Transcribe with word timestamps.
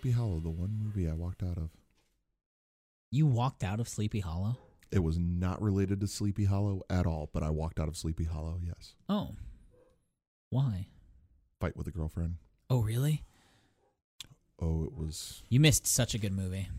Sleepy 0.00 0.16
Hollow, 0.16 0.40
the 0.40 0.48
one 0.48 0.80
movie 0.82 1.06
I 1.06 1.12
walked 1.12 1.42
out 1.42 1.58
of. 1.58 1.68
You 3.10 3.26
walked 3.26 3.62
out 3.62 3.80
of 3.80 3.86
Sleepy 3.88 4.20
Hollow. 4.20 4.56
It 4.90 5.00
was 5.00 5.18
not 5.18 5.60
related 5.60 6.00
to 6.00 6.06
Sleepy 6.06 6.46
Hollow 6.46 6.80
at 6.88 7.04
all, 7.04 7.28
but 7.34 7.42
I 7.42 7.50
walked 7.50 7.78
out 7.78 7.86
of 7.86 7.98
Sleepy 7.98 8.24
Hollow. 8.24 8.58
Yes, 8.64 8.94
Oh, 9.10 9.34
why? 10.48 10.86
fight 11.60 11.76
with 11.76 11.86
a 11.86 11.90
girlfriend. 11.90 12.36
Oh, 12.70 12.80
really? 12.80 13.24
Oh, 14.58 14.84
it 14.84 14.96
was. 14.96 15.42
You 15.50 15.60
missed 15.60 15.86
such 15.86 16.14
a 16.14 16.18
good 16.18 16.32
movie. 16.32 16.70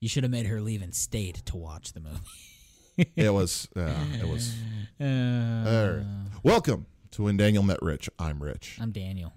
You 0.00 0.08
should 0.08 0.24
have 0.24 0.30
made 0.32 0.46
her 0.46 0.62
leave 0.62 0.80
and 0.80 0.94
stayed 0.94 1.34
to 1.46 1.56
watch 1.58 1.92
the 1.92 2.00
movie. 2.00 3.12
It 3.14 3.28
was. 3.34 3.68
Yeah, 3.76 4.04
it 4.22 4.26
was. 4.26 4.54
Uh. 4.98 6.02
Welcome 6.42 6.86
to 7.10 7.24
When 7.24 7.36
Daniel 7.36 7.62
Met 7.62 7.82
Rich. 7.82 8.08
I'm 8.18 8.42
Rich. 8.42 8.78
I'm 8.80 8.90
Daniel. 8.92 9.34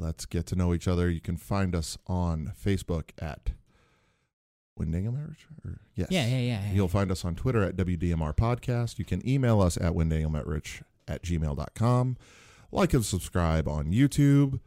Let's 0.00 0.24
get 0.24 0.46
to 0.46 0.56
know 0.56 0.72
each 0.72 0.88
other. 0.88 1.10
You 1.10 1.20
can 1.20 1.36
find 1.36 1.74
us 1.74 1.98
on 2.06 2.52
Facebook 2.58 3.10
at 3.20 3.50
Daniel 4.90 5.12
Rich. 5.12 5.46
Or, 5.64 5.80
yes. 5.94 6.08
Yeah, 6.10 6.26
yeah, 6.26 6.38
yeah. 6.38 6.64
yeah. 6.64 6.72
You'll 6.72 6.88
find 6.88 7.10
us 7.10 7.24
on 7.24 7.34
Twitter 7.34 7.62
at 7.62 7.76
WDMR 7.76 8.34
Podcast. 8.34 8.98
You 8.98 9.04
can 9.04 9.26
email 9.28 9.60
us 9.60 9.76
at 9.76 9.92
whendanielmetrich 9.92 10.82
at 11.06 11.22
gmail.com. 11.22 12.16
Like 12.72 12.94
and 12.94 13.04
subscribe 13.04 13.68
on 13.68 13.92
YouTube. 13.92 14.60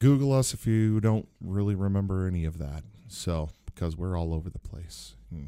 Google 0.00 0.32
us 0.32 0.52
if 0.52 0.66
you 0.66 1.00
don't 1.00 1.28
really 1.40 1.74
remember 1.74 2.26
any 2.26 2.44
of 2.44 2.58
that. 2.58 2.82
So, 3.08 3.50
because 3.64 3.96
we're 3.96 4.18
all 4.18 4.34
over 4.34 4.50
the 4.50 4.58
place. 4.58 5.14
Hmm. 5.32 5.44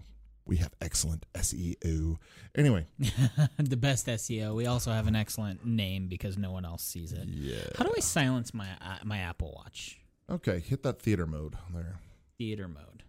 We 0.46 0.56
have 0.58 0.72
excellent 0.80 1.24
SEO. 1.34 2.16
Anyway, 2.54 2.86
the 3.58 3.76
best 3.76 4.06
SEO. 4.06 4.54
We 4.54 4.66
also 4.66 4.90
have 4.92 5.06
an 5.06 5.16
excellent 5.16 5.64
name 5.64 6.06
because 6.08 6.36
no 6.36 6.50
one 6.52 6.64
else 6.66 6.82
sees 6.82 7.12
it. 7.12 7.26
yeah. 7.28 7.56
How 7.78 7.84
do 7.84 7.92
I 7.96 8.00
silence 8.00 8.52
my 8.52 8.68
uh, 8.80 8.98
my 9.04 9.18
Apple 9.18 9.52
Watch? 9.56 9.98
Okay, 10.30 10.60
hit 10.60 10.82
that 10.82 11.00
theater 11.00 11.26
mode 11.26 11.54
there. 11.72 11.96
Theater 12.38 12.68
mode. 12.68 13.02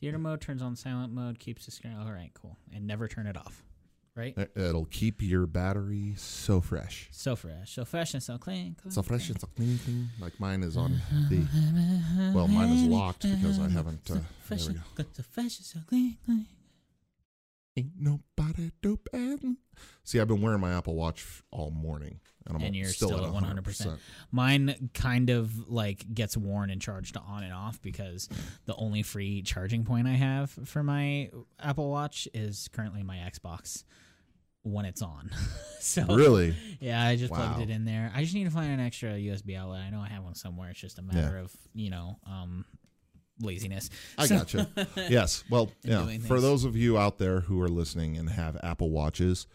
Theater 0.00 0.18
mode 0.18 0.40
turns 0.40 0.62
on 0.62 0.74
silent 0.76 1.12
mode, 1.12 1.38
keeps 1.38 1.66
the 1.66 1.70
screen. 1.70 1.94
All 2.00 2.10
right, 2.12 2.30
cool, 2.34 2.56
and 2.74 2.86
never 2.86 3.08
turn 3.08 3.26
it 3.26 3.36
off. 3.36 3.62
Right. 4.16 4.36
It- 4.36 4.52
It'll 4.56 4.86
keep 4.86 5.20
your 5.22 5.46
battery 5.46 6.14
so 6.16 6.60
fresh. 6.62 7.08
So 7.12 7.36
fresh, 7.36 7.72
so 7.74 7.84
fresh 7.84 8.12
and 8.14 8.22
so 8.22 8.38
clean. 8.38 8.74
clean, 8.80 8.90
So 8.90 9.02
fresh 9.02 9.26
clean. 9.26 9.30
and 9.32 9.40
so 9.40 9.48
clean, 9.54 9.78
clean. 9.84 10.08
Like 10.18 10.38
mine 10.40 10.62
is 10.62 10.76
on 10.78 10.92
the. 11.28 11.46
Well, 12.34 12.48
mine 12.48 12.70
is 12.70 12.84
locked 12.84 13.22
because 13.22 13.58
I 13.58 13.68
haven't. 13.68 14.10
Uh, 14.10 14.14
So 14.14 14.20
fresh, 14.44 14.64
there 14.64 14.74
we 14.96 15.02
go. 15.04 15.10
so 15.12 15.22
fresh 15.22 15.58
and 15.58 15.66
so 15.66 15.78
clean, 15.86 16.16
clean. 16.24 16.46
Ain't 17.80 17.92
nobody 17.98 18.70
dope 18.82 19.08
and 19.12 19.56
see. 20.04 20.20
I've 20.20 20.28
been 20.28 20.40
wearing 20.42 20.60
my 20.60 20.72
Apple 20.76 20.94
Watch 20.94 21.42
all 21.50 21.70
morning, 21.70 22.20
and 22.46 22.56
I'm 22.56 22.62
And 22.62 22.76
you're 22.76 22.86
still, 22.86 23.08
still 23.08 23.36
at 23.36 23.42
at 23.42 23.64
100%. 23.64 23.98
Mine 24.30 24.90
kind 24.94 25.30
of 25.30 25.68
like 25.68 26.04
gets 26.12 26.36
worn 26.36 26.70
and 26.70 26.80
charged 26.80 27.16
on 27.16 27.42
and 27.42 27.52
off 27.52 27.80
because 27.80 28.28
the 28.66 28.74
only 28.76 29.02
free 29.02 29.42
charging 29.42 29.84
point 29.84 30.06
I 30.08 30.12
have 30.12 30.50
for 30.64 30.82
my 30.82 31.30
Apple 31.58 31.90
Watch 31.90 32.28
is 32.34 32.68
currently 32.72 33.02
my 33.02 33.16
Xbox 33.16 33.84
when 34.62 34.84
it's 34.84 35.00
on. 35.00 35.30
so 35.80 36.04
Really? 36.04 36.54
yeah, 36.80 37.02
I 37.02 37.16
just 37.16 37.32
plugged 37.32 37.60
it 37.62 37.70
in 37.70 37.84
there. 37.86 38.12
I 38.14 38.22
just 38.22 38.34
need 38.34 38.44
to 38.44 38.50
find 38.50 38.70
an 38.70 38.80
extra 38.80 39.10
USB 39.12 39.56
outlet. 39.56 39.80
I 39.80 39.90
know 39.90 40.00
I 40.00 40.08
have 40.08 40.22
one 40.22 40.34
somewhere. 40.34 40.68
It's 40.70 40.80
just 40.80 40.98
a 40.98 41.02
matter 41.02 41.38
of 41.38 41.52
you 41.72 41.88
know 41.90 42.18
um, 42.26 42.66
laziness. 43.40 43.90
I 44.18 44.26
So- 44.26 44.36
gotcha. 44.38 44.68
yes. 45.08 45.44
Well, 45.50 45.70
yeah. 45.82 46.06
For 46.18 46.40
those 46.40 46.64
of 46.64 46.76
you 46.76 46.98
out 46.98 47.18
there 47.18 47.40
who 47.40 47.60
are 47.60 47.68
listening 47.68 48.16
and 48.16 48.30
have 48.30 48.56
Apple 48.62 48.90
Watches, 48.90 49.46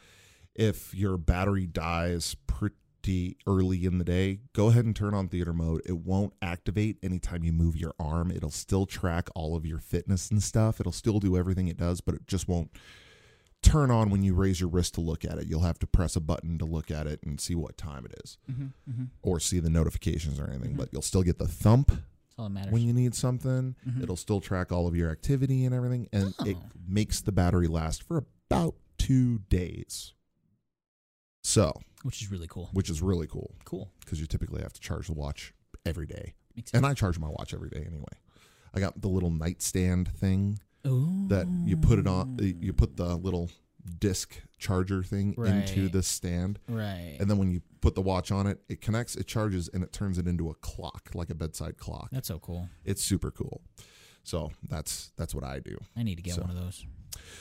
if 0.56 0.94
your 0.94 1.18
battery 1.18 1.66
dies 1.68 2.36
pretty 2.48 3.38
early 3.46 3.86
in 3.86 3.98
the 3.98 4.04
day, 4.06 4.40
go 4.54 4.68
ahead 4.70 4.86
and 4.86 4.96
turn 4.96 5.14
on 5.14 5.28
theater 5.28 5.54
mode. 5.54 5.82
It 5.86 5.98
won't 5.98 6.34
activate 6.42 6.98
anytime 7.04 7.44
you 7.44 7.52
move 7.54 7.76
your 7.76 7.94
arm. 8.00 8.32
It'll 8.32 8.50
still 8.50 8.86
track 8.86 9.30
all 9.36 9.56
of 9.56 9.66
your 9.66 9.80
fitness 9.80 10.32
and 10.32 10.42
stuff. 10.42 10.80
It'll 10.80 10.92
still 10.92 11.20
do 11.20 11.38
everything 11.38 11.68
it 11.68 11.78
does, 11.78 12.02
but 12.02 12.16
it 12.16 12.26
just 12.28 12.48
won't 12.48 12.72
turn 13.62 13.90
on 13.92 14.10
when 14.12 14.22
you 14.24 14.34
raise 14.36 14.60
your 14.60 14.70
wrist 14.70 14.94
to 14.94 15.02
look 15.02 15.26
at 15.26 15.38
it. 15.40 15.48
You'll 15.48 15.62
have 15.62 15.80
to 15.80 15.88
press 15.88 16.16
a 16.16 16.20
button 16.20 16.58
to 16.60 16.66
look 16.66 16.92
at 16.92 17.08
it 17.08 17.20
and 17.24 17.42
see 17.42 17.56
what 17.56 17.78
time 17.78 18.06
it 18.06 18.14
is 18.24 18.38
hmm 18.48 18.68
hmm 18.90 19.04
or 19.24 19.40
see 19.40 19.60
the 19.60 19.70
notifications 19.72 20.40
or 20.40 20.48
anything, 20.50 20.74
Mhm. 20.74 20.78
but 20.78 20.90
you'll 20.92 21.02
still 21.02 21.24
get 21.24 21.40
the 21.40 21.48
thump 21.48 21.92
That's 22.38 22.44
all 22.44 22.50
that 22.50 22.54
matters. 22.54 22.74
when 22.74 22.82
you 22.82 22.94
need 22.94 23.16
something. 23.16 23.76
Mhm. 23.88 24.04
It'll 24.04 24.16
still 24.18 24.42
track 24.42 24.72
all 24.72 24.88
of 24.88 24.96
your 24.96 25.10
activity 25.10 25.64
and 25.66 25.74
everything, 25.74 26.10
and 26.12 26.34
it 26.46 26.58
Oh. 26.58 26.70
makes 26.88 27.22
the 27.22 27.32
battery 27.32 27.68
last 27.68 28.04
for 28.04 28.18
about 28.50 28.76
two 28.98 29.40
days. 29.50 30.14
So, 31.44 31.72
Which 32.04 32.22
is 32.22 32.32
really 32.32 32.48
cool. 32.48 32.70
which 32.74 32.90
is 32.90 33.02
really 33.02 33.28
cool 33.28 33.56
Cool. 33.66 33.92
because 34.00 34.20
you 34.20 34.26
typically 34.28 34.62
have 34.62 34.74
to 34.74 34.82
charge 34.82 35.08
the 35.08 35.14
watch 35.14 35.54
every 35.86 36.08
day, 36.08 36.34
and. 36.74 36.86
I 36.86 36.94
charge 36.94 37.20
my 37.20 37.30
watch 37.30 37.54
every 37.54 37.70
day 37.70 37.84
anyway. 37.86 38.04
I 38.74 38.80
got 38.80 39.00
the 39.00 39.08
little 39.08 39.30
nightstand 39.32 40.10
thing 40.10 40.60
Ooh. 40.88 41.28
that 41.30 41.48
you 41.66 41.78
put 41.78 42.00
it 42.00 42.08
on. 42.08 42.38
You 42.40 42.74
put 42.74 42.98
the 42.98 43.16
little 43.16 43.50
disc 44.00 44.42
charger 44.58 45.04
thing 45.04 45.36
into 45.38 45.90
the 45.90 46.02
stand, 46.04 46.60
right. 46.68 47.18
and 47.20 47.30
then 47.30 47.38
when 47.38 47.52
you 47.52 47.62
put 47.82 47.96
the 47.96 48.02
watch 48.02 48.32
on 48.32 48.48
it, 48.48 48.60
it 48.68 48.82
connects, 48.82 49.16
it 49.16 49.28
charges, 49.28 49.70
and 49.74 49.84
it 49.84 49.94
turns 49.94 50.18
it 50.18 50.28
into 50.28 50.50
a 50.50 50.56
clock, 50.56 51.10
like 51.14 51.30
a 51.30 51.36
bedside 51.36 51.78
clock. 51.78 52.10
That's 52.12 52.28
so 52.28 52.40
cool. 52.40 52.70
It's 52.84 53.04
super 53.04 53.32
cool. 53.32 53.62
So 54.24 54.52
that's 54.68 55.12
that's 55.18 55.36
what 55.36 55.44
I 55.44 55.60
do. 55.60 55.78
I 55.96 56.04
need 56.04 56.16
to 56.16 56.24
get 56.24 56.36
So- 56.36 56.42
one 56.42 56.50
of 56.52 56.56
those. 56.58 56.86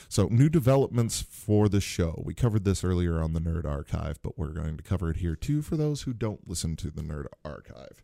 So 0.08 0.28
new 0.30 0.48
developments 0.48 1.20
for 1.20 1.68
the 1.68 1.80
show. 1.80 2.22
We 2.24 2.32
covered 2.32 2.64
this 2.64 2.84
earlier 2.84 3.20
on 3.20 3.32
the 3.32 3.40
Nerd 3.40 3.64
Archive, 3.64 4.20
but 4.22 4.38
we're 4.38 4.52
going 4.52 4.76
to 4.76 4.82
cover 4.84 5.10
it 5.10 5.16
here 5.16 5.34
too 5.34 5.62
for 5.62 5.76
those 5.76 6.02
who 6.02 6.12
don't 6.12 6.48
listen 6.48 6.76
to 6.76 6.90
the 6.92 7.02
Nerd 7.02 7.26
Archive. 7.44 8.00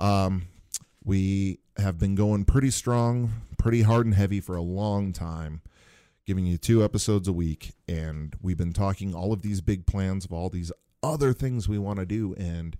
Um, 0.00 0.46
we 1.04 1.58
have 1.76 1.98
been 1.98 2.14
going 2.14 2.44
pretty 2.46 2.70
strong, 2.70 3.32
pretty 3.58 3.82
hard 3.82 4.06
and 4.06 4.14
heavy 4.14 4.40
for 4.40 4.56
a 4.56 4.62
long 4.62 5.12
time, 5.12 5.60
giving 6.26 6.46
you 6.46 6.56
two 6.56 6.82
episodes 6.84 7.28
a 7.28 7.32
week, 7.32 7.72
and 7.88 8.34
we've 8.40 8.56
been 8.56 8.72
talking 8.72 9.14
all 9.14 9.32
of 9.32 9.42
these 9.42 9.60
big 9.60 9.86
plans 9.86 10.24
of 10.24 10.32
all 10.32 10.48
these 10.48 10.72
other 11.02 11.32
things 11.32 11.68
we 11.68 11.78
want 11.78 11.98
to 11.98 12.06
do, 12.06 12.34
and 12.38 12.76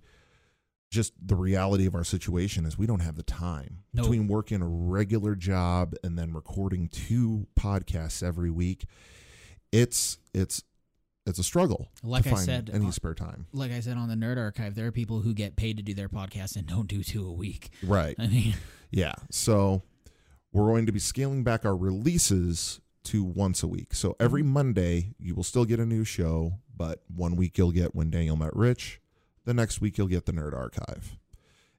just 0.91 1.13
the 1.21 1.35
reality 1.35 1.85
of 1.85 1.93
our 1.95 2.03
situation 2.03 2.65
is 2.65 2.77
we 2.77 2.85
don't 2.87 3.01
have 3.01 3.15
the 3.15 3.23
time 3.23 3.79
No. 3.93 4.03
between 4.03 4.27
working 4.27 4.61
a 4.61 4.67
regular 4.67 5.35
job 5.35 5.93
and 6.03 6.17
then 6.17 6.31
recording 6.33 6.87
two 6.87 7.47
podcasts 7.59 8.23
every 8.23 8.49
week. 8.49 8.85
It's 9.71 10.19
it's 10.33 10.63
it's 11.25 11.39
a 11.39 11.43
struggle 11.43 11.89
Like 12.03 12.23
to 12.23 12.29
I 12.29 12.33
find 12.33 12.45
said, 12.45 12.69
any 12.71 12.85
uh, 12.87 12.91
spare 12.91 13.15
time. 13.15 13.47
Like 13.51 13.71
I 13.71 13.79
said 13.79 13.97
on 13.97 14.07
the 14.07 14.15
Nerd 14.15 14.37
Archive, 14.37 14.75
there 14.75 14.85
are 14.85 14.91
people 14.91 15.21
who 15.21 15.33
get 15.33 15.55
paid 15.55 15.77
to 15.77 15.83
do 15.83 15.93
their 15.95 16.07
podcast 16.07 16.55
and 16.55 16.65
don't 16.67 16.87
do 16.87 17.03
two 17.03 17.27
a 17.27 17.33
week. 17.33 17.71
Right. 17.83 18.15
I 18.19 18.27
mean, 18.27 18.53
Yeah. 18.91 19.15
So 19.31 19.81
we're 20.53 20.67
going 20.67 20.85
to 20.85 20.91
be 20.91 20.99
scaling 20.99 21.43
back 21.43 21.65
our 21.65 21.75
releases 21.75 22.79
to 23.05 23.23
once 23.23 23.63
a 23.63 23.67
week. 23.67 23.93
So 23.93 24.15
every 24.19 24.43
Monday 24.43 25.13
you 25.19 25.35
will 25.35 25.43
still 25.43 25.65
get 25.65 25.79
a 25.79 25.85
new 25.85 26.03
show, 26.03 26.59
but 26.75 27.03
one 27.07 27.35
week 27.35 27.57
you'll 27.57 27.71
get 27.71 27.95
when 27.95 28.09
Daniel 28.09 28.35
met 28.35 28.55
Rich, 28.55 28.99
the 29.45 29.53
next 29.53 29.81
week 29.81 29.97
you'll 29.97 30.07
get 30.07 30.25
the 30.25 30.33
Nerd 30.33 30.53
Archive. 30.53 31.17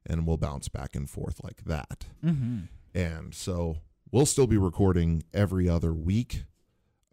And 0.05 0.25
we'll 0.25 0.37
bounce 0.37 0.69
back 0.69 0.95
and 0.95 1.09
forth 1.09 1.43
like 1.43 1.65
that. 1.65 2.05
hmm 2.21 2.61
And 2.95 3.33
so 3.35 3.77
we'll 4.11 4.25
still 4.25 4.47
be 4.47 4.57
recording 4.57 5.23
every 5.33 5.67
other 5.67 5.93
week. 5.93 6.43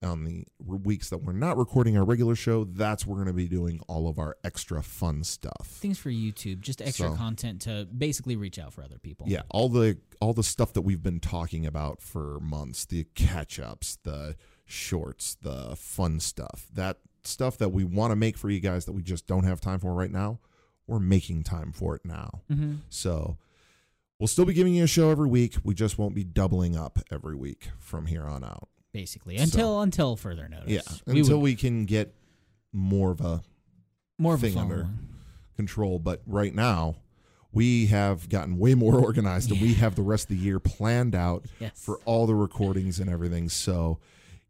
On 0.04 0.24
the 0.24 0.44
weeks 0.62 1.08
that 1.10 1.18
we're 1.18 1.32
not 1.32 1.56
recording 1.56 1.96
our 1.96 2.04
regular 2.04 2.34
show, 2.34 2.64
that's 2.64 3.06
where 3.06 3.16
we're 3.16 3.24
going 3.24 3.34
to 3.34 3.42
be 3.42 3.48
doing 3.48 3.80
all 3.88 4.06
of 4.08 4.18
our 4.18 4.36
extra 4.44 4.82
fun 4.82 5.24
stuff. 5.24 5.66
things 5.66 5.98
for 5.98 6.10
YouTube, 6.10 6.60
just 6.60 6.82
extra 6.82 7.08
So- 7.10 7.16
content 7.16 7.62
to 7.62 7.86
basically 7.86 8.36
reach 8.36 8.58
out 8.58 8.72
for 8.72 8.82
other 8.84 8.98
people. 8.98 9.26
Yeah, 9.28 9.42
all 9.50 9.68
the 9.68 9.98
all 10.20 10.32
the 10.34 10.42
stuff 10.42 10.72
that 10.74 10.82
we've 10.82 11.02
been 11.02 11.20
talking 11.20 11.64
about 11.66 12.00
for 12.02 12.38
months, 12.40 12.84
the 12.84 13.04
catch-ups, 13.14 13.98
the 14.04 14.36
shorts, 14.64 15.36
the 15.40 15.74
fun 15.76 16.20
stuff. 16.20 16.66
That 16.72 16.98
stuff 17.24 17.56
that 17.58 17.70
we 17.70 17.84
want 17.84 18.10
to 18.12 18.16
make 18.16 18.36
for 18.36 18.50
you 18.50 18.60
guys 18.60 18.84
that 18.84 18.92
we 18.92 19.02
just 19.02 19.26
don't 19.26 19.44
have 19.44 19.60
time 19.60 19.78
for 19.78 19.94
right 19.94 20.10
now. 20.10 20.38
We're 20.86 20.98
making 21.00 21.44
time 21.44 21.72
for 21.72 21.94
it 21.96 22.04
now. 22.04 22.42
hmm 22.48 22.74
So 22.90 23.38
we'll 24.18 24.26
still 24.28 24.44
be 24.44 24.52
giving 24.52 24.74
you 24.74 24.84
a 24.84 24.86
show 24.86 25.10
every 25.10 25.28
week. 25.28 25.56
We 25.64 25.74
just 25.74 25.98
won't 25.98 26.14
be 26.14 26.24
doubling 26.24 26.76
up 26.76 26.98
every 27.10 27.34
week 27.36 27.70
from 27.78 28.06
here 28.06 28.24
on 28.24 28.44
out. 28.44 28.68
Basically, 28.94 29.36
So- 29.38 29.42
until 29.42 29.80
until 29.82 30.16
further 30.16 30.48
notice. 30.48 30.70
Yeah, 30.70 30.80
we 31.12 31.18
until 31.20 31.38
would, 31.38 31.42
we 31.42 31.56
can 31.56 31.84
get 31.84 32.14
more 32.72 33.10
of 33.10 33.20
a 33.20 33.42
more 34.18 34.34
of 34.34 34.44
a 34.44 34.48
thing 34.48 34.56
under- 34.56 34.88
control. 35.56 35.98
But 35.98 36.22
right 36.26 36.54
now, 36.54 36.94
we 37.52 37.86
have 37.86 38.28
gotten 38.28 38.56
way 38.56 38.74
more 38.76 38.94
organized, 39.04 39.50
and 39.50 39.60
we 39.60 39.74
have 39.74 39.96
the 39.96 40.02
rest 40.02 40.26
of 40.30 40.36
the 40.36 40.42
year 40.42 40.60
planned 40.60 41.16
out 41.16 41.44
Yes. 41.58 41.72
for 41.74 41.98
all 42.04 42.26
the 42.28 42.36
recordings 42.36 43.00
and 43.00 43.10
everything. 43.10 43.48
So 43.48 43.98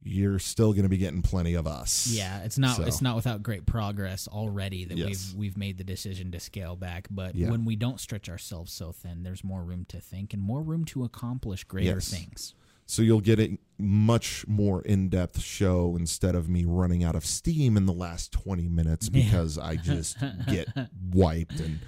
you're 0.03 0.39
still 0.39 0.73
going 0.75 0.83
to 0.83 0.91
be 0.91 0.99
getting 0.99 1.23
plenty 1.23 1.55
of 1.55 1.67
us. 1.67 2.09
yeah, 2.09 2.41
it's 2.43 2.59
not 2.59 2.77
So- 2.77 2.83
it's 2.85 3.01
not 3.01 3.17
without 3.17 3.43
great 3.43 3.65
progress 3.65 4.29
already 4.29 4.85
that 4.85 4.99
Yes. 4.99 5.09
we've 5.09 5.35
we've 5.39 5.57
made 5.57 5.79
the 5.79 5.85
decision 5.85 6.31
to 6.33 6.39
scale 6.41 6.77
back. 6.77 7.09
But 7.11 7.35
Yeah. 7.35 7.49
when 7.51 7.65
we 7.65 7.77
don't 7.77 7.99
stretch 7.99 8.29
ourselves 8.29 8.71
so 8.75 8.93
thin, 8.93 9.23
there's 9.23 9.43
more 9.43 9.65
room 9.65 9.87
to 9.87 10.03
think 10.03 10.35
and 10.35 10.43
more 10.43 10.63
room 10.63 10.85
to 10.87 11.03
accomplish 11.05 11.65
greater 11.65 11.95
Yes. 11.95 12.11
things. 12.11 12.55
So 12.87 13.03
you'll 13.03 13.21
get 13.21 13.41
a 13.41 13.59
much 13.79 14.47
more 14.47 14.83
in-depth 14.83 15.41
show 15.41 15.97
instead 15.99 16.35
of 16.35 16.49
me 16.49 16.65
running 16.65 17.03
out 17.03 17.15
of 17.17 17.25
steam 17.25 17.77
in 17.77 17.87
the 17.87 17.93
last 17.93 18.31
20 18.33 18.69
minutes 18.69 19.11
Yeah. 19.13 19.25
because 19.25 19.59
I 19.59 19.77
just 19.93 20.17
get 20.47 20.69
wiped 21.13 21.61
and 21.61 21.81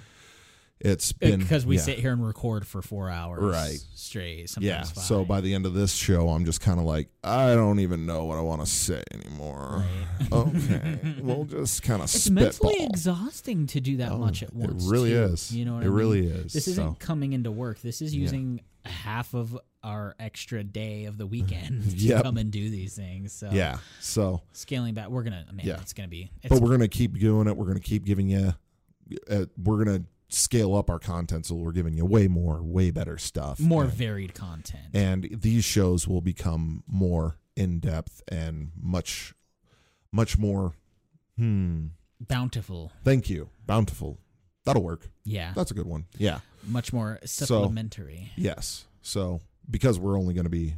it's 0.79 1.11
been 1.11 1.39
because 1.39 1.65
we 1.65 1.77
yeah. 1.77 1.81
sit 1.81 1.97
here 1.97 2.11
and 2.13 2.23
record 2.23 2.67
for 2.67 2.83
four 2.83 3.09
hours 3.09 3.41
Right. 3.41 3.79
straight. 3.95 4.47
Sometimes 4.49 4.67
Yeah. 4.67 4.83
five. 4.83 5.03
So 5.05 5.25
by 5.25 5.41
the 5.41 5.55
end 5.55 5.65
of 5.65 5.73
this 5.73 5.91
show, 5.93 6.29
I'm 6.29 6.45
just 6.45 6.61
kind 6.61 6.79
of 6.79 6.85
like, 6.85 7.09
I 7.23 7.55
don't 7.55 7.79
even 7.79 8.05
know 8.05 8.25
what 8.25 8.37
I 8.37 8.41
want 8.41 8.61
to 8.61 8.67
say 8.67 9.01
anymore. 9.11 9.83
Right. 10.19 10.31
okay, 10.31 11.15
we'll 11.21 11.45
just 11.45 11.81
kind 11.81 12.01
of 12.01 12.05
it's 12.13 12.21
spitball. 12.25 12.43
mentally 12.43 12.83
exhausting 12.85 13.65
to 13.67 13.81
do 13.81 13.97
that 13.97 14.11
Oh, 14.11 14.17
much 14.19 14.43
at 14.43 14.53
once. 14.53 14.85
It 14.85 14.89
really 14.91 15.11
too. 15.11 15.23
is. 15.23 15.51
You 15.55 15.65
know 15.65 15.75
what 15.75 15.83
it 15.83 15.87
I 15.87 15.89
mean? 15.89 15.97
really 15.97 16.27
is. 16.27 16.53
This 16.53 16.67
isn't 16.67 16.91
So, 16.91 16.95
coming 16.99 17.33
into 17.33 17.49
work. 17.49 17.81
This 17.81 18.01
is 18.03 18.13
Yeah. 18.13 18.21
using 18.21 18.61
half 18.85 19.33
of 19.33 19.57
our 19.87 20.15
extra 20.19 20.63
day 20.63 21.05
of 21.05 21.17
the 21.17 21.25
weekend 21.35 21.89
to 21.91 21.95
Yep. 21.95 22.23
come 22.23 22.37
and 22.37 22.51
do 22.51 22.69
these 22.69 22.95
things. 22.95 23.31
So 23.33 23.49
yeah. 23.51 23.77
So, 24.01 24.41
scaling 24.51 24.93
back, 24.93 25.07
we're 25.09 25.23
gonna. 25.23 25.45
Man, 25.51 25.65
Yeah. 25.65 25.79
it's 25.81 25.93
gonna 25.93 26.07
be. 26.09 26.29
It's, 26.43 26.49
but 26.49 26.61
we're 26.61 26.71
gonna 26.71 26.87
keep 26.87 27.17
doing 27.17 27.47
it. 27.47 27.55
We're 27.55 27.65
gonna 27.67 27.79
keep 27.79 28.03
giving 28.05 28.27
you. 28.29 28.53
Uh, 29.29 29.45
we're 29.63 29.83
gonna 29.83 30.03
scale 30.29 30.75
up 30.75 30.89
our 30.89 30.99
content, 30.99 31.45
so 31.45 31.55
we're 31.55 31.71
giving 31.71 31.93
you 31.93 32.05
way 32.05 32.27
more, 32.27 32.61
way 32.61 32.91
better 32.91 33.17
stuff. 33.17 33.59
more 33.61 33.85
And- 33.85 33.93
varied 33.93 34.33
content. 34.33 34.87
and 34.93 35.23
these 35.31 35.63
shows 35.63 36.05
will 36.07 36.19
become 36.21 36.83
more 36.85 37.37
in 37.55 37.79
depth 37.79 38.21
and 38.27 38.71
much, 38.79 39.33
much 40.11 40.37
more. 40.37 40.73
Hmm. 41.37 41.87
Bountiful. 42.19 42.91
Thank 43.03 43.29
you. 43.29 43.49
Bountiful. 43.65 44.19
That'll 44.65 44.83
work. 44.83 45.09
Yeah. 45.23 45.53
That's 45.55 45.71
a 45.71 45.73
good 45.73 45.85
one. 45.87 46.07
Yeah. 46.17 46.39
Much 46.65 46.91
more 46.91 47.19
supplementary. 47.23 48.31
Yes. 48.35 48.85
So 49.01 49.39
because 49.69 49.99
we're 49.99 50.17
only 50.17 50.33
going 50.33 50.45
to 50.45 50.49
be 50.49 50.75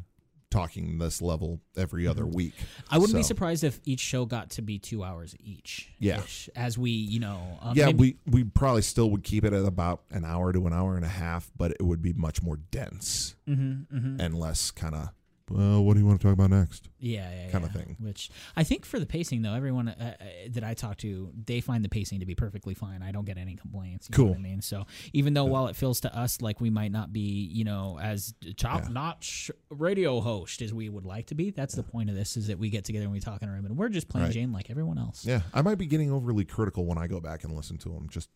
talking 0.51 0.97
this 0.97 1.21
level 1.21 1.61
every 1.77 2.07
other 2.07 2.25
week. 2.25 2.55
I 2.89 2.97
wouldn't 2.97 3.15
be 3.15 3.21
surprised 3.23 3.63
if 3.63 3.79
each 3.85 3.99
show 3.99 4.25
got 4.25 4.49
to 4.51 4.63
be 4.63 4.79
two 4.79 5.03
hours 5.03 5.35
each. 5.39 5.91
Yeah. 5.99 6.21
As 6.55 6.75
we, 6.75 6.89
you 6.89 7.19
know. 7.19 7.39
Um, 7.61 7.77
yeah, 7.77 7.85
maybe- 7.87 8.17
we 8.25 8.41
we 8.41 8.43
probably 8.45 8.81
still 8.81 9.11
would 9.11 9.23
keep 9.23 9.43
it 9.45 9.53
at 9.53 9.63
about 9.63 10.01
an 10.09 10.25
hour 10.25 10.51
to 10.51 10.65
an 10.65 10.73
hour 10.73 10.95
and 10.95 11.05
a 11.05 11.09
half, 11.09 11.51
but 11.55 11.71
it 11.71 11.83
would 11.83 12.01
be 12.01 12.13
much 12.13 12.41
more 12.41 12.57
dense 12.57 13.35
Mhm, 13.47 13.85
mhm. 13.93 14.19
and 14.19 14.33
less 14.39 14.71
kind 14.71 14.95
of. 14.95 15.09
Well, 15.49 15.83
what 15.83 15.93
do 15.95 15.99
you 15.99 16.05
want 16.05 16.19
to 16.21 16.27
talk 16.27 16.33
about 16.33 16.49
next? 16.49 16.89
Yeah, 16.99 17.29
yeah, 17.31 17.51
kinda 17.51 17.69
yeah. 17.73 17.81
thing. 17.81 17.97
Which 17.99 18.29
I 18.55 18.63
think 18.63 18.85
for 18.85 18.99
the 18.99 19.05
pacing, 19.05 19.41
though, 19.41 19.53
everyone 19.53 19.87
uh, 19.89 20.15
uh, 20.19 20.23
that 20.49 20.63
I 20.63 20.73
talk 20.73 20.97
to, 20.97 21.31
they 21.45 21.61
find 21.61 21.83
the 21.83 21.89
pacing 21.89 22.19
to 22.19 22.25
be 22.25 22.35
perfectly 22.35 22.73
fine. 22.73 23.01
I 23.01 23.11
don't 23.11 23.25
get 23.25 23.37
any 23.37 23.55
complaints. 23.55 24.09
You 24.09 24.13
Know 24.13 24.15
Cool. 24.17 24.29
what 24.33 24.37
I 24.37 24.41
mean, 24.41 24.61
so 24.61 24.85
even 25.13 25.33
though 25.33 25.45
while 25.45 25.67
it 25.67 25.75
feels 25.75 26.01
to 26.01 26.15
us 26.17 26.41
like 26.41 26.61
we 26.61 26.69
might 26.69 26.91
not 26.91 27.11
be, 27.13 27.19
you 27.51 27.63
know, 27.63 27.97
as 28.01 28.33
top 28.57 28.83
Yeah. 28.83 28.89
notch 28.89 29.49
radio 29.69 30.19
host 30.21 30.61
as 30.61 30.73
we 30.73 30.89
would 30.89 31.05
like 31.05 31.27
to 31.27 31.35
be, 31.35 31.49
that's 31.51 31.75
the 31.75 31.83
point 31.83 32.09
of 32.09 32.15
this: 32.15 32.37
is 32.37 32.47
that 32.47 32.59
we 32.59 32.69
get 32.69 32.85
together 32.85 33.03
and 33.05 33.11
we 33.13 33.19
talk 33.19 33.41
in 33.41 33.49
a 33.49 33.51
room, 33.51 33.65
and 33.65 33.77
we're 33.77 33.89
just 33.89 34.07
plain 34.09 34.25
Right. 34.25 34.33
Jane 34.33 34.51
like 34.51 34.69
everyone 34.69 34.97
else. 34.97 35.25
Yeah, 35.25 35.41
I 35.53 35.61
might 35.61 35.77
be 35.77 35.85
getting 35.85 36.11
overly 36.11 36.45
critical 36.45 36.85
when 36.85 36.97
I 36.97 37.07
go 37.07 37.19
back 37.19 37.43
and 37.43 37.55
listen 37.55 37.77
to 37.79 37.89
them, 37.89 38.07
just 38.09 38.29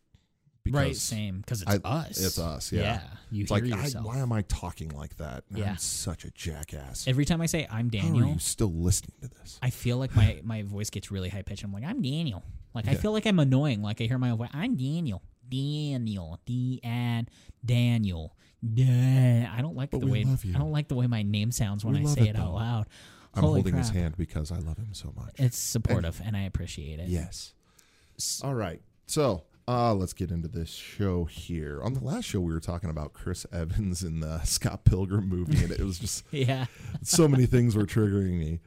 because 0.63 0.79
right, 0.81 0.95
same 0.95 1.39
because 1.41 1.61
it's 1.61 1.71
I- 1.71 1.75
us. 1.83 2.09
it's 2.25 2.39
us, 2.39 2.71
yeah. 2.71 3.01
you 3.31 3.43
It's 3.43 3.51
hear 3.51 3.61
like, 3.65 3.73
I, 3.79 3.83
yourself. 3.83 4.05
why 4.05 4.19
am 4.19 4.31
I 4.31 4.43
talking 4.43 4.89
like 4.89 5.17
that? 5.17 5.43
Yeah. 5.53 5.71
I'm 5.71 5.77
such 5.77 6.23
a 6.25 6.31
jackass. 6.31 7.07
Every 7.07 7.25
time 7.25 7.41
I 7.41 7.47
say 7.47 7.67
I'm 7.69 7.89
How 7.91 7.99
are 7.99 8.01
Daniel, 8.11 8.29
you 8.29 8.39
still 8.39 8.71
listening 8.71 9.15
to 9.21 9.29
this? 9.29 9.59
I 9.61 9.69
feel 9.69 9.97
like 9.97 10.15
my, 10.15 10.39
my 10.43 10.63
voice 10.63 10.89
gets 10.89 11.11
really 11.11 11.29
high 11.29 11.41
pitched. 11.41 11.63
I'm 11.63 11.73
like, 11.73 11.83
I'm 11.83 12.01
Daniel. 12.01 12.43
Like, 12.73 12.87
I 12.87 12.95
feel 12.95 13.11
like 13.11 13.25
I'm 13.27 13.39
annoying. 13.39 13.81
Like, 13.83 14.01
I 14.01 14.05
hear 14.05 14.17
my 14.17 14.31
voice. 14.35 14.49
I'm 14.53 14.75
Daniel. 14.75 15.21
Daniel. 15.47 16.39
D 16.45 16.79
and 16.83 17.29
Daniel. 17.63 18.35
Dan. 18.73 19.45
I 19.55 19.61
don't 19.61 19.75
like 19.75 19.91
But 19.91 19.99
the 20.01 20.07
way. 20.07 20.21
I 20.25 20.57
don't 20.57 20.71
like 20.71 20.87
the 20.87 20.95
way 20.95 21.05
my 21.07 21.21
name 21.23 21.51
sounds 21.51 21.83
when 21.85 21.95
We 21.95 22.01
I 22.01 22.05
say 22.05 22.21
it, 22.21 22.27
it 22.29 22.35
out 22.37 22.53
loud. 22.53 22.87
I'm 23.35 23.41
Holy 23.43 23.61
holding 23.61 23.75
his 23.75 23.89
hand 23.89 24.15
because 24.17 24.51
I 24.51 24.59
love 24.59 24.77
him 24.77 24.93
so 24.93 25.11
much. 25.15 25.33
It's 25.37 25.57
supportive, 25.57 26.21
and 26.23 26.37
I 26.37 26.43
appreciate 26.43 26.99
it. 26.99 27.09
yes. 27.09 27.53
S- 28.17 28.41
All 28.43 28.53
right. 28.53 28.79
So 29.07 29.43
uh, 29.67 29.93
let's 29.93 30.13
get 30.13 30.31
into 30.31 30.47
this 30.47 30.69
show 30.69 31.25
here. 31.25 31.81
On 31.83 31.93
the 31.93 32.03
last 32.03 32.25
show, 32.25 32.39
we 32.39 32.53
were 32.53 32.59
talking 32.59 32.89
about 32.89 33.13
Chris 33.13 33.45
Evans 33.53 34.03
in 34.03 34.19
the 34.19 34.41
Scott 34.43 34.83
Pilgrim 34.83 35.27
movie, 35.29 35.63
and 35.63 35.71
it 35.71 35.81
was 35.81 35.99
just 35.99 36.25
Yeah. 36.31 36.65
so 37.01 37.27
many 37.27 37.45
things 37.45 37.75
were 37.75 37.85
triggering 37.85 38.37
me. 38.39 38.59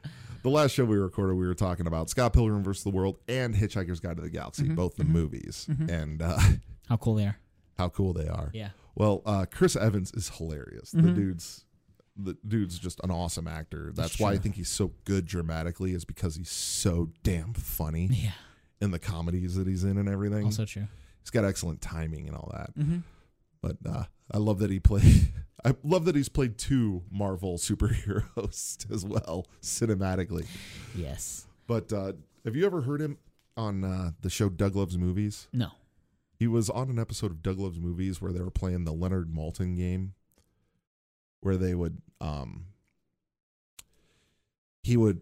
The 0.43 0.49
last 0.49 0.71
show 0.71 0.85
we 0.85 0.97
recorded, 0.97 1.35
we 1.35 1.45
were 1.47 1.53
talking 1.55 1.87
about 1.87 2.09
Scott 2.09 2.33
Pilgrim 2.33 2.63
versus 2.63 2.83
the 2.83 2.89
World 2.91 3.17
and 3.27 3.53
Hitchhiker's 3.55 3.99
Guide 3.99 4.15
to 4.17 4.21
the 4.21 4.29
Galaxy, 4.29 4.63
Mm-hmm, 4.63 4.75
both 4.75 4.95
the 4.95 5.03
movies, 5.03 5.67
and 5.89 6.21
uh, 6.21 6.39
How 6.87 6.97
cool 6.97 7.15
they 7.15 7.25
are. 7.25 7.37
how 7.77 7.89
cool 7.89 8.13
they 8.13 8.27
are. 8.27 8.49
Yeah. 8.53 8.69
Well, 8.95 9.21
uh, 9.25 9.45
Chris 9.51 9.75
Evans 9.75 10.11
is 10.13 10.29
hilarious. 10.29 10.91
The 10.91 11.01
Mhm. 11.01 11.15
dude's 11.15 11.63
the 12.19 12.35
dude's 12.47 12.79
just 12.79 12.99
an 13.03 13.11
awesome 13.11 13.47
actor. 13.47 13.91
That's 13.93 14.13
That's 14.13 14.19
why 14.19 14.31
I 14.31 14.37
think 14.37 14.55
he's 14.55 14.69
so 14.69 14.91
good 15.05 15.27
dramatically, 15.27 15.91
is 15.93 16.03
because 16.03 16.35
he's 16.35 16.49
so 16.49 17.09
damn 17.21 17.53
funny 17.53 18.07
Yeah. 18.11 18.31
In 18.81 18.91
the 18.91 18.99
comedies 18.99 19.55
that 19.55 19.67
he's 19.67 19.83
in 19.83 19.97
and 19.97 20.07
everything. 20.09 20.45
Also 20.45 20.65
true. 20.65 20.87
he's 21.21 21.29
got 21.29 21.45
excellent 21.45 21.81
timing 21.81 22.27
and 22.27 22.35
all 22.35 22.51
that. 22.53 22.77
Mm-hmm. 22.77 22.97
But 23.61 23.77
uh, 23.87 24.03
I 24.31 24.37
love 24.37 24.59
that 24.59 24.69
he 24.69 24.79
played. 24.79 25.31
I 25.65 25.75
love 25.83 26.05
that 26.05 26.15
he's 26.15 26.29
played 26.29 26.57
two 26.57 27.03
Marvel 27.11 27.57
superheroes 27.57 28.91
as 28.93 29.05
well 29.05 29.47
cinematically. 29.61 30.45
Yes. 30.95 31.45
But 31.65 31.91
uh, 31.91 32.13
have 32.45 32.55
you 32.55 32.65
ever 32.65 32.81
heard 32.81 33.01
him 33.01 33.17
on 33.55 33.83
uh, 33.83 34.11
the 34.21 34.29
show 34.29 34.49
Doug 34.49 34.75
Loves 34.75 34.97
Movies? 34.97 35.47
No. 35.51 35.71
He 36.39 36.47
was 36.47 36.69
on 36.69 36.89
an 36.89 36.99
episode 36.99 37.31
of 37.31 37.41
Doug 37.41 37.57
Loves 37.57 37.79
Movies 37.79 38.21
where 38.21 38.31
they 38.31 38.41
were 38.41 38.51
playing 38.51 38.85
the 38.85 38.93
Leonard 38.93 39.33
Maltin 39.33 39.75
game, 39.75 40.13
where 41.41 41.57
they 41.57 41.73
would 41.73 42.01
um 42.21 42.67
he 44.83 44.95
would 44.95 45.21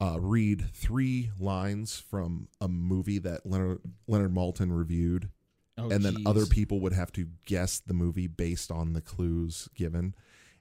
uh, 0.00 0.18
read 0.20 0.70
three 0.74 1.30
lines 1.38 1.98
from 1.98 2.48
a 2.60 2.68
movie 2.68 3.18
that 3.18 3.46
Leonard 3.46 3.80
Leonard 4.06 4.34
Maltin 4.34 4.76
reviewed, 4.76 5.30
Oh, 5.78 5.90
and 5.90 6.04
then 6.04 6.16
geez. 6.16 6.26
other 6.26 6.46
people 6.46 6.80
would 6.80 6.92
have 6.94 7.12
to 7.12 7.26
guess 7.44 7.78
the 7.80 7.92
movie 7.94 8.26
based 8.26 8.70
on 8.70 8.92
the 8.94 9.00
clues 9.02 9.68
given, 9.74 10.14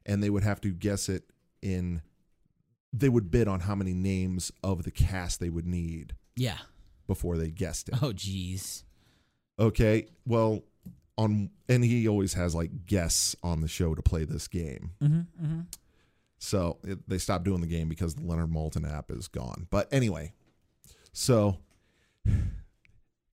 and 0.05 0.21
they 0.23 0.29
would 0.29 0.43
have 0.43 0.59
to 0.61 0.71
guess 0.71 1.07
it 1.09 1.23
in. 1.61 2.01
They 2.93 3.09
would 3.09 3.29
bid 3.31 3.47
on 3.49 3.61
how 3.61 3.75
many 3.75 3.93
names 3.93 4.51
of 4.63 4.83
the 4.83 4.91
cast 4.91 5.39
they 5.41 5.49
would 5.49 5.67
need 5.67 6.15
Yeah. 6.37 6.59
before 7.07 7.37
they 7.37 7.49
guessed 7.49 7.89
it. 7.89 7.95
Oh, 8.01 8.13
jeez. 8.13 8.83
Okay, 9.59 10.07
well, 10.25 10.63
on 11.17 11.49
and 11.69 11.83
he 11.83 12.07
always 12.07 12.33
has 12.35 12.55
like 12.55 12.85
guests 12.85 13.35
on 13.43 13.59
the 13.61 13.67
show 13.67 13.95
to 13.95 14.01
play 14.01 14.23
this 14.25 14.47
game. 14.47 14.91
Mm-hmm. 15.01 15.45
Mm-hmm. 15.45 15.59
So 16.37 16.77
it, 16.83 17.07
they 17.09 17.17
stopped 17.17 17.45
doing 17.45 17.61
the 17.61 17.67
game 17.67 17.89
because 17.89 18.15
the 18.15 18.25
Leonard 18.25 18.51
Maltin 18.51 18.89
app 18.91 19.09
is 19.11 19.27
gone. 19.27 19.67
But 19.69 19.91
anyway, 19.91 20.33
so 21.13 21.59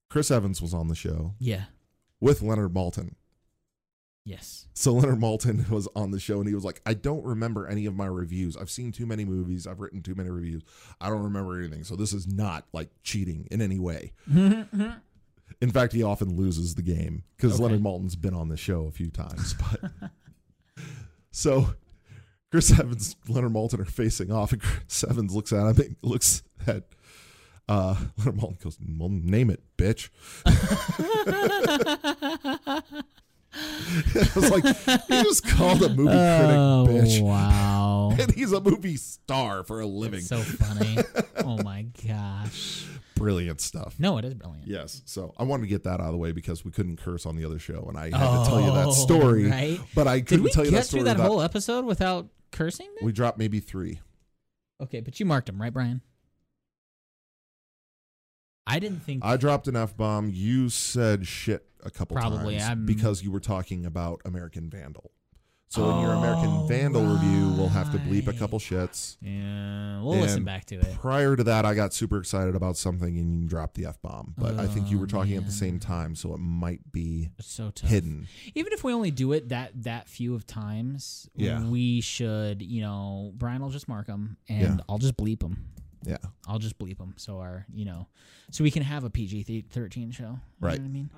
Chris 0.09 0.31
Evans 0.31 0.61
was 0.61 0.73
on 0.73 0.87
the 0.87 0.95
show 0.95 1.33
Yeah. 1.39 1.65
with 2.19 2.41
Leonard 2.41 2.73
Maltin. 2.73 3.15
Yes. 4.25 4.67
So 4.73 4.93
Leonard 4.93 5.19
Maltin 5.19 5.69
was 5.71 5.87
on 5.97 6.11
the 6.11 6.19
show 6.19 6.39
and 6.39 6.47
he 6.47 6.55
was 6.55 6.63
like, 6.63 6.81
I 6.85 6.93
don't 6.93 7.25
remember 7.25 7.67
any 7.67 7.85
of 7.85 7.95
my 7.95 8.05
reviews. 8.05 8.55
I've 8.55 8.69
seen 8.69 8.93
too 8.93 9.05
many 9.05 9.25
movies. 9.25 9.67
I've 9.67 9.81
written 9.81 10.01
too 10.01 10.15
many 10.15 10.29
reviews. 10.29 10.61
I 11.01 11.09
don't 11.09 11.23
remember 11.23 11.59
anything. 11.59 11.83
So 11.83 11.95
this 11.97 12.13
is 12.13 12.25
not 12.25 12.65
like 12.71 12.89
cheating 13.03 13.47
in 13.51 13.61
any 13.61 13.79
way. 13.79 14.13
In 15.61 15.69
fact, 15.71 15.93
he 15.93 16.03
often 16.03 16.35
loses 16.37 16.75
the 16.75 16.81
game 16.81 17.23
because 17.35 17.55
Okay. 17.55 17.63
Leonard 17.63 17.81
Maltin's 17.81 18.15
been 18.15 18.33
on 18.33 18.47
the 18.47 18.57
show 18.57 18.85
a 18.85 18.91
few 18.91 19.09
times. 19.09 19.55
But 19.55 19.91
so 21.31 21.73
Chris 22.53 22.69
Evans, 22.79 23.15
Leonard 23.27 23.51
Maltin 23.51 23.79
are 23.79 23.85
facing 23.85 24.31
off, 24.31 24.51
and 24.51 24.61
Chris 24.61 25.03
Evans 25.09 25.33
looks 25.33 25.51
at 25.51 25.57
him, 25.57 25.67
and 25.69 25.95
looks 26.03 26.43
at 26.67 26.83
uh, 27.67 27.95
Leonard 28.19 28.35
Maltin, 28.35 28.63
goes, 28.63 28.77
"Well, 28.79 29.09
name 29.09 29.49
it, 29.49 29.63
bitch." 29.75 30.09
it 34.13 34.35
was 34.35 34.51
like 34.51 34.63
he 35.07 35.23
just 35.23 35.47
called 35.47 35.81
a 35.81 35.89
movie 35.89 36.11
oh, 36.11 36.85
critic 36.85 37.05
bitch, 37.05 37.23
wow. 37.23 38.15
and 38.19 38.31
he's 38.31 38.51
a 38.51 38.61
movie 38.61 38.97
star 38.97 39.63
for 39.63 39.79
a 39.79 39.87
living. 39.87 40.21
so 40.21 40.37
funny. 40.37 40.99
oh 41.37 41.57
my 41.63 41.87
gosh. 42.07 42.85
Brilliant 43.15 43.61
stuff. 43.61 43.95
No, 43.97 44.19
it 44.19 44.25
is 44.25 44.35
brilliant. 44.35 44.67
Yes. 44.67 45.01
So 45.05 45.33
I 45.39 45.43
wanted 45.43 45.63
to 45.63 45.69
get 45.69 45.85
that 45.85 45.99
out 45.99 46.01
of 46.01 46.11
the 46.11 46.17
way 46.19 46.31
because 46.33 46.63
we 46.63 46.69
couldn't 46.69 46.97
curse 46.97 47.25
on 47.25 47.35
the 47.35 47.45
other 47.45 47.57
show, 47.57 47.87
and 47.89 47.97
I 47.97 48.15
had 48.15 48.43
to 48.43 48.47
tell 48.47 48.61
you 48.61 48.71
that 48.73 48.89
Oh, 48.89 48.91
story. 48.91 49.49
right? 49.49 49.79
But 49.95 50.07
I 50.07 50.21
couldn't 50.21 50.43
we 50.43 50.51
tell 50.51 50.65
you 50.65 50.69
that 50.69 50.85
story 50.85 51.01
through 51.01 51.15
that 51.15 51.19
whole 51.19 51.41
episode 51.41 51.85
without 51.85 52.27
cursing? 52.53 52.87
Then? 52.95 53.05
We 53.05 53.11
dropped 53.11 53.37
maybe 53.37 53.59
three. 53.59 53.99
okay, 54.81 55.01
but 55.01 55.19
you 55.19 55.25
marked 55.25 55.47
them, 55.47 55.61
right, 55.61 55.73
Brian? 55.73 56.01
I 58.65 58.79
didn't 58.79 59.01
think. 59.01 59.25
I 59.25 59.35
dropped 59.35 59.67
an 59.67 59.75
f 59.75 59.95
bomb. 59.97 60.29
You 60.29 60.69
said 60.69 61.27
shit 61.27 61.65
a 61.83 61.91
couple 61.91 62.15
Probably, 62.15 62.55
times 62.57 62.69
I'm- 62.69 62.85
because 62.85 63.21
you 63.21 63.29
were 63.31 63.41
talking 63.41 63.85
about 63.85 64.21
American 64.23 64.69
Vandal. 64.69 65.11
So 65.73 65.89
in 65.89 66.01
your 66.01 66.11
American 66.13 66.49
Oh, 66.51 66.67
Vandal 66.67 67.01
review, 67.03 67.51
we'll 67.57 67.67
have 67.69 67.91
to 67.93 67.97
bleep 67.97 68.27
a 68.27 68.33
couple 68.33 68.59
shits. 68.59 69.17
yeah, 69.21 69.99
we'll 70.03 70.19
listen 70.19 70.37
And 70.37 70.45
back 70.45 70.65
to 70.65 70.75
it. 70.75 70.95
Prior 70.99 71.35
to 71.35 71.43
that, 71.45 71.65
I 71.65 71.73
got 71.73 71.95
super 71.95 72.19
excited 72.19 72.53
about 72.55 72.77
something 72.77 73.17
and 73.17 73.35
you 73.41 73.47
dropped 73.47 73.73
the 73.73 73.87
f 73.87 73.99
bomb. 73.99 74.35
But 74.37 74.59
I 74.59 74.67
think 74.67 74.91
you 74.91 74.97
Oh, 74.97 75.01
were 75.01 75.07
talking 75.07 75.35
at 75.35 75.47
the 75.47 75.51
same 75.51 75.79
time, 75.79 76.13
so 76.15 76.31
it 76.35 76.37
might 76.37 76.91
be 76.91 77.31
It's 77.39 77.47
so 77.51 77.71
tough. 77.71 77.89
hidden. 77.89 78.27
Even 78.53 78.71
if 78.71 78.83
we 78.83 78.93
only 78.93 79.09
do 79.09 79.31
it 79.33 79.49
that 79.49 79.71
that 79.81 80.07
few 80.07 80.35
of 80.35 80.45
times, 80.45 81.27
Yeah. 81.35 81.67
we 81.67 82.01
should. 82.01 82.61
You 82.61 82.81
know, 82.81 83.31
Brian 83.35 83.59
will 83.63 83.71
just 83.71 83.87
mark 83.87 84.05
them, 84.05 84.37
and 84.47 84.61
Yeah. 84.77 84.77
I'll 84.87 84.99
just 84.99 85.17
bleep 85.17 85.39
them. 85.39 85.57
Yeah. 86.05 86.17
I'll 86.47 86.59
just 86.59 86.77
bleep 86.77 86.99
them. 86.99 87.15
So 87.17 87.39
our, 87.39 87.65
you 87.73 87.85
know, 87.85 88.05
so 88.51 88.63
we 88.63 88.69
can 88.69 88.83
have 88.83 89.03
a 89.05 89.09
PG 89.09 89.63
thirteen 89.71 90.11
show. 90.11 90.23
You 90.33 90.39
Right. 90.59 90.77
Know 90.77 90.83
what 90.83 90.89
I 90.89 90.93
mean, 90.93 91.09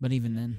But 0.00 0.10
even 0.12 0.34
then, 0.34 0.56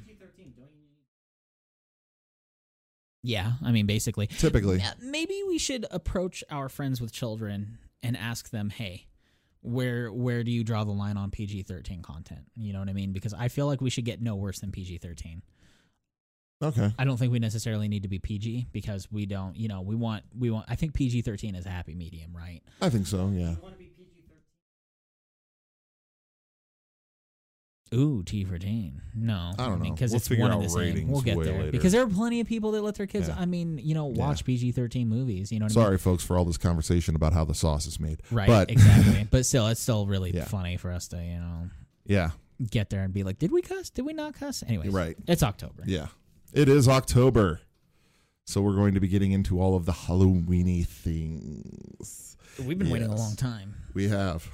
yeah, 3.25 3.53
I 3.63 3.71
mean, 3.71 3.85
basically, 3.85 4.27
Typically, 4.27 4.77
Yeah, 4.77 4.93
maybe 5.01 5.41
we 5.47 5.57
should 5.57 5.85
approach 5.91 6.43
our 6.49 6.69
friends 6.69 7.01
with 7.01 7.11
children 7.11 7.77
and 8.03 8.15
ask 8.15 8.49
them, 8.51 8.69
"Hey, 8.69 9.07
where 9.61 10.11
where 10.13 10.43
do 10.43 10.51
you 10.51 10.63
draw 10.63 10.83
the 10.83 10.91
line 10.91 11.17
on 11.17 11.31
PG 11.31 11.63
thirteen 11.63 12.01
content?" 12.01 12.45
You 12.55 12.71
know 12.73 12.79
what 12.79 12.89
I 12.89 12.93
mean? 12.93 13.11
Because 13.13 13.33
I 13.33 13.47
feel 13.47 13.65
like 13.67 13.81
we 13.81 13.89
should 13.89 14.05
get 14.05 14.21
no 14.21 14.35
worse 14.35 14.59
than 14.59 14.71
PG 14.71 14.99
thirteen. 14.99 15.41
okay. 16.63 16.93
I 16.97 17.03
don't 17.03 17.17
think 17.17 17.31
we 17.31 17.39
necessarily 17.39 17.87
need 17.87 18.03
to 18.03 18.09
be 18.09 18.19
PG 18.19 18.67
because 18.71 19.11
we 19.11 19.25
don't. 19.25 19.55
You 19.55 19.67
know, 19.67 19.81
we 19.81 19.95
want 19.95 20.23
we 20.37 20.49
want. 20.51 20.65
I 20.69 20.75
think 20.75 20.93
PG 20.93 21.21
thirteen 21.23 21.55
is 21.55 21.65
a 21.65 21.69
happy 21.69 21.95
medium, 21.95 22.35
right? 22.35 22.61
I 22.81 22.89
think 22.89 23.07
so. 23.07 23.29
Yeah. 23.33 23.55
Ooh, 27.93 28.23
T 28.23 28.43
for 28.43 28.57
teen. 28.57 29.01
No, 29.15 29.51
I 29.59 29.67
don't 29.67 29.81
know. 29.81 29.91
because 29.91 30.11
We'll 30.11 30.17
it's 30.17 30.29
one 30.29 30.51
of 30.51 30.61
the 30.63 30.69
same. 30.69 31.07
We'll 31.07 31.21
get 31.21 31.37
there 31.41 31.53
later. 31.59 31.71
because 31.71 31.91
there 31.91 32.01
are 32.01 32.07
plenty 32.07 32.39
of 32.41 32.47
people 32.47 32.71
that 32.71 32.81
let 32.81 32.95
their 32.95 33.05
kids. 33.07 33.27
Yeah. 33.27 33.35
I 33.37 33.45
mean, 33.45 33.77
you 33.77 33.93
know, 33.93 34.05
watch 34.05 34.41
Yeah. 34.41 34.45
PG 34.47 34.71
thirteen 34.71 35.07
movies. 35.07 35.51
You 35.51 35.59
know 35.59 35.65
what 35.65 35.73
I 35.77 35.79
mean? 35.79 35.85
Sorry, 35.85 35.97
folks, 35.99 36.23
for 36.23 36.35
all 36.37 36.45
this 36.45 36.57
conversation 36.57 37.15
about 37.15 37.33
how 37.33 37.45
the 37.45 37.53
sauce 37.53 37.85
is 37.85 37.99
made. 37.99 38.21
Right, 38.31 38.47
But 38.47 38.71
exactly. 38.71 39.27
But 39.31 39.45
still, 39.45 39.67
it's 39.67 39.79
still 39.81 40.07
really 40.07 40.31
Yeah. 40.33 40.45
funny 40.45 40.77
for 40.77 40.91
us 40.91 41.07
to, 41.09 41.17
you 41.23 41.37
know, 41.37 41.69
yeah, 42.05 42.31
get 42.71 42.89
there 42.89 43.03
and 43.03 43.13
be 43.13 43.23
like, 43.23 43.37
did 43.39 43.51
we 43.51 43.61
cuss? 43.61 43.91
Did 43.91 44.05
we 44.05 44.13
not 44.13 44.33
cuss? 44.33 44.63
Anyway, 44.67 44.89
right. 44.89 45.15
it's 45.27 45.43
October. 45.43 45.83
Yeah. 45.85 46.07
It 46.53 46.67
is 46.69 46.87
October. 46.87 47.61
So 48.45 48.61
we're 48.61 48.75
going 48.75 48.93
to 48.95 48.99
be 48.99 49.07
getting 49.07 49.31
into 49.31 49.59
all 49.59 49.75
of 49.75 49.85
the 49.85 49.91
Halloweeny 49.91 50.85
things. 50.87 52.37
We've 52.63 52.77
been 52.77 52.89
waiting 52.89 53.09
a 53.09 53.15
long 53.15 53.35
time. 53.35 53.73
We 53.93 54.07
have. 54.09 54.49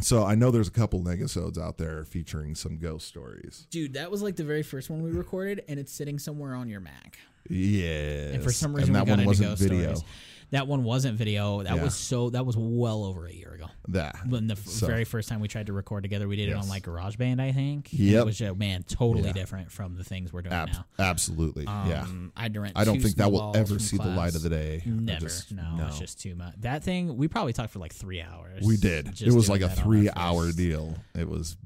So 0.00 0.24
I 0.24 0.34
know 0.34 0.50
there's 0.50 0.68
a 0.68 0.72
couple 0.72 1.02
negasodes 1.02 1.58
out 1.58 1.78
there 1.78 2.04
featuring 2.04 2.54
some 2.54 2.78
ghost 2.78 3.06
stories. 3.06 3.66
Dude, 3.70 3.94
that 3.94 4.10
was 4.10 4.22
like 4.22 4.36
the 4.36 4.44
very 4.44 4.62
first 4.62 4.90
one 4.90 5.02
we 5.02 5.10
recorded, 5.10 5.64
and 5.68 5.78
it's 5.78 5.92
sitting 5.92 6.18
somewhere 6.18 6.54
on 6.54 6.68
your 6.68 6.80
Mac. 6.80 7.18
Yeah. 7.48 8.32
And 8.32 8.42
for 8.42 8.52
some 8.52 8.74
reason, 8.74 8.92
that 8.94 9.04
we 9.04 9.06
got 9.06 9.12
one 9.12 9.20
into 9.20 9.28
wasn't 9.28 9.48
ghost 9.50 9.62
video. 9.62 9.94
stories. 9.94 10.04
That 10.54 10.68
one 10.68 10.84
wasn't 10.84 11.18
video. 11.18 11.62
That 11.64 11.74
Yeah. 11.76 11.82
was 11.82 11.96
so. 11.96 12.30
That 12.30 12.46
was 12.46 12.56
well 12.56 13.02
over 13.04 13.26
a 13.26 13.32
year 13.32 13.52
ago. 13.54 13.66
That. 13.88 14.14
When 14.28 14.46
the 14.46 14.52
f- 14.54 14.64
So- 14.66 14.86
very 14.86 15.04
first 15.04 15.28
time 15.28 15.40
we 15.40 15.48
tried 15.48 15.66
to 15.66 15.72
record 15.72 16.04
together, 16.04 16.28
we 16.28 16.36
did 16.36 16.48
it 16.48 16.52
Yes. 16.52 16.62
on 16.62 16.68
like 16.68 16.84
GarageBand, 16.84 17.40
I 17.40 17.50
think. 17.50 17.90
And 17.92 18.00
Yep. 18.00 18.22
It 18.22 18.24
was 18.26 18.38
just, 18.38 18.56
man, 18.56 18.84
totally 18.84 19.26
Yeah. 19.26 19.32
different 19.32 19.72
from 19.72 19.96
the 19.96 20.04
things 20.04 20.32
we're 20.32 20.42
doing 20.42 20.52
Ab- 20.54 20.68
now. 20.72 20.84
absolutely. 21.00 21.64
yeah. 21.64 22.02
Um, 22.02 22.32
I 22.36 22.42
had 22.42 22.54
to 22.54 22.60
rent 22.60 22.74
I 22.76 22.84
don't 22.84 22.96
two 22.98 23.02
think 23.02 23.16
that 23.16 23.32
will 23.32 23.38
snowballs 23.38 23.56
ever 23.56 23.66
from 23.66 23.78
see 23.80 23.96
the 23.96 24.04
light 24.04 24.14
class. 24.14 24.34
of 24.36 24.42
the 24.42 24.48
day. 24.50 24.82
I 24.86 24.88
Never. 24.88 25.20
just- 25.20 25.50
no, 25.52 25.86
it's 25.88 25.98
just 25.98 26.20
too 26.20 26.34
much. 26.36 26.54
That 26.60 26.84
thing, 26.84 27.16
we 27.16 27.26
probably 27.28 27.52
talked 27.52 27.72
for 27.72 27.80
like 27.80 27.92
three 27.92 28.22
hours. 28.22 28.62
We 28.64 28.76
did. 28.76 29.06
just 29.06 29.22
It 29.22 29.32
was 29.32 29.46
doing 29.46 29.60
like 29.60 29.70
a 29.70 29.74
that 29.74 29.78
on 29.78 29.78
our 29.78 29.84
three 29.84 30.10
hour 30.14 30.44
first- 30.46 30.56
deal. 30.56 30.96
It 31.16 31.28
was, 31.28 31.56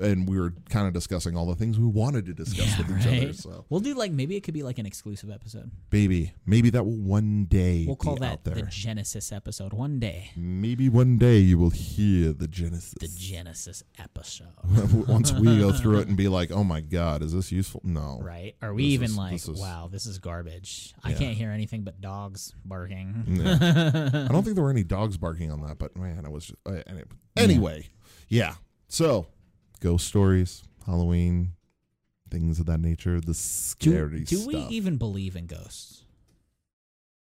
and 0.00 0.28
we 0.28 0.38
were 0.38 0.54
kind 0.70 0.86
of 0.86 0.92
discussing 0.92 1.36
all 1.36 1.46
the 1.46 1.54
things 1.54 1.78
we 1.78 1.86
wanted 1.86 2.24
to 2.26 2.32
discuss 2.34 2.78
Yeah, 2.78 2.86
with 2.86 3.00
each 3.00 3.06
other. 3.06 3.32
So, 3.34 3.64
We'll 3.68 3.80
do 3.80 3.94
like 3.94 4.10
maybe 4.12 4.36
it 4.36 4.40
could 4.42 4.54
be 4.54 4.62
like 4.62 4.78
an 4.78 4.86
exclusive 4.86 5.30
episode. 5.30 5.70
baby, 5.90 6.32
maybe 6.46 6.70
that 6.70 6.84
will 6.84 6.96
one 6.96 7.44
day 7.44 7.84
We'll 7.86 7.96
call 7.96 8.16
that 8.16 8.44
the 8.44 8.62
Genesis 8.62 9.32
episode. 9.32 9.72
One 9.72 9.98
day, 9.98 10.30
maybe 10.36 10.88
one 10.88 11.18
day 11.18 11.38
you 11.38 11.58
will 11.58 11.70
hear 11.70 12.32
the 12.32 12.48
Genesis. 12.48 12.94
the 13.00 13.08
Genesis 13.08 13.82
episode. 13.98 14.46
Once 15.08 15.32
we 15.32 15.58
go 15.58 15.72
through 15.78 15.98
it 15.98 16.08
and 16.08 16.16
be 16.16 16.28
like, 16.28 16.50
"Oh 16.50 16.64
my 16.64 16.80
God, 16.80 17.22
is 17.22 17.32
this 17.32 17.52
useful?" 17.52 17.80
No, 17.84 18.18
Right? 18.22 18.54
Are 18.62 18.72
we 18.72 18.84
This 18.84 18.92
even 18.94 19.04
is- 19.10 19.16
like, 19.16 19.32
this 19.32 19.48
is- 19.48 19.60
wow, 19.60 19.88
this 19.90 20.06
is 20.06 20.18
garbage? 20.18 20.94
I 21.04 21.12
can't 21.12 21.36
hear 21.36 21.50
anything 21.50 21.82
but 21.82 22.00
dogs 22.00 22.54
barking. 22.64 23.24
Yeah. 23.28 23.58
I 24.28 24.32
don't 24.32 24.42
think 24.42 24.54
there 24.54 24.64
were 24.64 24.70
any 24.70 24.84
dogs 24.84 25.16
barking 25.16 25.50
on 25.50 25.60
that, 25.62 25.78
but 25.78 25.96
man, 25.96 26.24
it 26.24 26.30
was 26.32 26.46
just 26.46 26.58
uh, 26.66 26.82
any- 26.86 27.02
anyway. 27.36 27.88
Yeah. 28.28 28.54
So, 28.88 29.26
ghost 29.82 30.06
stories, 30.06 30.62
Halloween, 30.86 31.52
things 32.30 32.58
of 32.60 32.66
that 32.66 32.80
nature, 32.80 33.20
the 33.20 33.26
do 33.26 33.32
scary 33.34 34.24
do 34.24 34.46
we 34.46 34.54
stuff. 34.54 34.70
even 34.70 34.96
believe 34.96 35.36
in 35.36 35.46
ghosts? 35.46 36.04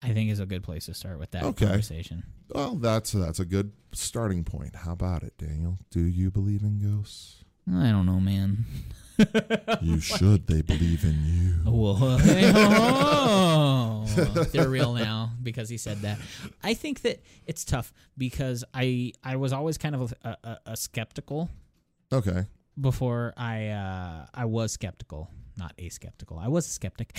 I 0.02 0.12
think 0.12 0.30
is 0.30 0.38
a 0.40 0.46
good 0.46 0.62
place 0.62 0.86
to 0.86 0.94
start 0.94 1.18
with 1.18 1.30
that 1.32 1.42
Okay. 1.44 1.66
conversation. 1.66 2.24
well, 2.54 2.74
that's 2.76 3.12
that's 3.12 3.40
a 3.40 3.44
good 3.44 3.72
starting 3.92 4.44
point. 4.44 4.76
How 4.76 4.92
about 4.92 5.22
it, 5.22 5.36
Daniel? 5.38 5.78
Do 5.90 6.00
you 6.00 6.30
believe 6.30 6.62
in 6.62 6.78
ghosts? 6.78 7.44
I 7.66 7.90
don't 7.90 8.04
know, 8.04 8.20
man. 8.20 8.66
You 9.80 9.98
should. 10.00 10.46
They 10.46 10.60
believe 10.60 11.02
in 11.04 11.24
you. 11.24 11.70
Whoa. 11.70 12.18
Oh. 13.26 14.04
They're 14.52 14.68
real 14.68 14.92
now 14.92 15.30
because 15.42 15.68
he 15.70 15.76
said 15.78 16.02
that. 16.02 16.18
I 16.62 16.74
think 16.74 17.00
that 17.02 17.22
it's 17.46 17.64
tough 17.64 17.92
because 18.18 18.64
I 18.74 19.12
I 19.22 19.36
was 19.36 19.52
always 19.52 19.78
kind 19.78 19.94
of 19.94 20.14
a, 20.22 20.36
a, 20.44 20.58
a 20.72 20.76
skeptical 20.76 21.48
Okay. 22.14 22.46
before 22.80 23.34
I 23.36 23.68
uh, 23.68 24.26
I 24.32 24.44
was 24.44 24.72
skeptical, 24.72 25.30
not 25.56 25.72
a 25.78 25.88
skeptical. 25.88 26.38
I 26.38 26.48
was 26.48 26.66
a 26.66 26.70
skeptic. 26.70 27.18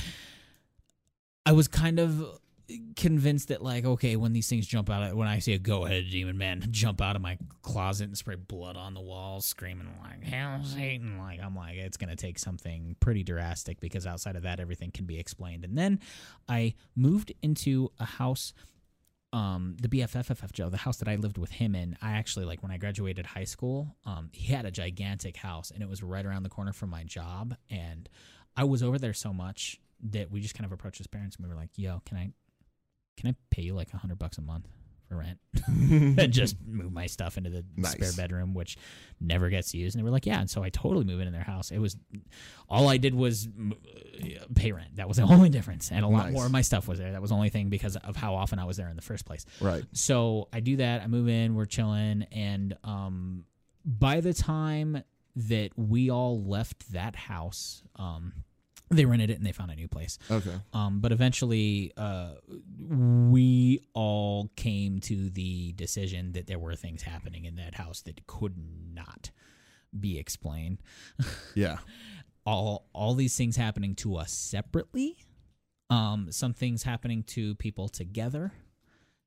I 1.46 1.52
was 1.52 1.68
kind 1.68 2.00
of 2.00 2.40
convinced 2.96 3.50
that 3.50 3.62
like 3.62 3.86
okay 3.86 4.16
when 4.16 4.34
these 4.34 4.50
things 4.50 4.66
jump 4.66 4.90
out 4.90 5.16
when 5.16 5.28
I 5.28 5.38
see 5.38 5.54
a 5.54 5.60
go 5.60 5.86
ahead 5.86 6.06
demon 6.10 6.36
man 6.36 6.66
jump 6.72 7.00
out 7.00 7.16
of 7.16 7.22
my 7.22 7.38
closet 7.62 8.06
and 8.06 8.18
spray 8.18 8.34
blood 8.34 8.76
on 8.76 8.96
the 8.96 9.02
walls 9.02 9.46
screaming 9.46 9.88
like 10.02 10.24
hell 10.24 10.64
Satan 10.64 11.20
like 11.20 11.40
I'm 11.40 11.56
like 11.56 11.76
it's 11.76 11.96
gonna 11.96 12.16
take 12.16 12.40
something 12.40 12.96
pretty 13.00 13.24
drastic 13.24 13.80
because 13.80 14.08
outside 14.08 14.36
of 14.36 14.42
that 14.44 14.60
everything 14.60 14.90
can 14.90 15.06
be 15.06 15.20
explained 15.20 15.64
and 15.64 15.78
then 15.78 16.00
I 16.50 16.74
moved 16.96 17.32
into 17.44 17.92
a 18.00 18.06
house 18.06 18.52
um 19.36 19.76
the 19.82 19.90
BFFFF 19.90 20.54
Joe 20.54 20.70
the 20.70 20.78
house 20.78 20.98
that 20.98 21.10
I 21.10 21.16
lived 21.16 21.38
with 21.38 21.52
him 21.52 21.76
in 21.76 21.98
I 22.02 22.14
actually 22.14 22.46
like 22.46 22.64
when 22.64 22.72
I 22.72 22.78
graduated 22.78 23.26
high 23.26 23.44
school 23.44 23.96
um 24.06 24.30
he 24.32 24.54
had 24.54 24.66
a 24.66 24.72
gigantic 24.72 25.36
house 25.36 25.72
and 25.72 25.84
it 25.84 25.90
was 25.90 26.02
right 26.02 26.26
around 26.26 26.44
the 26.44 26.50
corner 26.50 26.72
from 26.72 26.90
my 26.90 27.04
job. 27.04 27.56
And 27.70 28.08
I 28.56 28.64
was 28.64 28.82
over 28.82 28.98
there 28.98 29.14
so 29.14 29.34
much 29.34 29.80
that 30.12 30.32
we 30.32 30.40
just 30.40 30.56
kind 30.56 30.66
of 30.66 30.72
approached 30.72 31.00
his 31.00 31.08
parents 31.08 31.36
and 31.36 31.46
we 31.46 31.50
were 31.54 31.60
like 31.60 31.72
yo 31.76 32.02
can 32.06 32.18
I 32.18 32.32
can 33.18 33.30
I 33.30 33.36
pay 33.52 33.64
you 33.64 33.74
like 33.74 33.94
a 33.94 33.98
hundred 33.98 34.20
bucks 34.20 34.38
a 34.38 34.42
month 34.42 34.68
for 35.08 35.16
rent 35.18 35.40
and 35.68 36.32
just 36.32 36.56
move 36.66 36.92
my 36.92 37.06
stuff 37.08 37.38
into 37.38 37.50
the 37.50 37.64
spare 37.88 38.12
bedroom, 38.18 38.54
which 38.54 38.78
never 39.22 39.50
gets 39.50 39.74
used? 39.74 39.96
And 39.96 40.00
they 40.00 40.04
were 40.04 40.12
like, 40.12 40.26
yeah. 40.26 40.40
And 40.40 40.50
so 40.50 40.64
I 40.64 40.70
totally 40.70 41.06
moved 41.06 41.22
in 41.26 41.32
their 41.34 41.44
house. 41.44 41.72
It 41.72 41.80
was 41.80 41.96
all 42.70 42.88
I 42.88 42.98
did 42.98 43.14
was 43.16 43.48
uh, 43.48 43.74
pay 44.56 44.72
rent. 44.72 44.96
That 44.96 45.08
was 45.08 45.18
the 45.18 45.24
only 45.30 45.50
difference, 45.50 45.92
and 45.92 46.04
a 46.04 46.08
lot 46.08 46.26
Nice. 46.26 46.34
more 46.34 46.46
of 46.46 46.52
my 46.52 46.62
stuff 46.62 46.88
was 46.88 47.00
there. 47.00 47.12
That 47.12 47.22
was 47.22 47.30
the 47.30 47.36
only 47.36 47.50
thing 47.50 47.70
because 47.70 47.96
of 47.96 48.16
how 48.16 48.36
often 48.36 48.60
I 48.60 48.66
was 48.66 48.78
there 48.78 48.90
in 48.90 48.96
the 48.96 49.02
first 49.02 49.26
place. 49.26 49.46
Right. 49.62 49.84
So 49.94 50.48
I 50.54 50.60
do 50.60 50.78
that. 50.78 51.02
I 51.02 51.08
move 51.08 51.28
in. 51.28 51.56
We're 51.56 51.66
chilling, 51.66 52.24
and 52.32 52.76
um, 52.84 53.46
by 53.86 54.22
the 54.22 54.34
time 54.34 55.04
that 55.38 55.72
we 55.76 56.10
all 56.10 56.42
left 56.42 56.94
that 56.94 57.16
house, 57.16 57.84
um, 57.98 58.32
they 58.90 59.06
rented 59.06 59.30
it 59.30 59.38
and 59.38 59.46
they 59.46 59.52
found 59.52 59.72
a 59.72 59.76
new 59.76 59.88
place. 59.88 60.18
Okay. 60.30 60.56
Um, 60.74 61.00
but 61.00 61.12
eventually, 61.12 61.92
uh, 61.98 62.36
we 62.88 63.82
all 63.94 64.52
came 64.56 65.00
to 65.02 65.30
the 65.30 65.72
decision 65.74 66.34
that 66.34 66.48
there 66.48 66.60
were 66.60 66.76
things 66.76 67.02
happening 67.02 67.46
in 67.46 67.56
that 67.56 67.76
house 67.76 68.02
that 68.02 68.26
could 68.28 68.56
not 68.94 69.32
be 69.98 70.18
explained. 70.20 70.80
Yeah. 71.56 71.78
All 72.48 72.88
all 72.94 73.16
these 73.16 73.36
things 73.36 73.56
happening 73.56 73.96
to 73.96 74.18
us 74.18 74.32
separately. 74.32 75.18
Um, 75.90 76.28
some 76.32 76.54
things 76.54 76.84
happening 76.84 77.24
to 77.24 77.56
people 77.56 77.90
together. 77.90 78.54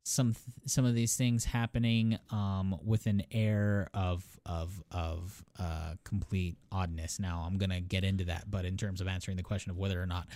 Some 0.09 0.35
some 0.65 0.87
of 0.87 0.95
these 0.95 1.17
things 1.17 1.45
happening 1.45 2.19
um, 2.31 2.79
with 2.83 3.07
an 3.07 3.25
air 3.31 3.89
of 3.93 4.25
of 4.47 4.83
of 4.91 5.45
uh, 5.59 5.95
complete 6.03 6.57
oddness. 6.73 7.21
Now 7.21 7.45
I'm 7.47 7.59
gonna 7.59 7.83
get 7.83 8.05
into 8.05 8.25
that, 8.25 8.51
but 8.51 8.65
in 8.65 8.79
terms 8.79 9.03
of 9.03 9.07
answering 9.07 9.37
the 9.37 9.43
question 9.43 9.71
of 9.71 9.77
whether 9.77 10.03
or 10.03 10.07
not 10.07 10.27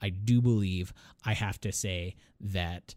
I 0.00 0.08
do 0.08 0.40
believe, 0.40 0.94
I 1.24 1.34
have 1.34 1.60
to 1.60 1.72
say 1.72 2.16
that 2.40 2.94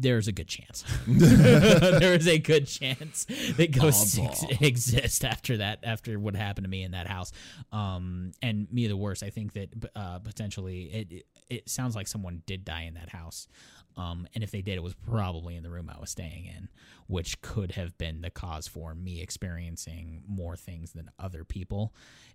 there's 0.00 0.28
a 0.28 0.32
good 0.32 0.48
chance. 0.48 0.84
there 1.06 2.14
is 2.14 2.26
a 2.26 2.38
good 2.38 2.66
chance 2.66 3.26
that 3.56 3.70
ghosts 3.72 4.18
ex- 4.18 4.44
exist 4.60 5.24
after 5.24 5.58
that, 5.58 5.80
after 5.82 6.18
what 6.18 6.34
happened 6.34 6.64
to 6.64 6.70
me 6.70 6.82
in 6.82 6.92
that 6.92 7.06
house. 7.06 7.32
Um, 7.70 8.32
and 8.40 8.66
me 8.72 8.86
the 8.86 8.96
worst. 8.96 9.22
I 9.22 9.30
think 9.30 9.52
that 9.52 9.68
uh, 9.94 10.20
potentially 10.20 10.84
it, 10.84 11.12
it 11.12 11.26
it 11.50 11.68
sounds 11.68 11.96
like 11.96 12.06
someone 12.06 12.42
did 12.46 12.64
die 12.64 12.82
in 12.82 12.94
that 12.94 13.10
house. 13.10 13.48
Um, 13.96 14.26
and 14.34 14.42
if 14.44 14.50
they 14.50 14.62
did, 14.62 14.76
it 14.76 14.82
was 14.82 14.94
probably 14.94 15.56
in 15.56 15.62
the 15.62 15.70
room 15.70 15.90
I 15.94 15.98
was 16.00 16.10
staying 16.10 16.46
in, 16.46 16.68
which 17.06 17.40
could 17.42 17.72
have 17.72 17.96
been 17.98 18.20
the 18.22 18.30
cause 18.30 18.66
for 18.66 18.94
me 18.94 19.20
experiencing 19.20 20.22
more 20.26 20.56
things 20.56 20.92
than 20.92 21.10
other 21.18 21.44
people 21.44 21.94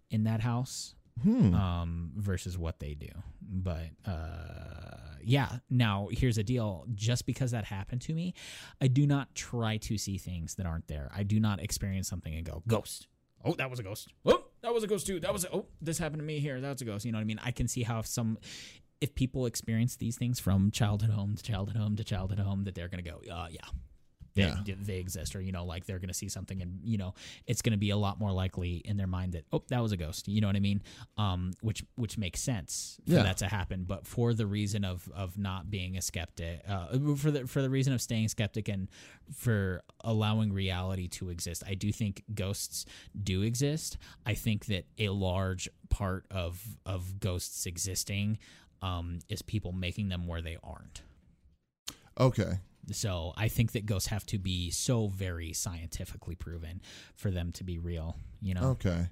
in 0.09 0.23
that 0.25 0.41
house 0.41 0.95
Hmm. 1.23 1.53
um, 1.55 2.11
versus 2.17 2.57
what 2.57 2.79
they 2.79 2.93
do. 2.93 3.07
But 3.41 3.85
uh, 4.05 5.15
yeah, 5.23 5.59
now 5.69 6.09
here's 6.11 6.35
the 6.35 6.43
deal. 6.43 6.85
Just 6.93 7.25
because 7.25 7.51
that 7.51 7.63
happened 7.63 8.01
to 8.01 8.13
me, 8.13 8.33
I 8.81 8.87
do 8.87 9.07
not 9.07 9.33
try 9.33 9.77
to 9.77 9.97
see 9.97 10.17
things 10.17 10.55
that 10.55 10.65
aren't 10.65 10.87
there. 10.89 11.09
I 11.15 11.23
do 11.23 11.39
not 11.39 11.61
experience 11.61 12.09
something 12.09 12.35
and 12.35 12.45
go, 12.45 12.63
ghost. 12.67 13.07
Oh, 13.45 13.53
that 13.53 13.69
was 13.69 13.79
a 13.79 13.83
ghost. 13.83 14.09
Oh, 14.25 14.43
that 14.61 14.73
was 14.73 14.83
a 14.83 14.87
ghost 14.87 15.07
too. 15.07 15.21
That 15.21 15.31
was 15.31 15.45
a, 15.45 15.53
oh, 15.53 15.67
this 15.81 15.97
happened 15.99 16.19
to 16.19 16.25
me 16.25 16.39
here. 16.39 16.59
That 16.59 16.69
was 16.73 16.81
a 16.81 16.85
ghost. 16.85 17.05
You 17.05 17.13
know 17.13 17.19
what 17.19 17.21
I 17.21 17.25
mean? 17.25 17.39
I 17.41 17.51
can 17.51 17.69
see 17.69 17.83
how 17.83 17.99
if 17.99 18.07
some 18.07 18.37
if 19.05 19.13
people 19.15 19.45
experience 19.45 19.93
these 19.97 20.17
things 20.17 20.39
from 20.39 20.71
childhood 20.71 21.11
home 21.19 21.35
to 21.35 21.43
childhood 21.51 21.77
home 21.77 21.95
to 21.95 22.03
childhood 22.03 22.39
home, 22.39 22.63
that 22.65 22.73
they're 22.75 22.87
gonna 22.93 23.09
go, 23.13 23.17
uh, 23.31 23.47
yeah, 23.51 23.67
Yeah. 24.35 24.57
they, 24.65 24.73
they 24.89 24.97
exist 25.05 25.35
or 25.35 25.41
you 25.47 25.53
know 25.55 25.63
like 25.73 25.85
they're 25.85 25.99
going 26.03 26.13
to 26.15 26.19
see 26.23 26.27
something 26.37 26.61
and 26.63 26.71
you 26.83 26.97
know 27.01 27.11
it's 27.47 27.61
going 27.65 27.71
to 27.71 27.83
be 27.87 27.91
a 27.91 27.99
lot 28.05 28.15
more 28.19 28.33
likely 28.43 28.73
in 28.89 28.97
their 28.97 29.07
mind 29.17 29.29
that 29.35 29.45
oh 29.53 29.63
that 29.69 29.81
was 29.85 29.93
a 29.93 29.97
ghost 30.05 30.27
you 30.27 30.41
know 30.41 30.47
what 30.51 30.57
i 30.57 30.59
mean 30.71 30.79
um 31.25 31.41
which 31.61 31.79
which 32.03 32.17
makes 32.17 32.41
sense 32.41 32.97
for 33.07 33.13
Yeah. 33.13 33.23
that 33.27 33.37
to 33.43 33.47
happen 33.47 33.85
but 33.87 34.01
for 34.13 34.33
the 34.33 34.45
reason 34.45 34.83
of 34.83 35.07
of 35.23 35.37
not 35.37 35.61
being 35.71 35.95
a 35.95 36.01
skeptic 36.01 36.55
uh 36.67 36.87
for 37.15 37.31
the 37.35 37.41
for 37.47 37.61
the 37.61 37.69
reason 37.77 37.93
of 37.93 38.01
staying 38.01 38.27
skeptic 38.27 38.67
and 38.67 38.89
for 39.33 39.81
allowing 40.03 40.51
reality 40.51 41.07
to 41.19 41.29
exist 41.29 41.63
i 41.65 41.73
do 41.73 41.89
think 41.93 42.23
ghosts 42.33 42.85
do 43.31 43.41
exist 43.41 43.97
i 44.25 44.33
think 44.33 44.65
that 44.65 44.83
a 44.99 45.07
large 45.09 45.69
part 45.89 46.25
of 46.29 46.61
of 46.85 47.21
ghosts 47.21 47.65
existing 47.65 48.37
um 48.81 49.19
is 49.29 49.41
people 49.41 49.71
making 49.71 50.09
them 50.09 50.27
where 50.27 50.41
they 50.41 50.57
aren't 50.63 51.01
Okay. 52.19 52.59
so 52.91 53.33
I 53.35 53.47
think 53.49 53.73
that 53.73 53.85
ghosts 53.85 54.07
have 54.09 54.25
to 54.27 54.37
be 54.37 54.69
so 54.71 55.07
very 55.07 55.51
scientifically 55.53 56.35
proven 56.35 56.81
for 57.15 57.29
them 57.29 57.51
to 57.53 57.63
be 57.65 57.77
real. 57.77 58.15
You 58.41 58.53
know, 58.53 58.69
Okay. 58.71 59.09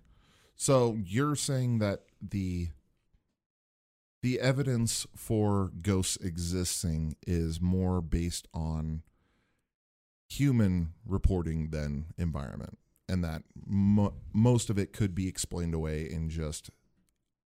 So 0.55 0.97
you're 1.03 1.35
saying 1.35 1.79
that 1.79 2.03
the 2.21 2.69
the 4.21 4.39
evidence 4.39 5.05
for 5.17 5.71
ghosts 5.81 6.15
existing 6.17 7.17
is 7.27 7.59
more 7.59 7.99
based 8.01 8.47
on 8.53 9.01
human 10.29 10.93
reporting 11.05 11.69
than 11.71 12.05
environment 12.17 12.77
and 13.09 13.21
that 13.23 13.43
mo- 13.67 14.13
most 14.31 14.69
of 14.69 14.77
it 14.79 14.93
could 14.93 15.13
be 15.13 15.27
explained 15.27 15.73
away 15.73 16.09
in 16.09 16.29
just 16.29 16.69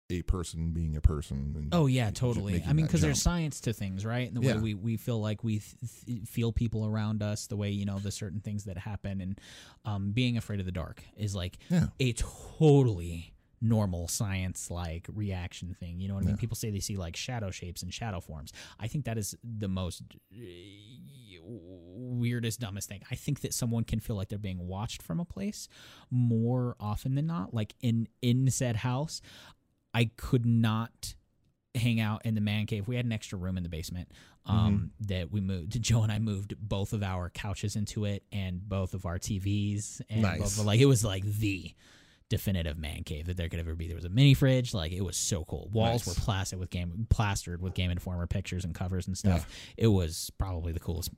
a 0.09 0.23
person 0.23 0.71
being 0.71 0.97
a 0.97 1.01
person 1.01 1.69
Oh 1.73 1.87
yeah, 1.87 2.11
totally. 2.11 2.63
I 2.67 2.73
mean, 2.73 2.87
because 2.87 3.01
there's 3.01 3.21
science 3.21 3.61
to 3.63 3.73
things, 3.73 4.05
right? 4.05 4.29
And 4.29 4.37
the 4.37 4.47
Yeah. 4.47 4.55
way 4.57 4.61
we, 4.61 4.75
we 4.75 4.97
feel 4.97 5.21
like 5.21 5.43
we 5.43 5.59
th- 5.59 5.75
th- 6.07 6.29
feel 6.29 6.53
people 6.53 6.87
around 6.87 7.23
us, 7.23 7.47
the 7.49 7.57
way 7.57 7.71
you 7.71 7.85
know 7.85 7.99
the 7.99 8.13
certain 8.13 8.41
things 8.41 8.65
that 8.65 8.79
happen, 8.79 9.21
and 9.21 9.41
um, 9.85 10.13
being 10.13 10.37
afraid 10.37 10.61
of 10.61 10.67
the 10.67 10.73
dark 10.73 11.03
is 11.17 11.35
like 11.35 11.59
Yeah. 11.71 11.87
a 11.99 12.13
totally 12.13 13.33
normal 13.61 14.07
science 14.07 14.71
like 14.71 15.07
reaction 15.13 15.75
thing. 15.81 15.99
You 15.99 16.09
know 16.09 16.15
what 16.15 16.23
I 16.23 16.27
mean? 16.27 16.35
Yeah. 16.37 16.41
People 16.41 16.57
say 16.57 16.71
they 16.71 16.79
see 16.81 16.97
like 16.97 17.17
shadow 17.17 17.51
shapes 17.51 17.83
and 17.83 17.93
shadow 17.93 18.21
forms. 18.21 18.53
I 18.79 18.87
think 18.87 19.07
that 19.07 19.19
is 19.19 19.35
the 19.43 19.67
most 19.69 20.03
uh, 20.33 20.37
weirdest, 21.43 22.61
dumbest 22.61 22.89
thing. 22.89 23.03
I 23.11 23.15
think 23.15 23.41
that 23.41 23.55
someone 23.55 23.85
can 23.85 23.99
feel 24.01 24.15
like 24.17 24.29
they're 24.29 24.39
being 24.39 24.67
watched 24.69 25.03
from 25.03 25.21
a 25.21 25.25
place 25.25 25.69
more 26.11 26.77
often 26.79 27.15
than 27.15 27.27
not. 27.27 27.55
Like 27.55 27.75
in 27.81 28.09
in 28.23 28.51
said 28.51 28.77
house, 28.77 29.21
I 29.97 30.11
could 30.17 30.45
not 30.45 31.15
hang 31.75 32.01
out 32.01 32.27
in 32.27 32.35
the 32.35 32.41
man 32.43 32.67
cave. 32.67 32.87
We 32.87 32.97
had 32.97 33.07
an 33.07 33.13
extra 33.13 33.39
room 33.39 33.57
in 33.57 33.63
the 33.63 33.69
basement 33.71 34.11
um, 34.45 34.91
that 35.01 35.33
we 35.33 35.41
moved. 35.41 35.81
Joe 35.83 36.03
and 36.03 36.13
I 36.13 36.19
moved 36.19 36.55
both 36.59 36.93
of 36.93 37.03
our 37.03 37.31
couches 37.31 37.77
into 37.77 38.05
it 38.05 38.23
and 38.31 38.61
both 38.69 38.93
of 38.93 39.07
our 39.07 39.19
TVs 39.19 40.03
and 40.11 40.23
Nice. 40.23 40.59
like 40.59 40.81
it 40.81 40.87
was 40.87 41.03
like 41.05 41.25
the 41.25 41.73
definitive 42.29 42.77
man 42.77 43.05
cave 43.05 43.27
that 43.27 43.37
there 43.39 43.49
could 43.49 43.61
ever 43.61 43.75
be. 43.75 43.87
There 43.87 43.97
was 43.97 44.05
a 44.05 44.11
mini 44.11 44.35
fridge, 44.35 44.75
like 44.75 44.93
it 44.93 45.01
was 45.03 45.17
so 45.17 45.45
cool. 45.45 45.71
Walls 45.73 46.07
Nice. 46.07 46.17
were 46.19 46.23
plastered 46.23 46.59
with 46.59 46.71
game 46.71 47.07
plastered 47.09 47.63
with 47.63 47.73
Game 47.75 47.91
Informer 47.91 48.27
pictures 48.27 48.65
and 48.65 48.75
covers 48.75 49.07
and 49.07 49.17
stuff. 49.17 49.49
It 49.79 49.87
was 49.89 50.31
probably 50.37 50.73
the 50.73 50.81
coolest 50.81 51.11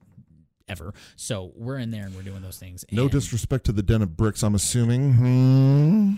ever. 0.69 0.93
So 1.17 1.51
we're 1.57 1.79
in 1.79 1.91
there 1.91 2.05
and 2.05 2.15
we're 2.15 2.23
doing 2.23 2.43
those 2.43 2.59
things. 2.59 2.85
No 2.93 3.09
disrespect 3.09 3.65
to 3.67 3.73
the 3.73 3.83
den 3.83 4.03
of 4.03 4.17
bricks, 4.17 4.43
I'm 4.43 4.55
assuming. 4.55 5.15
Hmm. 5.15 6.15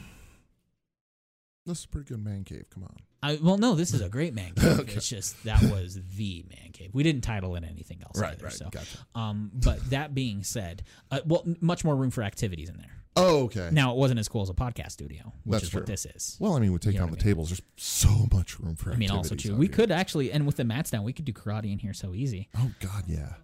This 1.66 1.80
is 1.80 1.84
a 1.84 1.88
pretty 1.88 2.08
good 2.08 2.24
man 2.24 2.44
cave. 2.44 2.64
Come 2.70 2.84
on. 2.84 2.96
I, 3.22 3.38
well, 3.42 3.58
no, 3.58 3.74
this 3.74 3.92
is 3.92 4.00
a 4.00 4.08
great 4.08 4.34
man 4.34 4.52
cave. 4.56 4.80
Okay. 4.80 4.94
It's 4.94 5.08
just 5.08 5.42
that 5.44 5.62
was 5.64 5.98
the 6.16 6.44
man 6.48 6.72
cave. 6.72 6.90
We 6.94 7.02
didn't 7.02 7.20
title 7.22 7.54
it 7.56 7.64
anything 7.64 8.02
else. 8.02 8.20
either, 8.20 8.48
So, 8.50 8.68
Gotcha. 8.70 8.98
um, 9.14 9.50
but 9.54 9.90
that 9.90 10.14
being 10.14 10.42
said, 10.42 10.82
uh, 11.10 11.20
well, 11.26 11.44
much 11.60 11.84
more 11.84 11.94
room 11.94 12.10
for 12.10 12.22
activities 12.22 12.70
in 12.70 12.78
there. 12.78 12.96
Oh, 13.16 13.44
okay. 13.44 13.68
Now, 13.72 13.90
it 13.92 13.98
wasn't 13.98 14.20
as 14.20 14.28
cool 14.28 14.40
as 14.42 14.48
a 14.50 14.54
podcast 14.54 14.92
studio, 14.92 15.32
which 15.44 15.52
That's 15.52 15.64
is 15.64 15.70
true. 15.70 15.80
what 15.80 15.86
this 15.86 16.06
is. 16.06 16.36
well, 16.40 16.54
I 16.56 16.60
mean, 16.60 16.72
we 16.72 16.78
take 16.78 16.94
You 16.94 17.00
know 17.00 17.06
down 17.06 17.10
the 17.10 17.16
mean? 17.16 17.24
tables. 17.24 17.50
There's 17.50 17.60
so 17.76 18.26
much 18.32 18.58
room 18.60 18.76
for 18.76 18.92
I 18.92 18.96
mean, 18.96 19.10
also 19.10 19.34
too, 19.34 19.56
we 19.56 19.66
here. 19.66 19.74
could 19.74 19.90
actually, 19.90 20.32
and 20.32 20.46
with 20.46 20.56
the 20.56 20.64
mats 20.64 20.90
down, 20.90 21.02
we 21.04 21.12
could 21.12 21.24
do 21.24 21.32
karate 21.32 21.72
in 21.72 21.80
here 21.80 21.92
so 21.92 22.14
easy. 22.14 22.48
Oh, 22.56 22.70
God, 22.80 23.04
yeah. 23.08 23.34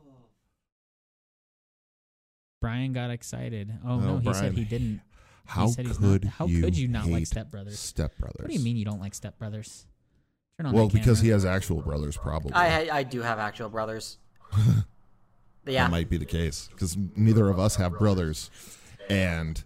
Brian 2.63 2.93
got 2.93 3.11
excited. 3.11 3.73
Oh, 3.85 3.95
Oh, 3.95 3.99
no, 4.01 4.19
he 4.19 4.33
said 4.33 4.55
he 4.55 4.65
didn't. 4.65 5.01
How 5.47 5.67
said 5.69 5.87
he's 5.87 5.99
could 5.99 6.25
not- 6.25 6.33
how 6.35 6.47
you 6.47 6.63
could 6.63 6.77
you 6.77 6.89
not 6.89 7.05
like 7.07 7.21
hate 7.21 7.29
Step 7.29 7.51
Brothers? 7.51 7.79
Step 7.79 8.17
Brothers. 8.19 8.41
What 8.41 8.49
do 8.49 8.55
you 8.55 8.61
mean 8.65 8.77
you 8.77 8.85
don't 8.85 9.01
like 9.01 9.15
Step 9.15 9.39
Brothers? 9.39 9.87
Turn 10.59 10.67
on 10.67 10.73
Well, 10.75 10.89
because 10.89 11.21
he 11.21 11.29
has 11.29 11.45
actual 11.45 11.83
brothers, 11.83 12.17
probably. 12.17 12.53
I 12.55 12.89
I 12.99 13.03
do 13.03 13.21
have 13.23 13.39
actual 13.39 13.69
brothers. 13.69 14.19
yeah. 15.67 15.85
That 15.85 15.91
might 15.91 16.09
be 16.09 16.17
the 16.17 16.25
case 16.27 16.69
because 16.73 16.97
neither 17.17 17.49
of 17.51 17.59
us 17.59 17.77
have 17.77 17.99
brothers, 17.99 18.51
and 19.11 19.63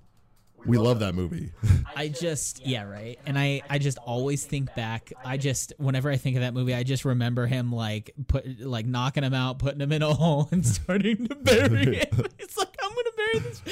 we 0.66 0.78
love 0.78 0.98
that 1.00 1.14
movie. 1.14 1.52
I 1.96 2.08
just 2.08 2.66
yeah 2.66 2.82
right, 2.82 3.18
and 3.26 3.38
I 3.38 3.62
I 3.70 3.78
just 3.78 3.98
always 3.98 4.44
think 4.44 4.74
back. 4.74 5.12
I 5.24 5.36
just 5.36 5.72
whenever 5.78 6.10
I 6.10 6.16
think 6.16 6.36
of 6.36 6.42
that 6.42 6.54
movie, 6.54 6.74
I 6.74 6.82
just 6.82 7.04
remember 7.04 7.46
him 7.46 7.72
like 7.72 8.10
put 8.26 8.60
like 8.60 8.86
knocking 8.86 9.22
him 9.22 9.34
out, 9.34 9.58
putting 9.58 9.80
him 9.80 9.92
in 9.92 10.02
a 10.02 10.12
hole, 10.14 10.48
and 10.50 10.66
starting 10.66 11.26
to 11.28 11.34
bury 11.36 11.96
him. 11.96 12.24
It's 12.38 12.56
like 12.56 12.76
I'm 12.82 12.90
gonna 12.90 13.10
bury 13.16 13.38
this. 13.40 13.62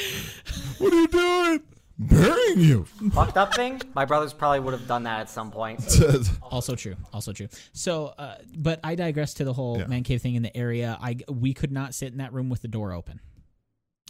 what 0.79 0.93
are 0.93 0.97
you 0.97 1.09
doing? 1.09 1.63
Burying 1.99 2.61
you. 2.61 2.85
Fucked 3.13 3.37
up 3.37 3.55
thing. 3.55 3.81
My 3.95 4.05
brothers 4.05 4.33
probably 4.33 4.61
would 4.61 4.73
have 4.73 4.87
done 4.87 5.03
that 5.03 5.21
at 5.21 5.29
some 5.31 5.51
point. 5.51 5.81
Also 6.43 6.75
true, 6.75 6.97
also 7.13 7.33
true. 7.33 7.49
So, 7.73 8.15
uh, 8.19 8.37
but 8.57 8.81
I 8.83 8.95
digress 8.95 9.35
to 9.35 9.45
the 9.45 9.53
whole 9.53 9.79
Yeah. 9.79 9.87
man 9.87 10.03
cave 10.05 10.23
thing 10.23 10.35
in 10.35 10.43
the 10.43 10.57
area. 10.57 10.97
I 11.01 11.17
we 11.29 11.53
could 11.55 11.73
not 11.73 11.95
sit 11.95 12.13
in 12.13 12.19
that 12.19 12.33
room 12.33 12.49
with 12.49 12.63
the 12.63 12.69
door 12.69 12.93
open. 12.93 13.21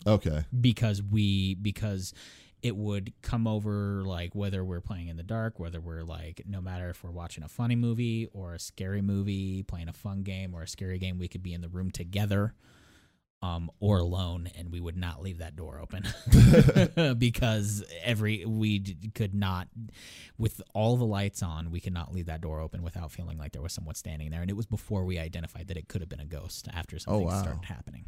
okay. 0.06 0.44
because 0.60 1.02
we 1.02 1.54
because 1.56 2.12
it 2.62 2.76
would 2.76 3.12
come 3.22 3.46
over 3.46 4.02
like 4.04 4.34
whether 4.34 4.64
we're 4.64 4.80
playing 4.80 5.08
in 5.08 5.16
the 5.16 5.22
dark 5.22 5.58
whether 5.60 5.80
we're 5.80 6.02
like 6.02 6.42
no 6.46 6.60
matter 6.60 6.90
if 6.90 7.02
we're 7.04 7.10
watching 7.10 7.42
a 7.44 7.48
funny 7.48 7.76
movie 7.76 8.26
or 8.32 8.54
a 8.54 8.58
scary 8.58 9.00
movie 9.02 9.62
playing 9.62 9.88
a 9.88 9.92
fun 9.92 10.22
game 10.22 10.54
or 10.54 10.62
a 10.62 10.68
scary 10.68 10.98
game 10.98 11.18
we 11.18 11.28
could 11.28 11.42
be 11.42 11.52
in 11.54 11.60
the 11.60 11.68
room 11.68 11.90
together 11.90 12.54
um 13.42 13.70
or 13.78 13.98
alone 13.98 14.48
and 14.56 14.72
we 14.72 14.80
would 14.80 14.96
not 14.96 15.22
leave 15.22 15.38
that 15.38 15.54
door 15.54 15.80
open 15.80 16.04
because 17.18 17.84
every 18.02 18.44
we 18.44 18.80
d- 18.80 19.10
could 19.14 19.34
not 19.34 19.68
with 20.38 20.60
all 20.74 20.96
the 20.96 21.04
lights 21.04 21.42
on 21.42 21.70
we 21.70 21.80
could 21.80 21.92
not 21.92 22.12
leave 22.12 22.26
that 22.26 22.40
door 22.40 22.60
open 22.60 22.82
without 22.82 23.12
feeling 23.12 23.38
like 23.38 23.52
there 23.52 23.62
was 23.62 23.72
someone 23.72 23.94
standing 23.94 24.30
there 24.30 24.40
and 24.40 24.50
it 24.50 24.56
was 24.56 24.66
before 24.66 25.04
we 25.04 25.18
identified 25.18 25.68
that 25.68 25.76
it 25.76 25.88
could 25.88 26.00
have 26.00 26.08
been 26.08 26.20
a 26.20 26.26
ghost 26.26 26.66
after 26.74 26.98
something 26.98 27.26
wow. 27.26 27.40
started 27.40 27.64
happening 27.64 28.06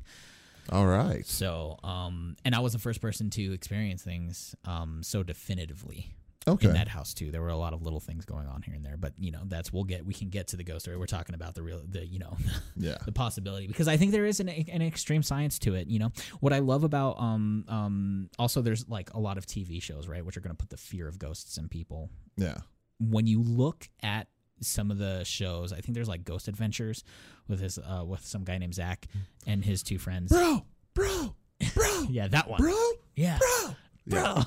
All 0.71 0.87
right. 0.87 1.25
so, 1.27 1.79
um, 1.85 2.37
and 2.45 2.55
I 2.55 2.61
was 2.61 2.73
the 2.73 2.79
first 2.79 3.01
person 3.01 3.31
to 3.31 3.53
experience 3.53 4.03
things 4.03 4.55
um, 4.65 5.03
so 5.03 5.23
definitively 5.23 6.15
Okay. 6.49 6.69
in 6.69 6.75
that 6.75 6.89
house 6.89 7.13
too. 7.13 7.31
There 7.31 7.43
were 7.43 7.49
a 7.51 7.57
lot 7.57 7.75
of 7.75 7.83
little 7.83 8.01
things 8.01 8.25
going 8.25 8.47
on 8.47 8.63
here 8.63 8.75
and 8.75 8.85
there, 8.85 8.97
but 8.97 9.13
you 9.19 9.31
know, 9.31 9.43
that's 9.45 9.73
we'll 9.73 9.85
get 9.85 10.07
we 10.07 10.15
can 10.15 10.31
get 10.31 10.49
to 10.49 10.57
the 10.57 10.65
ghost 10.65 10.85
story. 10.87 10.97
We're 10.97 11.05
talking 11.07 11.35
about 11.35 11.55
the 11.55 11.63
real, 11.63 11.83
the 11.87 12.07
you 12.07 12.19
know, 12.19 12.37
Yeah. 12.77 12.97
the 13.05 13.13
possibility 13.13 13.67
because 13.67 13.89
I 13.89 13.97
think 13.99 14.13
there 14.13 14.25
is 14.25 14.41
an, 14.41 14.49
an 14.49 14.81
extreme 14.83 15.23
science 15.23 15.59
to 15.61 15.75
it. 15.75 15.89
You 15.89 15.99
know, 15.99 16.13
what 16.41 16.53
I 16.55 16.61
love 16.61 16.83
about 16.85 17.21
um 17.21 17.65
um 17.69 18.31
also 18.39 18.63
there's 18.63 18.89
like 18.89 19.13
a 19.13 19.21
lot 19.21 19.37
of 19.37 19.47
TV 19.47 19.83
shows 19.83 20.09
right, 20.09 20.25
which 20.25 20.37
are 20.37 20.41
going 20.41 20.57
to 20.57 20.59
put 20.59 20.71
the 20.71 20.77
fear 20.79 21.07
of 21.09 21.19
ghosts 21.19 21.59
in 21.59 21.69
people 21.69 22.09
Yeah. 22.37 22.57
when 22.99 23.27
you 23.27 23.43
look 23.43 23.89
at 24.03 24.29
some 24.63 24.91
of 24.91 24.99
the 24.99 25.25
shows, 25.25 25.73
I 25.73 25.81
think 25.81 25.95
there's 25.95 26.09
like 26.09 26.25
Ghost 26.25 26.49
Adventures 26.49 27.05
with 27.49 27.61
his 27.61 27.79
uh 27.79 28.03
with 28.07 28.25
some 28.25 28.45
guy 28.45 28.57
named 28.59 28.75
Zach 28.75 29.07
and 29.47 29.63
his 29.65 29.83
two 29.83 29.99
friends. 29.99 30.33
Bro, 30.33 30.65
bro, 30.95 31.35
bro, 31.75 32.07
Yeah, 32.11 32.29
that 32.29 32.49
one. 32.49 32.61
bro, 32.63 32.75
Yeah. 33.15 33.39
bro. 33.39 33.75
Bro. 34.07 34.43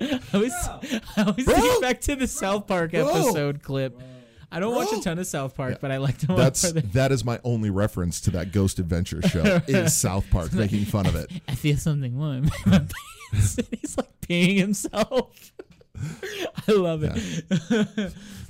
I 0.00 0.20
was 0.34 0.52
I 1.16 1.22
was 1.36 1.44
Bro. 1.44 1.54
thinking 1.54 1.80
back 1.80 2.00
to 2.02 2.16
the 2.16 2.26
South 2.26 2.66
Park 2.66 2.92
Bro. 2.92 3.08
episode 3.08 3.62
clip. 3.62 4.00
I 4.50 4.60
don't 4.60 4.74
watch 4.74 4.90
a 4.92 5.00
ton 5.02 5.18
of 5.18 5.26
South 5.26 5.54
Park, 5.54 5.78
but 5.80 5.90
I 5.90 5.98
like 5.98 6.16
to 6.18 6.28
watch 6.28 6.38
That's 6.62 6.72
that 6.92 7.12
is 7.12 7.22
my 7.24 7.38
only 7.44 7.68
reference 7.70 8.20
to 8.22 8.30
that 8.30 8.50
Ghost 8.52 8.78
Adventure 8.78 9.20
show 9.28 9.42
is 9.68 9.94
South 9.96 10.24
Park 10.30 10.52
making 10.54 10.84
fun 10.86 11.06
of 11.06 11.14
it. 11.16 11.30
I 11.48 11.54
feel 11.54 11.76
something 11.76 12.16
warm 12.16 12.48
He's 13.32 13.96
like 13.98 14.08
peeing 14.22 14.58
himself. 14.58 15.52
I 16.68 16.72
love 16.72 17.02
it. 17.02 17.14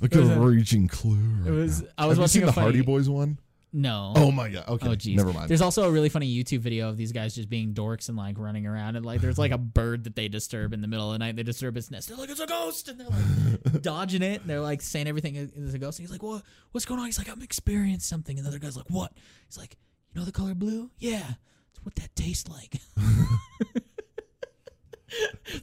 Look 0.01 0.13
It 0.13 0.19
was 0.19 0.29
at 0.29 0.37
a- 0.37 0.39
reaching 0.39 0.87
clue. 0.87 1.15
Right 1.17 1.47
It 1.47 1.51
was. 1.51 1.81
now. 1.81 1.87
I 1.97 2.05
was 2.05 2.17
Have 2.17 2.17
you 2.17 2.21
watching 2.21 2.27
seen 2.41 2.45
the 2.45 2.53
funny, 2.53 2.63
Hardy 2.65 2.81
Boys 2.81 3.09
one? 3.09 3.37
No. 3.71 4.13
Oh 4.15 4.31
my 4.31 4.49
god. 4.49 4.67
Okay. 4.67 4.87
Oh 4.87 4.95
geez. 4.95 5.15
Never 5.15 5.31
mind. 5.31 5.49
There's 5.49 5.61
also 5.61 5.87
a 5.87 5.91
really 5.91 6.09
funny 6.09 6.27
YouTube 6.27 6.59
video 6.59 6.89
of 6.89 6.97
these 6.97 7.11
guys 7.11 7.35
just 7.35 7.49
being 7.49 7.73
dorks 7.73 8.09
and 8.09 8.17
like 8.17 8.39
running 8.39 8.65
around 8.65 8.95
and 8.95 9.05
like 9.05 9.21
there's 9.21 9.37
like 9.37 9.51
a 9.51 9.57
bird 9.57 10.05
that 10.05 10.15
they 10.15 10.27
disturb 10.27 10.73
in 10.73 10.81
the 10.81 10.87
middle 10.87 11.07
of 11.07 11.13
the 11.13 11.19
night. 11.19 11.35
They 11.35 11.43
disturb 11.43 11.77
its 11.77 11.91
nest. 11.91 12.07
They're 12.07 12.17
like 12.17 12.29
it's 12.29 12.39
a 12.39 12.47
ghost 12.47 12.87
and 12.87 12.99
they're 12.99 13.07
like 13.07 13.81
dodging 13.81 14.23
it. 14.23 14.41
And 14.41 14.49
they're 14.49 14.61
like 14.61 14.81
saying 14.81 15.07
everything 15.07 15.35
is 15.35 15.73
a 15.73 15.77
ghost. 15.77 15.99
And 15.99 16.07
he's 16.07 16.11
like, 16.11 16.23
what? 16.23 16.41
What's 16.71 16.85
going 16.85 16.99
on? 16.99 17.05
He's 17.05 17.19
like, 17.19 17.29
I'm 17.29 17.43
experiencing 17.43 17.99
something. 17.99 18.37
And 18.37 18.45
the 18.45 18.49
other 18.49 18.59
guy's 18.59 18.75
like, 18.75 18.89
what? 18.89 19.11
He's 19.47 19.57
like, 19.57 19.77
you 20.13 20.19
know 20.19 20.25
the 20.25 20.31
color 20.31 20.55
blue? 20.55 20.89
Yeah, 20.97 21.33
it's 21.69 21.83
what 21.83 21.95
that 21.95 22.15
tastes 22.15 22.49
like. 22.49 22.77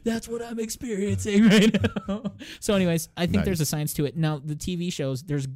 That's 0.03 0.27
what 0.27 0.41
I'm 0.41 0.59
experiencing 0.59 1.47
right 1.47 1.75
now. 2.07 2.33
So, 2.59 2.73
anyways, 2.73 3.07
I 3.15 3.27
think 3.27 3.45
there's 3.45 3.61
a 3.61 3.65
science 3.65 3.93
to 3.93 4.05
it. 4.05 4.17
Now, 4.17 4.41
the 4.43 4.55
TV 4.55 4.91
shows, 4.91 5.23
there's, 5.23 5.47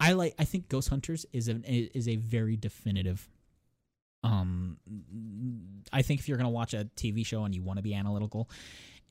I 0.00 0.12
like, 0.12 0.34
I 0.38 0.44
think 0.44 0.68
Ghost 0.68 0.88
Hunters 0.88 1.24
is 1.32 1.48
a 1.48 1.56
is 1.66 2.08
a 2.08 2.16
very 2.16 2.56
definitive 2.56 3.28
Um, 4.22 4.78
I 5.92 6.02
think 6.02 6.20
if 6.20 6.28
you're 6.28 6.38
gonna 6.38 6.50
watch 6.50 6.74
a 6.74 6.88
TV 6.96 7.24
show 7.24 7.44
and 7.44 7.54
you 7.54 7.62
want 7.62 7.78
to 7.78 7.82
be 7.82 7.94
analytical. 7.94 8.48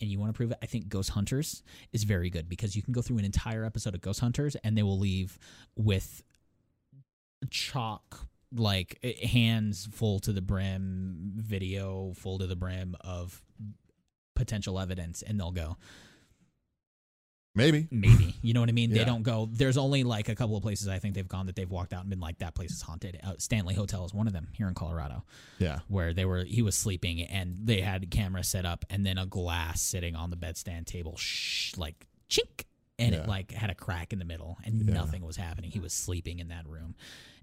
And 0.02 0.10
you 0.10 0.20
want 0.20 0.34
to 0.34 0.36
prove 0.36 0.52
it, 0.52 0.58
I 0.62 0.66
think 0.66 0.90
Ghost 0.90 1.12
Hunters 1.12 1.64
is 1.94 2.04
very 2.04 2.30
good 2.30 2.50
because 2.50 2.76
you 2.76 2.82
can 2.82 2.94
go 2.94 3.02
through 3.02 3.20
an 3.20 3.26
entire 3.26 3.64
episode 3.64 3.94
of 3.96 4.02
Ghost 4.02 4.20
Hunters 4.20 4.56
and 4.58 4.78
they 4.78 4.84
will 4.84 5.00
leave 5.00 5.38
with 5.78 6.24
chalk 7.50 8.28
like 8.56 9.00
eh, 9.04 9.26
hands 9.28 9.88
full 9.92 10.20
to 10.20 10.32
the 10.34 10.42
brim 10.42 11.32
video 11.36 12.14
full 12.16 12.40
to 12.40 12.48
the 12.48 12.56
brim 12.56 12.96
of 13.02 13.42
potential 14.36 14.80
evidence 14.80 15.22
and 15.22 15.40
they'll 15.40 15.52
go 15.52 15.78
Maybe. 17.56 17.88
maybe 17.92 18.36
you 18.42 18.54
know 18.54 18.62
what 18.62 18.70
i 18.70 18.72
mean 18.72 18.90
Yeah. 18.90 19.00
they 19.00 19.06
don't 19.06 19.22
go 19.22 19.48
there's 19.52 19.78
only 19.78 20.04
like 20.04 20.28
a 20.28 20.34
couple 20.34 20.58
of 20.58 20.64
places 20.64 20.88
i 20.88 20.98
think 20.98 21.14
they've 21.14 21.28
gone 21.28 21.46
that 21.46 21.56
they've 21.56 21.70
walked 21.70 21.94
out 21.94 22.02
and 22.02 22.10
been 22.10 22.20
like 22.20 22.40
that 22.40 22.56
place 22.56 22.72
is 22.72 22.82
haunted 22.82 23.20
uh, 23.24 23.34
stanley 23.38 23.76
hotel 23.76 24.06
is 24.06 24.14
one 24.14 24.26
of 24.26 24.34
them 24.34 24.48
here 24.54 24.68
in 24.68 24.74
colorado 24.74 25.24
Yeah. 25.60 25.80
where 25.88 26.14
they 26.14 26.26
were 26.26 26.44
he 26.44 26.64
was 26.64 26.74
sleeping 26.76 27.22
and 27.22 27.56
they 27.64 27.82
had 27.82 28.10
camera 28.10 28.44
set 28.44 28.66
up 28.66 28.86
and 28.90 29.06
then 29.06 29.20
a 29.20 29.28
glass 29.28 29.82
sitting 29.82 30.16
on 30.16 30.32
the 30.32 30.36
bedstand 30.36 30.88
table 30.88 31.16
shh, 31.16 31.78
like 31.78 32.08
chink 32.28 32.64
and 32.98 33.14
Yeah. 33.14 33.22
it 33.22 33.28
like 33.28 33.52
had 33.52 33.70
a 33.70 33.76
crack 33.76 34.14
in 34.14 34.18
the 34.20 34.26
middle 34.26 34.58
and 34.66 34.82
Yeah. 34.88 34.94
nothing 34.96 35.24
was 35.24 35.38
happening 35.38 35.70
he 35.70 35.80
was 35.80 35.94
sleeping 35.94 36.40
in 36.40 36.48
that 36.48 36.68
room 36.68 36.96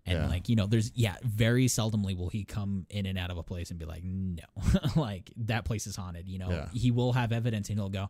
and 0.07 0.19
Yeah. 0.19 0.29
like 0.29 0.49
you 0.49 0.57
know 0.57 0.67
there's 0.67 0.91
yeah 0.95 1.17
very 1.23 1.67
seldomly 1.67 2.17
will 2.17 2.29
he 2.29 2.45
come 2.45 2.87
in 2.91 3.07
and 3.07 3.19
out 3.19 3.31
of 3.31 3.39
a 3.39 3.43
place 3.43 3.71
and 3.71 3.79
be 3.79 3.85
like 3.87 4.03
no 4.05 4.45
like 4.97 5.31
that 5.37 5.65
place 5.65 5.87
is 5.87 5.97
haunted 5.97 6.29
you 6.29 6.39
know 6.39 6.51
Yeah. 6.51 6.69
he 6.73 6.91
will 6.91 7.13
have 7.13 7.33
evidence 7.33 7.69
and 7.69 7.79
he'll 7.79 7.89
go 7.89 8.09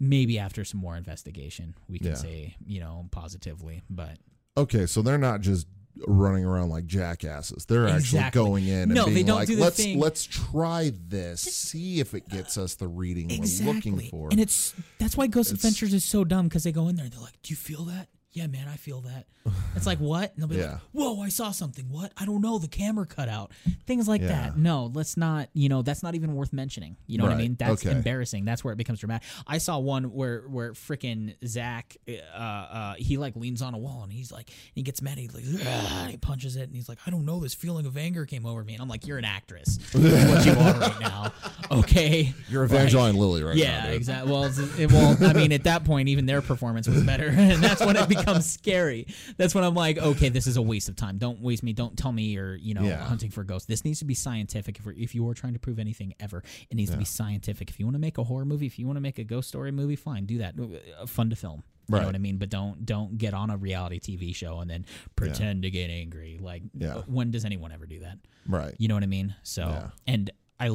maybe 0.00 0.38
after 0.38 0.64
some 0.64 0.80
more 0.80 0.96
investigation 0.96 1.74
we 1.88 1.98
can 1.98 2.08
Yeah. 2.08 2.14
say 2.14 2.56
you 2.66 2.80
know 2.80 3.06
positively 3.10 3.82
but 3.90 4.18
Okay, 4.56 4.86
so 4.86 5.02
they're 5.02 5.18
not 5.18 5.40
just 5.40 5.68
running 6.06 6.44
around 6.44 6.68
like 6.70 6.84
jackasses. 6.86 7.64
They're 7.66 7.86
Exactly. 7.86 8.18
actually 8.18 8.44
going 8.44 8.66
in 8.68 8.82
and 8.82 8.94
No, 8.94 9.04
they 9.06 9.14
being 9.14 9.26
don't 9.26 9.36
like, 9.36 9.48
"Let's 9.50 9.76
thing- 9.76 9.98
let's 10.00 10.24
try 10.24 10.92
this, 11.08 11.40
see 11.42 12.00
if 12.00 12.12
it 12.14 12.28
gets 12.28 12.58
us 12.58 12.74
the 12.74 12.88
reading 12.88 13.28
we're 13.28 13.72
looking 13.72 14.00
for." 14.10 14.28
And 14.32 14.40
it's 14.40 14.74
that's 14.98 15.16
why 15.16 15.28
Ghost 15.28 15.50
It's- 15.52 15.58
Adventures 15.64 15.94
is 15.94 16.04
so 16.04 16.24
dumb 16.24 16.48
because 16.48 16.64
they 16.64 16.72
go 16.72 16.88
in 16.88 16.96
there 16.96 17.04
and 17.04 17.12
they're 17.14 17.20
like, 17.20 17.40
"Do 17.42 17.50
you 17.52 17.56
feel 17.56 17.84
that? 17.84 18.08
Yeah, 18.32 18.46
man, 18.46 18.68
I 18.68 18.76
feel 18.76 19.00
that." 19.02 19.26
It's 19.76 19.86
like 19.86 19.98
what? 19.98 20.32
And 20.34 20.42
they'll 20.42 20.48
be 20.48 20.56
Yeah. 20.56 20.72
like, 20.72 20.80
"Whoa, 20.92 21.20
I 21.20 21.28
saw 21.28 21.52
something. 21.52 21.88
What? 21.88 22.12
I 22.16 22.24
don't 22.24 22.40
know. 22.40 22.58
The 22.58 22.66
camera 22.68 23.06
cut 23.06 23.28
out." 23.28 23.52
Things 23.86 24.08
like 24.08 24.20
Yeah. 24.20 24.28
that. 24.28 24.58
No, 24.58 24.90
let's 24.92 25.16
not. 25.16 25.50
You 25.52 25.68
know, 25.68 25.82
that's 25.82 26.02
not 26.02 26.16
even 26.16 26.34
worth 26.34 26.52
mentioning. 26.52 26.96
You 27.06 27.18
know 27.18 27.24
what 27.24 27.32
I 27.32 27.36
mean? 27.36 27.54
That's 27.56 27.84
Okay. 27.86 27.94
embarrassing. 27.94 28.44
That's 28.44 28.64
where 28.64 28.72
it 28.72 28.76
becomes 28.76 28.98
dramatic. 28.98 29.26
I 29.46 29.58
saw 29.58 29.78
one 29.78 30.04
where 30.12 30.40
where 30.48 30.72
freaking 30.72 31.34
Zach, 31.46 31.96
uh, 32.08 32.12
uh, 32.36 32.94
he 32.98 33.18
like 33.18 33.36
leans 33.36 33.62
on 33.62 33.72
a 33.74 33.78
wall 33.78 34.02
and 34.02 34.12
he's 34.12 34.32
like, 34.32 34.50
he 34.74 34.82
gets 34.82 35.00
mad. 35.00 35.16
He 35.18 35.28
like, 35.28 35.44
and 35.44 36.10
he 36.10 36.16
punches 36.16 36.56
it 36.56 36.62
and 36.64 36.74
he's 36.74 36.88
like, 36.88 36.98
"I 37.06 37.10
don't 37.10 37.24
know. 37.24 37.38
This 37.38 37.54
feeling 37.54 37.86
of 37.86 37.96
anger 37.96 38.26
came 38.26 38.46
over 38.46 38.64
me." 38.64 38.72
And 38.72 38.82
I'm 38.82 38.88
like, 38.88 39.06
"You're 39.06 39.18
an 39.18 39.24
actress. 39.24 39.78
That's 39.92 40.30
what 40.30 40.46
you 40.46 40.52
are 40.60 40.78
right 40.80 41.00
now. 41.00 41.32
Okay." 41.70 42.34
You're 42.48 42.62
Like- 42.66 42.72
Evangeline 42.72 43.14
Lilly 43.16 43.42
right 43.44 43.56
now. 43.56 43.62
yeah, 43.62 43.86
exactly. 43.86 44.30
Well, 44.32 44.44
it, 44.44 44.90
well, 44.92 45.16
I 45.24 45.32
mean, 45.34 45.52
at 45.52 45.64
that 45.64 45.84
point, 45.84 46.08
even 46.08 46.26
their 46.26 46.42
performance 46.42 46.88
was 46.88 47.02
better, 47.04 47.28
and 47.36 47.62
that's 47.62 47.80
when 47.84 47.96
it 47.96 48.08
becomes 48.18 48.50
scary. 48.50 49.06
That's 49.36 49.54
when 49.54 49.64
I'm 49.64 49.74
like, 49.74 49.98
okay, 49.98 50.28
this 50.28 50.46
is 50.46 50.56
a 50.56 50.62
waste 50.62 50.88
of 50.88 50.96
time. 50.96 51.18
Don't 51.18 51.40
waste 51.40 51.62
me. 51.62 51.72
Don't 51.72 51.96
tell 51.96 52.12
me 52.12 52.24
you're, 52.24 52.56
you 52.56 52.74
know, 52.74 52.82
Yeah. 52.82 53.04
hunting 53.04 53.30
for 53.30 53.44
ghosts. 53.44 53.66
This 53.66 53.84
needs 53.84 53.98
to 54.00 54.04
be 54.04 54.14
scientific. 54.14 54.78
If, 54.78 54.86
we're, 54.86 54.92
if 54.92 55.14
you 55.14 55.28
are 55.28 55.34
trying 55.34 55.54
to 55.54 55.58
prove 55.58 55.78
anything 55.78 56.14
ever, 56.20 56.42
it 56.70 56.74
needs 56.76 56.90
to 56.90 56.96
be 56.96 57.04
scientific. 57.04 57.70
If 57.70 57.78
you 57.78 57.86
want 57.86 57.94
to 57.94 58.00
make 58.00 58.18
a 58.18 58.24
horror 58.24 58.44
movie, 58.44 58.66
if 58.66 58.78
you 58.78 58.86
want 58.86 58.96
to 58.96 59.00
make 59.00 59.18
a 59.18 59.24
ghost 59.24 59.48
story 59.48 59.70
movie, 59.72 59.96
fine, 59.96 60.26
do 60.26 60.38
that. 60.38 60.54
Uh, 60.58 61.06
Fun 61.06 61.30
to 61.30 61.36
film. 61.36 61.62
You 61.88 61.94
Right. 61.94 62.00
know 62.02 62.08
what 62.08 62.14
I 62.16 62.18
mean? 62.18 62.36
But 62.36 62.50
don't 62.50 62.84
don't 62.84 63.16
get 63.16 63.32
on 63.32 63.48
a 63.48 63.56
reality 63.56 63.98
TV 63.98 64.34
show 64.34 64.60
and 64.60 64.68
then 64.70 64.84
pretend 65.16 65.62
to 65.62 65.70
get 65.70 65.88
angry. 65.90 66.38
Like, 66.38 66.62
Yeah. 66.78 67.02
when 67.06 67.30
does 67.30 67.46
anyone 67.46 67.72
ever 67.72 67.86
do 67.86 68.00
that? 68.00 68.18
Right. 68.46 68.74
You 68.78 68.88
know 68.88 68.94
what 68.94 69.02
I 69.04 69.06
mean? 69.06 69.34
So, 69.42 69.62
Yeah. 69.68 69.90
and 70.06 70.30
I 70.60 70.68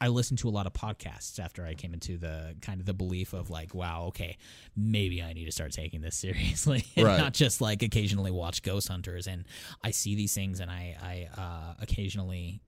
I 0.00 0.08
listened 0.08 0.38
to 0.40 0.48
a 0.48 0.50
lot 0.50 0.66
of 0.66 0.72
podcasts 0.72 1.38
after 1.38 1.64
I 1.64 1.74
came 1.74 1.94
into 1.94 2.18
the 2.18 2.54
kind 2.60 2.80
of 2.80 2.86
the 2.86 2.92
belief 2.94 3.32
of 3.32 3.48
like, 3.50 3.74
wow, 3.74 4.04
okay, 4.08 4.36
maybe 4.76 5.22
I 5.22 5.32
need 5.32 5.46
to 5.46 5.52
start 5.52 5.72
taking 5.72 6.00
this 6.02 6.16
seriously 6.24 6.84
and 6.96 7.06
Right. 7.06 7.18
not 7.18 7.32
just 7.32 7.60
like 7.60 7.82
occasionally 7.82 8.30
watch 8.30 8.62
Ghost 8.62 8.88
Hunters. 8.88 9.26
And 9.26 9.44
I 9.82 9.90
see 9.92 10.14
these 10.14 10.34
things 10.34 10.60
and 10.60 10.70
I 10.70 10.96
I 11.36 11.40
uh, 11.40 11.74
occasionally 11.80 12.60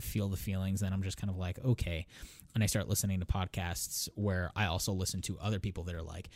feel 0.00 0.28
the 0.28 0.36
feelings, 0.36 0.82
and 0.82 0.92
I'm 0.92 1.02
just 1.02 1.16
kind 1.16 1.30
of 1.30 1.36
like, 1.36 1.58
okay. 1.64 2.06
And 2.54 2.62
I 2.62 2.66
start 2.66 2.88
listening 2.88 3.18
to 3.20 3.26
podcasts 3.26 4.08
where 4.14 4.50
I 4.54 4.66
also 4.66 4.92
listen 4.92 5.20
to 5.22 5.38
other 5.40 5.58
people 5.58 5.82
that 5.84 5.94
are 5.96 6.02
like, 6.02 6.28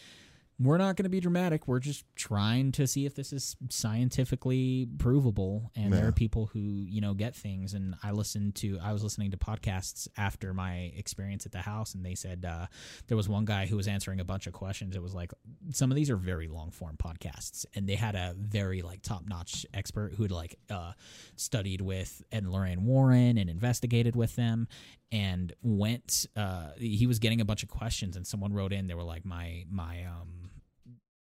we're 0.60 0.78
not 0.78 0.96
going 0.96 1.04
to 1.04 1.10
be 1.10 1.20
dramatic. 1.20 1.68
We're 1.68 1.78
just 1.78 2.04
trying 2.16 2.72
to 2.72 2.86
see 2.88 3.06
if 3.06 3.14
this 3.14 3.32
is 3.32 3.54
scientifically 3.70 4.88
provable. 4.98 5.70
And 5.76 5.92
there 5.92 6.08
are 6.08 6.12
people 6.12 6.46
who, 6.46 6.58
you 6.58 7.00
know, 7.00 7.14
get 7.14 7.36
things. 7.36 7.74
And 7.74 7.94
I 8.02 8.10
listened 8.10 8.56
to, 8.56 8.78
I 8.82 8.92
was 8.92 9.04
listening 9.04 9.30
to 9.30 9.36
podcasts 9.36 10.08
after 10.16 10.52
my 10.52 10.92
experience 10.96 11.46
at 11.46 11.52
the 11.52 11.60
house, 11.60 11.94
and 11.94 12.04
they 12.04 12.16
said 12.16 12.44
uh, 12.44 12.66
there 13.06 13.16
was 13.16 13.28
one 13.28 13.44
guy 13.44 13.66
who 13.66 13.76
was 13.76 13.86
answering 13.86 14.18
a 14.18 14.24
bunch 14.24 14.48
of 14.48 14.52
questions. 14.52 14.96
It 14.96 15.02
was 15.02 15.14
like, 15.14 15.32
some 15.72 15.92
of 15.92 15.96
these 15.96 16.10
are 16.10 16.16
very 16.16 16.48
long 16.48 16.72
form 16.72 16.96
podcasts. 16.96 17.64
And 17.76 17.88
they 17.88 17.94
had 17.94 18.16
a 18.16 18.34
very, 18.36 18.82
like, 18.82 19.02
top 19.02 19.22
notch 19.28 19.64
expert 19.72 20.14
who'd 20.14 20.32
like, 20.32 20.58
uh, 20.70 20.92
studied 21.36 21.82
with 21.82 22.20
Ed 22.32 22.38
and 22.38 22.52
Lorraine 22.52 22.84
Warren 22.84 23.38
and 23.38 23.48
investigated 23.48 24.16
with 24.16 24.34
them 24.34 24.66
and 25.10 25.52
went, 25.62 26.26
uh, 26.36 26.70
he 26.78 27.06
was 27.06 27.18
getting 27.18 27.40
a 27.40 27.44
bunch 27.44 27.62
of 27.62 27.68
questions, 27.68 28.16
and 28.16 28.26
someone 28.26 28.52
wrote 28.52 28.72
in, 28.72 28.86
they 28.86 28.94
were 28.94 29.02
like, 29.02 29.24
my, 29.24 29.64
my, 29.70 30.04
um, 30.04 30.50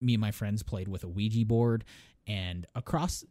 me 0.01 0.15
and 0.15 0.21
my 0.21 0.31
friends 0.31 0.63
played 0.63 0.87
with 0.87 1.03
a 1.03 1.07
Ouija 1.07 1.45
board, 1.45 1.85
and 2.27 2.65
across 2.73 3.23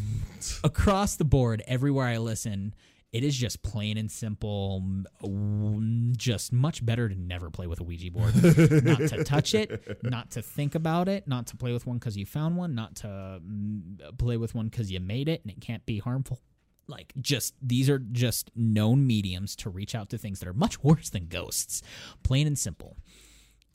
across 0.64 1.16
the 1.16 1.24
board, 1.24 1.62
everywhere 1.66 2.06
I 2.06 2.18
listen, 2.18 2.74
it 3.12 3.24
is 3.24 3.36
just 3.36 3.62
plain 3.62 3.98
and 3.98 4.10
simple. 4.10 4.82
Just 6.16 6.52
much 6.52 6.84
better 6.84 7.08
to 7.08 7.14
never 7.14 7.50
play 7.50 7.66
with 7.66 7.80
a 7.80 7.84
Ouija 7.84 8.10
board. 8.10 8.34
not 8.84 9.00
to 9.08 9.22
touch 9.24 9.54
it, 9.54 9.98
not 10.02 10.30
to 10.32 10.42
think 10.42 10.74
about 10.74 11.08
it, 11.08 11.28
not 11.28 11.46
to 11.48 11.56
play 11.56 11.72
with 11.72 11.86
one 11.86 11.98
because 11.98 12.16
you 12.16 12.24
found 12.24 12.56
one, 12.56 12.74
not 12.74 12.96
to 12.96 13.40
play 14.18 14.38
with 14.38 14.54
one 14.54 14.68
because 14.68 14.90
you 14.90 14.98
made 14.98 15.28
it 15.28 15.42
and 15.42 15.52
it 15.52 15.60
can't 15.60 15.84
be 15.84 15.98
harmful. 15.98 16.40
Like, 16.92 17.14
just 17.20 17.54
these 17.62 17.88
are 17.88 17.98
just 17.98 18.50
known 18.54 19.06
mediums 19.06 19.56
to 19.56 19.70
reach 19.70 19.94
out 19.94 20.10
to 20.10 20.18
things 20.18 20.40
that 20.40 20.48
are 20.48 20.52
much 20.52 20.80
worse 20.84 21.08
than 21.08 21.26
ghosts, 21.26 21.82
plain 22.22 22.46
and 22.46 22.58
simple. 22.58 22.98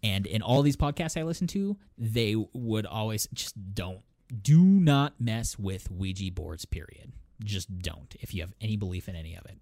And 0.04 0.28
in 0.28 0.44
all 0.44 0.62
these 0.62 0.78
podcasts 0.78 1.20
I 1.20 1.24
listen 1.24 1.48
to, 1.48 1.76
they 1.98 2.36
would 2.54 2.86
always 2.86 3.28
just 3.34 3.56
don't, 3.74 4.02
do 4.42 4.62
not 4.62 5.20
mess 5.20 5.58
with 5.58 5.90
Ouija 5.90 6.32
boards, 6.32 6.66
period. 6.66 7.12
Just 7.44 7.80
don't 7.80 8.16
if 8.20 8.34
you 8.34 8.42
have 8.42 8.54
any 8.62 8.78
belief 8.78 9.10
in 9.10 9.16
any 9.16 9.36
of 9.36 9.46
it. 9.46 9.60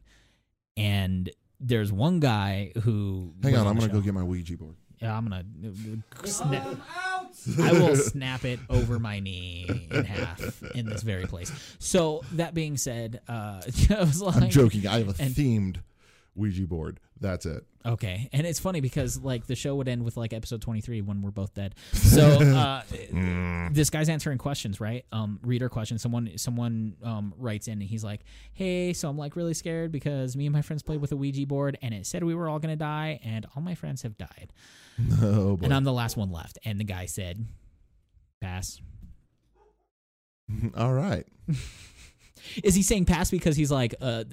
And 0.75 1.29
there's 1.61 1.91
one 1.91 2.19
guy 2.19 2.73
who. 2.83 3.33
Hang 3.41 3.55
on, 3.55 3.67
I'm 3.67 3.77
gonna 3.77 3.91
go 3.91 4.01
get 4.01 4.13
my 4.13 4.23
Ouija 4.23 4.57
board. 4.57 4.75
Yeah, 5.01 5.17
I'm 5.17 5.23
gonna 5.27 5.43
snap. 6.23 6.67
I 7.61 7.71
will 7.73 7.95
snap 7.95 8.45
it 8.45 8.59
over 8.69 8.97
my 8.99 9.19
knee 9.19 9.87
in 9.91 10.05
half 10.05 10.63
in 10.73 10.85
this 10.85 11.03
very 11.03 11.25
place. 11.25 11.51
So 11.79 12.23
that 12.33 12.53
being 12.53 12.77
said, 12.77 13.21
uh, 13.27 13.61
I 13.89 13.99
was 13.99 14.21
like, 14.21 14.35
I'm 14.43 14.49
joking. 14.49 14.87
I 14.87 14.99
have 14.99 15.19
a 15.19 15.23
and- 15.23 15.35
themed 15.35 15.77
Ouija 16.35 16.67
board. 16.67 16.99
That's 17.19 17.45
it. 17.45 17.63
Okay, 17.85 18.29
and 18.33 18.45
it's 18.47 18.59
funny 18.59 18.81
because 18.81 19.19
like 19.19 19.45
the 19.47 19.55
show 19.55 19.75
would 19.75 19.87
end 19.87 20.03
with 20.03 20.17
like 20.17 20.33
episode 20.33 20.61
twenty 20.61 20.81
three 20.81 21.01
when 21.01 21.21
we're 21.21 21.31
both 21.31 21.53
dead. 21.53 21.75
So 21.93 22.23
uh, 22.25 22.81
this 23.71 23.89
guy's 23.89 24.09
answering 24.09 24.37
questions, 24.37 24.79
right? 24.79 25.05
Um, 25.11 25.39
reader 25.43 25.69
questions. 25.69 26.01
Someone 26.01 26.31
someone 26.37 26.95
um, 27.03 27.33
writes 27.37 27.67
in 27.67 27.73
and 27.73 27.83
he's 27.83 28.03
like, 28.03 28.21
"Hey, 28.53 28.93
so 28.93 29.09
I'm 29.09 29.17
like 29.17 29.35
really 29.35 29.53
scared 29.53 29.91
because 29.91 30.35
me 30.35 30.45
and 30.45 30.53
my 30.53 30.61
friends 30.61 30.81
played 30.83 30.99
with 31.01 31.11
a 31.11 31.15
Ouija 31.15 31.45
board 31.45 31.77
and 31.81 31.93
it 31.93 32.05
said 32.05 32.23
we 32.23 32.33
were 32.35 32.49
all 32.49 32.59
gonna 32.59 32.75
die 32.75 33.19
and 33.23 33.45
all 33.55 33.61
my 33.61 33.75
friends 33.75 34.01
have 34.01 34.17
died 34.17 34.51
Oh 35.21 35.57
boy. 35.57 35.65
and 35.65 35.73
I'm 35.73 35.83
the 35.83 35.93
last 35.93 36.17
one 36.17 36.31
left." 36.31 36.57
And 36.65 36.79
the 36.79 36.83
guy 36.85 37.05
said, 37.05 37.45
"Pass." 38.41 38.81
All 40.77 40.93
right. 40.93 41.25
Is 42.63 42.75
he 42.75 42.81
saying 42.83 43.05
pass 43.05 43.31
because 43.31 43.55
he's 43.55 43.71
like, 43.71 43.95
uh, 43.99 44.23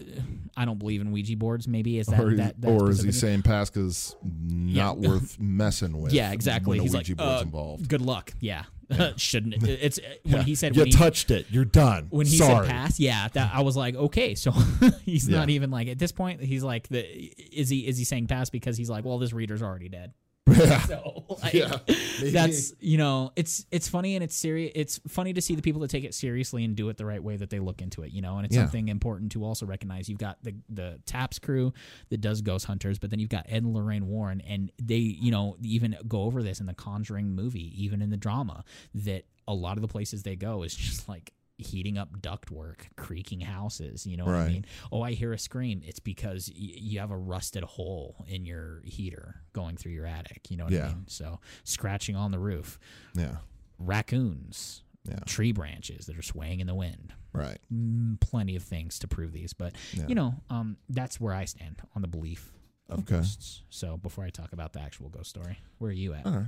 I 0.56 0.64
don't 0.64 0.78
believe 0.78 1.00
in 1.00 1.12
Ouija 1.12 1.36
boards? 1.36 1.66
Maybe 1.66 1.98
is 1.98 2.06
that 2.08 2.20
or 2.20 2.34
that, 2.36 2.60
that 2.60 2.68
or 2.70 2.90
is 2.90 3.02
he 3.02 3.12
saying 3.12 3.42
pass 3.42 3.62
Pasca's 3.62 4.16
not 4.22 4.98
Yeah. 4.98 5.08
worth 5.10 5.38
messing 5.40 6.00
with? 6.00 6.12
Yeah, 6.12 6.32
exactly. 6.32 6.78
He's 6.80 6.92
Ouija 6.94 7.12
like, 7.12 7.16
board's 7.18 7.42
uh, 7.42 7.44
involved. 7.44 7.88
Good 7.88 8.00
luck. 8.02 8.32
Yeah, 8.40 8.64
shouldn't 9.16 9.54
it? 9.54 9.62
It's 9.82 10.00
when 10.24 10.34
Yeah. 10.36 10.42
he 10.42 10.54
said 10.54 10.74
you 10.74 10.80
when 10.80 10.86
he, 10.88 10.92
touched 10.92 11.30
it. 11.30 11.46
You're 11.50 11.64
done. 11.64 12.08
when 12.10 12.26
he 12.26 12.36
Sorry. 12.36 12.66
said 12.66 12.72
pass. 12.74 12.98
Yeah, 13.00 13.28
that 13.34 13.50
I 13.54 13.60
was 13.62 13.76
like, 13.76 13.94
okay, 13.94 14.34
so 14.34 14.50
he's 15.04 15.28
not 15.28 15.48
even 15.50 15.70
like 15.70 15.88
at 15.88 15.98
this 15.98 16.12
point. 16.12 16.40
He's 16.42 16.62
like, 16.64 16.88
the 16.88 17.00
is 17.00 17.68
he 17.68 17.86
is 17.86 17.98
he 17.98 18.04
saying 18.04 18.26
pass 18.26 18.50
because 18.50 18.76
he's 18.76 18.90
like, 18.90 19.04
well, 19.04 19.18
this 19.18 19.32
reader's 19.32 19.62
already 19.62 19.88
dead. 19.88 20.12
Yeah. 20.46 20.80
So 20.86 21.24
like, 21.42 21.54
Yeah, 21.54 21.78
that's 22.32 22.72
you 22.80 22.98
know, 22.98 23.30
it's 23.36 23.64
it's 23.70 23.88
funny 23.88 24.16
and 24.16 24.24
it's 24.24 24.34
serious. 24.34 24.72
It's 24.74 25.00
funny 25.08 25.32
to 25.32 25.40
see 25.40 25.54
the 25.54 25.62
people 25.62 25.80
that 25.82 25.90
take 25.90 26.04
it 26.04 26.14
seriously 26.14 26.64
and 26.64 26.74
do 26.76 26.88
it 26.88 26.96
the 26.96 27.06
right 27.06 27.22
way 27.22 27.36
that 27.36 27.48
they 27.50 27.58
look 27.60 27.80
into 27.80 28.02
it. 28.02 28.10
You 28.12 28.22
know, 28.22 28.36
and 28.36 28.46
it's 28.46 28.54
Yeah. 28.54 28.62
something 28.62 28.88
important 28.88 29.32
to 29.32 29.44
also 29.44 29.66
recognize. 29.66 30.08
You've 30.08 30.18
got 30.18 30.42
the 30.42 30.54
the 30.68 31.00
Taps 31.06 31.38
crew 31.38 31.72
that 32.10 32.20
does 32.20 32.42
Ghost 32.42 32.66
Hunters, 32.66 32.98
but 32.98 33.10
then 33.10 33.18
you've 33.20 33.30
got 33.30 33.46
Ed 33.48 33.62
and 33.62 33.72
Lorraine 33.72 34.06
Warren, 34.08 34.40
and 34.42 34.70
they 34.82 34.96
you 34.96 35.30
know 35.30 35.56
even 35.62 35.96
go 36.08 36.22
over 36.22 36.42
this 36.42 36.60
in 36.60 36.66
the 36.66 36.74
Conjuring 36.74 37.30
movie, 37.34 37.72
even 37.82 38.02
in 38.02 38.10
the 38.10 38.16
drama 38.16 38.64
that 38.94 39.24
a 39.48 39.54
lot 39.54 39.76
of 39.78 39.82
the 39.82 39.88
places 39.88 40.22
they 40.22 40.36
go 40.36 40.62
is 40.64 40.74
just 40.74 41.08
like 41.08 41.32
heating 41.62 41.96
up 41.96 42.20
ductwork, 42.20 42.80
creaking 42.96 43.40
houses. 43.40 44.06
You 44.06 44.16
know 44.16 44.24
what 44.26 44.34
I 44.34 44.48
mean? 44.48 44.64
Oh, 44.90 45.02
I 45.02 45.12
hear 45.12 45.32
a 45.32 45.38
scream. 45.38 45.82
It's 45.84 46.00
because 46.00 46.48
y- 46.54 46.74
you 46.76 47.00
have 47.00 47.10
a 47.10 47.16
rusted 47.16 47.62
hole 47.64 48.24
in 48.28 48.44
your 48.44 48.82
heater 48.84 49.42
going 49.52 49.76
through 49.76 49.92
your 49.92 50.06
attic. 50.06 50.50
You 50.50 50.56
know 50.58 50.64
what 50.64 50.72
Yeah. 50.72 50.86
I 50.86 50.88
mean? 50.94 51.04
So 51.08 51.40
scratching 51.64 52.16
on 52.16 52.30
the 52.30 52.38
roof, 52.38 52.78
Yeah. 53.14 53.38
raccoons, 53.78 54.82
Yeah. 55.08 55.18
tree 55.26 55.52
branches 55.52 56.06
that 56.06 56.16
are 56.18 56.22
swaying 56.22 56.60
in 56.60 56.66
the 56.66 56.74
wind. 56.74 57.12
Right. 57.32 57.58
Mm, 57.72 58.20
plenty 58.20 58.56
of 58.56 58.62
things 58.62 58.98
to 59.00 59.08
prove 59.08 59.32
these, 59.32 59.52
but 59.54 59.74
Yeah. 59.92 60.06
you 60.06 60.14
know, 60.14 60.42
um, 60.50 60.76
that's 60.88 61.18
where 61.18 61.32
I 61.34 61.44
stand 61.46 61.80
on 61.94 62.02
the 62.02 62.08
belief 62.08 62.52
of 62.88 63.00
Okay. 63.00 63.16
ghosts. 63.16 63.62
So 63.70 63.96
before 63.96 64.24
I 64.24 64.30
talk 64.30 64.52
about 64.52 64.72
the 64.74 64.80
actual 64.80 65.08
ghost 65.08 65.30
story, 65.30 65.58
where 65.78 65.90
are 65.90 65.94
you 65.94 66.12
at? 66.14 66.26
All 66.26 66.32
right. 66.32 66.46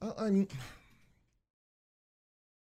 Uh, 0.00 0.12
I 0.18 0.30
mean, 0.30 0.48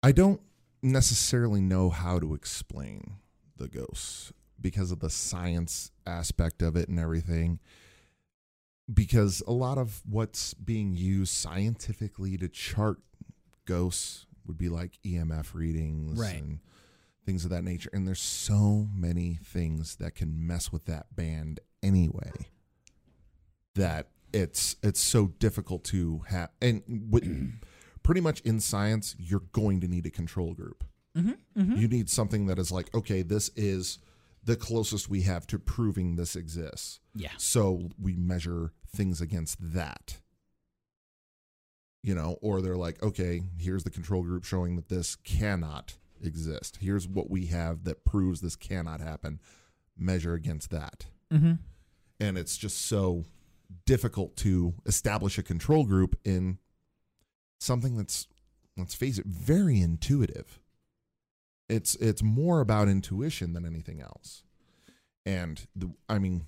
I 0.02 0.12
don't 0.12 0.40
necessarily 0.84 1.60
know 1.60 1.90
how 1.90 2.18
to 2.18 2.34
explain 2.34 3.16
the 3.56 3.68
ghosts 3.68 4.32
because 4.60 4.90
of 4.90 5.00
the 5.00 5.10
science 5.10 5.90
aspect 6.06 6.62
of 6.62 6.76
it 6.76 6.88
and 6.88 6.98
everything. 7.00 7.58
Because 8.92 9.42
a 9.46 9.52
lot 9.52 9.78
of 9.78 10.02
what's 10.08 10.52
being 10.54 10.94
used 10.94 11.32
scientifically 11.32 12.36
to 12.36 12.48
chart 12.48 12.98
ghosts 13.64 14.26
would 14.46 14.58
be 14.58 14.68
like 14.68 14.98
EMF 15.04 15.54
readings 15.54 16.18
Right. 16.18 16.36
and 16.42 16.58
things 17.24 17.44
of 17.44 17.50
that 17.50 17.64
nature. 17.64 17.88
And 17.94 18.06
there's 18.06 18.20
so 18.20 18.88
many 18.94 19.38
things 19.42 19.96
that 19.96 20.14
can 20.14 20.46
mess 20.46 20.70
with 20.70 20.84
that 20.84 21.16
band 21.16 21.60
anyway 21.82 22.30
that 23.74 24.08
it's 24.32 24.76
it's 24.82 25.00
so 25.00 25.28
difficult 25.38 25.84
to 25.84 26.22
have 26.28 26.50
and 26.60 26.82
with, 27.10 27.24
pretty 28.04 28.20
much 28.20 28.40
in 28.42 28.60
science 28.60 29.16
you're 29.18 29.42
going 29.52 29.80
to 29.80 29.88
need 29.88 30.06
a 30.06 30.10
control 30.10 30.54
group 30.54 30.84
Mm-hmm, 31.16 31.32
mm-hmm. 31.60 31.76
you 31.76 31.86
need 31.88 32.08
something 32.10 32.46
that 32.46 32.58
is 32.58 32.70
like 32.72 32.92
okay 32.94 33.22
this 33.22 33.48
is 33.56 33.98
the 34.42 34.56
closest 34.56 35.08
we 35.08 35.22
have 35.22 35.46
to 35.48 35.58
proving 35.58 36.16
this 36.16 36.34
exists 36.36 37.00
Yeah. 37.14 37.30
so 37.38 37.88
we 38.00 38.14
measure 38.16 38.72
things 38.88 39.20
against 39.20 39.56
that 39.74 40.18
you 42.02 42.14
know 42.14 42.36
or 42.42 42.60
they're 42.60 42.76
like 42.76 43.02
okay 43.02 43.42
here's 43.58 43.84
the 43.84 43.90
control 43.90 44.22
group 44.22 44.44
showing 44.44 44.76
that 44.76 44.88
this 44.88 45.16
cannot 45.16 45.94
exist 46.22 46.78
here's 46.80 47.06
what 47.08 47.30
we 47.30 47.46
have 47.46 47.84
that 47.84 48.04
proves 48.04 48.40
this 48.40 48.56
cannot 48.56 49.00
happen 49.00 49.40
measure 49.96 50.34
against 50.34 50.70
that 50.70 51.06
Mm-hmm. 51.32 51.52
and 52.20 52.38
it's 52.38 52.56
just 52.56 52.86
so 52.86 53.24
difficult 53.86 54.36
to 54.38 54.74
establish 54.86 55.38
a 55.38 55.42
control 55.42 55.84
group 55.84 56.16
in 56.24 56.58
something 57.58 57.96
that's 57.96 58.26
let's 58.76 58.94
face 58.94 59.18
it 59.18 59.26
very 59.26 59.80
intuitive. 59.80 60.60
It's 61.68 61.94
it's 61.96 62.22
more 62.22 62.60
about 62.60 62.88
intuition 62.88 63.52
than 63.52 63.64
anything 63.64 64.00
else. 64.00 64.42
And 65.26 65.66
the 65.74 65.90
i 66.08 66.18
mean 66.18 66.46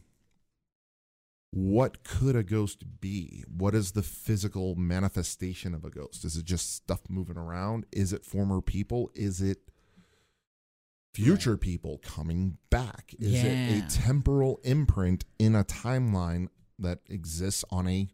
what 1.56 2.04
could 2.04 2.36
a 2.36 2.42
ghost 2.42 3.00
be? 3.00 3.42
What 3.48 3.74
is 3.74 3.92
the 3.92 4.02
physical 4.02 4.74
manifestation 4.74 5.74
of 5.74 5.86
a 5.86 5.90
ghost? 5.90 6.22
Is 6.22 6.36
it 6.36 6.44
just 6.44 6.74
stuff 6.74 7.00
moving 7.08 7.38
around? 7.38 7.86
Is 7.92 8.12
it 8.12 8.26
former 8.26 8.60
people? 8.60 9.10
Is 9.14 9.40
it 9.40 9.70
future 11.14 11.56
people 11.56 11.98
coming 12.04 12.58
back? 12.68 13.14
Is 13.18 13.42
it 13.42 13.84
a 13.84 13.88
temporal 13.88 14.60
imprint 14.64 15.24
in 15.38 15.54
a 15.54 15.64
timeline 15.64 16.48
that 16.78 16.98
exists 17.08 17.64
on 17.70 17.88
a 17.88 18.08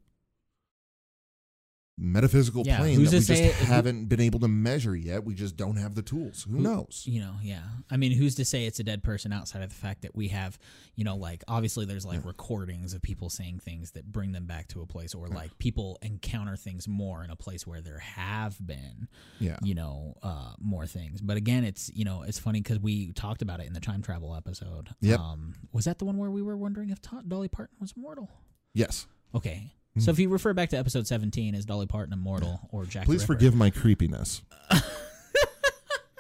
metaphysical 1.99 2.63
Yeah, 2.67 2.79
plane 2.79 2.95
that 3.05 3.13
we 3.13 3.19
just 3.19 3.31
it- 3.31 3.55
haven't 3.55 4.07
been 4.07 4.21
able 4.21 4.41
to 4.41 4.49
measure 4.49 4.97
yet 4.97 5.25
we 5.25 5.35
just 5.35 5.57
don't 5.57 5.77
have 5.77 5.95
the 5.95 6.03
tools 6.03 6.45
who, 6.45 6.57
Who- 6.57 6.63
knows 6.63 7.05
You 7.07 7.21
know, 7.21 7.35
yeah. 7.43 7.63
I 7.91 7.97
mean, 7.99 8.13
who's 8.13 8.35
to 8.37 8.45
say 8.45 8.65
it's 8.67 8.81
a 8.81 8.85
dead 8.85 9.03
person 9.03 9.33
outside 9.33 9.63
of 9.63 9.69
the 9.69 9.75
fact 9.75 10.03
that 10.03 10.15
we 10.15 10.29
have, 10.29 10.59
you 10.97 11.05
know, 11.05 11.17
like 11.17 11.45
obviously 11.49 11.85
there's 11.85 12.07
like 12.07 12.21
Yeah. 12.21 12.27
recordings 12.29 12.95
of 12.95 13.03
people 13.03 13.29
saying 13.29 13.59
things 13.61 13.91
that 13.93 14.11
bring 14.11 14.33
them 14.33 14.47
back 14.47 14.69
to 14.69 14.81
a 14.81 14.87
place, 14.87 15.15
or 15.15 15.29
like 15.29 15.57
people 15.59 15.99
encounter 16.03 16.57
things 16.57 16.89
more 16.89 17.23
in 17.25 17.31
a 17.31 17.37
place 17.37 17.67
where 17.67 17.81
there 17.83 17.99
have 17.99 18.65
been, 18.67 19.07
yeah 19.39 19.59
you 19.63 19.75
know, 19.75 20.15
uh, 20.23 20.55
more 20.59 20.87
things. 20.87 21.21
But 21.21 21.37
again, 21.37 21.63
it's 21.65 21.91
you 21.95 22.05
know, 22.05 22.23
it's 22.23 22.39
funny 22.39 22.61
because 22.63 22.79
we 22.81 23.13
talked 23.13 23.43
about 23.43 23.61
it 23.61 23.67
in 23.67 23.75
the 23.75 23.81
time 23.81 24.01
travel 24.03 24.35
episode. 24.35 24.89
Yep. 25.03 25.21
Um, 25.21 25.55
was 25.73 25.85
that 25.85 25.99
the 25.99 26.05
one 26.07 26.17
where 26.17 26.31
we 26.31 26.43
were 26.43 26.57
wondering 26.57 26.91
if 26.91 26.99
Dolly 27.29 27.49
Parton 27.49 27.77
was 27.81 27.95
mortal? 27.97 28.31
yes 28.75 29.07
Okay. 29.35 29.73
Hmm. 29.95 30.01
So 30.01 30.11
if 30.11 30.19
you 30.19 30.29
refer 30.29 30.53
back 30.55 30.71
to 30.71 30.77
episode 30.79 31.07
17, 31.07 31.55
is 31.55 31.65
Dolly 31.67 31.87
Parton 31.87 32.13
immortal 32.13 32.61
or 32.71 32.85
Jack? 32.85 33.03
the 33.03 33.07
please 33.07 33.23
Ripper? 33.23 33.35
forgive 33.35 33.55
my 33.55 33.71
creepiness 33.71 34.43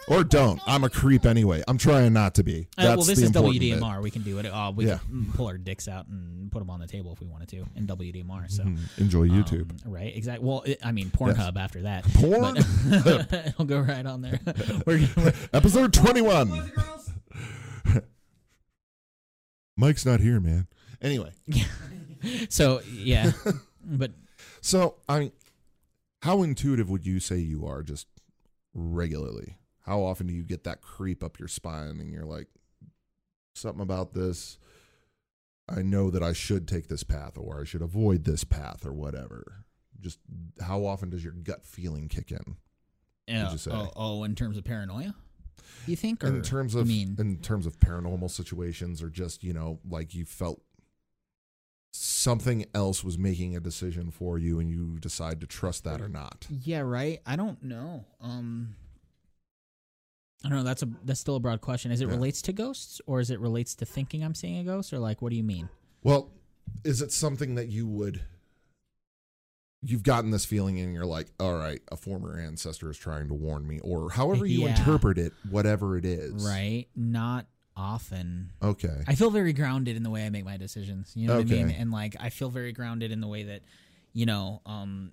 or 0.08 0.24
don't 0.24 0.61
i'm 0.66 0.82
a 0.82 0.90
creep 0.90 1.24
anyway 1.24 1.62
i'm 1.68 1.78
trying 1.78 2.12
not 2.12 2.35
to 2.35 2.42
be 2.42 2.66
Uh, 2.76 2.82
well, 2.85 2.96
this 2.96 3.06
the 3.06 3.12
is 3.12 3.22
important 3.28 3.61
bit. 3.61 3.78
WDMR. 3.80 4.02
We 4.02 4.11
can 4.11 4.22
do 4.22 4.38
it. 4.40 4.46
Uh, 4.46 4.72
we 4.74 4.87
Yeah. 4.88 4.98
can 4.98 5.32
pull 5.32 5.46
our 5.46 5.56
dicks 5.56 5.87
out 5.87 6.08
and 6.08 6.50
put 6.50 6.58
them 6.58 6.70
on 6.70 6.80
the 6.80 6.88
table 6.88 7.12
if 7.12 7.20
we 7.20 7.28
wanted 7.28 7.48
to 7.50 7.64
in 7.76 7.87
WDMR. 7.87 8.48
So 8.50 8.64
Mhm. 8.64 8.78
enjoy 8.98 9.28
youtube 9.28 9.70
um, 9.87 9.92
right? 9.92 10.14
Exactly. 10.14 10.44
Well, 10.46 10.62
it, 10.62 10.80
I 10.85 10.90
mean, 10.90 11.11
Pornhub 11.11 11.56
after 11.56 11.82
that. 11.82 12.02
Porn? 12.14 12.54
But 13.04 13.32
it'll 13.46 13.64
go 13.64 13.78
right 13.78 14.04
on 14.04 14.22
there. 14.22 14.40
We're, 14.87 15.08
we're, 15.16 15.32
episode 15.52 15.92
21 15.92 16.72
mike's 19.76 20.04
not 20.04 20.20
here 20.20 20.38
man 20.40 20.66
anyway 21.00 21.30
so 22.48 22.80
yeah, 22.92 23.32
but 23.85 24.12
So, 24.61 24.96
I 25.08 25.18
mean, 25.18 25.32
how 26.22 26.42
intuitive 26.42 26.88
would 26.90 27.04
you 27.06 27.20
say 27.20 27.38
you 27.38 27.66
are 27.66 27.82
just 27.82 28.06
regularly? 28.74 29.56
How 29.85 30.00
often 30.00 30.28
do 30.28 30.32
you 30.32 30.44
get 30.44 30.64
that 30.64 30.80
creep 30.80 31.24
up 31.24 31.38
your 31.38 31.48
spine 31.48 31.98
and 32.00 32.12
you're 32.12 32.24
like, 32.24 32.46
something 33.54 33.82
about 33.82 34.14
this? 34.14 34.58
I 35.68 35.82
know 35.82 36.11
that 36.11 36.22
I 36.22 36.32
should 36.32 36.68
take 36.68 36.88
this 36.88 37.02
path 37.02 37.37
or 37.37 37.61
I 37.61 37.64
should 37.64 37.82
avoid 37.82 38.24
this 38.24 38.44
path 38.44 38.87
or 38.87 38.92
whatever. 38.92 39.64
Just 40.00 40.18
how 40.61 40.85
often 40.85 41.11
does 41.11 41.24
your 41.24 41.32
gut 41.32 41.64
feeling 41.64 42.08
kick 42.08 42.30
in? 42.30 42.56
uh, 43.66 43.70
oh, 43.70 43.90
oh, 43.96 44.24
in 44.24 44.35
terms 44.35 44.56
of 44.56 44.64
paranoia, 44.64 45.14
you 45.87 45.96
think? 45.96 46.24
Or, 46.24 46.28
in 46.28 46.42
terms 46.42 46.74
of 46.74 46.87
I 46.87 46.88
mean, 46.88 47.16
in 47.18 47.38
terms 47.38 47.66
of 47.66 47.78
paranormal 47.78 48.30
situations 48.30 49.02
or 49.02 49.11
just, 49.11 49.44
you 49.44 49.52
know, 49.52 49.78
like 49.88 50.14
you 50.14 50.24
felt 50.24 50.61
something 51.92 52.64
else 52.74 53.05
was 53.05 53.18
making 53.18 53.55
a 53.57 53.61
decision 53.61 54.11
for 54.11 54.38
you 54.38 54.59
and 54.59 54.70
you 54.70 54.98
decide 54.98 55.40
to 55.40 55.46
trust 55.46 55.85
that 55.85 56.00
or 56.00 56.09
not. 56.09 56.46
yeah, 56.50 56.81
right. 56.81 57.20
I 57.26 57.37
don't 57.37 57.62
know. 57.62 58.05
Um, 58.20 58.76
I 60.44 60.48
don't 60.48 60.59
know. 60.59 60.64
That's 60.64 60.83
a 60.83 60.88
that's 61.05 61.20
still 61.20 61.37
a 61.37 61.40
broad 61.40 61.61
question. 61.61 61.92
Is 61.92 62.00
it 62.00 62.09
Yeah. 62.09 62.14
relates 62.14 62.42
to 62.42 62.52
ghosts 62.52 63.00
or 63.07 63.20
is 63.20 63.31
it 63.31 63.38
relates 63.38 63.74
to 63.76 63.85
thinking 63.85 64.24
I'm 64.24 64.35
seeing 64.35 64.59
a 64.59 64.64
ghost 64.64 64.92
or 64.92 64.98
like 64.98 65.22
what 65.22 65.31
do 65.31 65.37
you 65.37 65.44
mean? 65.44 65.68
Well, 66.02 66.33
is 66.85 67.00
it 67.02 67.12
something 67.12 67.55
that 67.57 67.68
you 67.68 67.87
would 67.87 68.22
you've 69.85 70.02
gotten 70.05 70.31
this 70.31 70.44
feeling 70.44 70.78
and 70.78 70.94
you're 70.94 71.05
like, 71.05 71.26
all 71.40 71.55
right, 71.57 71.81
a 71.90 71.96
former 71.96 72.38
ancestor 72.38 72.88
is 72.90 72.96
trying 72.96 73.26
to 73.28 73.35
warn 73.35 73.66
me, 73.66 73.81
or 73.81 74.11
however 74.11 74.46
you 74.46 74.62
Yeah. 74.62 74.70
interpret 74.78 75.18
it, 75.18 75.33
whatever 75.50 75.96
it 75.96 76.05
is. 76.05 76.44
Right? 76.44 76.87
Not 76.94 77.46
often. 77.76 78.52
Okay. 78.62 79.02
I 79.06 79.14
feel 79.14 79.30
very 79.30 79.52
grounded 79.52 79.96
in 79.96 80.02
the 80.02 80.11
way 80.11 80.24
I 80.26 80.30
make 80.30 80.44
my 80.44 80.56
decisions. 80.56 81.12
You 81.14 81.28
know 81.28 81.37
what 81.37 81.46
I 81.46 81.48
mean? 81.50 81.70
And 81.70 81.90
like 81.90 82.16
I 82.20 82.30
feel 82.30 82.50
very 82.50 82.72
grounded 82.72 83.12
in 83.12 83.20
the 83.20 83.28
way 83.28 83.44
that, 83.44 83.62
you 84.12 84.26
know, 84.26 84.61
um, 84.66 85.12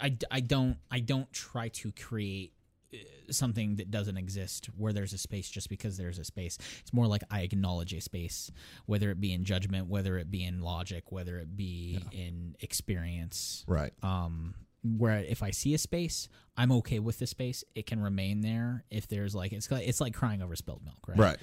I, 0.00 0.16
I 0.30 0.40
don't 0.40 0.76
I 0.90 1.00
don't 1.00 1.32
try 1.32 1.68
to 1.68 1.92
create 1.92 2.52
uh, 2.92 2.96
something 3.30 3.76
that 3.76 3.90
doesn't 3.90 4.16
exist 4.16 4.66
where 4.76 4.92
there's 4.92 5.12
a 5.12 5.18
space 5.18 5.48
just 5.48 5.68
because 5.68 5.96
there's 5.96 6.18
a 6.18 6.24
space. 6.24 6.58
It's 6.80 6.92
more 6.92 7.06
like 7.06 7.22
I 7.30 7.40
acknowledge 7.40 7.92
a 7.94 8.00
space, 8.00 8.50
whether 8.86 9.10
it 9.10 9.20
be 9.20 9.32
in 9.32 9.44
judgment, 9.44 9.86
whether 9.86 10.18
it 10.18 10.30
be 10.30 10.44
in 10.44 10.60
logic, 10.60 11.12
whether 11.12 11.38
it 11.38 11.56
be 11.56 12.04
in 12.12 12.56
experience. 12.60 13.64
right. 13.66 13.92
Um, 14.02 14.54
where 14.84 15.18
if 15.18 15.42
I 15.42 15.50
see 15.50 15.74
a 15.74 15.78
space, 15.78 16.28
I'm 16.56 16.70
okay 16.72 16.98
with 16.98 17.18
the 17.18 17.26
space. 17.26 17.64
It 17.74 17.86
can 17.86 18.00
remain 18.00 18.42
there. 18.42 18.84
If 18.90 19.08
there's 19.08 19.34
like 19.34 19.52
it's 19.52 19.70
like, 19.70 19.88
it's 19.88 20.00
like 20.00 20.14
crying 20.14 20.42
over 20.42 20.54
spilled 20.56 20.84
milk, 20.84 20.98
right? 21.08 21.18
Right. 21.18 21.36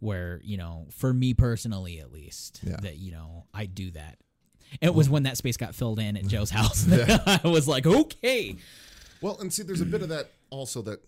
where 0.00 0.40
you 0.44 0.56
know 0.56 0.86
for 0.90 1.12
me 1.12 1.34
personally 1.34 1.98
at 2.00 2.12
least 2.12 2.60
Yeah. 2.62 2.76
that 2.82 2.96
you 2.98 3.12
know 3.12 3.46
i 3.54 3.64
do 3.66 3.90
that 3.92 4.18
it 4.80 4.92
was 4.92 5.08
when 5.08 5.22
that 5.22 5.36
space 5.36 5.56
got 5.56 5.74
filled 5.74 5.98
in 6.00 6.16
at 6.16 6.26
joe's 6.26 6.50
house 6.60 6.82
that 6.84 7.40
i 7.44 7.48
was 7.48 7.68
like 7.68 7.86
okay 7.86 8.56
Well, 9.22 9.38
and 9.40 9.52
see, 9.52 9.62
there's 9.62 9.80
a 9.80 9.86
bit 9.86 10.02
of 10.02 10.08
that 10.10 10.30
also 10.50 10.82
that 10.82 10.98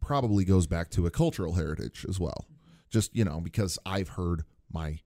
probably 0.00 0.44
goes 0.44 0.66
back 0.66 0.90
to 0.90 1.06
a 1.06 1.10
cultural 1.10 1.54
heritage 1.54 2.04
as 2.08 2.20
well. 2.20 2.44
Just, 2.90 3.14
you 3.16 3.24
know, 3.24 3.40
because 3.40 3.78
I've 3.86 4.10
heard 4.10 4.42
my 4.70 4.98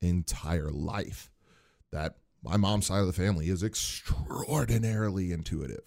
entire 0.00 0.70
life 0.70 1.30
that 1.92 2.16
my 2.42 2.56
mom's 2.56 2.86
side 2.86 3.00
of 3.00 3.06
the 3.06 3.12
family 3.12 3.48
is 3.48 3.62
extraordinarily 3.62 5.32
intuitive. 5.32 5.82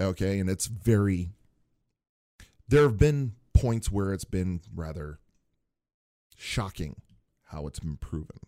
Okay. 0.00 0.38
And 0.38 0.48
it's 0.48 0.66
very, 0.66 1.30
there 2.68 2.82
have 2.82 2.98
been 2.98 3.32
points 3.52 3.90
where 3.90 4.12
it's 4.12 4.24
been 4.24 4.60
rather 4.74 5.18
shocking 6.36 7.02
how 7.46 7.66
it's 7.66 7.78
been 7.78 7.96
proven 7.96 8.38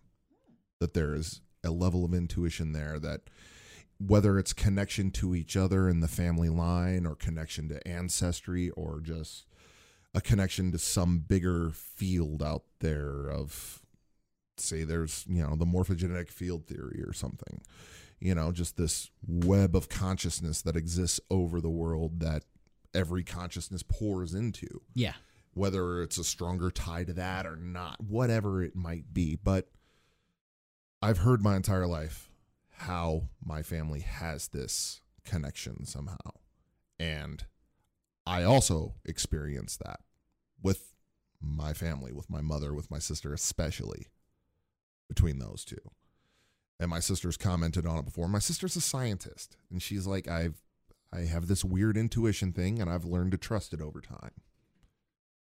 that 0.79 0.93
there 0.93 1.13
is 1.13 1.41
a 1.63 1.71
level 1.71 2.03
of 2.03 2.13
intuition 2.13 2.73
there 2.73 2.99
that 2.99 3.21
whether 3.97 4.37
it's 4.37 4.51
connection 4.51 5.09
to 5.09 5.33
each 5.35 5.55
other 5.55 5.87
in 5.87 6.01
the 6.01 6.07
family 6.07 6.49
line 6.49 7.05
or 7.05 7.15
connection 7.15 7.69
to 7.69 7.87
ancestry 7.87 8.69
or 8.71 8.99
just 8.99 9.45
a 10.13 10.21
connection 10.21 10.71
to 10.71 10.77
some 10.77 11.19
bigger 11.19 11.69
field 11.71 12.43
out 12.43 12.63
there 12.79 13.29
of 13.29 13.84
say 14.57 14.83
there's 14.83 15.25
you 15.27 15.41
know 15.41 15.55
the 15.55 15.65
morphogenetic 15.65 16.29
field 16.29 16.65
theory 16.65 17.01
or 17.05 17.13
something 17.13 17.61
you 18.19 18.33
know 18.33 18.51
just 18.51 18.77
this 18.77 19.09
web 19.27 19.75
of 19.75 19.89
consciousness 19.89 20.61
that 20.61 20.75
exists 20.75 21.19
over 21.29 21.59
the 21.61 21.69
world 21.69 22.19
that 22.19 22.43
every 22.93 23.23
consciousness 23.23 23.83
pours 23.83 24.33
into. 24.33 24.81
Yeah. 24.93 25.13
whether 25.53 26.01
it's 26.01 26.17
a 26.17 26.23
stronger 26.23 26.71
tie 26.71 27.03
to 27.03 27.13
that 27.13 27.45
or 27.45 27.55
not 27.55 28.01
whatever 28.01 28.63
it 28.63 28.75
might 28.75 29.13
be. 29.13 29.35
But 29.35 29.69
i've 31.01 31.19
heard 31.19 31.43
my 31.43 31.55
entire 31.55 31.87
life 31.87 32.29
how 32.77 33.29
my 33.43 33.61
family 33.61 33.99
has 34.01 34.47
this 34.49 35.01
connection 35.23 35.85
somehow. 35.85 36.31
And 36.99 37.45
i 38.25 38.43
also 38.43 38.95
experienced 39.05 39.81
that 39.85 39.99
with 40.63 40.93
my 41.41 41.73
family 41.73 42.11
with 42.11 42.29
my 42.29 42.41
mother 42.41 42.73
with 42.73 42.89
my 42.89 42.97
sister 42.97 43.33
especially 43.33 44.07
between 45.07 45.39
those 45.39 45.63
two 45.65 45.77
and 46.79 46.89
my 46.89 46.99
sister's 46.99 47.37
commented 47.37 47.85
on 47.85 47.97
it 47.99 48.05
before 48.05 48.27
my 48.27 48.39
sister's 48.39 48.75
a 48.75 48.81
scientist 48.81 49.55
and 49.71 49.81
she's 49.81 50.05
like 50.07 50.27
i've 50.27 50.61
i 51.13 51.21
have 51.21 51.47
this 51.47 51.63
weird 51.63 51.95
intuition 51.97 52.51
thing 52.51 52.81
and 52.81 52.89
i've 52.89 53.05
learned 53.05 53.31
to 53.31 53.37
trust 53.37 53.73
it 53.73 53.81
over 53.81 54.01
time 54.01 54.31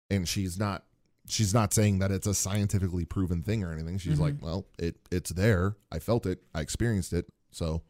and 0.10 0.28
she's 0.28 0.58
not 0.58 0.84
she's 1.28 1.54
not 1.54 1.74
saying 1.74 2.00
that 2.00 2.12
it's 2.12 2.28
a 2.28 2.34
scientifically 2.34 3.04
proven 3.04 3.42
thing 3.42 3.64
or 3.64 3.74
anything 3.74 3.98
she's 3.98 4.18
Mhm. 4.18 4.22
like 4.22 4.36
well 4.42 4.68
it 4.80 4.96
it's 5.12 5.32
there 5.32 5.76
i 5.92 6.00
felt 6.00 6.26
it 6.26 6.44
i 6.56 6.62
experienced 6.62 7.12
it 7.14 7.26
so 7.52 7.82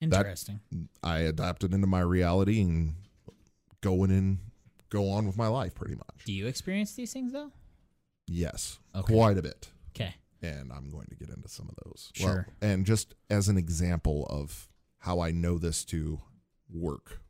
Interesting. 0.00 0.60
i 1.02 1.18
adapted 1.20 1.72
into 1.72 1.86
my 1.86 2.00
reality 2.00 2.60
and 2.60 2.94
going 3.80 4.10
in 4.10 4.16
and 4.18 4.38
go 4.90 5.10
on 5.10 5.26
with 5.26 5.36
my 5.38 5.48
life 5.48 5.74
pretty 5.74 5.94
much 5.94 6.24
Do 6.26 6.32
you 6.32 6.46
experience 6.46 6.92
these 6.94 7.12
things 7.12 7.32
though? 7.32 7.50
yes 8.28 8.78
Okay. 8.94 9.12
quite 9.14 9.38
a 9.38 9.42
bit 9.42 9.70
Okay. 9.96 10.14
And 10.42 10.72
i'm 10.72 10.90
going 10.90 11.06
to 11.08 11.14
get 11.16 11.28
into 11.28 11.48
some 11.48 11.68
of 11.68 11.74
those 11.84 12.10
Sure. 12.14 12.46
and 12.60 12.84
just 12.86 13.14
as 13.30 13.48
an 13.48 13.56
example 13.56 14.26
of 14.30 14.68
how 14.98 15.20
i 15.20 15.30
know 15.30 15.58
this 15.58 15.84
to 15.86 16.20
work 16.72 17.20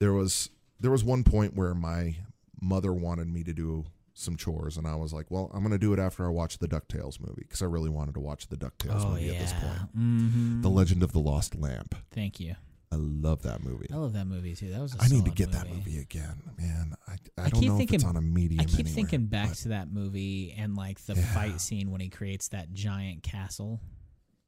there 0.00 0.12
was 0.12 0.50
there 0.78 0.90
was 0.90 1.04
one 1.04 1.24
point 1.24 1.54
where 1.54 1.74
my 1.74 2.16
mother 2.60 2.92
wanted 2.92 3.28
me 3.28 3.42
to 3.44 3.52
do 3.52 3.84
some 4.12 4.36
chores 4.36 4.76
and 4.76 4.86
i 4.86 4.94
was 4.94 5.12
like 5.12 5.30
well 5.30 5.50
i'm 5.54 5.60
going 5.60 5.70
to 5.72 5.78
do 5.78 5.92
it 5.94 5.98
after 5.98 6.26
i 6.26 6.28
watch 6.28 6.58
the 6.58 6.68
ducktales 6.68 7.18
movie 7.20 7.40
because 7.42 7.62
i 7.62 7.64
really 7.64 7.88
wanted 7.88 8.12
to 8.14 8.20
watch 8.20 8.48
the 8.48 8.56
ducktales 8.56 9.02
oh 9.04 9.10
movie 9.10 9.24
yeah. 9.26 9.32
at 9.32 9.38
this 9.40 9.52
point 9.54 9.96
Mm-hmm. 9.96 10.60
the 10.62 10.68
legend 10.68 11.02
of 11.02 11.12
the 11.12 11.20
lost 11.20 11.54
lamp 11.56 11.94
Thank 12.12 12.38
you. 12.40 12.56
I 12.92 12.96
love 12.96 13.42
that 13.42 13.62
movie 13.62 13.86
I 13.92 13.96
love 13.96 14.12
that 14.14 14.26
movie 14.26 14.54
too. 14.56 14.70
That 14.70 14.80
was. 14.80 14.96
I 14.98 15.04
I 15.04 15.08
need 15.08 15.24
to 15.24 15.30
get 15.30 15.52
that 15.52 15.68
movie 15.70 15.98
again, 15.98 16.42
man. 16.58 16.94
I, 17.06 17.12
I, 17.12 17.16
I 17.46 17.48
don't 17.48 17.60
keep 17.60 17.68
know 17.68 17.74
if 17.74 17.78
thinking- 17.78 17.94
it's 17.96 18.04
on 18.04 18.16
a 18.16 18.20
medium. 18.20 18.60
I 18.60 18.64
keep 18.64 18.80
anywhere, 18.80 18.94
thinking 18.94 19.26
back 19.26 19.48
but- 19.50 19.56
to 19.58 19.68
that 19.68 19.92
movie 19.92 20.54
and 20.58 20.74
like 20.76 20.98
the 21.06 21.14
Yeah. 21.14 21.22
fight 21.34 21.60
scene 21.60 21.90
when 21.92 22.00
he 22.00 22.08
creates 22.08 22.48
that 22.48 22.72
giant 22.72 23.22
castle 23.22 23.80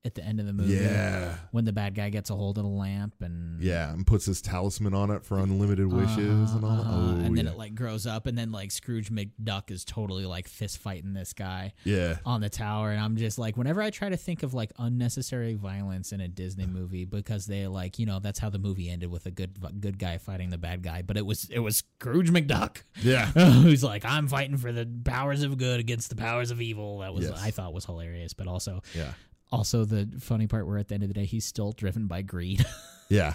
at 0.05 0.17
the 0.17 0.25
end 0.25 0.41
of 0.41 0.47
the 0.47 0.53
movie. 0.53 0.75
yeah, 0.75 1.37
When 1.53 1.65
the 1.65 1.73
bad 1.73 1.95
guy 1.95 2.11
gets 2.11 2.29
a 2.31 2.35
hold 2.35 2.59
of 2.59 2.65
the 2.65 2.71
lamp 2.71 3.15
and 3.21 3.63
yeah, 3.63 3.93
and 3.93 4.05
puts 4.05 4.27
his 4.27 4.43
talisman 4.43 4.95
on 4.95 5.11
it 5.13 5.25
for 5.25 5.39
unlimited 5.39 5.87
wishes 5.93 6.53
and 6.53 6.65
all. 6.65 6.81
Uh-huh, 6.81 6.91
Oh, 6.93 7.11
and 7.25 7.39
then 7.39 7.45
yeah. 7.47 7.53
it 7.53 7.57
like 7.59 7.75
grows 7.77 8.05
up, 8.07 8.27
and 8.27 8.37
then 8.37 8.51
like 8.51 8.73
Scrooge 8.73 9.11
McDuck 9.13 9.71
is 9.71 9.85
totally 9.85 10.27
like 10.27 10.49
fist 10.49 10.79
fighting 10.79 11.13
this 11.13 11.33
guy 11.33 11.73
yeah, 11.85 12.17
on 12.27 12.41
the 12.41 12.51
tower, 12.51 12.91
and 12.91 13.01
I'm 13.01 13.17
just 13.17 13.39
like, 13.39 13.57
whenever 13.57 13.81
I 13.81 13.91
try 13.91 14.09
to 14.09 14.17
think 14.17 14.43
of 14.43 14.55
like 14.55 14.73
unnecessary 14.79 15.55
violence 15.55 16.11
in 16.13 16.21
a 16.21 16.27
Disney 16.29 16.67
movie, 16.67 17.05
because 17.05 17.47
they 17.47 17.69
like, 17.69 17.99
you 18.01 18.07
know, 18.07 18.19
that's 18.19 18.41
how 18.41 18.51
the 18.51 18.59
movie 18.59 18.91
ended 18.91 19.09
with 19.11 19.27
a 19.27 19.31
good 19.31 19.57
good 19.81 19.99
guy 19.99 20.19
fighting 20.19 20.51
the 20.51 20.59
bad 20.59 20.83
guy, 20.83 21.03
but 21.03 21.17
it 21.17 21.25
was 21.25 21.49
it 21.51 21.61
was 21.61 21.77
Scrooge 22.01 22.31
McDuck 22.31 22.83
yeah, 23.03 23.27
who's 23.27 23.85
like, 23.85 24.05
I'm 24.05 24.27
fighting 24.27 24.57
for 24.57 24.73
the 24.73 24.89
powers 25.05 25.45
of 25.45 25.57
good 25.59 25.79
against 25.79 26.11
the 26.11 26.17
powers 26.17 26.51
of 26.51 26.61
evil. 26.61 26.99
That 26.99 27.15
was 27.15 27.27
Yes. 27.27 27.41
I 27.41 27.53
thought 27.53 27.73
was 27.73 27.85
hilarious, 27.85 28.33
but 28.35 28.49
also 28.49 28.83
yeah, 28.97 29.13
also 29.53 29.85
the 29.85 30.09
funny 30.21 30.47
part 30.47 30.67
where 30.67 30.79
at 30.79 30.89
the 30.89 30.95
end 30.95 31.03
of 31.05 31.09
the 31.09 31.15
day 31.15 31.25
he's 31.25 31.45
still 31.45 31.73
driven 31.73 32.07
by 32.07 32.23
greed. 32.23 32.65
yeah. 33.09 33.35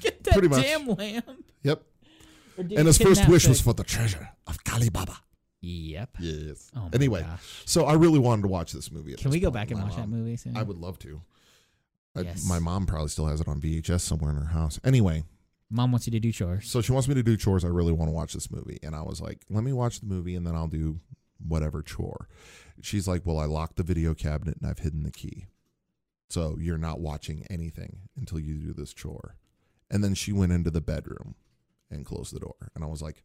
Get 0.00 0.22
that 0.24 0.32
Pretty 0.32 0.48
much. 0.48 0.62
damn 0.62 0.86
lamp. 0.86 1.26
Yep. 1.62 1.82
Or 2.56 2.64
did 2.64 2.78
And 2.78 2.86
his 2.86 2.98
first 2.98 3.20
kidnap 3.20 3.28
wish 3.30 3.42
the- 3.44 3.48
was 3.50 3.60
for 3.60 3.74
the 3.74 3.84
treasure 3.84 4.30
of 4.46 4.62
Collie 4.64 4.88
Baba. 4.90 5.16
Yep. 5.62 6.16
Yes. 6.20 6.70
Oh 6.74 6.80
my 6.82 6.88
anyway, 6.94 7.20
gosh. 7.22 7.62
so 7.66 7.84
I 7.84 7.92
really 7.94 8.18
wanted 8.18 8.42
to 8.42 8.48
watch 8.48 8.72
this 8.72 8.90
movie. 8.90 9.12
At 9.12 9.18
Can 9.18 9.30
this 9.30 9.36
we 9.36 9.40
go 9.40 9.48
point. 9.48 9.54
back 9.54 9.70
and 9.72 9.80
My 9.80 9.86
watch 9.86 9.96
that 9.96 10.08
mom- 10.08 10.18
movie 10.20 10.36
soon? 10.36 10.56
I 10.56 10.62
would 10.62 10.78
love 10.78 10.98
to. 11.00 11.20
I- 12.16 12.20
Yes. 12.22 12.46
My 12.48 12.58
mom 12.58 12.86
probably 12.86 13.08
still 13.08 13.26
has 13.26 13.40
it 13.40 13.46
on 13.48 13.60
VHS 13.60 14.00
somewhere 14.00 14.30
in 14.30 14.36
her 14.36 14.46
house. 14.46 14.80
Anyway, 14.84 15.24
Mom 15.70 15.92
wants 15.92 16.06
you 16.06 16.10
to 16.12 16.18
do 16.20 16.32
chores. 16.32 16.68
so 16.68 16.80
she 16.80 16.90
wants 16.92 17.06
me 17.06 17.14
to 17.14 17.22
do 17.22 17.36
chores. 17.36 17.64
I 17.64 17.68
really 17.68 17.92
want 17.92 18.08
to 18.08 18.12
watch 18.12 18.32
this 18.32 18.50
movie. 18.50 18.78
And 18.82 18.94
I 18.96 19.02
was 19.02 19.20
like, 19.20 19.44
let 19.48 19.62
me 19.62 19.72
watch 19.72 20.00
the 20.00 20.06
movie 20.06 20.34
and 20.34 20.44
then 20.46 20.54
I'll 20.56 20.66
do 20.66 20.98
whatever 21.46 21.82
chore. 21.82 22.26
She's 22.82 23.08
like, 23.08 23.24
well, 23.24 23.38
I 23.38 23.44
locked 23.44 23.76
the 23.76 23.82
video 23.82 24.14
cabinet 24.14 24.56
and 24.60 24.68
I've 24.68 24.78
hidden 24.78 25.02
the 25.02 25.10
key. 25.10 25.46
So 26.28 26.56
you're 26.60 26.78
not 26.78 27.00
watching 27.00 27.44
anything 27.50 28.08
until 28.16 28.38
you 28.38 28.54
do 28.54 28.72
this 28.72 28.94
chore. 28.94 29.36
And 29.90 30.04
then 30.04 30.14
she 30.14 30.32
went 30.32 30.52
into 30.52 30.70
the 30.70 30.80
bedroom 30.80 31.34
and 31.90 32.06
closed 32.06 32.34
the 32.34 32.40
door. 32.40 32.70
And 32.74 32.84
I 32.84 32.86
was 32.86 33.02
like, 33.02 33.24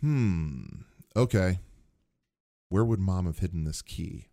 hmm, 0.00 0.64
okay. 1.16 1.58
Where 2.68 2.84
would 2.84 3.00
mom 3.00 3.26
have 3.26 3.40
hidden 3.40 3.64
this 3.64 3.82
key? 3.82 4.28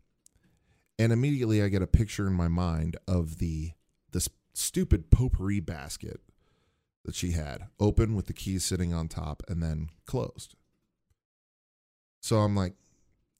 And 0.99 1.11
immediately 1.11 1.63
I 1.63 1.69
get 1.69 1.81
a 1.81 1.87
picture 1.87 2.27
in 2.27 2.33
my 2.33 2.47
mind 2.47 2.97
of 3.07 3.39
the 3.39 3.71
this 4.11 4.29
stupid 4.53 5.09
potpourri 5.09 5.59
basket 5.59 6.21
that 7.03 7.15
she 7.15 7.31
had 7.31 7.67
open 7.79 8.15
with 8.15 8.27
the 8.27 8.33
keys 8.33 8.63
sitting 8.63 8.93
on 8.93 9.07
top 9.07 9.41
and 9.47 9.61
then 9.61 9.89
closed. 10.05 10.55
So 12.21 12.37
I'm 12.37 12.55
like, 12.55 12.73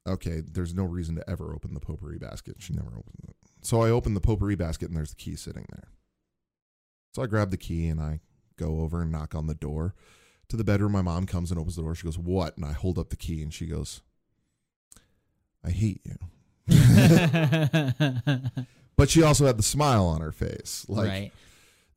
okay, 0.07 0.41
there's 0.41 0.73
no 0.73 0.83
reason 0.83 1.15
to 1.15 1.29
ever 1.29 1.53
open 1.53 1.73
the 1.73 1.79
potpourri 1.79 2.17
basket. 2.17 2.57
She 2.59 2.73
never 2.73 2.89
opened 2.89 3.19
it. 3.27 3.35
So 3.61 3.81
I 3.81 3.89
open 3.89 4.13
the 4.13 4.21
potpourri 4.21 4.55
basket 4.55 4.89
and 4.89 4.97
there's 4.97 5.11
the 5.11 5.15
key 5.15 5.35
sitting 5.35 5.65
there. 5.71 5.89
So 7.13 7.23
I 7.23 7.27
grab 7.27 7.51
the 7.51 7.57
key 7.57 7.87
and 7.87 8.01
I 8.01 8.19
go 8.57 8.81
over 8.81 9.01
and 9.01 9.11
knock 9.11 9.35
on 9.35 9.47
the 9.47 9.55
door 9.55 9.95
to 10.49 10.57
the 10.57 10.63
bedroom. 10.63 10.91
My 10.91 11.01
mom 11.01 11.25
comes 11.25 11.51
and 11.51 11.59
opens 11.59 11.75
the 11.75 11.83
door. 11.83 11.95
She 11.95 12.05
goes, 12.05 12.17
What? 12.17 12.57
And 12.57 12.65
I 12.65 12.73
hold 12.73 12.99
up 12.99 13.09
the 13.09 13.15
key 13.15 13.41
and 13.41 13.53
she 13.53 13.65
goes, 13.65 14.01
I 15.63 15.69
hate 15.69 16.01
you. 16.05 16.17
But 18.95 19.09
she 19.09 19.23
also 19.23 19.45
had 19.45 19.57
the 19.57 19.63
smile 19.63 20.05
on 20.05 20.21
her 20.21 20.31
face. 20.31 20.85
Like, 20.87 21.09
right. 21.09 21.31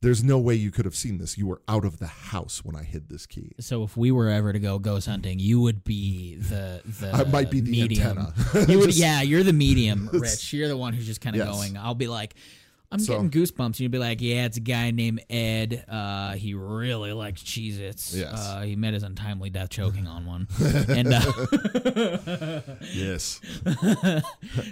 There's 0.06 0.22
no 0.22 0.38
way 0.38 0.54
you 0.54 0.70
could 0.70 0.84
have 0.84 0.94
seen 0.94 1.18
this. 1.18 1.36
You 1.36 1.46
were 1.48 1.60
out 1.68 1.84
of 1.84 1.98
the 1.98 2.06
house 2.06 2.64
when 2.64 2.76
I 2.76 2.84
hid 2.84 3.08
this 3.08 3.26
key. 3.26 3.52
So 3.60 3.82
if 3.82 3.96
we 3.96 4.10
were 4.12 4.28
ever 4.28 4.52
to 4.52 4.58
go 4.60 4.78
ghost 4.78 5.06
hunting, 5.08 5.38
you 5.40 5.60
would 5.60 5.82
be 5.84 6.36
the 6.36 6.80
the 6.84 7.10
I 7.12 7.24
might 7.24 7.50
be 7.50 7.60
the 7.60 7.70
medium. 7.72 8.18
antenna. 8.18 8.66
You 8.72 8.78
would, 8.78 8.86
Just- 8.90 8.98
yeah, 8.98 9.22
you're 9.22 9.42
the 9.42 9.52
medium, 9.52 10.08
Rich. 10.12 10.52
You're 10.52 10.68
the 10.68 10.76
one 10.76 10.92
who's 10.92 11.06
just 11.06 11.20
kind 11.20 11.34
of 11.34 11.44
Yes. 11.46 11.54
going. 11.54 11.76
I'll 11.76 11.94
be 11.94 12.06
like, 12.08 12.34
I'm 12.92 12.98
So- 13.00 13.14
getting 13.14 13.30
goosebumps. 13.30 13.66
And 13.66 13.80
you'd 13.80 13.90
be 13.90 13.98
like, 13.98 14.20
yeah, 14.20 14.44
it's 14.46 14.56
a 14.56 14.60
guy 14.60 14.90
named 14.92 15.22
Ed. 15.28 15.84
Uh, 15.88 16.32
he 16.34 16.54
really 16.54 17.12
likes 17.12 17.42
Cheez 17.42 17.78
Its. 17.80 18.14
Yes. 18.14 18.32
Uh, 18.34 18.62
he 18.62 18.76
met 18.76 18.94
his 18.94 19.02
untimely 19.02 19.50
death 19.50 19.70
choking 19.70 20.06
on 20.06 20.24
one. 20.24 20.46
and 20.88 21.08
uh, 21.12 21.20
Yes. 22.94 23.40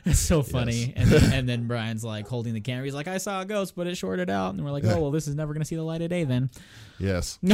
it's 0.05 0.19
so 0.21 0.43
funny. 0.43 0.73
Yes. 0.75 0.93
And, 0.97 1.11
then, 1.11 1.33
and 1.33 1.49
then 1.49 1.67
Brian's 1.67 2.05
like 2.05 2.29
holding 2.29 2.55
the 2.55 2.61
camera. 2.61 2.85
He's 2.85 2.95
like, 2.95 3.09
I 3.09 3.19
saw 3.19 3.41
a 3.43 3.45
ghost, 3.45 3.75
but 3.77 3.87
it 3.87 3.97
shorted 3.97 4.31
out. 4.31 4.55
And 4.55 4.65
we're 4.65 4.71
like, 4.71 4.85
oh, 4.85 5.01
well, 5.01 5.11
this 5.11 5.27
is 5.29 5.35
never 5.35 5.53
going 5.53 5.63
to 5.63 5.67
see 5.67 5.77
the 5.77 5.83
light 5.83 6.03
of 6.03 6.11
day 6.11 6.25
then. 6.25 6.51
Yes. 6.99 7.39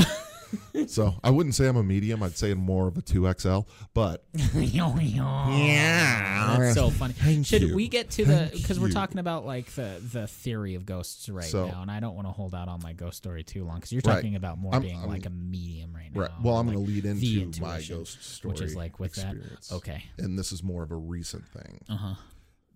so 0.87 1.15
I 1.23 1.31
wouldn't 1.31 1.55
say 1.55 1.69
I'm 1.69 1.77
a 1.77 1.83
medium. 1.83 2.23
I'd 2.23 2.37
say 2.37 2.53
I'm 2.53 2.59
more 2.59 2.89
of 2.89 2.97
a 2.97 3.03
2XL. 3.03 3.67
But 3.95 4.25
yeah. 4.55 6.57
That's 6.59 6.75
so 6.75 6.91
funny. 6.91 7.15
Thank 7.15 7.47
Should 7.47 7.63
you. 7.63 7.75
we 7.75 7.89
get 7.89 8.11
to 8.13 8.25
the 8.25 8.51
because 8.53 8.79
we're 8.81 8.91
talking 8.91 9.19
about 9.19 9.47
like 9.47 9.67
the 9.75 10.01
the 10.13 10.27
theory 10.27 10.75
of 10.75 10.87
ghosts 10.87 11.29
right 11.29 11.45
So- 11.45 11.69
now, 11.69 11.83
and 11.83 11.91
I 11.91 12.01
don't 12.01 12.15
want 12.15 12.27
to 12.29 12.33
hold 12.33 12.55
out 12.55 12.69
on 12.69 12.81
my 12.83 12.93
ghost 12.93 13.19
story 13.19 13.43
too 13.43 13.65
long 13.65 13.77
because 13.77 13.93
you're 13.93 14.03
Right. 14.05 14.15
talking 14.17 14.37
about 14.37 14.59
more 14.59 14.73
I'm- 14.75 14.83
being 14.83 14.99
I'm- 14.99 15.09
like 15.09 15.27
a 15.27 15.31
medium 15.31 15.93
right 15.95 16.13
now. 16.15 16.23
right. 16.23 16.31
Well, 16.43 16.57
I'm 16.57 16.67
like 16.67 16.77
going 16.77 16.87
to 16.87 16.93
lead 16.93 17.05
into 17.05 17.61
my 17.61 17.83
ghost 17.83 18.23
story. 18.25 18.53
which 18.53 18.61
is 18.61 18.75
like 18.77 18.99
with 18.99 19.11
experience. 19.17 19.69
that. 19.69 19.77
Okay. 19.77 20.05
And 20.19 20.39
this 20.39 20.53
is 20.53 20.63
more 20.63 20.83
of 20.83 20.91
a 20.91 20.97
recent 20.97 21.47
thing. 21.49 21.81
Uh 21.89 21.97
huh. 21.97 22.15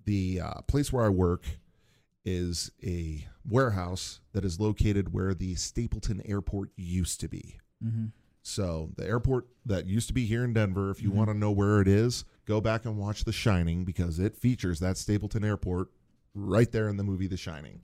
the 0.04 0.40
uh, 0.40 0.60
place 0.68 0.92
where 0.92 1.04
I 1.04 1.08
work 1.08 1.44
is 2.26 2.70
a 2.82 3.26
warehouse 3.48 4.20
that 4.32 4.44
is 4.44 4.60
located 4.60 5.12
where 5.12 5.34
the 5.34 5.54
Stapleton 5.54 6.22
Airport 6.26 6.70
used 6.76 7.20
to 7.20 7.28
be. 7.28 7.58
Mm-hmm. 7.84 8.06
So 8.42 8.90
the 8.96 9.06
airport 9.06 9.46
that 9.66 9.86
used 9.86 10.08
to 10.08 10.14
be 10.14 10.26
here 10.26 10.44
in 10.44 10.52
Denver, 10.52 10.90
if 10.90 11.02
you 11.02 11.10
Mhm. 11.10 11.14
want 11.14 11.30
to 11.30 11.34
know 11.34 11.50
where 11.50 11.80
it 11.80 11.88
is, 11.88 12.24
go 12.44 12.60
back 12.60 12.84
and 12.84 12.96
watch 12.98 13.24
The 13.24 13.32
Shining 13.32 13.84
because 13.84 14.18
it 14.18 14.36
features 14.36 14.80
that 14.80 14.96
Stapleton 14.98 15.44
Airport 15.44 15.88
right 16.34 16.70
there 16.70 16.88
in 16.88 16.96
the 16.98 17.04
movie 17.04 17.26
The 17.26 17.36
Shining. 17.38 17.80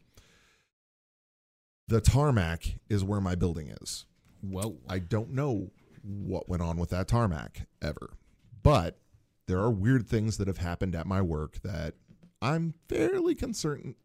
The 1.88 2.01
tarmac 2.01 2.78
is 2.88 3.03
where 3.03 3.20
my 3.20 3.34
building 3.34 3.68
is. 3.80 4.05
Whoa. 4.42 4.78
I 4.88 4.98
don't 4.98 5.30
know 5.32 5.70
what 6.03 6.48
went 6.48 6.62
on 6.62 6.76
with 6.76 6.90
that 6.90 7.09
tarmac 7.09 7.66
ever, 7.82 8.16
but 8.62 8.98
there 9.46 9.59
are 9.59 9.70
weird 9.70 10.07
things 10.07 10.36
that 10.36 10.46
have 10.46 10.59
happened 10.59 10.94
at 10.94 11.07
my 11.07 11.20
work 11.20 11.61
that 11.62 11.94
I'm 12.40 12.74
fairly 12.88 13.34
concerned, 13.34 13.96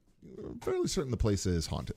fairly 0.61 0.87
certain 0.87 1.11
the 1.11 1.17
place 1.17 1.45
is 1.45 1.67
haunted. 1.67 1.95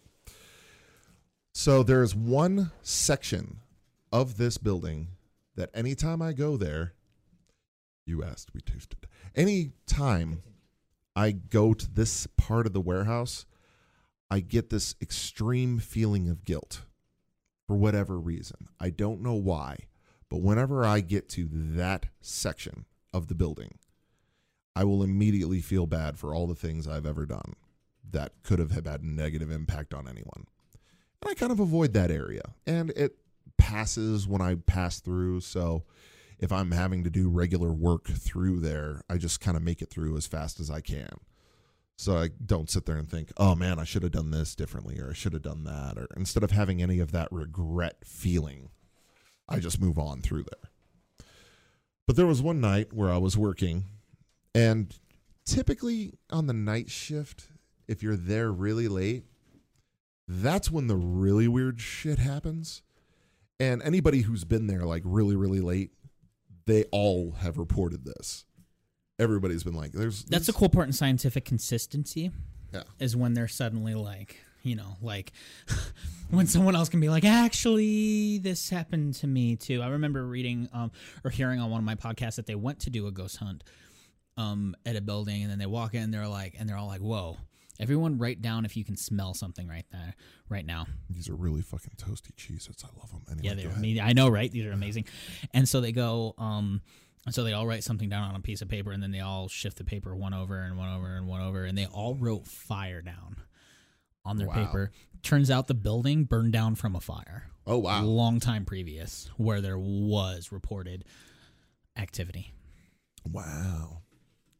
So 1.52 1.82
there's 1.82 2.14
one 2.14 2.70
section 2.82 3.60
of 4.12 4.36
this 4.36 4.58
building 4.58 5.08
that 5.56 5.70
anytime 5.74 6.22
I 6.22 6.32
go 6.32 6.56
there, 6.56 6.94
you 8.06 8.22
asked, 8.22 8.54
we 8.54 8.60
tasted. 8.60 9.06
Anytime 9.34 10.42
I 11.14 11.32
go 11.32 11.74
to 11.74 11.90
this 11.90 12.26
part 12.36 12.66
of 12.66 12.72
the 12.72 12.80
warehouse, 12.80 13.44
I 14.30 14.40
get 14.40 14.70
this 14.70 14.94
extreme 15.00 15.78
feeling 15.78 16.28
of 16.28 16.44
guilt 16.44 16.82
for 17.66 17.76
whatever 17.76 18.18
reason. 18.18 18.68
I 18.80 18.90
don't 18.90 19.22
know 19.22 19.34
why, 19.34 19.86
but 20.30 20.40
whenever 20.40 20.84
I 20.84 21.00
get 21.00 21.28
to 21.30 21.48
that 21.50 22.06
section 22.20 22.86
of 23.12 23.28
the 23.28 23.34
building, 23.34 23.78
I 24.74 24.84
will 24.84 25.02
immediately 25.02 25.60
feel 25.60 25.86
bad 25.86 26.18
for 26.18 26.34
all 26.34 26.46
the 26.46 26.54
things 26.54 26.86
I've 26.86 27.06
ever 27.06 27.26
done 27.26 27.54
that 28.10 28.32
could 28.42 28.58
have 28.58 28.70
had 28.70 28.86
a 28.86 28.98
negative 29.02 29.50
impact 29.50 29.92
on 29.92 30.08
anyone. 30.08 30.46
And 31.20 31.30
I 31.30 31.34
kind 31.34 31.52
of 31.52 31.60
avoid 31.60 31.92
that 31.94 32.10
area. 32.10 32.42
And 32.66 32.90
it 32.90 33.16
passes 33.58 34.26
when 34.26 34.40
I 34.40 34.54
pass 34.54 35.00
through. 35.00 35.40
So 35.40 35.84
if 36.38 36.50
I'm 36.52 36.70
having 36.70 37.04
to 37.04 37.10
do 37.10 37.28
regular 37.28 37.72
work 37.72 38.06
through 38.06 38.60
there, 38.60 39.02
I 39.10 39.18
just 39.18 39.40
kind 39.40 39.56
of 39.56 39.62
make 39.62 39.82
it 39.82 39.90
through 39.90 40.16
as 40.16 40.26
fast 40.26 40.60
as 40.60 40.70
I 40.70 40.80
can. 40.80 41.10
So 41.96 42.16
I 42.16 42.28
don't 42.28 42.70
sit 42.70 42.86
there 42.86 42.96
and 42.96 43.10
think, 43.10 43.32
oh 43.36 43.56
man, 43.56 43.80
I 43.80 43.84
should 43.84 44.04
have 44.04 44.12
done 44.12 44.30
this 44.30 44.54
differently 44.54 45.00
or 45.00 45.10
I 45.10 45.14
should 45.14 45.32
have 45.32 45.42
done 45.42 45.64
that. 45.64 45.98
Or 45.98 46.06
instead 46.16 46.44
of 46.44 46.52
having 46.52 46.80
any 46.80 47.00
of 47.00 47.10
that 47.10 47.32
regret 47.32 47.96
feeling, 48.04 48.70
I 49.48 49.58
just 49.58 49.80
move 49.80 49.98
on 49.98 50.20
through 50.20 50.44
there. 50.44 50.70
But 52.06 52.16
there 52.16 52.26
was 52.26 52.40
one 52.40 52.60
night 52.60 52.92
where 52.92 53.10
I 53.10 53.18
was 53.18 53.36
working, 53.36 53.84
and 54.54 54.94
typically 55.44 56.14
on 56.30 56.46
the 56.46 56.54
night 56.54 56.88
shift, 56.88 57.48
if 57.86 58.02
you're 58.02 58.16
there 58.16 58.52
really 58.52 58.88
late, 58.88 59.24
that's 60.26 60.70
when 60.70 60.86
the 60.86 60.96
really 60.96 61.48
weird 61.48 61.80
shit 61.80 62.18
happens. 62.18 62.82
And 63.60 63.82
anybody 63.82 64.22
who's 64.22 64.44
been 64.44 64.66
there 64.66 64.84
like 64.84 65.02
really, 65.04 65.36
really 65.36 65.60
late, 65.60 65.90
they 66.66 66.84
all 66.92 67.32
have 67.40 67.58
reported 67.58 68.04
this. 68.04 68.44
Everybody's 69.18 69.64
been 69.64 69.74
like, 69.74 69.92
"There's 69.92 70.24
That's 70.24 70.46
the 70.46 70.52
cool 70.52 70.68
part 70.68 70.86
in 70.86 70.92
scientific 70.92 71.44
consistency. 71.44 72.30
Yeah. 72.72 72.82
Is 73.00 73.16
when 73.16 73.34
they're 73.34 73.48
suddenly 73.48 73.94
like, 73.94 74.36
you 74.62 74.76
know, 74.76 74.96
like 75.02 75.32
when 76.30 76.46
someone 76.46 76.76
else 76.76 76.88
can 76.88 77.00
be 77.00 77.08
like, 77.08 77.24
actually, 77.24 78.38
this 78.38 78.70
happened 78.70 79.14
to 79.14 79.26
me 79.26 79.56
too. 79.56 79.82
I 79.82 79.88
remember 79.88 80.24
reading 80.24 80.68
um, 80.72 80.92
or 81.24 81.30
hearing 81.30 81.58
on 81.58 81.70
one 81.70 81.80
of 81.80 81.84
my 81.84 81.94
podcasts 81.94 82.36
that 82.36 82.46
they 82.46 82.54
went 82.54 82.80
to 82.80 82.90
do 82.90 83.06
a 83.06 83.10
ghost 83.10 83.38
hunt 83.38 83.64
um, 84.36 84.76
at 84.86 84.94
a 84.94 85.00
building, 85.00 85.42
and 85.42 85.50
then 85.50 85.58
they 85.58 85.66
walk 85.66 85.94
in, 85.94 86.10
they're 86.10 86.28
like, 86.28 86.54
and 86.58 86.68
they're 86.68 86.76
all 86.76 86.86
like, 86.86 87.00
whoa. 87.00 87.36
Everyone, 87.80 88.18
write 88.18 88.42
down 88.42 88.64
if 88.64 88.76
you 88.76 88.84
can 88.84 88.96
smell 88.96 89.34
something 89.34 89.68
right 89.68 89.86
there, 89.92 90.14
right 90.48 90.66
now. 90.66 90.86
These 91.08 91.28
are 91.28 91.34
really 91.36 91.62
fucking 91.62 91.92
toasty 91.96 92.32
Cheez-Its. 92.36 92.84
I 92.84 92.88
love 92.98 93.10
them. 93.10 93.22
Anyway, 93.30 93.42
Yeah, 93.46 93.54
they're 93.54 93.76
amazing. 93.76 94.02
I 94.02 94.12
know, 94.12 94.28
right? 94.28 94.50
These 94.50 94.64
are 94.66 94.72
amazing. 94.72 95.04
And 95.54 95.68
so 95.68 95.80
they 95.80 95.92
go, 95.92 96.34
um, 96.38 96.80
and 97.24 97.34
so 97.34 97.44
they 97.44 97.52
all 97.52 97.66
write 97.66 97.84
something 97.84 98.08
down 98.08 98.28
on 98.28 98.34
a 98.34 98.40
piece 98.40 98.62
of 98.62 98.68
paper, 98.68 98.90
and 98.90 99.02
then 99.02 99.12
they 99.12 99.20
all 99.20 99.48
shift 99.48 99.78
the 99.78 99.84
paper 99.84 100.16
one 100.16 100.34
over 100.34 100.58
and 100.60 100.76
one 100.76 100.92
over 100.92 101.14
and 101.14 101.26
one 101.28 101.40
over, 101.40 101.64
and 101.64 101.78
they 101.78 101.86
all 101.86 102.14
wrote 102.14 102.46
fire 102.46 103.00
down 103.02 103.36
on 104.24 104.38
their 104.38 104.48
Wow. 104.48 104.54
paper. 104.66 104.90
Turns 105.22 105.50
out 105.50 105.66
the 105.68 105.74
building 105.74 106.24
burned 106.24 106.52
down 106.52 106.74
from 106.74 106.96
a 106.96 107.00
fire. 107.00 107.50
Oh 107.66 107.78
wow. 107.78 108.02
A 108.02 108.06
long 108.06 108.40
time 108.40 108.64
previous, 108.64 109.30
where 109.36 109.60
there 109.60 109.78
was 109.78 110.50
reported 110.52 111.04
activity. 111.96 112.52
Wow. 113.24 114.02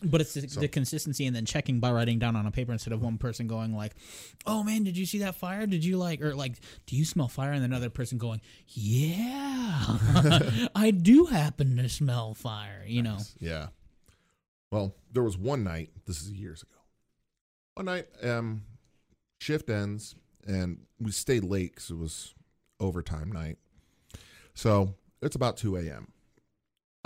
But 0.03 0.21
it's 0.21 0.35
the, 0.35 0.49
So- 0.49 0.61
the 0.61 0.69
consistency 0.69 1.27
and 1.27 1.35
then 1.35 1.45
checking 1.45 1.81
by 1.81 1.91
writing 1.91 2.21
down 2.21 2.37
on 2.37 2.47
a 2.47 2.53
paper 2.53 2.73
instead 2.73 2.93
of 2.93 3.03
one 3.03 3.19
person 3.19 3.49
going 3.49 3.75
like, 3.75 3.95
"Oh 4.47 4.63
man, 4.63 4.85
did 4.85 4.97
you 4.97 5.05
see 5.07 5.19
that 5.19 5.35
fire? 5.35 5.67
Did 5.67 5.85
you 5.85 5.99
like 5.99 6.23
or 6.23 6.35
like, 6.37 6.53
do 6.87 6.95
you 6.95 7.05
smell 7.05 7.27
fire?" 7.27 7.53
And 7.53 7.63
then 7.63 7.73
another 7.73 7.91
person 7.91 8.17
going, 8.17 8.41
"Yeah, 8.69 10.69
I 10.75 10.93
do 10.93 11.25
happen 11.27 11.77
to 11.79 11.89
smell 11.89 12.35
fire." 12.35 12.85
You 12.87 13.03
know, 13.03 13.19
Yeah. 13.41 13.69
Well, 14.71 14.95
there 15.13 15.23
was 15.23 15.37
one 15.39 15.65
night, 15.65 15.91
this 16.07 16.21
is 16.23 16.31
years 16.31 16.63
ago. 16.63 16.75
One 17.75 17.87
night, 17.87 18.07
um, 18.23 18.63
shift 19.41 19.71
ends 19.71 20.15
and 20.47 20.81
we 21.01 21.11
stayed 21.11 21.43
late 21.45 21.75
because 21.75 21.91
it 21.91 21.97
was 21.97 22.35
overtime 22.79 23.33
night. 23.33 23.57
So 24.55 24.95
it's 25.23 25.37
about 25.37 25.57
2 25.57 25.77
a.m. 25.77 26.13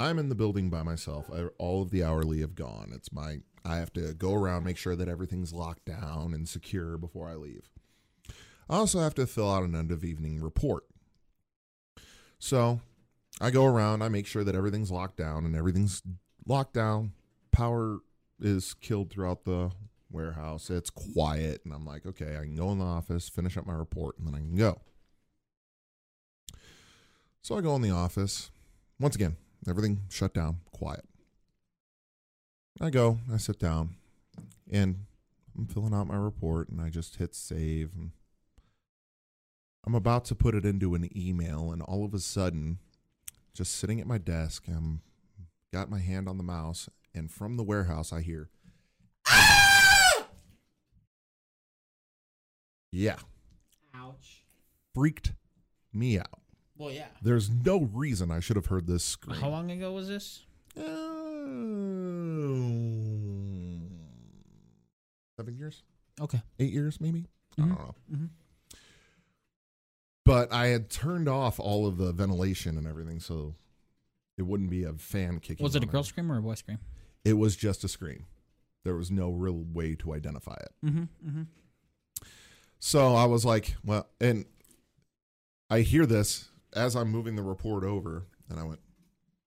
I'm 0.02 0.18
in 0.18 0.28
the 0.28 0.34
building 0.34 0.68
by 0.68 0.82
myself. 0.82 1.30
I, 1.32 1.44
all 1.58 1.80
of 1.80 1.90
the 1.90 2.02
hourly 2.02 2.40
have 2.40 2.56
gone. 2.56 2.90
It's 2.92 3.12
my, 3.12 3.38
I 3.64 3.76
have 3.76 3.92
to 3.92 4.14
go 4.14 4.34
around, 4.34 4.64
make 4.64 4.76
sure 4.76 4.96
that 4.96 5.08
everything's 5.08 5.52
locked 5.52 5.84
down 5.84 6.34
and 6.34 6.48
secure 6.48 6.98
before 6.98 7.28
I 7.28 7.34
leave. 7.34 7.70
I 8.68 8.76
also 8.76 8.98
have 8.98 9.14
to 9.14 9.28
fill 9.28 9.52
out 9.52 9.62
an 9.62 9.76
end 9.76 9.92
of 9.92 10.02
evening 10.02 10.40
report. 10.40 10.82
So 12.40 12.80
I 13.40 13.50
go 13.50 13.64
around, 13.64 14.02
I 14.02 14.08
make 14.08 14.26
sure 14.26 14.42
that 14.42 14.56
everything's 14.56 14.90
locked 14.90 15.18
down 15.18 15.44
and 15.44 15.54
everything's 15.54 16.02
locked 16.46 16.74
down. 16.74 17.12
Power 17.52 18.00
is 18.40 18.74
killed 18.74 19.10
throughout 19.10 19.44
the 19.44 19.70
warehouse. 20.10 20.68
It's 20.68 20.90
quiet. 20.90 21.60
And 21.64 21.72
I'm 21.72 21.86
like, 21.86 22.06
okay, 22.06 22.36
I 22.36 22.42
can 22.42 22.56
go 22.56 22.72
in 22.72 22.80
the 22.80 22.84
office, 22.84 23.28
finish 23.28 23.56
up 23.56 23.66
my 23.66 23.74
report, 23.74 24.18
and 24.18 24.26
then 24.26 24.34
I 24.34 24.38
can 24.38 24.56
go. 24.56 24.80
So 27.40 27.56
I 27.56 27.60
go 27.60 27.76
in 27.76 27.82
the 27.82 27.90
office. 27.90 28.50
Once 28.98 29.14
again, 29.14 29.36
everything 29.68 30.02
shut 30.08 30.34
down, 30.34 30.58
quiet. 30.72 31.04
I 32.80 32.90
go, 32.90 33.18
I 33.32 33.36
sit 33.36 33.58
down, 33.58 33.96
and 34.70 35.04
I'm 35.56 35.66
filling 35.66 35.94
out 35.94 36.06
my 36.06 36.16
report, 36.16 36.68
and 36.68 36.80
I 36.80 36.88
just 36.88 37.16
hit 37.16 37.34
save. 37.34 37.90
And 37.94 38.12
I'm 39.86 39.94
about 39.94 40.24
to 40.26 40.34
put 40.34 40.54
it 40.54 40.64
into 40.64 40.94
an 40.94 41.08
email, 41.16 41.70
and 41.70 41.82
all 41.82 42.04
of 42.04 42.14
a 42.14 42.18
sudden, 42.18 42.78
just 43.54 43.76
sitting 43.76 44.00
at 44.00 44.06
my 44.06 44.18
desk, 44.18 44.64
I'm 44.68 45.02
got 45.72 45.90
my 45.90 45.98
hand 46.00 46.28
on 46.28 46.36
the 46.38 46.42
mouse, 46.42 46.88
and 47.14 47.30
from 47.30 47.56
the 47.56 47.62
warehouse, 47.62 48.12
I 48.12 48.20
hear, 48.22 48.48
"Ah!" 49.26 50.26
yeah, 52.90 53.18
ouch. 53.94 54.44
freaked 54.94 55.32
me 55.92 56.18
out. 56.18 56.41
Well, 56.76 56.90
yeah. 56.90 57.06
There's 57.22 57.50
no 57.50 57.82
reason 57.92 58.30
I 58.30 58.40
should 58.40 58.56
have 58.56 58.66
heard 58.66 58.86
this 58.86 59.04
scream. 59.04 59.40
How 59.40 59.48
long 59.48 59.70
ago 59.70 59.92
was 59.92 60.08
this? 60.08 60.42
Uh, 60.76 60.82
seven 65.36 65.56
years, 65.56 65.82
Okay. 66.20 66.42
eight 66.58 66.72
years, 66.72 67.00
maybe. 67.00 67.26
I 67.58 67.62
Mhm. 67.62 67.68
don't 67.68 67.78
know. 67.78 67.94
Mhm. 68.10 68.30
But 70.24 70.52
I 70.52 70.68
had 70.68 70.88
turned 70.88 71.28
off 71.28 71.58
all 71.60 71.86
of 71.86 71.96
the 71.98 72.12
ventilation 72.12 72.78
and 72.78 72.86
everything, 72.86 73.20
so 73.20 73.56
it 74.36 74.42
wouldn't 74.42 74.70
be 74.70 74.84
a 74.84 74.94
fan 74.94 75.40
kicking. 75.40 75.62
Was 75.64 75.74
it 75.76 75.82
a 75.82 75.86
girl 75.86 76.04
scream 76.04 76.30
or 76.30 76.38
a 76.38 76.42
boy 76.42 76.54
scream? 76.54 76.78
It 77.24 77.34
was 77.34 77.56
just 77.56 77.84
a 77.84 77.88
scream. 77.88 78.26
There 78.84 78.96
was 78.96 79.10
no 79.10 79.30
real 79.32 79.58
way 79.62 79.94
to 79.96 80.12
identify 80.14 80.54
it. 80.54 80.74
Mm-hmm. 80.84 81.28
Mm-hmm. 81.28 81.42
So 82.78 83.14
I 83.14 83.26
was 83.26 83.44
like, 83.44 83.76
well, 83.84 84.08
and 84.20 84.46
I 85.70 85.80
hear 85.82 86.06
this 86.06 86.50
as 86.74 86.96
I'm 86.96 87.10
moving 87.10 87.36
the 87.36 87.42
report 87.42 87.84
over, 87.84 88.26
and 88.48 88.58
I 88.58 88.64
went, 88.64 88.80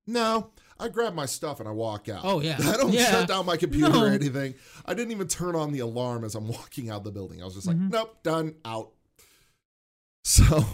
no. 0.07 0.51
I 0.77 0.89
grab 0.89 1.13
my 1.15 1.25
stuff 1.25 1.59
and 1.61 1.69
I 1.69 1.71
walk 1.71 2.09
out. 2.09 2.21
Oh, 2.23 2.41
yeah. 2.41 2.57
I 2.63 2.75
don't 2.77 2.91
Yeah. 2.93 3.09
shut 3.09 3.27
down 3.29 3.45
my 3.45 3.55
computer 3.57 3.89
No. 3.93 4.03
or 4.03 4.07
anything. 4.09 4.53
I 4.85 4.93
didn't 4.93 5.11
even 5.13 5.27
turn 5.27 5.55
on 5.55 5.71
the 5.71 5.79
alarm 5.79 6.23
as 6.25 6.35
I'm 6.35 6.47
walking 6.47 6.89
out 6.89 7.03
the 7.05 7.11
building. 7.11 7.41
I 7.41 7.45
was 7.45 7.55
just 7.55 7.65
like, 7.65 7.77
Mhm. 7.77 7.91
nope, 7.91 8.21
done, 8.23 8.55
out. 8.65 8.91
So 10.23 10.65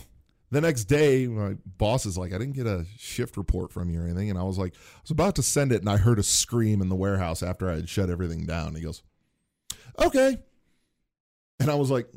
the 0.50 0.60
next 0.62 0.86
day, 0.86 1.28
my 1.28 1.56
boss 1.78 2.06
is 2.06 2.18
like, 2.18 2.34
I 2.34 2.38
didn't 2.38 2.56
get 2.56 2.66
a 2.68 2.86
shift 2.98 3.38
report 3.38 3.72
from 3.72 3.90
you 3.90 4.02
or 4.02 4.06
anything. 4.06 4.30
And 4.30 4.40
I 4.40 4.44
was 4.44 4.58
like, 4.58 4.74
I 4.76 5.02
was 5.04 5.12
about 5.12 5.36
to 5.36 5.44
send 5.44 5.72
it, 5.72 5.82
and 5.82 5.90
I 5.90 5.98
heard 5.98 6.20
a 6.20 6.24
scream 6.24 6.82
in 6.82 6.90
the 6.90 6.96
warehouse 6.96 7.44
after 7.44 7.70
I 7.70 7.76
had 7.76 7.90
shut 7.90 8.10
everything 8.10 8.46
down. 8.46 8.76
He 8.76 8.82
goes, 8.82 9.04
okay. 10.00 10.38
And 11.60 11.70
I 11.70 11.76
was 11.76 11.92
like, 11.92 12.10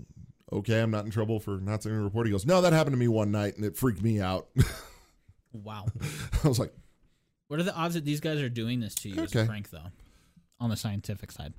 okay, 0.53 0.81
I'm 0.81 0.91
not 0.91 1.05
in 1.05 1.11
trouble 1.11 1.41
for 1.41 1.59
not 1.59 1.83
sending 1.83 2.01
a 2.01 2.05
report. 2.05 2.27
He 2.27 2.33
goes, 2.33 2.47
no, 2.47 2.61
that 2.61 2.73
happened 2.73 2.95
to 2.95 2.99
me 2.99 3.09
one 3.09 3.31
night, 3.31 3.57
and 3.57 3.65
it 3.65 3.77
freaked 3.77 4.03
me 4.03 4.21
out. 4.21 4.49
Wow. 5.53 5.87
I 6.43 6.49
was 6.49 6.59
like, 6.59 6.75
what 7.47 7.61
are 7.61 7.63
the 7.63 7.73
odds 7.77 7.95
that 7.95 8.05
these 8.05 8.19
guys 8.19 8.41
are 8.41 8.49
doing 8.49 8.81
this 8.81 8.97
to 8.97 9.09
you 9.09 9.23
as 9.23 9.31
Okay. 9.31 9.43
a 9.45 9.47
prank, 9.47 9.71
though? 9.71 9.87
On 10.59 10.69
the 10.69 10.75
scientific 10.77 11.31
side. 11.31 11.55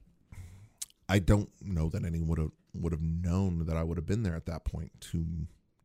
I 1.08 1.20
don't 1.20 1.50
know 1.62 1.88
that 1.88 2.04
anyone 2.04 2.28
would 2.28 2.40
have 2.40 2.52
would 2.74 2.92
have 2.92 3.02
known 3.02 3.66
that 3.68 3.78
I 3.78 3.84
would 3.84 3.96
have 3.98 4.06
been 4.06 4.24
there 4.24 4.36
at 4.36 4.48
that 4.48 4.66
point 4.66 4.92
to 5.12 5.26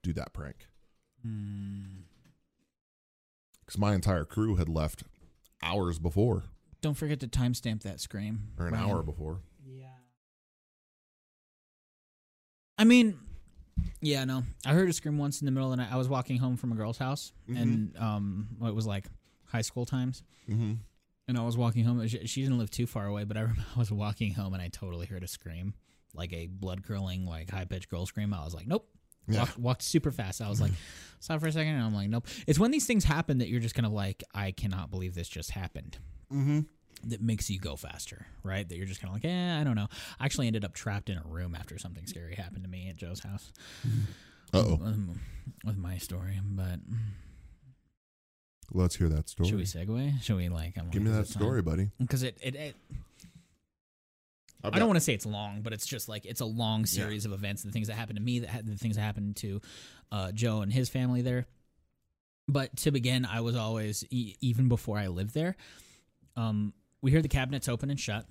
do 0.02 0.12
that 0.14 0.32
prank 0.32 0.66
Hmm. 1.22 1.84
because 3.60 3.78
my 3.78 3.94
entire 3.94 4.24
crew 4.24 4.56
had 4.56 4.68
left 4.68 5.04
hours 5.62 6.00
before 6.00 6.46
Don't 6.80 6.94
forget 6.94 7.20
to 7.20 7.28
timestamp 7.28 7.82
that 7.82 8.00
scream. 8.00 8.48
or 8.58 8.66
an 8.66 8.74
Ryan. 8.74 8.90
hour 8.90 9.02
before. 9.04 9.42
I 12.80 12.84
mean, 12.84 13.18
yeah, 14.00 14.24
no. 14.24 14.42
I 14.64 14.72
heard 14.72 14.88
a 14.88 14.92
scream 14.94 15.18
once 15.18 15.42
in 15.42 15.44
the 15.44 15.50
middle 15.50 15.70
of 15.70 15.76
the 15.76 15.82
night. 15.82 15.92
I 15.92 15.98
was 15.98 16.08
walking 16.08 16.38
home 16.38 16.56
from 16.56 16.72
a 16.72 16.74
girl's 16.74 16.96
house, 16.96 17.30
and 17.46 17.94
um, 17.98 18.48
it 18.64 18.74
was 18.74 18.86
like 18.86 19.04
high 19.44 19.60
school 19.60 19.84
times. 19.84 20.22
Mm-hmm. 20.48 20.72
And 21.28 21.38
I 21.38 21.42
was 21.42 21.58
walking 21.58 21.84
home. 21.84 22.04
She, 22.08 22.26
she 22.26 22.40
didn't 22.42 22.58
live 22.58 22.70
too 22.70 22.86
far 22.86 23.04
away, 23.06 23.24
but 23.24 23.36
I 23.36 23.40
remember 23.42 23.62
I 23.76 23.78
was 23.78 23.92
walking 23.92 24.32
home 24.32 24.54
and 24.54 24.62
I 24.62 24.68
totally 24.68 25.04
heard 25.06 25.22
a 25.22 25.28
scream, 25.28 25.74
like 26.14 26.32
a 26.32 26.46
blood 26.46 26.82
curling, 26.82 27.26
like 27.26 27.50
high 27.50 27.66
pitched 27.66 27.90
girl 27.90 28.06
scream. 28.06 28.32
I 28.32 28.42
was 28.44 28.54
like, 28.54 28.66
nope, 28.66 28.88
Yeah. 29.28 29.40
Walked, 29.40 29.58
walked 29.58 29.82
super 29.82 30.10
fast. 30.10 30.40
I 30.40 30.48
was 30.48 30.60
like, 30.62 30.72
stop 31.20 31.40
for 31.40 31.48
a 31.48 31.52
second, 31.52 31.74
and 31.74 31.84
I'm 31.84 31.94
like, 31.94 32.08
nope. 32.08 32.26
It's 32.46 32.58
when 32.58 32.70
these 32.70 32.86
things 32.86 33.04
happen 33.04 33.38
that 33.38 33.48
you're 33.48 33.60
just 33.60 33.74
kind 33.74 33.86
of 33.86 33.92
like, 33.92 34.24
I 34.34 34.52
cannot 34.52 34.90
believe 34.90 35.14
this 35.14 35.28
just 35.28 35.50
happened. 35.50 35.98
Mm-hmm. 36.32 36.60
That 37.04 37.22
makes 37.22 37.48
you 37.48 37.58
go 37.58 37.76
faster, 37.76 38.26
right? 38.42 38.68
That 38.68 38.76
you're 38.76 38.86
just 38.86 39.00
kind 39.00 39.10
of 39.10 39.14
like, 39.22 39.24
eh, 39.30 39.58
I 39.60 39.64
don't 39.64 39.76
know. 39.76 39.88
I 40.18 40.24
actually 40.26 40.46
ended 40.48 40.64
up 40.64 40.74
trapped 40.74 41.08
in 41.08 41.16
a 41.16 41.22
room 41.24 41.54
after 41.58 41.78
something 41.78 42.06
scary 42.06 42.34
happened 42.34 42.64
to 42.64 42.68
me 42.70 42.88
at 42.88 42.96
Joe's 42.96 43.20
house. 43.20 43.52
Oh. 44.52 44.72
Um, 44.82 45.20
with 45.64 45.76
my 45.76 45.96
story, 45.98 46.40
but 46.44 46.80
Let's 48.72 48.96
hear 48.96 49.08
that 49.08 49.28
story. 49.28 49.48
should 49.48 49.58
we 49.58 49.64
segue? 49.64 50.20
Should 50.22 50.36
we 50.36 50.48
like? 50.48 50.74
I'm 50.76 50.90
Give 50.90 51.02
me 51.02 51.10
that 51.12 51.28
story, 51.28 51.62
buddy. 51.62 51.90
because 52.00 52.24
it, 52.24 52.36
it, 52.42 52.56
it 52.56 52.76
I've 54.62 54.72
don't 54.72 54.88
want 54.88 54.96
to 54.96 55.00
say 55.00 55.14
it's 55.14 55.24
long, 55.26 55.62
but 55.62 55.72
it's 55.72 55.86
just 55.86 56.08
like 56.08 56.26
it's 56.26 56.40
a 56.40 56.44
long 56.46 56.84
series 56.84 57.24
of 57.26 57.32
events, 57.32 57.62
the 57.62 57.70
things 57.70 57.86
that 57.88 57.94
happened 57.94 58.18
to 58.18 58.22
me, 58.24 58.40
that 58.40 58.50
ha- 58.50 58.60
the 58.62 58.76
things 58.76 58.96
that 58.96 59.02
happened 59.02 59.36
to 59.36 59.60
uh, 60.12 60.32
Joe 60.32 60.62
and 60.62 60.72
his 60.72 60.88
family 60.88 61.22
there. 61.22 61.46
But 62.48 62.76
to 62.78 62.90
begin, 62.90 63.24
I 63.24 63.40
was 63.42 63.54
always 63.56 64.04
e- 64.10 64.34
even 64.40 64.68
before 64.68 64.98
I 64.98 65.06
lived 65.06 65.32
there. 65.34 65.56
Um, 66.36 66.72
we 67.02 67.10
hear 67.10 67.22
the 67.22 67.28
cabinets 67.28 67.68
open 67.68 67.90
and 67.90 67.98
shut, 67.98 68.26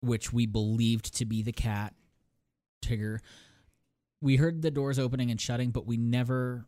which 0.00 0.32
we 0.32 0.46
believed 0.46 1.14
to 1.16 1.24
be 1.24 1.42
the 1.42 1.52
cat 1.52 1.94
Tigger. 2.82 3.18
We 4.22 4.36
heard 4.36 4.62
the 4.62 4.70
doors 4.70 4.98
opening 4.98 5.30
and 5.30 5.40
shutting, 5.40 5.70
but 5.70 5.86
we 5.86 5.96
never 5.96 6.66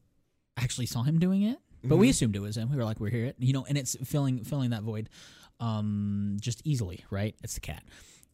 actually 0.57 0.87
saw 0.87 1.03
him 1.03 1.19
doing 1.19 1.43
it. 1.43 1.59
But 1.85 1.97
we 1.97 2.07
Mhm. 2.07 2.11
assumed 2.11 2.37
it 2.37 2.41
was 2.41 2.57
him. 2.57 2.71
We 2.71 2.77
were 2.77 2.85
like, 2.85 3.01
"We're 3.01 3.11
here," 3.11 3.33
you 3.39 3.53
know, 3.53 3.65
and 3.65 3.77
it's 3.77 3.97
filling 4.05 4.45
filling 4.45 4.71
that 4.71 4.83
void, 4.83 5.09
um, 5.59 6.37
just 6.41 6.61
easily, 6.65 7.05
right? 7.11 7.35
It's 7.43 7.55
the 7.55 7.61
cat. 7.61 7.83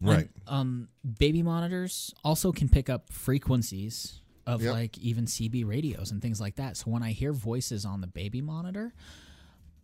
And, 0.00 0.08
Right. 0.08 0.30
um, 0.46 0.88
baby 1.18 1.42
monitors 1.42 2.12
also 2.22 2.52
can 2.52 2.68
pick 2.68 2.90
up 2.90 3.10
frequencies 3.12 4.20
of 4.46 4.62
Yep. 4.62 4.72
like 4.72 4.98
even 4.98 5.26
CB 5.26 5.64
radios 5.64 6.10
and 6.10 6.20
things 6.22 6.40
like 6.40 6.56
that. 6.56 6.76
So 6.76 6.90
when 6.90 7.02
I 7.02 7.12
hear 7.12 7.32
voices 7.32 7.84
on 7.84 8.00
the 8.00 8.06
baby 8.06 8.40
monitor, 8.40 8.92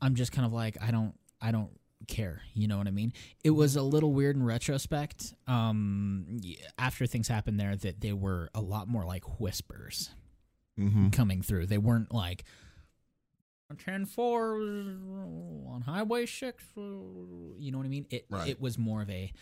I'm 0.00 0.14
just 0.14 0.30
kind 0.32 0.44
of 0.46 0.52
like, 0.52 0.80
I 0.82 0.90
don't, 0.90 1.18
I 1.40 1.50
don't 1.50 1.70
care. 2.08 2.42
You 2.54 2.68
know 2.68 2.78
what 2.78 2.86
I 2.86 2.90
mean? 2.90 3.12
It 3.42 3.50
was 3.50 3.76
a 3.76 3.82
little 3.82 4.12
weird 4.12 4.36
in 4.36 4.42
retrospect. 4.42 5.34
Um, 5.46 6.38
after 6.78 7.06
things 7.06 7.28
happened 7.28 7.58
there, 7.60 7.76
that 7.76 8.00
they 8.00 8.12
were 8.12 8.50
a 8.54 8.60
lot 8.60 8.88
more 8.88 9.04
like 9.04 9.40
whispers 9.40 10.10
Mm-hmm. 10.78 11.10
coming 11.10 11.40
through. 11.42 11.66
They 11.66 11.78
weren't 11.78 12.12
like. 12.12 12.44
10 13.84 14.06
4 14.06 14.52
on 14.54 15.82
Highway 15.86 16.26
6. 16.26 16.64
You 16.76 17.70
know 17.72 17.78
what 17.78 17.84
I 17.86 17.88
mean? 17.88 18.06
It 18.10 18.26
Right. 18.30 18.48
it 18.48 18.60
was 18.60 18.78
more 18.78 19.02
of 19.02 19.10
a 19.10 19.32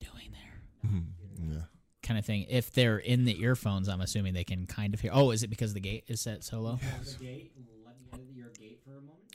doing 0.00 0.30
there 0.32 0.90
Mm-hmm. 0.90 1.52
Yeah. 1.52 1.60
kind 2.02 2.18
of 2.18 2.24
thing. 2.26 2.46
If 2.48 2.72
they're 2.72 2.98
in 2.98 3.24
the 3.24 3.40
earphones, 3.42 3.88
I'm 3.88 4.00
assuming 4.00 4.34
they 4.34 4.44
can 4.44 4.66
kind 4.66 4.94
of 4.94 5.00
hear. 5.00 5.10
Oh, 5.14 5.30
is 5.30 5.42
it 5.42 5.48
because 5.48 5.74
the 5.74 5.80
gate 5.80 6.04
is 6.08 6.20
set 6.20 6.44
so 6.44 6.60
low? 6.60 6.78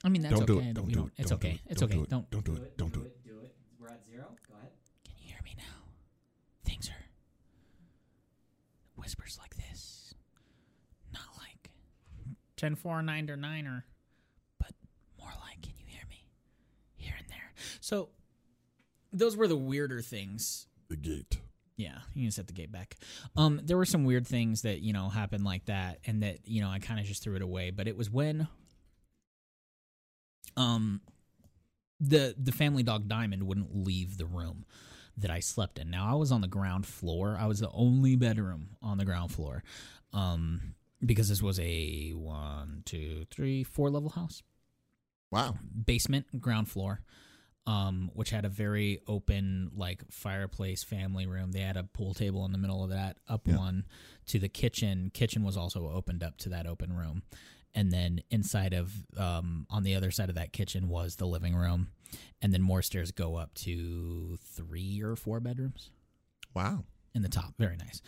I 0.03 0.09
mean, 0.09 0.21
that's 0.21 0.35
don't 0.35 0.45
do 0.45 0.57
okay. 0.57 0.67
it. 0.69 0.73
Don't 0.73 0.85
we 0.85 0.93
do 0.93 0.99
don't. 0.99 1.07
it. 1.07 1.13
It's 1.17 1.29
Don't 1.29 1.41
do 1.41 1.47
okay. 1.47 1.55
it. 1.55 1.61
It's 1.69 1.79
Don't 1.79 1.89
okay. 1.89 1.97
do 1.97 2.03
it. 2.03 2.09
Don't. 2.09 2.29
Don't 2.31 2.45
do 2.45 2.53
it. 2.55 2.77
Don't 2.77 2.93
do 2.93 3.01
it. 3.01 3.25
Do 3.25 3.39
it. 3.41 3.55
We're 3.79 3.87
at 3.87 4.05
zero. 4.05 4.25
Go 4.47 4.55
ahead. 4.57 4.71
Can 5.05 5.15
you 5.19 5.27
hear 5.29 5.39
me 5.43 5.55
now? 5.57 5.63
Things 6.65 6.89
are 6.89 7.05
whispers 8.95 9.37
like 9.41 9.55
this, 9.55 10.13
not 11.13 11.23
like 11.39 11.71
10 12.57 12.75
4 12.75 13.01
9 13.01 13.29
or 13.29 13.37
9 13.37 13.83
but 14.59 14.71
more 15.19 15.31
like, 15.47 15.61
can 15.61 15.73
you 15.77 15.85
hear 15.87 16.03
me? 16.09 16.25
Here 16.95 17.13
and 17.17 17.27
there. 17.29 17.51
So, 17.81 18.09
those 19.11 19.35
were 19.37 19.47
the 19.47 19.57
weirder 19.57 20.01
things 20.01 20.67
The 20.89 20.95
gate. 20.97 21.39
Yeah, 21.75 21.97
you 22.13 22.23
can 22.25 22.31
set 22.31 22.47
the 22.47 22.53
gate 22.53 22.71
back. 22.71 22.97
Um, 23.35 23.59
there 23.63 23.77
were 23.77 23.85
some 23.85 24.03
weird 24.05 24.27
things 24.27 24.61
that 24.61 24.81
you 24.81 24.93
know 24.93 25.09
happened 25.09 25.43
like 25.43 25.65
that, 25.65 25.99
and 26.05 26.21
that 26.23 26.39
you 26.47 26.61
know 26.61 26.69
I 26.69 26.79
kind 26.79 26.99
of 26.99 27.05
just 27.05 27.23
threw 27.23 27.35
it 27.35 27.41
away. 27.41 27.71
But 27.71 27.87
it 27.87 27.97
was 27.97 28.11
when, 28.11 28.47
um, 30.57 31.01
the 31.99 32.35
the 32.37 32.51
family 32.51 32.83
dog 32.83 33.07
Diamond 33.07 33.43
wouldn't 33.43 33.75
leave 33.75 34.17
the 34.17 34.25
room 34.25 34.65
that 35.17 35.29
I 35.31 35.39
slept 35.39 35.77
in. 35.79 35.89
Now 35.89 36.11
I 36.11 36.15
was 36.15 36.31
on 36.31 36.41
the 36.41 36.47
ground 36.47 36.85
floor. 36.85 37.37
I 37.39 37.45
was 37.45 37.59
the 37.59 37.69
only 37.71 38.15
bedroom 38.15 38.69
on 38.81 38.97
the 38.97 39.05
ground 39.05 39.31
floor, 39.31 39.63
um, 40.11 40.75
because 41.05 41.29
this 41.29 41.41
was 41.41 41.59
a 41.59 42.11
one, 42.11 42.83
two, 42.85 43.25
three, 43.31 43.63
four 43.63 43.89
level 43.89 44.09
house 44.09 44.41
Wow. 45.31 45.55
basement, 45.85 46.41
ground 46.41 46.67
floor, 46.69 47.01
um, 47.67 48.09
which 48.13 48.29
had 48.31 48.43
a 48.45 48.49
very 48.49 49.01
open 49.07 49.71
like 49.75 50.03
fireplace 50.11 50.83
family 50.83 51.25
room. 51.27 51.51
They 51.51 51.61
had 51.61 51.77
a 51.77 51.83
pool 51.83 52.13
table 52.13 52.43
in 52.45 52.51
the 52.51 52.57
middle 52.57 52.83
of 52.83 52.89
that. 52.89 53.17
Up 53.27 53.47
Yeah. 53.47 53.57
one 53.57 53.85
to 54.27 54.39
the 54.39 54.49
kitchen. 54.49 55.11
Kitchen 55.13 55.43
was 55.43 55.55
also 55.57 55.89
opened 55.89 56.23
up 56.23 56.37
to 56.39 56.49
that 56.49 56.65
open 56.67 56.91
room, 56.93 57.21
and 57.76 57.91
then 57.91 58.21
inside 58.30 58.74
of 58.74 58.91
um, 59.17 59.65
on 59.69 59.84
the 59.84 59.95
other 59.95 60.11
side 60.11 60.30
of 60.30 60.36
that 60.36 60.53
kitchen 60.53 60.88
was 60.89 61.15
the 61.17 61.26
living 61.28 61.55
room, 61.55 61.89
and 62.41 62.53
then 62.53 62.61
more 62.61 62.82
stairs 62.82 63.11
go 63.11 63.36
up 63.36 63.53
to 63.55 64.38
three 64.55 65.01
or 65.01 65.15
four 65.15 65.39
bedrooms 65.39 65.89
Wow. 66.53 66.84
in 67.15 67.21
the 67.21 67.30
top. 67.30 67.53
Very 67.57 67.78
nice, 67.78 68.01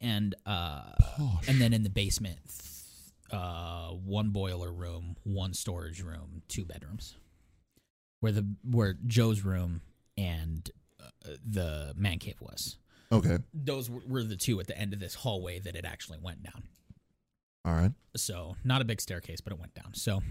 and 0.00 0.34
uh, 0.46 0.82
Posh. 1.00 1.48
and 1.48 1.60
then 1.60 1.72
in 1.72 1.82
the 1.82 1.90
basement, 1.90 2.38
uh, 3.32 3.88
one 3.90 4.30
boiler 4.30 4.72
room, 4.72 5.16
one 5.24 5.52
storage 5.54 6.00
room, 6.02 6.42
two 6.48 6.64
bedrooms. 6.64 7.16
Where 8.20 8.32
the 8.32 8.46
where 8.68 8.96
Joe's 9.06 9.44
room 9.44 9.80
and 10.16 10.68
uh, 11.00 11.34
the 11.48 11.92
man 11.96 12.18
cave 12.18 12.40
was. 12.40 12.76
Okay. 13.12 13.38
Those 13.54 13.88
were, 13.88 14.02
were 14.08 14.24
the 14.24 14.34
two 14.36 14.58
at 14.58 14.66
the 14.66 14.76
end 14.76 14.92
of 14.92 14.98
this 14.98 15.14
hallway 15.14 15.60
that 15.60 15.76
it 15.76 15.84
actually 15.84 16.18
went 16.20 16.42
down. 16.42 16.64
All 17.64 17.74
right. 17.74 17.92
So 18.16 18.56
not 18.64 18.80
a 18.80 18.84
big 18.84 19.00
staircase, 19.00 19.40
but 19.40 19.52
it 19.52 19.58
went 19.58 19.74
down. 19.74 19.94
So 19.94 20.22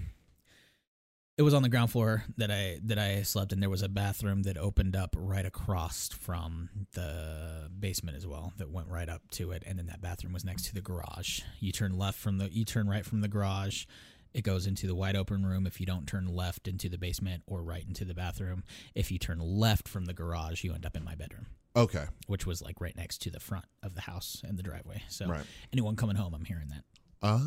it 1.38 1.44
was 1.44 1.54
on 1.54 1.62
the 1.62 1.70
ground 1.70 1.92
floor 1.92 2.24
that 2.38 2.50
I 2.50 2.80
that 2.86 2.98
I 2.98 3.22
slept 3.22 3.54
in. 3.54 3.60
There 3.60 3.70
was 3.70 3.84
a 3.84 3.90
bathroom 3.90 4.44
that 4.44 4.58
opened 4.58 4.96
up 4.96 5.16
right 5.18 5.46
across 5.46 6.10
from 6.10 6.70
the 6.94 7.70
basement 7.80 8.18
as 8.18 8.26
well, 8.26 8.54
that 8.58 8.72
went 8.72 8.88
right 8.88 9.08
up 9.10 9.22
to 9.32 9.52
it, 9.52 9.64
and 9.66 9.78
then 9.78 9.86
that 9.88 10.02
bathroom 10.02 10.34
was 10.34 10.44
next 10.44 10.66
to 10.66 10.74
the 10.74 10.82
garage. 10.82 11.42
You 11.60 11.72
turn 11.72 11.98
left 11.98 12.18
from 12.18 12.40
the 12.40 12.52
you 12.52 12.66
turn 12.66 12.90
right 12.90 13.06
from 13.06 13.22
the 13.22 13.28
garage. 13.28 13.86
It 14.34 14.42
goes 14.44 14.68
into 14.68 14.88
the 14.88 14.96
wide 14.96 15.16
open 15.16 15.46
room 15.46 15.66
if 15.66 15.80
you 15.80 15.86
don't 15.86 16.06
turn 16.08 16.28
left 16.28 16.68
into 16.68 16.90
the 16.90 16.98
basement 16.98 17.44
or 17.48 17.64
right 17.64 17.84
into 17.88 18.04
the 18.06 18.14
bathroom. 18.14 18.64
If 18.94 19.12
you 19.12 19.18
turn 19.18 19.40
left 19.40 19.88
from 19.88 20.06
the 20.06 20.14
garage, 20.14 20.64
you 20.64 20.74
end 20.74 20.86
up 20.86 20.96
in 20.96 21.04
my 21.04 21.16
bedroom, 21.16 21.48
Okay. 21.76 22.06
which 22.28 22.46
was 22.46 22.62
like 22.62 22.80
right 22.82 22.96
next 22.96 23.20
to 23.24 23.32
the 23.32 23.40
front 23.40 23.66
of 23.82 23.96
the 23.96 24.02
house 24.02 24.42
and 24.46 24.58
the 24.60 24.64
driveway. 24.64 25.02
So 25.08 25.28
Right. 25.28 25.46
anyone 25.74 25.96
coming 25.96 26.18
home, 26.18 26.34
I'm 26.36 26.46
hearing 26.46 26.68
that 26.68 26.84
Oh. 27.24 27.41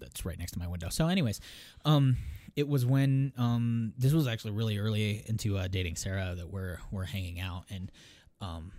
that's 0.00 0.24
right 0.24 0.38
next 0.38 0.52
to 0.52 0.58
my 0.58 0.68
window. 0.68 0.88
So, 0.90 1.08
anyways, 1.08 1.40
um, 1.84 2.16
it 2.56 2.68
was 2.68 2.84
when 2.86 3.32
um, 3.36 3.92
this 3.98 4.12
was 4.12 4.26
actually 4.28 4.52
really 4.52 4.78
early 4.78 5.24
into 5.26 5.56
uh, 5.56 5.68
dating 5.68 5.96
Sarah 5.96 6.34
that 6.36 6.50
we're 6.50 6.78
we're 6.90 7.04
hanging 7.04 7.40
out, 7.40 7.64
and 7.70 7.90
um, 8.40 8.72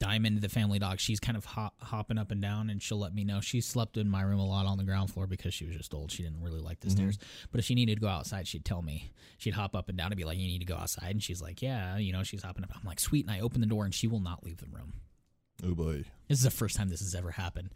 Diamond, 0.00 0.40
the 0.40 0.48
family 0.48 0.78
dog, 0.78 0.98
she's 0.98 1.20
kind 1.20 1.36
of 1.36 1.44
hop, 1.44 1.74
hopping 1.80 2.18
up 2.18 2.30
and 2.30 2.42
down, 2.42 2.68
and 2.70 2.82
she'll 2.82 2.98
let 2.98 3.14
me 3.14 3.24
know. 3.24 3.40
She 3.40 3.60
slept 3.60 3.96
in 3.96 4.08
my 4.08 4.22
room 4.22 4.40
a 4.40 4.46
lot 4.46 4.66
on 4.66 4.78
the 4.78 4.84
ground 4.84 5.10
floor 5.10 5.26
because 5.26 5.54
she 5.54 5.64
was 5.64 5.76
just 5.76 5.94
old. 5.94 6.10
She 6.10 6.22
didn't 6.22 6.42
really 6.42 6.60
like 6.60 6.80
the 6.80 6.90
stairs, 6.90 7.18
but 7.50 7.60
if 7.60 7.64
she 7.64 7.74
needed 7.74 7.94
to 7.96 8.00
go 8.00 8.08
outside, 8.08 8.46
she'd 8.48 8.64
tell 8.64 8.82
me. 8.82 9.12
She'd 9.38 9.54
hop 9.54 9.74
up 9.76 9.88
and 9.88 9.96
down 9.96 10.08
and 10.08 10.16
be 10.16 10.24
like, 10.24 10.38
"You 10.38 10.46
need 10.46 10.58
to 10.58 10.64
go 10.66 10.76
outside," 10.76 11.10
and 11.10 11.22
she's 11.22 11.40
like, 11.40 11.62
"Yeah," 11.62 11.96
you 11.98 12.12
know, 12.12 12.22
she's 12.24 12.42
hopping 12.42 12.64
up. 12.64 12.70
I'm 12.74 12.84
like, 12.86 13.00
"Sweet," 13.00 13.26
and 13.26 13.34
I 13.34 13.40
open 13.40 13.60
the 13.60 13.66
door, 13.66 13.84
and 13.84 13.94
she 13.94 14.06
will 14.06 14.20
not 14.20 14.42
leave 14.44 14.58
the 14.58 14.66
room. 14.66 14.94
Oh 15.64 15.74
boy. 15.74 16.04
This 16.28 16.38
is 16.38 16.44
the 16.44 16.50
first 16.50 16.76
time 16.76 16.88
this 16.88 17.00
has 17.00 17.14
ever 17.14 17.30
happened. 17.30 17.72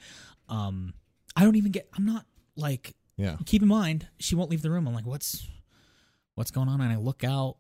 Um, 0.49 0.93
I 1.37 1.45
don't 1.45 1.57
even 1.57 1.73
get. 1.73 1.89
I'm 1.97 2.05
not 2.07 2.27
like. 2.57 2.95
Yeah. 3.17 3.37
Keep 3.45 3.61
in 3.63 3.69
mind, 3.69 4.09
she 4.19 4.35
won't 4.35 4.51
leave 4.51 4.63
the 4.63 4.71
room. 4.71 4.89
I'm 4.89 4.95
like, 4.95 5.05
what's, 5.05 5.47
what's 6.37 6.51
going 6.51 6.69
on? 6.71 6.81
And 6.81 6.91
I 6.91 6.97
look 6.97 7.23
out 7.23 7.57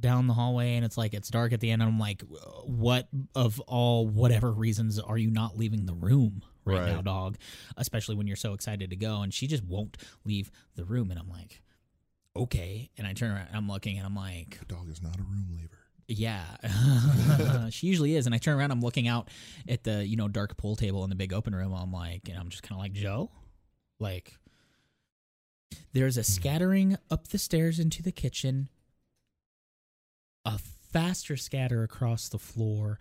down 0.00 0.26
the 0.26 0.34
hallway, 0.34 0.74
and 0.74 0.84
it's 0.84 0.98
like 0.98 1.14
it's 1.14 1.28
dark 1.28 1.52
at 1.52 1.60
the 1.60 1.70
end. 1.70 1.82
And 1.82 1.88
I'm 1.92 2.00
like, 2.00 2.22
what 2.64 3.06
of 3.34 3.60
all 3.60 4.08
whatever 4.08 4.50
reasons 4.50 4.98
are 4.98 5.16
you 5.16 5.30
not 5.30 5.56
leaving 5.56 5.86
the 5.86 5.94
room 5.94 6.42
right, 6.64 6.80
Right. 6.80 6.88
now, 6.92 7.00
dog? 7.00 7.36
Especially 7.76 8.16
when 8.16 8.26
you're 8.26 8.34
so 8.34 8.54
excited 8.54 8.90
to 8.90 8.96
go, 8.96 9.22
and 9.22 9.32
she 9.32 9.46
just 9.46 9.62
won't 9.62 9.96
leave 10.24 10.50
the 10.74 10.84
room. 10.84 11.12
And 11.12 11.20
I'm 11.20 11.28
like, 11.30 11.62
okay. 12.36 12.90
And 12.98 13.06
I 13.06 13.12
turn 13.12 13.30
around, 13.30 13.48
I'm 13.54 13.68
looking, 13.68 13.96
and 13.98 14.04
I'm 14.06 14.16
like, 14.16 14.58
The 14.58 14.64
dog 14.74 14.90
is 14.90 15.00
not 15.00 15.16
a 15.20 15.22
room 15.22 15.46
leaver. 15.52 15.78
Yeah, 16.08 16.44
she 17.70 17.86
usually 17.86 18.16
is. 18.16 18.26
And 18.26 18.34
I 18.34 18.38
turn 18.38 18.58
around, 18.58 18.70
I'm 18.70 18.80
looking 18.80 19.08
out 19.08 19.28
at 19.68 19.84
the 19.84 20.06
you 20.06 20.16
know 20.16 20.28
dark 20.28 20.56
pool 20.56 20.76
table 20.76 21.04
in 21.04 21.10
the 21.10 21.16
big 21.16 21.32
open 21.32 21.54
room. 21.54 21.72
I'm 21.72 21.92
like, 21.92 22.28
and 22.28 22.38
I'm 22.38 22.48
just 22.48 22.62
kind 22.62 22.78
of 22.78 22.82
like 22.82 22.92
Joe, 22.92 23.30
like. 23.98 24.34
There's 25.92 26.16
a 26.16 26.20
hmm. 26.20 26.24
scattering 26.24 26.98
up 27.10 27.28
the 27.28 27.38
stairs 27.38 27.80
into 27.80 28.02
the 28.02 28.12
kitchen, 28.12 28.68
a 30.44 30.58
faster 30.58 31.36
scatter 31.36 31.82
across 31.82 32.28
the 32.28 32.38
floor, 32.38 32.98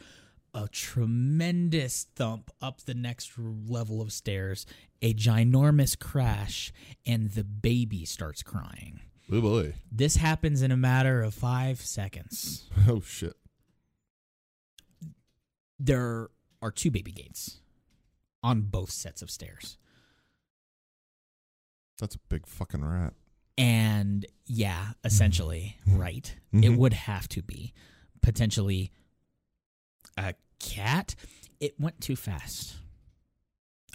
a 0.53 0.67
tremendous 0.67 2.07
thump 2.15 2.51
up 2.61 2.81
the 2.81 2.93
next 2.93 3.31
level 3.37 4.01
of 4.01 4.11
stairs, 4.11 4.65
a 5.01 5.13
ginormous 5.13 5.97
crash, 5.97 6.71
and 7.05 7.31
the 7.31 7.43
baby 7.43 8.05
starts 8.05 8.41
crying. 8.43 9.01
Oh 9.31 9.41
boy. 9.41 9.73
This 9.91 10.17
happens 10.17 10.61
in 10.61 10.71
a 10.71 10.77
matter 10.77 11.21
of 11.21 11.33
five 11.33 11.81
seconds. 11.81 12.69
Oh 12.87 13.01
shit. 13.01 13.33
there 15.79 16.29
are 16.61 16.71
two 16.71 16.91
baby 16.91 17.11
gates 17.11 17.59
on 18.41 18.61
both 18.61 18.89
sets 18.89 19.21
of 19.21 19.29
stairs. 19.29 19.77
That's 21.99 22.15
a 22.15 22.19
big 22.29 22.45
fucking 22.47 22.83
rat. 22.83 23.13
And 23.57 24.25
yeah, 24.45 24.91
essentially, 25.03 25.77
right. 25.85 26.35
It 26.51 26.57
Mhm. 26.71 26.77
would 26.77 26.93
have 26.93 27.27
to 27.29 27.41
be 27.41 27.73
potentially 28.21 28.91
a 30.17 30.35
cat. 30.59 31.15
It 31.59 31.79
went 31.79 31.99
too 32.01 32.15
fast. 32.15 32.75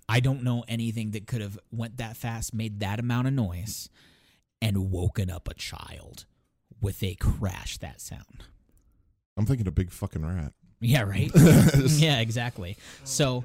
I 0.09 0.21
don't 0.21 0.43
know 0.43 0.65
anything 0.69 1.11
that 1.13 1.27
could 1.27 1.41
have 1.41 1.59
went 1.71 1.97
that 1.99 2.17
fast, 2.17 2.55
made 2.55 2.81
that 2.81 3.01
amount 3.01 3.29
of 3.29 3.35
noise, 3.35 3.89
and 4.61 4.91
woken 4.91 5.31
up 5.31 5.49
a 5.49 5.55
child 5.55 6.25
with 6.81 7.03
a 7.03 7.15
crash 7.17 7.79
that 7.79 8.01
sound. 8.01 8.45
I'm 9.37 9.47
thinking 9.47 9.67
a 9.69 9.73
big 9.73 9.91
fucking 9.91 10.25
rat. 10.25 10.53
Yeah, 10.81 11.03
right. 11.03 11.31
yeah, 11.77 12.21
exactly. 12.21 12.77
So, 13.05 13.45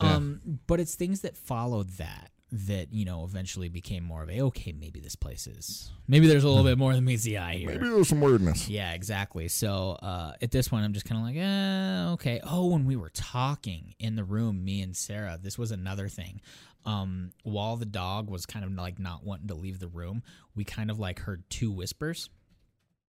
Yeah. 0.00 0.14
um, 0.16 0.40
but 0.66 0.80
it's 0.80 0.94
things 0.94 1.20
that 1.22 1.36
followed 1.36 1.90
that 1.98 2.30
that 2.54 2.92
you 2.92 3.06
know 3.06 3.24
eventually 3.24 3.70
became 3.70 4.04
more 4.04 4.22
of 4.22 4.28
a 4.28 4.42
okay, 4.42 4.72
maybe 4.72 5.00
this 5.00 5.16
place 5.16 5.46
is 5.46 5.90
maybe 6.06 6.26
there's 6.26 6.44
a 6.44 6.48
little 6.48 6.64
bit 6.64 6.76
more 6.76 6.92
than 6.92 7.02
meets 7.04 7.22
the 7.22 7.38
eye 7.38 7.54
here. 7.54 7.70
Maybe 7.70 7.88
there's 7.88 8.08
some 8.08 8.20
weirdness. 8.20 8.68
Yeah, 8.68 8.92
exactly. 8.92 9.48
So 9.48 9.92
uh, 10.02 10.34
at 10.42 10.50
this 10.50 10.68
point, 10.68 10.84
I'm 10.84 10.92
just 10.92 11.06
kind 11.06 11.18
of 11.18 11.26
like, 11.26 11.36
eh, 11.36 12.12
okay. 12.12 12.40
Oh, 12.44 12.66
when 12.66 12.84
we 12.84 12.94
were 12.94 13.08
talking 13.10 13.94
in 13.98 14.16
the 14.16 14.24
room, 14.24 14.64
me 14.64 14.82
and 14.82 14.94
Sarah, 14.94 15.38
this 15.42 15.56
was 15.56 15.70
another 15.72 16.08
thing. 16.08 16.40
Um, 16.84 17.30
while 17.44 17.76
the 17.76 17.86
dog 17.86 18.28
was 18.28 18.46
kind 18.46 18.64
of 18.64 18.72
like 18.72 18.98
not 18.98 19.24
wanting 19.24 19.48
to 19.48 19.54
leave 19.54 19.78
the 19.78 19.88
room, 19.88 20.22
we 20.54 20.64
kind 20.64 20.90
of 20.90 20.98
like 20.98 21.20
heard 21.20 21.44
two 21.48 21.70
whispers. 21.70 22.28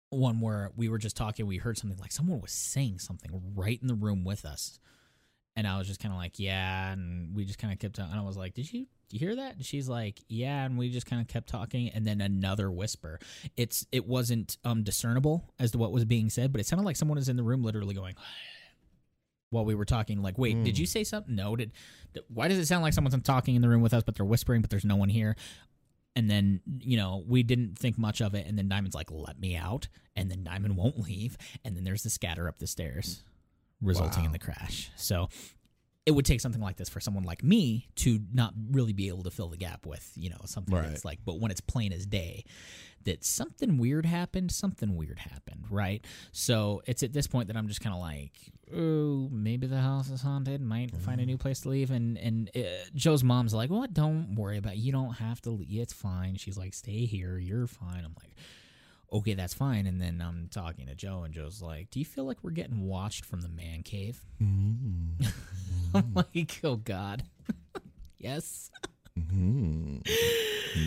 One 0.09 0.41
where 0.41 0.71
we 0.75 0.89
were 0.89 0.97
just 0.97 1.15
talking, 1.15 1.47
we 1.47 1.57
heard 1.57 1.77
something 1.77 1.99
like 1.99 2.11
someone 2.11 2.41
was 2.41 2.51
saying 2.51 2.99
something 2.99 3.31
right 3.55 3.79
in 3.81 3.87
the 3.87 3.95
room 3.95 4.25
with 4.25 4.43
us. 4.43 4.79
And 5.55 5.67
I 5.67 5.77
was 5.77 5.87
just 5.87 6.01
kind 6.01 6.13
of 6.13 6.17
like, 6.17 6.37
yeah. 6.37 6.91
And 6.91 7.35
we 7.35 7.45
just 7.45 7.59
kind 7.59 7.71
of 7.73 7.79
kept 7.79 7.99
on. 7.99 8.09
And 8.09 8.19
I 8.19 8.23
was 8.23 8.37
like, 8.37 8.53
did 8.53 8.71
you, 8.71 8.87
you 9.09 9.19
hear 9.19 9.35
that? 9.35 9.55
And 9.55 9.65
she's 9.65 9.87
like, 9.87 10.21
yeah. 10.27 10.65
And 10.65 10.77
we 10.77 10.89
just 10.89 11.05
kind 11.05 11.21
of 11.21 11.27
kept 11.27 11.49
talking. 11.49 11.89
And 11.89 12.05
then 12.05 12.21
another 12.21 12.69
whisper. 12.71 13.19
It's 13.55 13.85
it 13.91 14.05
wasn't 14.05 14.57
um 14.63 14.83
discernible 14.83 15.53
as 15.59 15.71
to 15.71 15.77
what 15.77 15.91
was 15.91 16.05
being 16.05 16.29
said, 16.29 16.51
but 16.51 16.61
it 16.61 16.67
sounded 16.67 16.85
like 16.85 16.95
someone 16.95 17.17
was 17.17 17.29
in 17.29 17.37
the 17.37 17.43
room 17.43 17.63
literally 17.63 17.95
going 17.95 18.15
while 19.51 19.63
we 19.63 19.75
were 19.75 19.85
talking. 19.85 20.21
Like, 20.21 20.37
wait, 20.37 20.63
did 20.63 20.75
hmm. 20.75 20.81
you 20.81 20.85
say 20.87 21.03
something? 21.03 21.35
No. 21.35 21.55
Did, 21.55 21.71
did 22.13 22.23
why 22.27 22.47
does 22.47 22.57
it 22.57 22.65
sound 22.65 22.81
like 22.81 22.93
someone's 22.93 23.21
talking 23.21 23.55
in 23.55 23.61
the 23.61 23.69
room 23.69 23.81
with 23.81 23.93
us, 23.93 24.03
but 24.03 24.15
they're 24.15 24.25
whispering, 24.25 24.61
but 24.61 24.69
there's 24.69 24.85
no 24.85 24.95
one 24.95 25.09
here? 25.09 25.35
And 26.15 26.29
then, 26.29 26.59
you 26.79 26.97
know, 26.97 27.23
we 27.25 27.43
didn't 27.43 27.77
think 27.77 27.97
much 27.97 28.21
of 28.21 28.33
it. 28.33 28.45
And 28.45 28.57
then 28.57 28.67
Diamond's 28.67 28.95
like, 28.95 29.11
let 29.11 29.39
me 29.39 29.55
out. 29.55 29.87
And 30.15 30.29
then 30.29 30.43
Diamond 30.43 30.75
won't 30.75 30.99
leave. 30.99 31.37
And 31.63 31.77
then 31.77 31.83
there's 31.83 32.03
the 32.03 32.09
scatter 32.09 32.49
up 32.49 32.59
the 32.59 32.67
stairs, 32.67 33.23
resulting 33.81 34.25
in 34.25 34.33
the 34.33 34.39
crash. 34.39 34.91
So 34.97 35.29
it 36.05 36.11
would 36.11 36.25
take 36.25 36.41
something 36.41 36.61
like 36.61 36.77
this 36.77 36.89
for 36.89 36.99
someone 36.99 37.23
like 37.23 37.43
me 37.43 37.87
to 37.95 38.19
not 38.33 38.53
really 38.71 38.93
be 38.93 39.07
able 39.07 39.21
to 39.23 39.29
fill 39.31 39.49
the 39.49 39.57
gap 39.57 39.85
with, 39.85 40.11
you 40.15 40.29
know, 40.31 40.39
something 40.45 40.73
Right. 40.73 40.87
that's 40.87 41.05
like, 41.05 41.19
but 41.25 41.39
when 41.39 41.51
it's 41.51 41.61
plain 41.61 41.93
as 41.93 42.05
day 42.07 42.43
that 43.03 43.23
something 43.23 43.77
weird 43.77 44.05
happened, 44.05 44.51
something 44.51 44.95
weird 44.95 45.19
happened, 45.19 45.65
right? 45.69 46.03
So 46.31 46.81
it's 46.87 47.03
at 47.03 47.13
this 47.13 47.27
point 47.27 47.47
that 47.47 47.57
I'm 47.57 47.67
just 47.67 47.81
kind 47.81 47.93
of 47.95 48.01
like, 48.01 48.31
oh, 48.75 49.27
maybe 49.31 49.67
the 49.67 49.79
house 49.79 50.09
is 50.09 50.21
haunted. 50.21 50.59
Might 50.61 50.95
find 50.97 51.21
a 51.21 51.25
new 51.25 51.37
place 51.37 51.61
to 51.61 51.69
leave. 51.69 51.91
And 51.91 52.17
and 52.17 52.49
uh, 52.55 52.61
Joe's 52.95 53.23
mom's 53.23 53.53
like, 53.53 53.69
well, 53.69 53.85
don't 53.91 54.35
worry 54.35 54.57
about. 54.57 54.73
It. 54.73 54.79
You 54.79 54.91
don't 54.91 55.13
have 55.13 55.41
to 55.41 55.49
leave. 55.51 55.81
It's 55.81 55.93
fine. 55.93 56.35
She's 56.35 56.57
like, 56.57 56.73
stay 56.73 57.05
here. 57.05 57.37
You're 57.37 57.67
fine. 57.67 58.03
I'm 58.05 58.15
like. 58.19 58.33
Okay, 59.13 59.33
that's 59.33 59.53
fine. 59.53 59.87
And 59.87 60.01
then 60.01 60.23
I'm 60.25 60.47
talking 60.51 60.87
to 60.87 60.95
Joe, 60.95 61.23
and 61.23 61.33
Joe's 61.33 61.61
like, 61.61 61.89
"Do 61.91 61.99
you 61.99 62.05
feel 62.05 62.23
like 62.23 62.37
we're 62.43 62.51
getting 62.51 62.87
watched 62.87 63.25
from 63.25 63.41
the 63.41 63.49
man 63.49 63.83
cave?" 63.83 64.21
Mm-hmm. 64.41 65.25
I'm 65.95 66.13
like, 66.13 66.59
"Oh 66.63 66.77
God, 66.77 67.23
yes." 68.17 68.71
Mhm. 69.19 70.07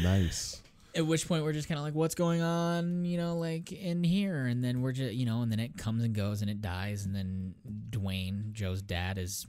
Nice. 0.02 0.62
At 0.96 1.06
which 1.06 1.26
point 1.28 1.44
we're 1.44 1.52
just 1.52 1.68
kind 1.68 1.78
of 1.78 1.84
like, 1.84 1.94
what's 1.94 2.14
going 2.14 2.40
on, 2.40 3.04
you 3.04 3.18
know, 3.18 3.36
like 3.36 3.72
in 3.72 4.04
here? 4.04 4.46
And 4.46 4.62
then 4.64 4.80
we're 4.80 4.92
just, 4.92 5.12
you 5.14 5.26
know, 5.26 5.42
and 5.42 5.50
then 5.50 5.58
it 5.58 5.76
comes 5.76 6.04
and 6.04 6.14
goes 6.14 6.40
and 6.40 6.48
it 6.48 6.62
dies. 6.62 7.04
And 7.04 7.14
then 7.14 7.54
Dwayne, 7.90 8.52
Joe's 8.52 8.80
dad, 8.80 9.18
is 9.18 9.44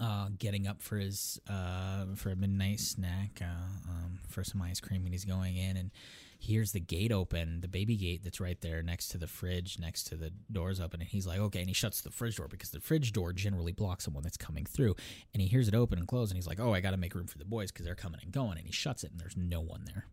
uh, 0.00 0.28
getting 0.38 0.66
up 0.66 0.80
for 0.82 0.96
his 0.96 1.38
uh, 1.48 2.06
for 2.16 2.30
a 2.30 2.36
midnight 2.36 2.80
snack 2.80 3.40
uh, 3.42 3.88
um, 3.90 4.18
for 4.28 4.42
some 4.42 4.60
ice 4.62 4.80
cream, 4.80 5.04
and 5.04 5.12
he's 5.14 5.24
going 5.24 5.56
in 5.56 5.76
and 5.76 5.90
hears 6.38 6.72
the 6.72 6.80
gate 6.80 7.10
open, 7.12 7.60
the 7.60 7.68
baby 7.68 7.96
gate 7.96 8.22
that's 8.22 8.40
right 8.40 8.60
there 8.60 8.82
next 8.82 9.08
to 9.08 9.18
the 9.18 9.26
fridge, 9.26 9.78
next 9.78 10.04
to 10.04 10.16
the 10.16 10.30
doors 10.52 10.80
open, 10.80 11.00
and 11.00 11.08
he's 11.08 11.26
like, 11.26 11.38
okay, 11.38 11.60
and 11.60 11.68
he 11.68 11.74
shuts 11.74 12.00
the 12.00 12.10
fridge 12.10 12.36
door 12.36 12.48
because 12.48 12.70
the 12.70 12.80
fridge 12.80 13.12
door 13.12 13.32
generally 13.32 13.72
blocks 13.72 14.04
someone 14.04 14.22
that's 14.22 14.36
coming 14.36 14.64
through, 14.64 14.94
and 15.32 15.40
he 15.40 15.48
hears 15.48 15.68
it 15.68 15.74
open 15.74 15.98
and 15.98 16.06
close, 16.08 16.30
and 16.30 16.36
he's 16.36 16.46
like, 16.46 16.60
oh, 16.60 16.72
I 16.74 16.80
got 16.80 16.90
to 16.92 16.96
make 16.96 17.14
room 17.14 17.26
for 17.26 17.38
the 17.38 17.44
boys 17.44 17.70
because 17.72 17.84
they're 17.86 17.94
coming 17.94 18.20
and 18.22 18.32
going, 18.32 18.58
and 18.58 18.66
he 18.66 18.72
shuts 18.72 19.02
it, 19.04 19.10
and 19.12 19.20
there's 19.20 19.36
no 19.36 19.60
one 19.60 19.84
there 19.86 20.06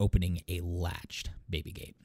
opening 0.00 0.40
a 0.48 0.60
latched 0.60 1.30
baby 1.48 1.70
gate. 1.72 1.96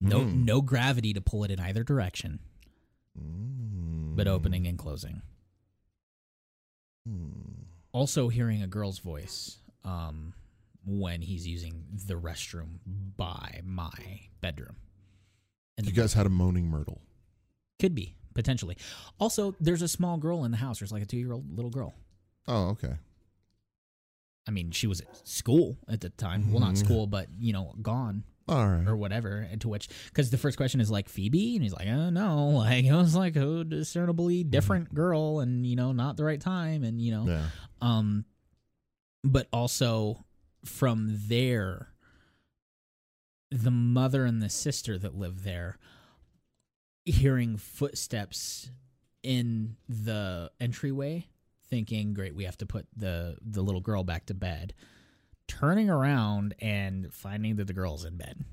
No, 0.00 0.20
Mm. 0.20 0.44
no 0.44 0.60
gravity 0.62 1.12
to 1.12 1.20
pull 1.20 1.44
it 1.44 1.50
in 1.50 1.58
either 1.60 1.82
direction, 1.84 2.38
Mm. 3.18 4.14
but 4.16 4.26
opening 4.28 4.66
and 4.66 4.78
closing. 4.78 5.22
Mm. 7.08 7.64
Also, 7.92 8.28
hearing 8.28 8.62
a 8.62 8.66
girl's 8.66 8.98
voice 8.98 9.58
um, 9.84 10.34
when 10.84 11.20
he's 11.22 11.46
using 11.46 11.84
the 12.06 12.14
restroom 12.14 12.78
by 13.16 13.60
my 13.64 13.90
bedroom. 14.40 14.76
And 15.78 15.86
You 15.86 15.92
guys 15.92 16.12
had 16.14 16.26
a 16.26 16.30
moaning 16.30 16.68
myrtle. 16.68 17.00
could 17.78 17.94
be 17.94 18.14
potentially. 18.34 18.76
Also, 19.18 19.54
there's 19.60 19.82
a 19.82 19.88
small 19.88 20.16
girl 20.18 20.44
in 20.44 20.50
the 20.50 20.56
house. 20.56 20.78
There's 20.80 20.92
like 20.92 21.02
a 21.02 21.06
two 21.06 21.16
year 21.18 21.32
old 21.32 21.54
little 21.54 21.70
girl. 21.70 21.94
Oh, 22.46 22.68
okay. 22.70 22.94
I 24.48 24.50
mean, 24.52 24.70
she 24.70 24.86
was 24.86 25.00
at 25.00 25.28
school 25.28 25.78
at 25.88 26.00
the 26.00 26.10
time. 26.10 26.50
Well, 26.50 26.60
not 26.60 26.74
Mhm. 26.74 26.78
school, 26.78 27.06
but 27.06 27.28
you 27.38 27.52
know, 27.52 27.74
gone. 27.82 28.24
All 28.48 28.66
right. 28.68 28.84
or 28.88 28.96
whatever. 28.96 29.36
And 29.48 29.60
to 29.60 29.68
which, 29.68 29.88
because 30.06 30.30
the 30.30 30.36
first 30.38 30.56
question 30.56 30.80
is 30.80 30.90
like 30.90 31.08
Phoebe, 31.08 31.54
and 31.54 31.62
he's 31.62 31.72
like, 31.72 31.86
oh 31.86 32.10
no, 32.10 32.48
like 32.56 32.84
it 32.84 32.92
was 32.92 33.14
like 33.14 33.36
a 33.36 33.62
discernibly 33.62 34.42
different 34.42 34.92
girl, 34.92 35.38
and 35.38 35.64
you 35.64 35.76
know, 35.76 35.92
not 35.92 36.16
the 36.16 36.24
right 36.24 36.40
time, 36.40 36.82
and 36.82 37.00
you 37.00 37.12
know, 37.12 37.26
Yeah. 37.28 37.48
um, 37.80 38.24
but 39.22 39.46
also 39.52 40.24
from 40.64 41.18
there, 41.26 41.88
the 43.50 43.70
mother 43.70 44.24
and 44.24 44.42
the 44.42 44.50
sister 44.50 44.98
that 44.98 45.16
live 45.16 45.42
there, 45.44 45.78
hearing 47.04 47.56
footsteps 47.56 48.70
in 49.22 49.76
the 49.88 50.50
entryway, 50.60 51.26
thinking, 51.68 52.14
great, 52.14 52.34
we 52.34 52.44
have 52.44 52.58
to 52.58 52.66
put 52.66 52.86
the 52.96 53.36
the 53.40 53.62
little 53.62 53.80
girl 53.80 54.04
back 54.04 54.26
to 54.26 54.34
bed 54.34 54.74
turning 55.50 55.90
around 55.90 56.54
and 56.60 57.12
finding 57.12 57.56
that 57.56 57.66
the 57.66 57.72
girl's 57.72 58.04
in 58.04 58.16
bed 58.16 58.44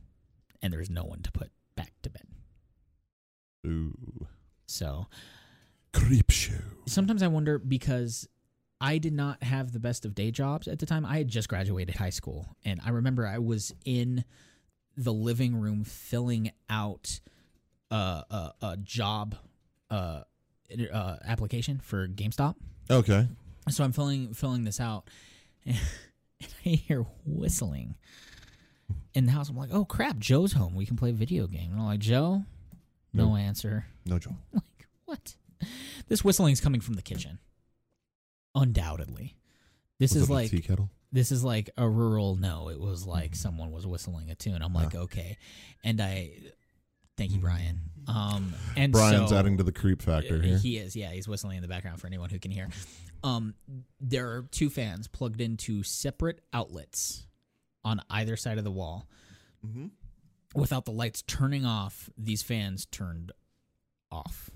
and 0.63 0.73
there's 0.73 0.89
no 0.89 1.03
one 1.03 1.21
to 1.21 1.31
put 1.31 1.51
back 1.75 1.93
to 2.01 2.09
bed. 2.09 2.25
Ooh. 3.67 4.27
So 4.65 5.05
Creep 5.93 6.31
show. 6.31 6.55
sometimes 6.87 7.21
I 7.21 7.27
wonder 7.27 7.59
because 7.59 8.27
I 8.79 8.97
did 8.99 9.13
not 9.13 9.41
have 9.43 9.71
the 9.71 9.79
best 9.79 10.05
of 10.05 10.13
day 10.15 10.29
jobs 10.31 10.67
at 10.67 10.79
the 10.79 10.85
time. 10.85 11.05
I 11.05 11.17
had 11.17 11.27
just 11.27 11.49
graduated 11.49 11.95
high 11.95 12.11
school 12.11 12.45
and 12.63 12.79
I 12.85 12.89
remember 12.91 13.25
I 13.25 13.39
was 13.39 13.73
in 13.85 14.23
the 14.95 15.13
living 15.13 15.55
room 15.59 15.83
filling 15.83 16.51
out 16.69 17.19
a, 17.91 17.95
a, 17.95 18.53
a 18.61 18.77
job 18.77 19.35
uh, 19.89 20.21
uh, 20.93 21.15
application 21.25 21.79
for 21.79 22.07
GameStop. 22.07 22.55
Okay. 22.89 23.27
So 23.69 23.83
I'm 23.83 23.91
filling 23.91 24.33
filling 24.33 24.63
this 24.63 24.79
out, 24.79 25.09
and 25.65 25.77
I 26.65 26.69
hear 26.69 27.05
whistling 27.25 27.95
in 29.13 29.25
the 29.25 29.31
house. 29.33 29.49
I'm 29.49 29.57
like, 29.57 29.71
"Oh 29.73 29.83
crap, 29.83 30.17
Joe's 30.19 30.53
home. 30.53 30.73
We 30.73 30.85
can 30.85 30.95
play 30.95 31.09
a 31.09 31.13
video 31.13 31.47
game." 31.47 31.71
And 31.71 31.79
I'm 31.81 31.85
like, 31.85 31.99
"Joe, 31.99 32.43
no, 33.13 33.29
No. 33.29 33.35
answer." 33.35 33.85
No 34.05 34.19
joke. 34.19 34.33
Like 34.53 34.87
what? 35.05 35.35
This 36.07 36.23
whistling 36.23 36.53
is 36.53 36.61
coming 36.61 36.79
from 36.79 36.93
the 36.93 37.01
kitchen, 37.01 37.39
undoubtedly. 38.55 39.35
This 39.99 40.13
Was 40.13 40.23
is 40.23 40.29
like 40.29 40.51
tea 40.51 40.61
kettle. 40.61 40.89
this 41.11 41.31
is 41.31 41.43
like 41.43 41.69
a 41.77 41.87
rural 41.87 42.35
no. 42.35 42.69
It 42.69 42.79
was 42.79 43.05
like 43.05 43.35
someone 43.35 43.71
was 43.71 43.87
whistling 43.87 44.29
a 44.29 44.35
tune. 44.35 44.61
I'm 44.61 44.73
like, 44.73 44.93
okay, 44.95 45.37
and 45.83 45.99
I 45.99 46.31
thank 47.17 47.31
you, 47.31 47.39
Brian. 47.39 47.79
Um, 48.07 48.53
and 48.75 48.93
Brian's 48.93 49.31
so, 49.31 49.37
adding 49.37 49.57
to 49.57 49.63
the 49.63 49.71
creep 49.71 50.01
factor 50.01 50.41
here. 50.41 50.57
He 50.57 50.77
is, 50.77 50.95
yeah. 50.95 51.11
He's 51.11 51.27
whistling 51.27 51.57
in 51.57 51.61
the 51.61 51.67
background 51.67 51.99
for 51.99 52.07
anyone 52.07 52.29
who 52.29 52.39
can 52.39 52.51
hear. 52.51 52.69
Um, 53.23 53.55
there 53.99 54.27
are 54.29 54.43
two 54.51 54.69
fans 54.69 55.07
plugged 55.07 55.41
into 55.41 55.83
separate 55.83 56.39
outlets 56.53 57.25
on 57.83 58.01
either 58.09 58.37
side 58.37 58.57
of 58.57 58.63
the 58.63 58.71
wall. 58.71 59.07
Mm-hmm. 59.65 59.87
Without 60.55 60.85
the 60.85 60.91
lights 60.91 61.21
turning 61.23 61.65
off, 61.65 62.09
these 62.17 62.41
fans 62.43 62.85
turned 62.85 63.31
off 64.11 64.49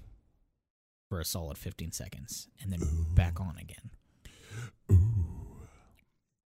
for 1.11 1.19
a 1.19 1.25
solid 1.25 1.57
15 1.57 1.91
seconds 1.91 2.47
and 2.61 2.71
then 2.71 2.79
back 3.15 3.41
on 3.41 3.57
again. 3.59 3.89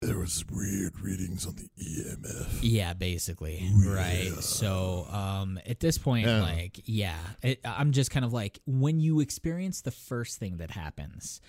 There 0.02 0.18
was 0.18 0.46
weird 0.50 0.98
readings 1.02 1.46
on 1.46 1.56
the 1.58 1.68
EMF. 1.84 2.60
Yeah, 2.62 2.94
basically. 2.94 3.68
Right. 3.86 4.32
So, 4.40 5.08
um, 5.12 5.60
at 5.66 5.82
this 5.82 5.98
point, 5.98 6.26
Yeah. 6.28 6.42
like, 6.42 6.80
yeah, 6.86 7.18
it, 7.42 7.60
I'm 7.66 7.92
just 7.92 8.12
kind 8.12 8.24
of 8.24 8.32
like, 8.32 8.60
when 8.66 9.02
you 9.02 9.20
experience 9.20 9.82
the 9.82 9.92
first 9.92 10.38
thing 10.40 10.56
that 10.58 10.72
happens, 10.72 11.42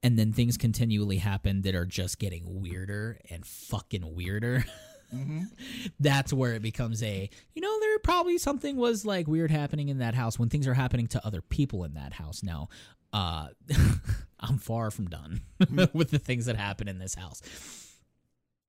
and 0.00 0.16
then 0.16 0.32
things 0.32 0.56
continually 0.56 1.16
happen 1.16 1.62
that 1.62 1.74
are 1.74 1.86
just 1.86 2.20
getting 2.20 2.60
weirder 2.62 3.18
and 3.30 3.44
fucking 3.44 4.14
weirder. 4.14 4.64
That's 6.00 6.32
where 6.32 6.54
it 6.54 6.62
becomes 6.62 7.02
a, 7.02 7.28
you 7.54 7.62
know, 7.62 7.80
there 7.80 7.98
probably 8.00 8.38
something 8.38 8.76
was 8.76 9.04
like 9.04 9.26
weird 9.26 9.50
happening 9.50 9.88
in 9.88 9.98
that 9.98 10.14
house 10.14 10.38
when 10.38 10.48
things 10.48 10.66
are 10.66 10.74
happening 10.74 11.06
to 11.08 11.26
other 11.26 11.40
people 11.42 11.84
in 11.84 11.94
that 11.94 12.12
house. 12.12 12.42
Now, 12.42 12.68
uh, 13.12 13.48
I'm 14.40 14.58
far 14.58 14.90
from 14.90 15.08
done 15.08 15.40
with 15.92 16.10
the 16.10 16.18
things 16.18 16.46
that 16.46 16.56
happen 16.56 16.88
in 16.88 16.98
this 16.98 17.14
house. 17.14 17.40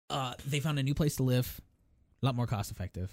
Uh, 0.09 0.33
they 0.47 0.59
found 0.59 0.77
a 0.79 0.83
new 0.83 0.93
place 0.93 1.15
to 1.17 1.23
live, 1.23 1.59
a 2.21 2.25
lot 2.25 2.35
more 2.35 2.47
cost 2.47 2.71
effective. 2.71 3.11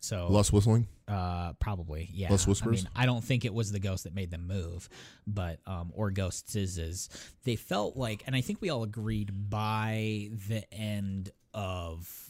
So 0.00 0.28
Less 0.28 0.52
whistling. 0.52 0.86
uh, 1.08 1.54
probably, 1.60 2.10
yeah. 2.12 2.30
Less 2.30 2.46
I 2.46 2.50
whispers? 2.50 2.84
mean, 2.84 2.90
I 2.94 3.06
don't 3.06 3.24
think 3.24 3.46
it 3.46 3.54
was 3.54 3.72
the 3.72 3.78
ghost 3.80 4.04
that 4.04 4.14
made 4.14 4.30
them 4.30 4.46
move, 4.46 4.86
but 5.26 5.60
um, 5.66 5.92
or 5.94 6.10
ghosts 6.10 6.56
is 6.56 6.76
is 6.76 7.08
they 7.44 7.56
felt 7.56 7.96
like, 7.96 8.22
and 8.26 8.36
I 8.36 8.42
think 8.42 8.60
we 8.60 8.68
all 8.68 8.82
agreed 8.82 9.30
by 9.48 10.28
the 10.48 10.62
end 10.74 11.30
of 11.54 12.23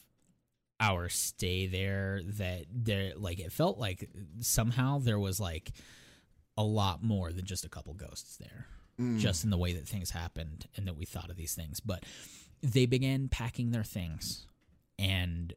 our 0.81 1.09
stay 1.09 1.67
there 1.67 2.21
that 2.39 2.65
there, 2.73 3.13
like, 3.17 3.39
it 3.39 3.53
felt 3.53 3.79
like 3.79 4.09
somehow 4.41 4.99
there 4.99 5.19
was 5.19 5.41
like 5.41 5.73
a 6.57 6.63
lot 6.65 7.03
more 7.03 7.33
than 7.33 7.45
just 7.45 7.65
a 7.65 7.69
couple 7.69 7.95
ghosts 7.95 8.37
there, 8.37 8.67
just 9.19 9.45
in 9.45 9.51
the 9.51 9.59
way 9.59 9.73
that 9.73 9.89
things 9.89 10.11
happened 10.11 10.67
and 10.77 10.87
that 10.87 10.97
we 10.97 11.05
thought 11.05 11.31
of 11.31 11.37
these 11.37 11.55
things. 11.55 11.81
But 11.81 12.05
they 12.63 12.87
began 12.87 13.29
packing 13.29 13.71
their 13.71 13.85
things, 13.85 14.47
and 14.99 15.53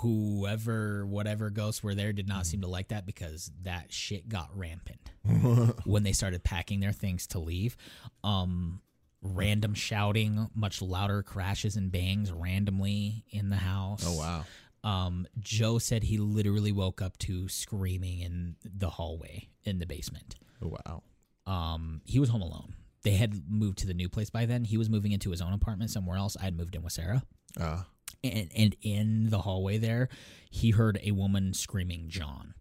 whoever 0.00 1.04
whatever 1.04 1.50
ghosts 1.50 1.82
were 1.82 1.94
there 1.96 2.12
did 2.12 2.28
not 2.28 2.46
seem 2.46 2.60
to 2.60 2.68
like 2.68 2.88
that 2.88 3.04
because 3.04 3.50
that 3.62 3.92
shit 3.92 4.28
got 4.28 4.48
rampant 4.56 5.10
when 5.84 6.04
they 6.04 6.12
started 6.12 6.44
packing 6.44 6.78
their 6.78 6.92
things 6.92 7.26
to 7.26 7.40
leave 7.40 7.76
um 8.22 8.80
random 9.22 9.74
shouting 9.74 10.48
much 10.54 10.80
louder 10.80 11.22
crashes 11.22 11.76
and 11.76 11.92
bangs 11.92 12.32
randomly 12.32 13.24
in 13.30 13.50
the 13.50 13.56
house 13.56 14.02
Oh 14.06 14.16
wow. 14.18 14.44
um 14.82 15.26
joe 15.38 15.78
said 15.78 16.02
he 16.04 16.16
literally 16.18 16.72
woke 16.72 17.02
up 17.02 17.18
to 17.18 17.48
screaming 17.48 18.20
in 18.20 18.56
the 18.64 18.88
hallway 18.90 19.48
in 19.64 19.78
the 19.78 19.86
basement 19.86 20.36
Oh 20.62 20.76
wow. 20.86 21.02
um 21.46 22.00
he 22.04 22.18
was 22.18 22.30
home 22.30 22.42
alone 22.42 22.74
they 23.02 23.12
had 23.12 23.42
moved 23.50 23.78
to 23.78 23.86
the 23.86 23.94
new 23.94 24.08
place 24.08 24.30
by 24.30 24.46
then 24.46 24.64
he 24.64 24.76
was 24.78 24.88
moving 24.88 25.12
into 25.12 25.30
his 25.30 25.40
own 25.42 25.52
apartment 25.52 25.90
somewhere 25.90 26.16
else 26.16 26.36
i 26.40 26.44
had 26.44 26.56
moved 26.56 26.74
in 26.74 26.82
with 26.82 26.92
sarah 26.94 27.22
Ah. 27.58 27.86
and, 28.22 28.48
and 28.56 28.76
in 28.80 29.28
the 29.30 29.40
hallway 29.40 29.76
there, 29.76 30.08
he 30.50 30.70
heard 30.70 31.00
a 31.02 31.10
woman 31.10 31.52
screaming 31.52 32.08
John 32.08 32.54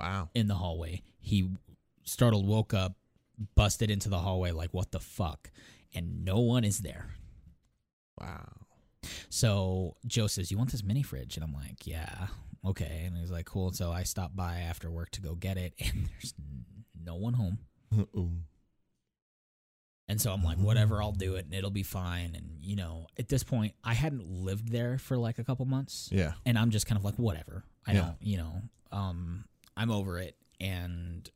wow. 0.00 0.30
in 0.34 0.46
the 0.48 0.54
hallway. 0.54 1.02
He 1.20 1.50
startled, 2.04 2.46
woke 2.46 2.72
up, 2.72 2.94
busted 3.54 3.90
into 3.90 4.08
the 4.08 4.18
hallway 4.20 4.52
like, 4.52 4.72
what 4.72 4.92
the 4.92 5.00
fuck? 5.00 5.50
And 5.94 6.24
no 6.24 6.40
one 6.40 6.64
is 6.64 6.78
there. 6.80 7.14
Wow. 8.20 8.52
So 9.28 9.96
Joe 10.06 10.26
says, 10.26 10.50
You 10.50 10.58
want 10.58 10.72
this 10.72 10.82
mini 10.82 11.02
fridge? 11.02 11.36
And 11.36 11.44
I'm 11.44 11.52
like, 11.52 11.86
Yeah, 11.86 12.28
okay. 12.64 13.04
And 13.06 13.16
he's 13.16 13.30
like, 13.30 13.46
Cool. 13.46 13.72
So 13.72 13.92
I 13.92 14.02
stopped 14.02 14.34
by 14.36 14.58
after 14.58 14.90
work 14.90 15.10
to 15.12 15.20
go 15.20 15.34
get 15.34 15.56
it, 15.56 15.74
and 15.78 16.08
there's 16.20 16.34
no 17.04 17.14
one 17.16 17.34
home. 17.34 17.58
Uh-oh. 17.96 18.30
And 20.08 20.20
so 20.20 20.32
I'm 20.32 20.42
like, 20.42 20.58
whatever, 20.58 21.02
I'll 21.02 21.12
do 21.12 21.36
it 21.36 21.46
and 21.46 21.54
it'll 21.54 21.70
be 21.70 21.82
fine. 21.82 22.34
And, 22.34 22.58
you 22.60 22.76
know, 22.76 23.06
at 23.18 23.28
this 23.28 23.42
point, 23.42 23.72
I 23.82 23.94
hadn't 23.94 24.26
lived 24.26 24.70
there 24.70 24.98
for 24.98 25.16
like 25.16 25.38
a 25.38 25.44
couple 25.44 25.64
months. 25.64 26.10
Yeah. 26.12 26.32
and 26.44 26.58
I'm 26.58 26.68
just 26.70 26.86
kind 26.86 26.98
of 26.98 27.04
like 27.06 27.14
whatever. 27.14 27.64
I 27.86 27.92
Yeah. 27.92 28.00
don't, 28.00 28.16
you 28.20 28.36
know, 28.36 28.62
um, 28.92 29.44
I'm 29.76 29.90
over 29.90 30.18
it, 30.18 30.36
and 30.60 31.28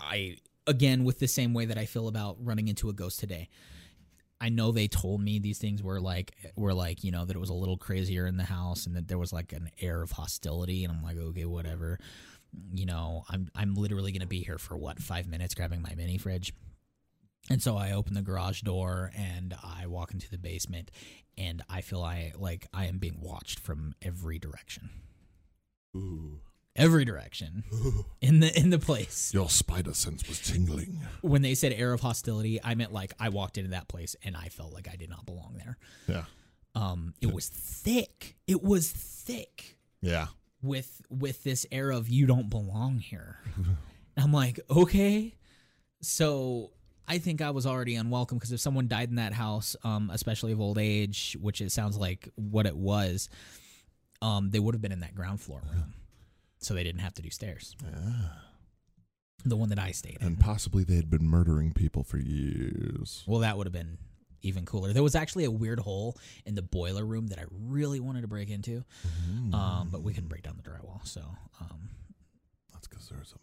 I 0.00 0.38
again 0.66 1.04
with 1.04 1.18
the 1.18 1.26
same 1.28 1.52
way 1.52 1.64
that 1.66 1.76
I 1.78 1.84
feel 1.84 2.08
about 2.08 2.36
running 2.44 2.68
into 2.68 2.88
a 2.88 2.92
ghost 2.92 3.20
today. 3.20 3.48
I 4.40 4.48
know 4.48 4.70
they 4.70 4.88
told 4.88 5.20
me 5.20 5.38
these 5.38 5.58
things 5.58 5.82
were 5.82 6.00
like 6.00 6.34
were 6.56 6.74
like 6.74 7.02
you 7.04 7.10
know 7.10 7.24
that 7.24 7.36
it 7.36 7.40
was 7.40 7.50
a 7.50 7.54
little 7.54 7.76
crazier 7.76 8.26
in 8.26 8.36
the 8.36 8.44
house 8.44 8.86
and 8.86 8.94
that 8.96 9.08
there 9.08 9.18
was 9.18 9.32
like 9.32 9.52
an 9.52 9.70
air 9.80 10.02
of 10.02 10.12
hostility, 10.12 10.84
and 10.84 10.92
I'm 10.92 11.02
like 11.02 11.16
okay 11.16 11.44
whatever. 11.44 11.98
You 12.72 12.86
know, 12.86 13.24
I'm 13.28 13.48
I'm 13.54 13.74
literally 13.74 14.12
gonna 14.12 14.26
be 14.26 14.42
here 14.42 14.58
for 14.58 14.76
what 14.76 15.00
five 15.00 15.26
minutes 15.26 15.54
grabbing 15.54 15.82
my 15.82 15.94
mini 15.96 16.18
fridge. 16.18 16.52
And 17.48 17.62
so 17.62 17.76
I 17.76 17.92
open 17.92 18.14
the 18.14 18.22
garage 18.22 18.62
door 18.62 19.12
and 19.16 19.54
I 19.62 19.86
walk 19.86 20.12
into 20.12 20.28
the 20.28 20.38
basement 20.38 20.90
and 21.38 21.62
I 21.70 21.80
feel 21.80 22.02
I 22.02 22.32
like 22.36 22.66
I 22.74 22.86
am 22.86 22.98
being 22.98 23.20
watched 23.20 23.60
from 23.60 23.94
every 24.02 24.38
direction. 24.38 24.90
Ooh. 25.96 26.40
Every 26.76 27.04
direction 27.04 27.64
in 28.20 28.40
the 28.40 28.56
in 28.58 28.70
the 28.70 28.78
place. 28.78 29.32
Your 29.34 29.48
spider 29.48 29.94
sense 29.94 30.28
was 30.28 30.40
tingling. 30.40 31.00
When 31.22 31.42
they 31.42 31.54
said 31.54 31.72
air 31.72 31.92
of 31.92 32.00
hostility, 32.00 32.60
I 32.62 32.74
meant 32.74 32.92
like 32.92 33.12
I 33.18 33.30
walked 33.30 33.56
into 33.58 33.70
that 33.70 33.88
place 33.88 34.14
and 34.22 34.36
I 34.36 34.48
felt 34.48 34.72
like 34.74 34.86
I 34.92 34.96
did 34.96 35.08
not 35.10 35.24
belong 35.26 35.54
there. 35.56 35.78
Yeah. 36.06 36.24
Um 36.74 37.14
it 37.20 37.32
was 37.32 37.48
thick. 37.48 38.36
It 38.46 38.62
was 38.62 38.90
thick 38.90 39.78
Yeah. 40.02 40.26
with 40.62 41.00
with 41.08 41.42
this 41.44 41.64
air 41.72 41.90
of 41.90 42.08
you 42.08 42.26
don't 42.26 42.50
belong 42.50 42.98
here. 42.98 43.38
I'm 44.18 44.32
like, 44.32 44.60
okay. 44.70 45.34
So 46.02 46.72
I 47.08 47.18
think 47.18 47.40
I 47.40 47.50
was 47.50 47.66
already 47.66 47.94
unwelcome 47.94 48.38
because 48.38 48.52
if 48.52 48.60
someone 48.60 48.88
died 48.88 49.08
in 49.10 49.14
that 49.16 49.32
house, 49.32 49.76
um, 49.84 50.10
especially 50.12 50.52
of 50.52 50.60
old 50.60 50.76
age, 50.78 51.36
which 51.40 51.60
it 51.60 51.70
sounds 51.72 51.96
like 51.96 52.28
what 52.34 52.66
it 52.66 52.76
was, 52.76 53.28
um, 54.22 54.50
they 54.50 54.58
would 54.58 54.74
have 54.74 54.82
been 54.82 54.92
in 54.92 55.00
that 55.00 55.14
ground 55.14 55.40
floor 55.40 55.62
room, 55.72 55.94
so 56.58 56.74
they 56.74 56.84
didn't 56.84 57.00
have 57.00 57.14
to 57.14 57.22
do 57.22 57.30
stairs. 57.30 57.76
The 59.44 59.56
one 59.56 59.68
that 59.68 59.78
I 59.78 59.92
stayed 59.92 60.18
in. 60.20 60.26
And 60.26 60.40
possibly 60.40 60.82
they 60.84 60.96
had 60.96 61.08
been 61.10 61.24
murdering 61.24 61.72
people 61.72 62.02
for 62.02 62.18
years. 62.18 63.22
Well, 63.26 63.40
that 63.40 63.56
would 63.56 63.66
have 63.66 63.72
been 63.72 63.98
even 64.42 64.64
cooler. 64.64 64.92
There 64.92 65.02
was 65.02 65.14
actually 65.14 65.44
a 65.44 65.50
weird 65.50 65.78
hole 65.80 66.16
in 66.44 66.54
the 66.54 66.62
boiler 66.62 67.04
room 67.04 67.28
that 67.28 67.38
I 67.38 67.44
really 67.50 68.00
wanted 68.00 68.22
to 68.22 68.28
break 68.28 68.50
into, 68.50 68.84
um, 69.52 69.88
but 69.90 70.02
we 70.02 70.12
couldn't 70.12 70.28
break 70.28 70.42
down 70.42 70.56
the 70.62 70.68
drywall. 70.68 71.06
So 71.06 71.20
um, 71.60 71.90
That's 72.72 72.88
because 72.88 73.08
there's 73.08 73.32
a 73.32 73.38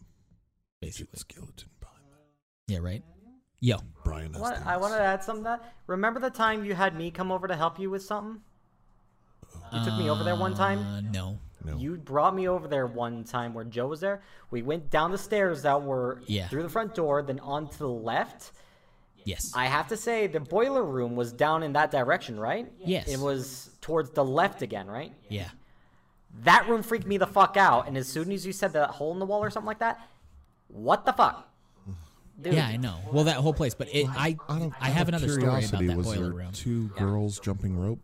basically, 0.82 1.18
skeleton 1.20 1.70
behind 1.80 2.04
that. 2.12 2.74
yeah, 2.74 2.80
right. 2.80 3.04
Yo, 3.60 3.78
Brian 4.04 4.34
has 4.34 4.42
What? 4.42 4.66
I 4.66 4.76
wanted 4.76 4.98
to 4.98 5.04
add 5.04 5.24
something. 5.24 5.46
To 5.46 5.52
that. 5.62 5.74
Remember 5.88 6.20
the 6.20 6.30
time 6.30 6.66
you 6.66 6.74
had 6.74 6.98
me 6.98 7.12
come 7.12 7.32
over 7.32 7.48
to 7.48 7.56
help 7.56 7.80
you 7.80 7.90
with 7.90 8.04
something? 8.04 8.42
You 9.72 9.84
took 9.86 9.98
me 9.98 10.10
over 10.10 10.24
there 10.24 10.36
one 10.36 10.54
time. 10.54 10.80
Uh, 10.80 11.02
no. 11.02 11.40
No. 11.66 11.78
You 11.78 11.96
brought 11.98 12.36
me 12.36 12.48
over 12.48 12.68
there 12.68 12.86
one 12.88 13.24
time 13.24 13.54
where 13.54 13.64
Joe 13.64 13.88
was 13.88 14.00
there. 14.02 14.22
We 14.52 14.62
went 14.62 14.90
down 14.90 15.12
the 15.12 15.18
stairs 15.18 15.62
that 15.64 15.82
were 15.82 16.22
Yeah. 16.28 16.48
through 16.48 16.64
the 16.64 16.70
front 16.70 16.94
door, 16.96 17.22
then 17.24 17.40
onto 17.40 17.78
the 17.78 17.88
left. 17.88 18.52
Yes. 19.26 19.54
I 19.56 19.68
have 19.68 19.88
to 19.88 19.96
say 19.98 20.28
the 20.28 20.42
boiler 20.42 20.84
room 20.84 21.16
was 21.16 21.32
down 21.32 21.64
in 21.64 21.74
that 21.74 21.92
direction, 21.92 22.38
right? 22.40 22.70
Yes. 22.84 23.08
It 23.08 23.20
was 23.20 23.70
towards 23.80 24.10
the 24.10 24.26
left 24.26 24.62
again, 24.62 24.88
right? 24.88 25.14
yeah. 25.30 25.50
That 26.44 26.68
room 26.68 26.82
freaked 26.82 27.06
me 27.06 27.18
the 27.18 27.28
fuck 27.28 27.58
out. 27.58 27.88
And 27.88 27.96
as 27.96 28.08
soon 28.08 28.32
as 28.32 28.44
you 28.46 28.52
said 28.54 28.74
that 28.74 28.90
hole 28.90 29.14
in 29.14 29.20
the 29.20 29.26
wall 29.26 29.44
or 29.44 29.52
something 29.52 29.68
like 29.68 29.80
that, 29.80 30.02
what 30.68 31.06
the 31.06 31.14
fuck? 31.14 31.48
Dude, 32.42 32.56
Yeah, 32.56 32.66
I 32.66 32.78
know. 32.78 32.98
Well, 33.12 33.26
that 33.26 33.36
whole 33.38 33.54
place, 33.54 33.76
but 33.76 33.88
it, 33.94 34.08
I, 34.10 34.36
Out 34.50 34.62
of, 34.64 34.74
I 34.82 34.88
out 34.90 34.94
have 34.94 35.08
another 35.10 35.30
story 35.30 35.64
about 35.66 35.86
that 35.86 36.02
boiler 36.04 36.32
room. 36.34 36.52
two 36.52 36.88
girls 36.98 37.40
jumping 37.40 37.78
rope? 37.80 38.00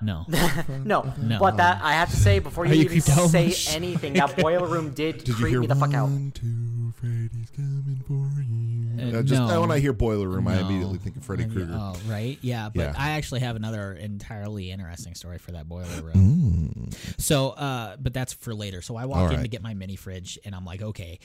No, 0.00 0.26
No, 0.84 1.12
No. 1.20 1.38
but 1.40 1.56
that 1.56 1.80
I 1.82 1.92
have 1.94 2.10
to 2.10 2.16
say 2.16 2.38
before 2.38 2.66
you, 2.66 2.74
you 2.74 2.80
even 2.82 2.88
creeped 3.02 3.08
out 3.10 3.30
say 3.30 3.46
much? 3.48 3.74
anything, 3.74 4.12
that 4.14 4.36
boiler 4.36 4.66
room 4.66 4.90
did, 4.94 5.18
Did 5.18 5.28
you 5.28 5.34
creep 5.34 5.48
hear 5.50 5.60
me 5.60 5.66
the 5.66 5.74
fuck 5.74 5.92
out. 5.94 6.04
one, 6.08 6.30
two, 6.32 6.92
Freddy's 7.00 7.50
coming 7.50 8.02
for 8.06 8.40
you? 8.42 9.14
Uh, 9.16 9.18
Uh, 9.18 9.22
just 9.22 9.40
no. 9.40 9.60
when 9.60 9.70
I 9.70 9.78
hear 9.80 9.92
boiler 9.92 10.28
room, 10.28 10.46
I 10.48 10.56
No. 10.60 10.66
immediately 10.68 10.98
think 10.98 11.16
of 11.16 11.24
Freddy 11.24 11.44
Maybe- 11.44 11.54
Krueger. 11.56 11.72
Oh, 11.74 11.96
right. 12.06 12.38
Yeah, 12.42 12.68
but 12.74 12.82
Yeah. 12.82 12.94
I 12.96 13.10
actually 13.10 13.40
have 13.40 13.56
another 13.56 13.92
entirely 13.92 14.70
interesting 14.70 15.14
story 15.14 15.38
for 15.38 15.52
that 15.52 15.68
boiler 15.68 16.02
room. 16.02 16.88
Mm. 16.90 17.20
So, 17.20 17.50
uh, 17.50 17.96
but 17.98 18.12
that's 18.12 18.32
for 18.32 18.54
later. 18.54 18.82
So 18.82 18.96
I 18.96 19.04
walk 19.06 19.18
All 19.18 19.24
in 19.26 19.30
to 19.32 19.36
right. 19.38 19.50
get 19.50 19.62
my 19.62 19.74
mini 19.74 19.96
fridge, 19.96 20.38
and 20.44 20.54
I'm 20.54 20.64
like, 20.64 20.82
okay, 20.82 21.18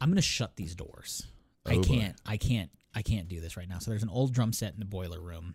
I'm 0.00 0.08
gonna 0.08 0.22
shut 0.22 0.56
these 0.56 0.74
doors. 0.74 1.26
I 1.66 1.74
Oh, 1.74 1.82
boy. 1.82 1.82
can't. 1.82 2.16
I 2.24 2.36
can't. 2.36 2.70
I 2.94 3.02
can't 3.02 3.28
do 3.28 3.40
this 3.40 3.56
right 3.56 3.68
now. 3.68 3.78
So 3.78 3.90
there's 3.90 4.02
an 4.02 4.08
old 4.08 4.32
drum 4.34 4.52
set 4.52 4.72
in 4.74 4.80
the 4.80 4.86
boiler 4.86 5.20
room. 5.20 5.54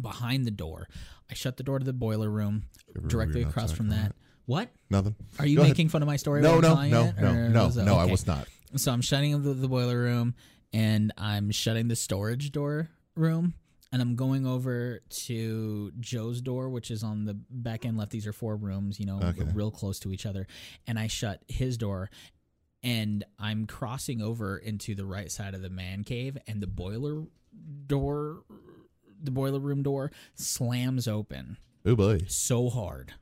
Behind 0.00 0.44
the 0.46 0.50
door, 0.50 0.88
I 1.30 1.34
shut 1.34 1.56
the 1.56 1.62
door 1.62 1.78
to 1.78 1.84
the 1.84 1.92
boiler 1.92 2.30
room. 2.30 2.64
Directly 3.06 3.42
across 3.42 3.64
outside 3.64 3.76
from 3.76 3.88
that. 3.90 4.12
What? 4.46 4.70
Nothing. 4.90 5.16
Are 5.38 5.46
you 5.46 5.56
Go 5.56 5.62
ahead. 5.62 5.72
making 5.74 5.88
fun 5.88 6.02
of 6.02 6.06
my 6.06 6.16
story? 6.16 6.40
No, 6.40 6.50
while 6.50 6.56
I'm 6.56 6.62
no, 6.62 6.68
telling 6.74 6.90
no, 6.90 7.02
it, 7.04 7.14
no, 7.20 7.28
or 7.30 7.48
no, 7.48 7.64
was 7.66 7.76
it- 7.76 7.84
no. 7.84 7.96
I 7.96 8.02
okay. 8.04 8.10
was 8.12 8.26
not. 8.26 8.46
So 8.76 8.92
I'm 8.92 9.00
shutting 9.02 9.42
the, 9.42 9.54
the 9.54 9.68
boiler 9.68 9.98
room 9.98 10.34
and 10.72 11.12
I'm 11.18 11.50
shutting 11.50 11.88
the 11.88 11.96
storage 11.96 12.52
door 12.52 12.90
room 13.16 13.54
and 13.92 14.00
I'm 14.02 14.14
going 14.16 14.46
over 14.46 15.00
to 15.26 15.92
Joe's 16.00 16.40
door, 16.40 16.68
which 16.68 16.90
is 16.90 17.02
on 17.02 17.24
the 17.24 17.34
back 17.50 17.84
end 17.84 17.96
left. 17.98 18.10
These 18.12 18.26
are 18.26 18.32
four 18.32 18.56
rooms, 18.56 18.98
you 19.00 19.06
know, 19.06 19.20
Okay. 19.20 19.44
real 19.54 19.70
close 19.70 19.98
to 20.00 20.12
each 20.12 20.26
other. 20.26 20.46
And 20.86 20.98
I 20.98 21.06
shut 21.06 21.42
his 21.48 21.76
door 21.76 22.10
and 22.82 23.24
I'm 23.38 23.66
crossing 23.66 24.20
over 24.22 24.58
into 24.58 24.94
the 24.94 25.04
right 25.06 25.30
side 25.30 25.54
of 25.54 25.62
the 25.62 25.70
man 25.70 26.04
cave 26.04 26.36
and 26.46 26.60
the 26.60 26.66
boiler 26.66 27.24
door 27.86 28.42
the 29.22 29.30
boiler 29.30 29.58
room 29.60 29.82
door 29.82 30.10
slams 30.34 31.06
open 31.08 31.56
Oh 31.84 31.94
boy. 31.96 32.20
so 32.28 32.68
hard 32.70 33.12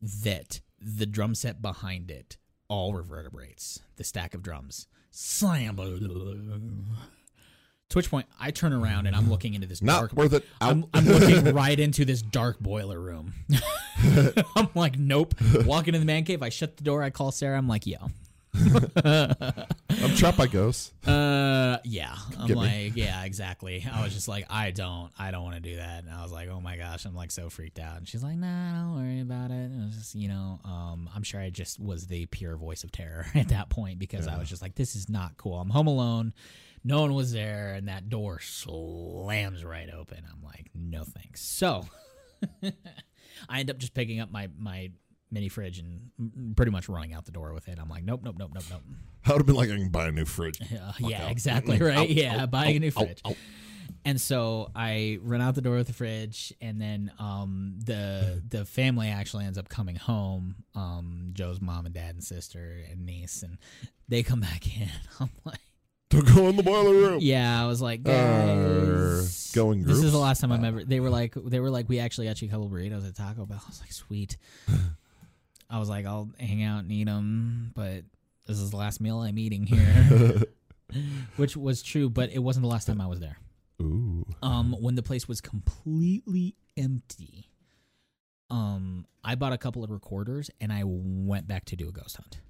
that 0.00 0.60
the 0.80 1.06
drum 1.06 1.34
set 1.34 1.60
behind 1.62 2.10
it 2.10 2.36
all 2.68 2.94
reverberates. 2.94 3.80
The 3.96 4.04
stack 4.04 4.34
of 4.34 4.42
drums 4.42 4.86
slam. 5.10 5.76
To 5.76 6.78
which 7.98 8.10
point 8.10 8.26
I 8.40 8.50
turn 8.50 8.72
around 8.72 9.06
and 9.06 9.14
I'm 9.14 9.28
looking 9.28 9.52
into 9.54 9.66
this 9.66 9.82
Not 9.82 9.98
dark. 9.98 10.12
worth 10.14 10.32
it. 10.32 10.46
I'm, 10.60 10.86
I'm 10.94 11.04
looking 11.04 11.52
right 11.54 11.78
into 11.78 12.04
this 12.06 12.22
dark 12.22 12.58
boiler 12.58 12.98
room. 12.98 13.34
I'm 14.56 14.68
like, 14.74 14.98
nope. 14.98 15.34
Walking 15.66 15.94
in 15.94 16.00
the 16.00 16.06
man 16.06 16.24
cave, 16.24 16.42
I 16.42 16.48
shut 16.48 16.78
the 16.78 16.84
door. 16.84 17.02
I 17.02 17.10
call 17.10 17.30
Sarah. 17.32 17.58
I'm 17.58 17.68
like, 17.68 17.86
yo, 17.86 17.98
I'm 18.54 20.14
trapped 20.16 20.36
by 20.36 20.46
ghosts. 20.46 20.92
uh, 21.08 21.78
yeah. 21.84 22.14
I'm 22.38 22.46
Get 22.48 22.56
me. 22.56 22.84
like, 22.86 22.96
yeah, 22.96 23.24
exactly. 23.24 23.86
I 23.90 24.02
was 24.04 24.12
just 24.12 24.28
like, 24.28 24.46
I 24.50 24.70
don't, 24.70 25.10
I 25.18 25.30
don't 25.30 25.42
want 25.42 25.56
to 25.56 25.60
do 25.60 25.76
that. 25.76 26.04
And 26.04 26.12
I 26.12 26.22
was 26.22 26.32
like, 26.32 26.48
oh 26.48 26.60
my 26.60 26.76
gosh, 26.76 27.04
I'm 27.04 27.14
like 27.14 27.30
so 27.30 27.48
freaked 27.48 27.78
out. 27.78 27.96
And 27.98 28.08
she's 28.08 28.22
like, 28.22 28.36
nah, 28.36 28.82
don't 28.82 28.94
worry 28.94 29.20
about 29.20 29.50
it. 29.50 29.54
And 29.54 29.82
it 29.82 29.86
was 29.86 29.96
just, 29.96 30.14
you 30.14 30.28
know, 30.28 30.60
um, 30.64 31.08
I'm 31.14 31.22
sure 31.22 31.40
I 31.40 31.50
just 31.50 31.80
was 31.80 32.06
the 32.06 32.26
pure 32.26 32.56
voice 32.56 32.84
of 32.84 32.92
terror 32.92 33.26
at 33.34 33.48
that 33.48 33.70
point 33.70 33.98
because 33.98 34.28
I 34.28 34.38
was 34.38 34.48
just 34.48 34.62
like, 34.62 34.74
this 34.74 34.94
is 34.94 35.08
not 35.08 35.36
cool. 35.36 35.58
I'm 35.58 35.70
home 35.70 35.86
alone. 35.86 36.34
No 36.84 37.00
one 37.02 37.14
was 37.14 37.32
there, 37.32 37.74
and 37.74 37.86
that 37.86 38.08
door 38.08 38.40
slams 38.40 39.64
right 39.64 39.88
open. 39.88 40.18
I'm 40.28 40.42
like, 40.42 40.68
no 40.74 41.04
thanks. 41.04 41.40
So 41.40 41.84
I 43.48 43.60
end 43.60 43.70
up 43.70 43.78
just 43.78 43.94
picking 43.94 44.18
up 44.18 44.32
my 44.32 44.48
my 44.58 44.90
mini 45.32 45.48
fridge 45.48 45.78
and 45.80 46.54
pretty 46.56 46.70
much 46.70 46.88
running 46.88 47.12
out 47.14 47.24
the 47.24 47.32
door 47.32 47.52
with 47.54 47.66
it. 47.68 47.78
I'm 47.80 47.88
like, 47.88 48.04
nope, 48.04 48.20
nope, 48.22 48.36
nope, 48.38 48.50
nope, 48.54 48.64
nope. 48.70 48.82
I 49.24 49.30
would 49.32 49.38
have 49.38 49.46
been 49.46 49.56
like, 49.56 49.70
I 49.70 49.76
can 49.76 49.88
buy 49.88 50.06
a 50.08 50.12
new 50.12 50.24
fridge. 50.24 50.58
Yeah, 50.70 50.92
yeah, 51.00 51.24
out. 51.24 51.30
exactly 51.32 51.78
right. 51.80 51.96
Out, 51.98 52.10
yeah, 52.10 52.42
out, 52.42 52.50
buying 52.50 52.76
a 52.76 52.80
new 52.80 52.90
fridge. 52.90 53.22
And 54.04 54.20
so 54.20 54.70
I 54.74 55.18
run 55.22 55.40
out 55.40 55.54
the 55.54 55.60
door 55.62 55.76
with 55.76 55.86
the 55.86 55.92
fridge, 55.92 56.52
and 56.60 56.80
then 56.80 57.12
um, 57.20 57.78
the 57.84 58.42
the 58.48 58.64
family 58.64 59.08
actually 59.08 59.44
ends 59.44 59.58
up 59.58 59.68
coming 59.68 59.94
home. 59.96 60.56
Um, 60.74 61.30
Joe's 61.34 61.60
mom 61.60 61.86
and 61.86 61.94
dad 61.94 62.14
and 62.16 62.22
sister 62.24 62.78
and 62.90 63.06
niece, 63.06 63.42
and 63.44 63.58
they 64.08 64.22
come 64.24 64.40
back 64.40 64.66
in. 64.80 64.88
I'm 65.20 65.30
like, 65.44 65.60
To 66.10 66.22
go 66.22 66.48
in 66.48 66.56
the 66.56 66.64
boiler 66.64 66.94
room. 66.94 67.18
yeah, 67.20 67.62
I 67.62 67.66
was 67.68 67.80
like, 67.80 68.00
Uh, 68.00 68.10
guys, 68.10 69.52
going 69.54 69.84
This 69.84 69.98
is 70.02 70.10
the 70.10 70.18
last 70.18 70.40
time 70.40 70.50
I'm 70.50 70.64
ever. 70.64 70.84
They 70.84 70.98
were 70.98 71.10
like, 71.10 71.34
they 71.36 71.60
were 71.60 71.70
like, 71.70 71.88
we 71.88 72.00
actually 72.00 72.26
got 72.26 72.42
you 72.42 72.48
a 72.48 72.50
couple 72.50 72.68
burritos 72.68 73.06
at 73.06 73.14
Taco 73.14 73.46
Bell. 73.46 73.60
I 73.64 73.68
was 73.68 73.80
like, 73.80 73.92
sweet. 73.92 74.36
I 75.72 75.78
was 75.78 75.88
like, 75.88 76.04
I'll 76.06 76.30
hang 76.38 76.62
out 76.62 76.80
and 76.84 76.92
eat 76.92 77.04
them, 77.04 77.72
but 77.74 78.04
this 78.46 78.58
is 78.58 78.70
the 78.70 78.76
last 78.76 79.00
meal 79.00 79.20
I'm 79.20 79.38
eating 79.38 79.64
here, 79.64 80.42
which 81.36 81.56
was 81.56 81.82
true, 81.82 82.10
but 82.10 82.30
it 82.30 82.40
wasn't 82.40 82.62
the 82.64 82.68
last 82.68 82.86
time 82.86 83.00
I 83.00 83.06
was 83.06 83.20
there. 83.20 83.38
Ooh. 83.80 84.26
Um, 84.42 84.76
when 84.80 84.94
the 84.94 85.02
place 85.02 85.26
was 85.26 85.40
completely 85.40 86.54
empty, 86.76 87.48
um, 88.50 89.06
I 89.24 89.34
bought 89.34 89.52
a 89.54 89.58
couple 89.58 89.82
of 89.82 89.90
recorders 89.90 90.50
and 90.60 90.72
I 90.72 90.82
went 90.84 91.48
back 91.48 91.64
to 91.66 91.76
do 91.76 91.88
a 91.88 91.92
ghost 91.92 92.16
hunt 92.16 92.40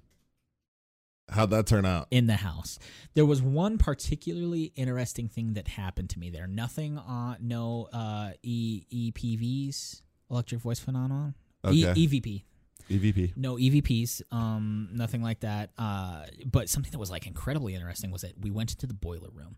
How'd 1.29 1.49
that 1.51 1.65
turn 1.65 1.85
out? 1.85 2.07
in 2.11 2.27
the 2.27 2.35
house. 2.35 2.77
There 3.13 3.25
was 3.25 3.41
one 3.41 3.77
particularly 3.77 4.73
interesting 4.75 5.29
thing 5.29 5.53
that 5.53 5.69
happened 5.69 6.09
to 6.11 6.19
me 6.19 6.29
there. 6.29 6.45
Nothing 6.47 6.97
on 6.97 7.37
no 7.39 7.87
uh 7.93 8.31
E 8.43 8.83
EPVs, 8.91 10.01
electric 10.29 10.59
voice 10.61 10.79
phenomenon. 10.79 11.35
E- 11.71 11.85
Okay. 11.87 12.05
EVP. 12.07 12.43
EVP. 12.89 13.35
No 13.37 13.55
EVPs, 13.55 14.21
um, 14.31 14.89
nothing 14.91 15.21
like 15.21 15.41
that. 15.41 15.71
Uh, 15.77 16.25
but 16.45 16.69
something 16.69 16.91
that 16.91 16.99
was 16.99 17.11
like 17.11 17.27
incredibly 17.27 17.75
interesting 17.75 18.11
was 18.11 18.21
that 18.21 18.33
we 18.39 18.51
went 18.51 18.71
into 18.71 18.87
the 18.87 18.93
boiler 18.93 19.29
room. 19.31 19.57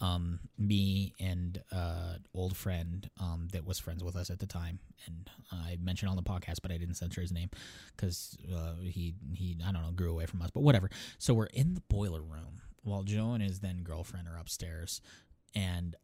Um, 0.00 0.40
me 0.58 1.14
and 1.20 1.62
uh, 1.70 2.14
old 2.34 2.56
friend 2.56 3.08
um, 3.20 3.46
that 3.52 3.64
was 3.64 3.78
friends 3.78 4.02
with 4.02 4.16
us 4.16 4.30
at 4.30 4.40
the 4.40 4.46
time, 4.46 4.80
and 5.06 5.30
I 5.52 5.78
mentioned 5.80 6.10
on 6.10 6.16
the 6.16 6.24
podcast, 6.24 6.56
but 6.60 6.72
I 6.72 6.76
didn't 6.76 6.96
censor 6.96 7.20
his 7.20 7.30
name 7.30 7.50
because 7.94 8.36
uh, 8.52 8.80
he 8.82 9.14
he 9.32 9.56
I 9.64 9.70
don't 9.70 9.82
know 9.82 9.92
grew 9.92 10.10
away 10.10 10.26
from 10.26 10.42
us, 10.42 10.50
but 10.50 10.62
whatever. 10.64 10.90
So 11.18 11.34
we're 11.34 11.46
in 11.46 11.74
the 11.74 11.82
boiler 11.88 12.20
room 12.20 12.62
while 12.82 13.04
Joe 13.04 13.32
and 13.34 13.42
his 13.44 13.60
then 13.60 13.84
girlfriend 13.84 14.26
are 14.26 14.36
upstairs, 14.36 15.00
and 15.54 15.94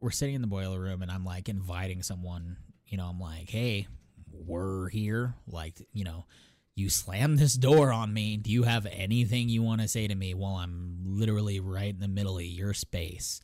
we're 0.00 0.10
sitting 0.10 0.34
in 0.34 0.40
the 0.40 0.46
boiler 0.46 0.80
room, 0.80 1.02
and 1.02 1.10
I'm 1.10 1.26
like 1.26 1.50
inviting 1.50 2.02
someone. 2.02 2.56
You 2.86 2.96
know, 2.96 3.06
I'm 3.06 3.20
like, 3.20 3.50
hey, 3.50 3.88
we're 4.46 4.88
here. 4.88 5.34
Like, 5.46 5.86
you 5.92 6.04
know, 6.04 6.26
you 6.76 6.90
slammed 6.90 7.38
this 7.38 7.54
door 7.54 7.92
on 7.92 8.12
me. 8.12 8.36
Do 8.36 8.50
you 8.50 8.64
have 8.64 8.86
anything 8.90 9.48
you 9.48 9.62
want 9.62 9.80
to 9.80 9.88
say 9.88 10.08
to 10.08 10.14
me 10.14 10.34
while 10.34 10.56
I'm 10.56 10.98
literally 11.04 11.60
right 11.60 11.94
in 11.94 12.00
the 12.00 12.08
middle 12.08 12.36
of 12.36 12.44
your 12.44 12.74
space? 12.74 13.40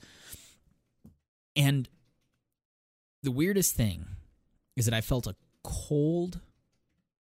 And 1.57 1.89
the 3.23 3.31
weirdest 3.31 3.75
thing 3.75 4.07
is 4.77 4.87
that 4.87 4.95
I 4.95 5.01
felt 5.01 5.27
a 5.27 5.37
cold 5.63 6.41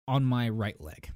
on 0.08 0.24
my 0.24 0.48
right 0.48 0.80
leg. 0.80 1.10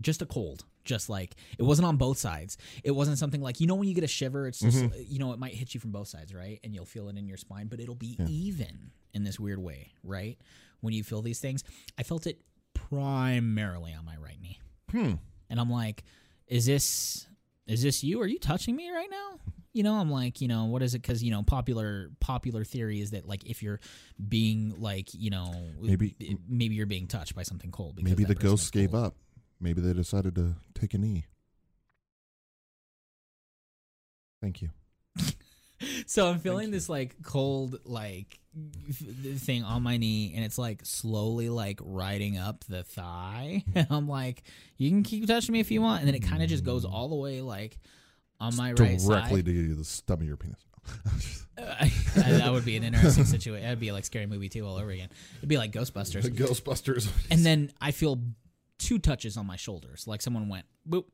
Just 0.00 0.22
a 0.22 0.26
cold. 0.26 0.64
Just 0.84 1.10
like 1.10 1.34
it 1.58 1.64
wasn't 1.64 1.86
on 1.86 1.96
both 1.96 2.16
sides. 2.16 2.56
It 2.82 2.92
wasn't 2.92 3.18
something 3.18 3.42
like, 3.42 3.60
you 3.60 3.66
know, 3.66 3.74
when 3.74 3.88
you 3.88 3.94
get 3.94 4.04
a 4.04 4.08
shiver, 4.08 4.46
it's 4.46 4.60
just, 4.60 4.78
mm-hmm. 4.78 4.98
you 5.06 5.18
know, 5.18 5.32
it 5.34 5.38
might 5.38 5.52
hit 5.52 5.74
you 5.74 5.80
from 5.80 5.90
both 5.90 6.08
sides, 6.08 6.32
right? 6.32 6.58
And 6.64 6.74
you'll 6.74 6.86
feel 6.86 7.10
it 7.10 7.18
in 7.18 7.28
your 7.28 7.36
spine, 7.36 7.66
but 7.66 7.78
it'll 7.78 7.94
be 7.94 8.16
even 8.26 8.92
in 9.12 9.22
this 9.22 9.38
weird 9.38 9.58
way, 9.58 9.92
right? 10.02 10.38
When 10.80 10.94
you 10.94 11.02
feel 11.02 11.22
these 11.22 11.40
things. 11.40 11.64
I 11.98 12.02
felt 12.02 12.26
it 12.26 12.40
primarily 12.74 13.92
on 13.94 14.04
my 14.04 14.16
right 14.16 14.40
knee. 14.40 14.60
Hmm. 14.90 15.14
And 15.50 15.60
I'm 15.60 15.70
like, 15.70 16.04
is 16.46 16.66
this 16.66 17.26
is 17.66 17.82
this 17.82 18.02
you? 18.02 18.20
Are 18.20 18.26
you 18.26 18.38
touching 18.38 18.74
me 18.76 18.90
right 18.90 19.10
now? 19.10 19.38
You 19.74 19.82
know, 19.82 19.94
I'm 19.94 20.10
like, 20.10 20.40
you 20.40 20.48
know, 20.48 20.64
what 20.64 20.82
is 20.82 20.94
it? 20.94 21.02
Because 21.02 21.22
you 21.22 21.30
know, 21.30 21.42
popular 21.42 22.10
popular 22.20 22.64
theory 22.64 23.00
is 23.00 23.10
that 23.10 23.26
like 23.28 23.44
if 23.44 23.62
you're 23.62 23.80
being 24.28 24.74
like, 24.78 25.08
you 25.12 25.30
know, 25.30 25.52
Maybe- 25.80 26.16
maybe 26.48 26.74
you're 26.74 26.86
being 26.86 27.06
touched 27.06 27.34
by 27.34 27.42
something 27.42 27.70
cold. 27.70 27.96
Because 27.96 28.10
Maybe 28.10 28.24
the 28.24 28.34
ghosts 28.34 28.70
gave 28.70 28.94
up. 28.94 29.14
Maybe 29.60 29.80
they 29.80 29.92
decided 29.92 30.34
to 30.36 30.54
take 30.74 30.94
a 30.94 30.98
knee. 30.98 31.26
Thank 34.40 34.62
you. 34.62 34.70
So 36.06 36.28
I'm 36.28 36.38
feeling 36.38 36.70
this 36.70 36.88
like 36.88 37.16
cold 37.22 37.78
like 37.84 38.38
thing 39.36 39.62
on 39.62 39.82
my 39.82 39.96
knee, 39.96 40.32
and 40.34 40.44
it's 40.44 40.58
like 40.58 40.80
slowly 40.84 41.48
like 41.48 41.80
riding 41.82 42.38
up 42.38 42.64
the 42.68 42.82
thigh. 42.82 43.64
And 43.74 43.86
I'm 43.90 44.08
like, 44.08 44.42
you 44.76 44.90
can 44.90 45.02
keep 45.02 45.26
touching 45.26 45.52
me 45.52 45.60
if 45.60 45.70
you 45.70 45.80
want, 45.80 46.00
and 46.00 46.08
then 46.08 46.14
it 46.14 46.20
kind 46.22 46.42
of 46.42 46.48
just 46.48 46.64
goes 46.64 46.84
all 46.84 47.08
the 47.08 47.16
way 47.16 47.40
like 47.40 47.78
on 48.40 48.56
my 48.56 48.72
right 48.72 48.98
Directly 48.98 49.40
side. 49.40 49.46
to 49.46 49.74
the 49.74 49.84
stem 49.84 50.20
of 50.20 50.26
your 50.26 50.36
penis. 50.36 50.64
Uh, 51.58 51.84
that 52.14 52.52
would 52.52 52.64
be 52.64 52.76
an 52.76 52.84
interesting 52.84 53.24
situation. 53.24 53.64
That'd 53.64 53.80
be 53.80 53.90
like 53.90 54.04
scary 54.04 54.26
movie 54.26 54.48
two 54.48 54.64
all 54.64 54.76
over 54.76 54.90
again. 54.90 55.08
It'd 55.38 55.48
be 55.48 55.58
like 55.58 55.72
Ghostbusters. 55.72 56.22
Ghostbusters. 56.36 57.08
And 57.32 57.44
then 57.44 57.72
I 57.80 57.90
feel 57.90 58.20
two 58.78 59.00
touches 59.00 59.36
on 59.36 59.44
my 59.44 59.56
shoulders, 59.56 60.06
like 60.06 60.22
someone 60.22 60.48
went 60.48 60.66
boop. 60.88 61.06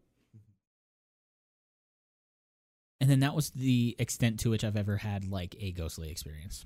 And 3.01 3.11
then 3.11 3.21
that 3.21 3.35
was 3.35 3.51
the 3.51 3.97
extent 3.99 4.41
to 4.41 4.51
which 4.51 4.65
I've 4.65 4.77
ever 4.77 4.97
had 4.97 5.27
like 5.27 5.57
a 5.61 5.73
ghostly 5.73 6.11
experience. 6.11 6.65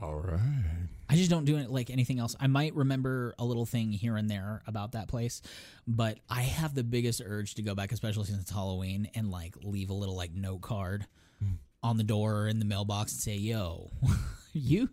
All 0.00 0.16
right. 0.16 0.88
I 1.08 1.16
just 1.16 1.30
don't 1.30 1.44
do 1.44 1.56
it 1.56 1.70
like 1.70 1.90
anything 1.90 2.18
else. 2.18 2.34
I 2.40 2.46
might 2.46 2.74
remember 2.74 3.34
a 3.38 3.44
little 3.44 3.66
thing 3.66 3.92
here 3.92 4.16
and 4.16 4.28
there 4.28 4.62
about 4.66 4.92
that 4.92 5.08
place, 5.08 5.42
but 5.86 6.18
I 6.28 6.42
have 6.42 6.74
the 6.74 6.82
biggest 6.82 7.22
urge 7.24 7.54
to 7.54 7.62
go 7.62 7.74
back, 7.74 7.92
especially 7.92 8.24
since 8.24 8.40
it's 8.40 8.50
Halloween, 8.50 9.08
and 9.14 9.30
like 9.30 9.54
leave 9.62 9.90
a 9.90 9.94
little 9.94 10.16
like 10.16 10.32
note 10.32 10.62
card 10.62 11.06
hmm. 11.38 11.54
on 11.82 11.96
the 11.96 12.04
door 12.04 12.42
or 12.42 12.48
in 12.48 12.58
the 12.58 12.64
mailbox 12.64 13.12
and 13.12 13.20
say, 13.20 13.36
"Yo, 13.36 13.90
you." 14.52 14.90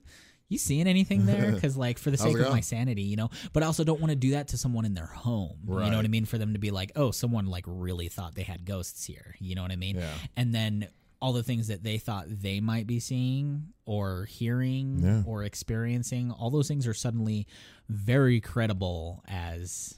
You 0.51 0.57
seeing 0.57 0.85
anything 0.85 1.25
there? 1.25 1.51
Because, 1.55 1.77
like, 1.77 1.97
for 1.97 2.11
the 2.11 2.17
sake 2.17 2.37
of 2.37 2.49
my 2.51 2.59
sanity, 2.59 3.03
you 3.03 3.15
know. 3.15 3.29
But 3.53 3.63
I 3.63 3.67
also 3.67 3.85
don't 3.85 4.01
want 4.01 4.09
to 4.11 4.17
do 4.17 4.31
that 4.31 4.49
to 4.49 4.57
someone 4.57 4.83
in 4.83 4.93
their 4.93 5.05
home. 5.05 5.57
You 5.65 5.75
know 5.89 5.95
what 5.95 6.03
I 6.05 6.09
mean? 6.09 6.25
For 6.25 6.37
them 6.37 6.53
to 6.53 6.59
be 6.59 6.71
like, 6.71 6.91
"Oh, 6.97 7.11
someone 7.11 7.45
like 7.45 7.63
really 7.67 8.09
thought 8.09 8.35
they 8.35 8.43
had 8.43 8.65
ghosts 8.65 9.05
here." 9.05 9.35
You 9.39 9.55
know 9.55 9.61
what 9.61 9.71
I 9.71 9.77
mean? 9.77 9.95
Yeah. 9.97 10.13
And 10.35 10.53
then 10.53 10.89
all 11.21 11.31
the 11.33 11.43
things 11.43 11.67
that 11.69 11.83
they 11.83 11.97
thought 11.99 12.25
they 12.27 12.59
might 12.59 12.85
be 12.85 12.99
seeing 12.99 13.67
or 13.85 14.25
hearing 14.25 14.99
Yeah. 15.01 15.23
or 15.25 15.43
experiencing, 15.43 16.31
all 16.31 16.49
those 16.49 16.67
things 16.67 16.85
are 16.85 16.93
suddenly 16.95 17.47
very 17.87 18.41
credible 18.41 19.23
as 19.29 19.97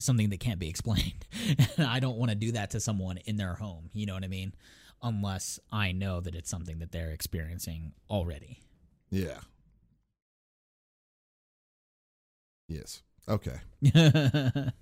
something 0.00 0.30
that 0.30 0.40
can't 0.40 0.58
be 0.58 0.68
explained. 0.68 1.26
and 1.76 1.86
I 1.86 2.00
don't 2.00 2.16
want 2.16 2.30
to 2.30 2.34
do 2.34 2.52
that 2.52 2.70
to 2.70 2.80
someone 2.80 3.18
in 3.18 3.36
their 3.36 3.54
home. 3.54 3.90
You 3.92 4.06
know 4.06 4.14
what 4.14 4.24
I 4.24 4.28
mean? 4.28 4.54
Unless 5.02 5.60
I 5.70 5.92
know 5.92 6.20
that 6.20 6.34
it's 6.34 6.50
something 6.50 6.78
that 6.80 6.90
they're 6.90 7.10
experiencing 7.10 7.92
already. 8.08 8.60
Yeah. 9.10 9.40
Yes. 12.70 13.02
Okay. 13.28 13.58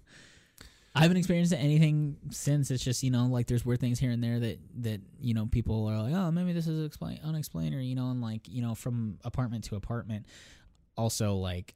I 0.95 1.03
haven't 1.03 1.17
experienced 1.17 1.53
anything 1.53 2.17
since. 2.31 2.71
It's 2.71 2.85
just 2.85 3.03
you 3.03 3.11
know 3.11 3.27
like 3.27 3.47
there's 3.47 3.65
weird 3.65 3.81
things 3.81 3.99
here 3.99 4.11
and 4.11 4.23
there 4.23 4.39
that 4.39 4.59
that 4.83 5.01
you 5.21 5.33
know 5.33 5.47
people 5.47 5.87
are 5.87 6.03
like 6.03 6.13
oh 6.15 6.31
maybe 6.31 6.53
this 6.53 6.67
is 6.67 6.85
explain 6.85 7.19
unexplained 7.25 7.75
or 7.75 7.81
you 7.81 7.95
know 7.95 8.11
and 8.11 8.21
like 8.21 8.47
you 8.49 8.61
know 8.63 8.75
from 8.75 9.19
apartment 9.25 9.65
to 9.65 9.77
apartment. 9.77 10.27
Also 10.97 11.35
like 11.35 11.75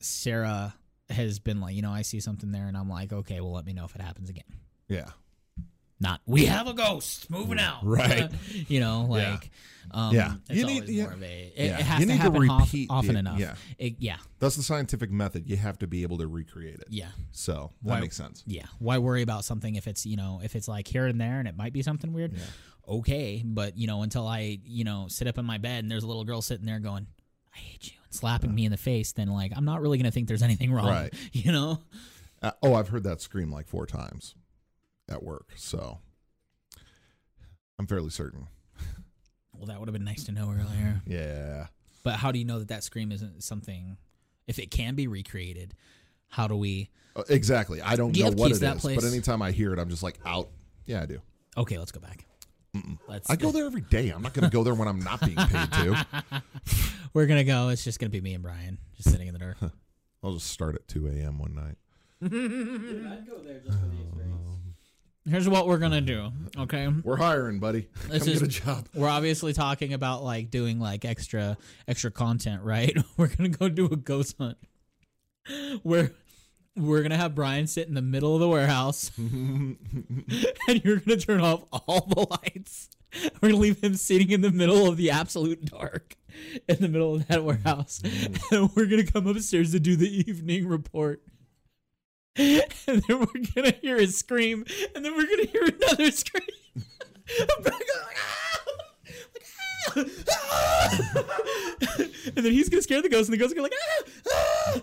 Sarah 0.00 0.74
has 1.08 1.38
been 1.38 1.60
like 1.60 1.74
you 1.74 1.82
know 1.82 1.92
I 1.92 2.02
see 2.02 2.20
something 2.20 2.52
there 2.52 2.66
and 2.66 2.76
I'm 2.76 2.90
like 2.90 3.12
okay 3.12 3.40
well 3.40 3.52
let 3.52 3.64
me 3.64 3.72
know 3.72 3.84
if 3.84 3.94
it 3.94 4.02
happens 4.02 4.28
again. 4.28 4.44
Yeah. 4.88 5.10
Not 6.00 6.20
we 6.26 6.46
have 6.46 6.66
a 6.68 6.74
ghost 6.74 7.30
moving 7.30 7.58
out. 7.58 7.80
Right. 7.84 8.30
you 8.68 8.80
know, 8.80 9.06
like 9.08 9.50
um, 9.90 10.14
Yeah. 10.14 10.34
It's 10.48 10.58
You 10.58 10.66
need- 10.66 10.88
yeah. 10.88 11.12
of 11.12 11.22
a. 11.22 11.52
It, 11.56 11.66
Yeah. 11.66 11.78
it 11.78 11.82
has 11.82 12.00
You 12.00 12.06
to 12.06 12.12
need 12.12 12.18
to 12.18 12.22
happen 12.22 12.50
off- 12.50 12.60
repeat 12.72 12.88
often 12.90 13.14
the- 13.14 13.18
enough. 13.20 13.38
yeah. 13.38 13.54
It- 13.78 13.96
yeah. 13.98 14.16
That's 14.38 14.54
the 14.56 14.62
scientific 14.62 15.10
method. 15.10 15.48
You 15.48 15.56
have 15.56 15.78
to 15.78 15.86
be 15.86 16.02
able 16.02 16.18
to 16.18 16.26
recreate 16.28 16.74
it. 16.80 16.86
Yeah. 16.90 17.08
So 17.32 17.72
that 17.82 17.88
Why- 17.88 18.00
makes 18.00 18.16
sense. 18.16 18.42
Yeah. 18.46 18.66
Why 18.78 18.98
worry 18.98 19.22
about 19.22 19.44
something 19.44 19.74
if 19.76 19.86
it's, 19.88 20.04
you 20.06 20.16
know, 20.16 20.40
if 20.44 20.54
it's 20.56 20.68
like 20.68 20.86
here 20.86 21.06
and 21.06 21.20
there 21.20 21.38
and 21.38 21.48
it 21.48 21.56
might 21.56 21.72
be 21.72 21.82
something 21.82 22.12
weird? 22.12 22.34
Okay. 22.86 23.42
But, 23.44 23.76
you 23.78 23.86
know, 23.86 24.02
until 24.02 24.26
I, 24.26 24.58
you 24.64 24.84
know, 24.84 25.06
sit 25.08 25.26
up 25.26 25.38
in 25.38 25.44
my 25.46 25.58
bed 25.58 25.84
and 25.84 25.90
there's 25.90 26.04
a 26.04 26.06
little 26.06 26.24
girl 26.24 26.42
sitting 26.42 26.66
there 26.66 26.80
going, 26.80 27.06
I 27.54 27.58
hate 27.58 27.86
you 27.90 27.96
and 28.04 28.14
slapping 28.14 28.54
me 28.54 28.64
in 28.66 28.70
the 28.70 28.76
face, 28.76 29.12
then 29.12 29.28
like 29.28 29.52
I'm 29.56 29.64
not 29.64 29.80
really 29.80 29.98
going 29.98 30.04
to 30.06 30.10
think 30.12 30.28
there's 30.28 30.42
anything 30.42 30.70
wrong. 30.72 30.86
Right. 30.86 31.14
You 31.32 31.50
know? 31.52 31.78
Uh, 32.42 32.52
oh, 32.62 32.74
I've 32.74 32.88
heard 32.88 33.02
that 33.04 33.20
scream 33.20 33.50
like 33.50 33.66
four 33.66 33.84
times 33.86 34.34
at 35.08 35.22
work. 35.22 35.48
So 35.56 35.98
I'm 37.78 37.86
fairly 37.86 38.10
certain. 38.10 38.48
Well, 39.56 39.66
that 39.66 39.78
would 39.80 39.88
have 39.88 39.92
been 39.92 40.04
nice 40.04 40.24
to 40.24 40.32
know 40.32 40.50
earlier. 40.50 41.02
Yeah. 41.06 41.66
But 42.04 42.14
how 42.14 42.32
do 42.32 42.38
you 42.38 42.44
know 42.44 42.60
that 42.60 42.68
that 42.68 42.84
scream 42.84 43.10
isn't 43.12 43.42
something, 43.42 43.96
if 44.46 44.58
it 44.58 44.70
can 44.70 44.94
be 44.94 45.08
recreated, 45.08 45.74
how 46.28 46.46
do 46.46 46.56
we. 46.56 46.88
Uh, 47.16 47.24
exactly. 47.28 47.82
I 47.82 47.96
don't 47.96 48.12
Do 48.12 48.22
know 48.22 48.30
what 48.30 48.48
keys 48.48 48.58
it 48.58 48.60
that 48.60 48.76
is, 48.76 48.82
place? 48.82 48.96
but 48.96 49.04
anytime 49.04 49.42
I 49.42 49.50
hear 49.50 49.72
it, 49.72 49.78
I'm 49.78 49.90
just 49.90 50.02
like 50.02 50.18
out. 50.24 50.48
Yeah, 50.86 51.02
I 51.02 51.06
do. 51.06 51.20
Okay, 51.56 51.76
let's 51.76 51.92
go 51.92 52.00
back. 52.00 52.24
Let's. 53.08 53.28
I 53.28 53.36
go 53.36 53.50
there 53.50 53.66
every 53.66 53.80
day. 53.80 54.10
I'm 54.10 54.22
not 54.22 54.32
going 54.34 54.48
to 54.48 54.54
go 54.54 54.62
there 54.62 54.74
when 54.74 54.86
I'm 54.86 55.00
not 55.00 55.20
being 55.20 55.36
paid 55.36 55.72
to. 55.72 56.06
We're 57.14 57.26
gonna 57.26 57.42
go. 57.42 57.70
It's 57.70 57.82
just 57.82 57.98
gonna 57.98 58.10
be 58.10 58.20
me 58.20 58.34
and 58.34 58.42
Brian 58.42 58.78
just 58.96 59.10
sitting 59.10 59.26
in 59.26 59.32
the 59.32 59.40
dark. 59.40 59.56
I'll 60.22 60.34
just 60.34 60.48
start 60.48 60.76
at 60.76 60.86
2 60.86 61.08
a.m. 61.08 61.38
one 61.38 61.54
night. 61.54 61.76
Here's 65.28 65.48
what 65.48 65.66
we're 65.66 65.78
gonna 65.78 66.00
do. 66.00 66.30
Okay, 66.56 66.88
We're 66.88 67.16
hiring, 67.16 67.58
buddy. 67.58 67.88
This 68.08 68.24
Come 68.24 68.32
is- 68.32 68.40
get 68.40 68.48
a 68.48 68.60
job. 68.64 68.88
we're 68.94 69.08
obviously 69.08 69.52
talking 69.52 69.92
about 69.92 70.24
like 70.24 70.50
doing 70.50 70.80
like 70.80 71.04
extra 71.04 71.56
extra 71.86 72.10
content, 72.10 72.62
right? 72.62 72.96
We're 73.16 73.28
gonna 73.28 73.50
go 73.50 73.68
do 73.68 73.86
a 73.86 73.96
ghost 73.96 74.36
hunt. 74.38 74.56
Where 75.82 76.12
we're 76.76 77.02
gonna 77.02 77.16
have 77.16 77.34
Brian 77.34 77.66
sit 77.66 77.88
in 77.88 77.94
the 77.94 78.02
middle 78.02 78.34
of 78.34 78.40
the 78.40 78.48
warehouse, 78.48 79.10
and 79.18 79.76
you're 80.84 80.96
gonna 81.00 81.16
turn 81.16 81.40
off 81.40 81.64
all 81.72 82.06
the 82.06 82.26
lights. 82.30 82.90
We're 83.40 83.50
gonna 83.50 83.60
leave 83.60 83.82
him 83.82 83.94
sitting 83.94 84.30
in 84.30 84.42
the 84.42 84.50
middle 84.50 84.86
of 84.86 84.96
the 84.96 85.10
absolute 85.10 85.64
dark, 85.64 86.16
in 86.68 86.76
the 86.80 86.88
middle 86.88 87.14
of 87.16 87.26
that 87.28 87.42
warehouse, 87.44 88.00
mm. 88.04 88.52
and 88.52 88.70
we're 88.76 88.86
gonna 88.86 89.04
come 89.06 89.26
upstairs 89.26 89.72
to 89.72 89.80
do 89.80 89.96
the 89.96 90.30
evening 90.30 90.68
report. 90.68 91.22
And 92.36 93.02
then 93.08 93.18
we're 93.20 93.42
gonna 93.54 93.72
hear 93.82 93.96
a 93.96 94.06
scream, 94.06 94.64
and 94.94 95.04
then 95.04 95.14
we're 95.16 95.26
gonna 95.26 95.46
hear 95.46 95.64
another 95.64 96.10
scream. 96.10 96.44
I'm 97.40 97.62
gonna 97.62 97.78
go 97.78 97.94
like, 98.06 98.16
"Ah!" 100.30 100.98
And 102.36 102.44
then 102.44 102.52
he's 102.52 102.68
gonna 102.68 102.82
scare 102.82 103.02
the 103.02 103.08
ghost, 103.08 103.28
and 103.28 103.34
the 103.34 103.38
ghost 103.38 103.54
is 103.54 103.54
gonna 103.54 103.68
be 103.68 103.74
like, 103.74 103.80
ah! 104.28 104.32
Ah! 104.32 104.80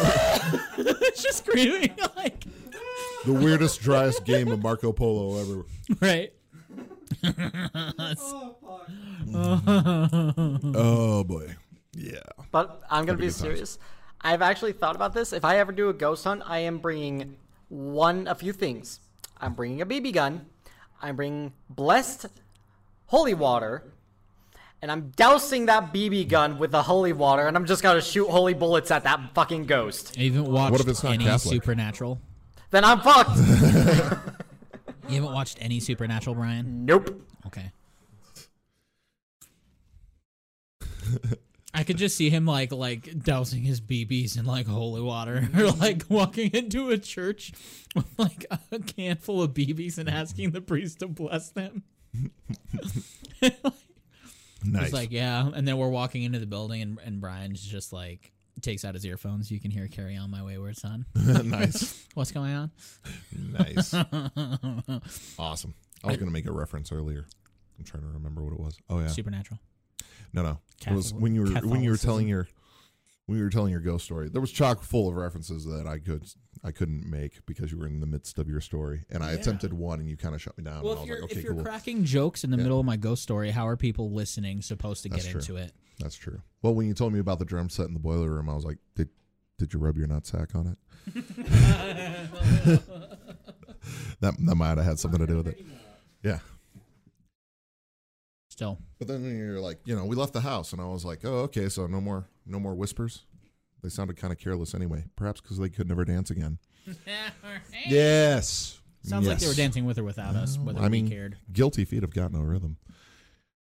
Ah! 0.00 0.66
it's 0.78 1.22
just 1.22 1.44
screaming 1.46 1.94
like, 2.16 2.44
The 3.24 3.32
weirdest, 3.32 3.80
driest 3.80 4.24
game 4.24 4.48
of 4.48 4.62
Marco 4.62 4.92
Polo 4.92 5.38
ever. 5.40 5.64
right. 6.00 6.32
Oh, 10.74 11.24
boy. 11.24 11.54
Yeah. 11.92 12.18
But 12.50 12.82
I'm 12.90 13.04
gonna 13.06 13.18
be 13.18 13.26
be 13.26 13.32
good 13.32 13.32
times. 13.32 13.36
serious. 13.40 13.78
I've 14.26 14.42
actually 14.42 14.72
thought 14.72 14.96
about 14.96 15.14
this. 15.14 15.32
If 15.32 15.44
I 15.44 15.58
ever 15.58 15.70
do 15.70 15.88
a 15.88 15.92
ghost 15.92 16.24
hunt, 16.24 16.42
I 16.44 16.58
am 16.58 16.78
bringing 16.78 17.36
one, 17.68 18.26
a 18.26 18.34
few 18.34 18.52
things. 18.52 18.98
I'm 19.40 19.54
bringing 19.54 19.80
a 19.80 19.86
BB 19.86 20.14
gun. 20.14 20.46
I'm 21.00 21.14
bringing 21.14 21.52
blessed 21.70 22.26
holy 23.06 23.34
water, 23.34 23.84
and 24.82 24.90
I'm 24.90 25.10
dousing 25.14 25.66
that 25.66 25.94
BB 25.94 26.28
gun 26.28 26.58
with 26.58 26.72
the 26.72 26.82
holy 26.82 27.12
water, 27.12 27.46
and 27.46 27.56
I'm 27.56 27.66
just 27.66 27.84
gonna 27.84 28.02
shoot 28.02 28.28
holy 28.28 28.52
bullets 28.52 28.90
at 28.90 29.04
that 29.04 29.32
fucking 29.32 29.66
ghost. 29.66 30.18
You 30.18 30.32
haven't 30.32 30.52
watched 30.52 30.72
What 30.72 30.80
if 30.80 30.88
it's 30.88 31.04
not 31.04 31.12
any 31.12 31.24
Catholic? 31.24 31.54
Supernatural? 31.54 32.20
Then 32.70 32.84
I'm 32.84 33.00
fucked. 33.00 33.38
You 35.08 35.14
haven't 35.14 35.34
watched 35.34 35.58
any 35.60 35.78
Supernatural, 35.78 36.34
Brian? 36.34 36.84
nope. 36.84 37.22
Okay. 37.46 37.70
I 41.76 41.84
could 41.84 41.98
just 41.98 42.16
see 42.16 42.30
him 42.30 42.46
like 42.46 42.72
like 42.72 43.22
dousing 43.22 43.62
his 43.62 43.82
BBs 43.82 44.38
in 44.38 44.46
like 44.46 44.66
holy 44.66 45.02
water, 45.02 45.46
or 45.56 45.70
like 45.72 46.04
walking 46.08 46.50
into 46.52 46.88
a 46.88 46.96
church 46.96 47.52
with 47.94 48.06
like 48.18 48.46
a 48.72 48.78
can 48.78 49.16
full 49.16 49.42
of 49.42 49.52
BBs 49.52 49.98
and 49.98 50.08
asking 50.08 50.52
the 50.52 50.62
priest 50.62 51.00
to 51.00 51.08
bless 51.08 51.50
them. 51.50 51.84
Nice. 54.64 54.84
It's 54.86 54.92
like 54.92 55.12
yeah, 55.12 55.48
and 55.54 55.68
then 55.68 55.76
we're 55.76 55.90
walking 55.90 56.24
into 56.24 56.40
the 56.40 56.46
building, 56.46 56.82
and 56.82 56.98
and 57.04 57.20
Brian's 57.20 57.62
just 57.62 57.92
like 57.92 58.32
takes 58.62 58.84
out 58.84 58.94
his 58.94 59.04
earphones. 59.04 59.48
You 59.48 59.60
can 59.60 59.70
hear 59.70 59.86
"Carry 59.86 60.16
On 60.16 60.28
My 60.28 60.42
Wayward 60.42 60.76
Son." 60.76 61.06
nice. 61.14 62.04
What's 62.14 62.32
going 62.32 62.52
on? 62.52 62.70
Nice. 63.32 63.94
awesome. 65.38 65.74
I 66.02 66.08
was 66.08 66.16
going 66.16 66.26
to 66.26 66.32
make 66.32 66.46
a 66.46 66.52
reference 66.52 66.90
earlier. 66.90 67.26
I'm 67.78 67.84
trying 67.84 68.02
to 68.02 68.08
remember 68.08 68.42
what 68.42 68.54
it 68.54 68.60
was. 68.60 68.76
Oh, 68.88 68.98
yeah. 68.98 69.06
Supernatural. 69.08 69.60
No, 70.36 70.42
no. 70.42 70.58
It 70.86 70.92
was 70.92 71.12
when 71.14 71.34
you 71.34 71.42
were 71.42 71.50
when 71.66 71.82
you 71.82 71.90
were 71.90 71.96
telling 71.96 72.28
your 72.28 72.46
when 73.24 73.38
you 73.38 73.44
were 73.44 73.50
telling 73.50 73.72
your 73.72 73.80
ghost 73.80 74.04
story. 74.04 74.28
There 74.28 74.40
was 74.40 74.52
chock 74.52 74.82
full 74.82 75.08
of 75.08 75.16
references 75.16 75.64
that 75.64 75.86
I 75.88 75.98
could 75.98 76.24
I 76.62 76.70
couldn't 76.70 77.08
make 77.10 77.44
because 77.46 77.72
you 77.72 77.78
were 77.78 77.86
in 77.86 78.00
the 78.00 78.06
midst 78.06 78.38
of 78.38 78.48
your 78.48 78.60
story, 78.60 79.04
and 79.10 79.24
I 79.24 79.32
attempted 79.32 79.72
one, 79.72 79.98
and 79.98 80.08
you 80.08 80.16
kind 80.16 80.34
of 80.34 80.42
shut 80.42 80.56
me 80.58 80.62
down. 80.64 80.82
Well, 80.84 80.92
and 80.92 81.00
I 81.00 81.02
if 81.02 81.04
was 81.04 81.08
you're 81.08 81.20
like, 81.22 81.30
okay, 81.30 81.38
if 81.38 81.44
you're 81.44 81.54
cool. 81.54 81.64
cracking 81.64 82.04
jokes 82.04 82.44
in 82.44 82.50
the 82.50 82.56
Yeah. 82.58 82.62
middle 82.64 82.78
of 82.80 82.86
my 82.86 82.96
ghost 82.96 83.22
story, 83.22 83.50
how 83.50 83.66
are 83.66 83.76
people 83.76 84.12
listening 84.12 84.60
supposed 84.62 85.02
to 85.04 85.08
That's 85.08 85.24
get 85.24 85.30
true. 85.32 85.40
into 85.40 85.56
it? 85.56 85.72
That's 85.98 86.14
true. 86.16 86.42
Well, 86.62 86.74
when 86.74 86.86
you 86.86 86.92
told 86.94 87.12
me 87.14 87.18
about 87.18 87.38
the 87.38 87.46
drum 87.46 87.70
set 87.70 87.86
in 87.86 87.94
the 87.94 88.00
boiler 88.00 88.30
room, 88.30 88.48
I 88.50 88.54
was 88.54 88.64
like, 88.66 88.78
did 88.94 89.08
did 89.58 89.72
you 89.72 89.80
rub 89.80 89.96
your 89.96 90.06
nutsack 90.06 90.54
on 90.54 90.66
it? 90.66 90.76
that 94.20 94.34
that 94.38 94.54
might 94.54 94.76
have 94.76 94.84
had 94.84 94.98
something 94.98 95.20
to 95.20 95.26
do 95.26 95.36
with 95.38 95.48
it. 95.48 95.64
Yeah. 96.22 96.40
Still, 98.56 98.78
But 98.98 99.06
then 99.08 99.36
you're 99.36 99.60
like, 99.60 99.80
you 99.84 99.94
know, 99.94 100.06
we 100.06 100.16
left 100.16 100.32
the 100.32 100.40
house, 100.40 100.72
and 100.72 100.80
I 100.80 100.86
was 100.86 101.04
like, 101.04 101.26
oh, 101.26 101.40
okay, 101.40 101.68
so 101.68 101.86
no 101.86 102.00
more, 102.00 102.26
no 102.46 102.58
more 102.58 102.74
whispers. 102.74 103.26
They 103.82 103.90
sounded 103.90 104.16
kind 104.16 104.32
of 104.32 104.38
careless 104.38 104.74
anyway, 104.74 105.04
perhaps 105.14 105.42
because 105.42 105.58
they 105.58 105.68
could 105.68 105.86
never 105.86 106.06
dance 106.06 106.30
again. 106.30 106.58
Yes, 107.86 108.80
sounds 109.02 109.28
like 109.28 109.40
they 109.40 109.46
were 109.46 109.52
dancing 109.52 109.84
with 109.84 109.98
or 109.98 110.04
without 110.04 110.36
us, 110.36 110.56
whether 110.58 110.80
I 110.80 110.88
mean, 110.88 111.04
we 111.04 111.10
cared. 111.10 111.36
Guilty 111.52 111.84
feet 111.84 112.02
have 112.02 112.14
got 112.14 112.32
no 112.32 112.40
rhythm. 112.40 112.78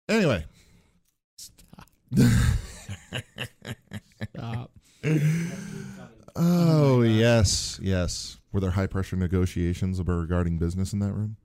Anyway, 0.08 0.46
Stop. 1.36 1.88
Stop. 4.34 4.70
oh, 5.04 6.32
oh 6.34 7.02
yes, 7.02 7.78
yes. 7.82 8.38
Were 8.52 8.60
there 8.60 8.70
high 8.70 8.86
pressure 8.86 9.16
negotiations 9.16 9.98
about 9.98 10.14
regarding 10.14 10.58
business 10.58 10.94
in 10.94 11.00
that 11.00 11.12
room? 11.12 11.36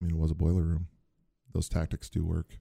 I 0.00 0.06
mean, 0.06 0.14
it 0.14 0.18
was 0.18 0.30
a 0.30 0.34
boiler 0.34 0.62
room. 0.62 0.88
Those 1.54 1.68
tactics 1.68 2.10
do 2.10 2.24
work. 2.24 2.58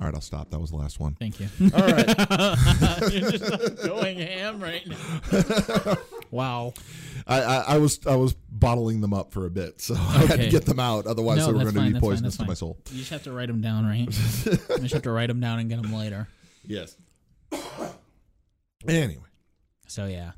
All 0.00 0.06
right, 0.06 0.14
I'll 0.14 0.20
stop. 0.20 0.50
That 0.50 0.58
was 0.58 0.70
the 0.70 0.76
last 0.76 0.98
one. 0.98 1.14
Thank 1.14 1.38
you. 1.38 1.46
All 1.72 1.80
right. 1.82 2.08
You're 3.12 3.30
just 3.30 3.76
going 3.84 4.18
ham 4.18 4.60
right 4.60 4.84
now. 4.86 5.94
Wow. 6.30 6.74
I, 7.28 7.42
I, 7.42 7.56
I 7.74 7.78
was 7.78 8.04
I 8.08 8.16
was 8.16 8.34
bottling 8.50 9.00
them 9.00 9.14
up 9.14 9.30
for 9.32 9.46
a 9.46 9.50
bit, 9.50 9.80
so 9.80 9.94
I 9.94 10.26
had 10.26 10.40
to 10.40 10.48
get 10.48 10.64
them 10.64 10.80
out. 10.80 11.06
Otherwise, 11.06 11.38
No, 11.38 11.46
they 11.46 11.52
were 11.52 11.58
going 11.60 11.66
to 11.66 11.72
be 11.74 11.78
that's 11.80 11.92
fine, 11.92 12.00
poisonous 12.00 12.36
to 12.38 12.44
my 12.44 12.54
soul. 12.54 12.76
You 12.90 12.98
just 12.98 13.10
have 13.10 13.22
to 13.24 13.32
write 13.32 13.46
them 13.46 13.60
down, 13.60 13.86
right? 13.86 14.00
you 14.00 14.78
just 14.80 14.94
have 14.94 15.02
to 15.02 15.12
write 15.12 15.28
them 15.28 15.38
down 15.38 15.60
and 15.60 15.68
get 15.70 15.80
them 15.80 15.92
later. 15.94 16.26
Yes. 16.66 16.96
Anyway, 18.88 19.22
So 19.86 20.06
yeah. 20.06 20.32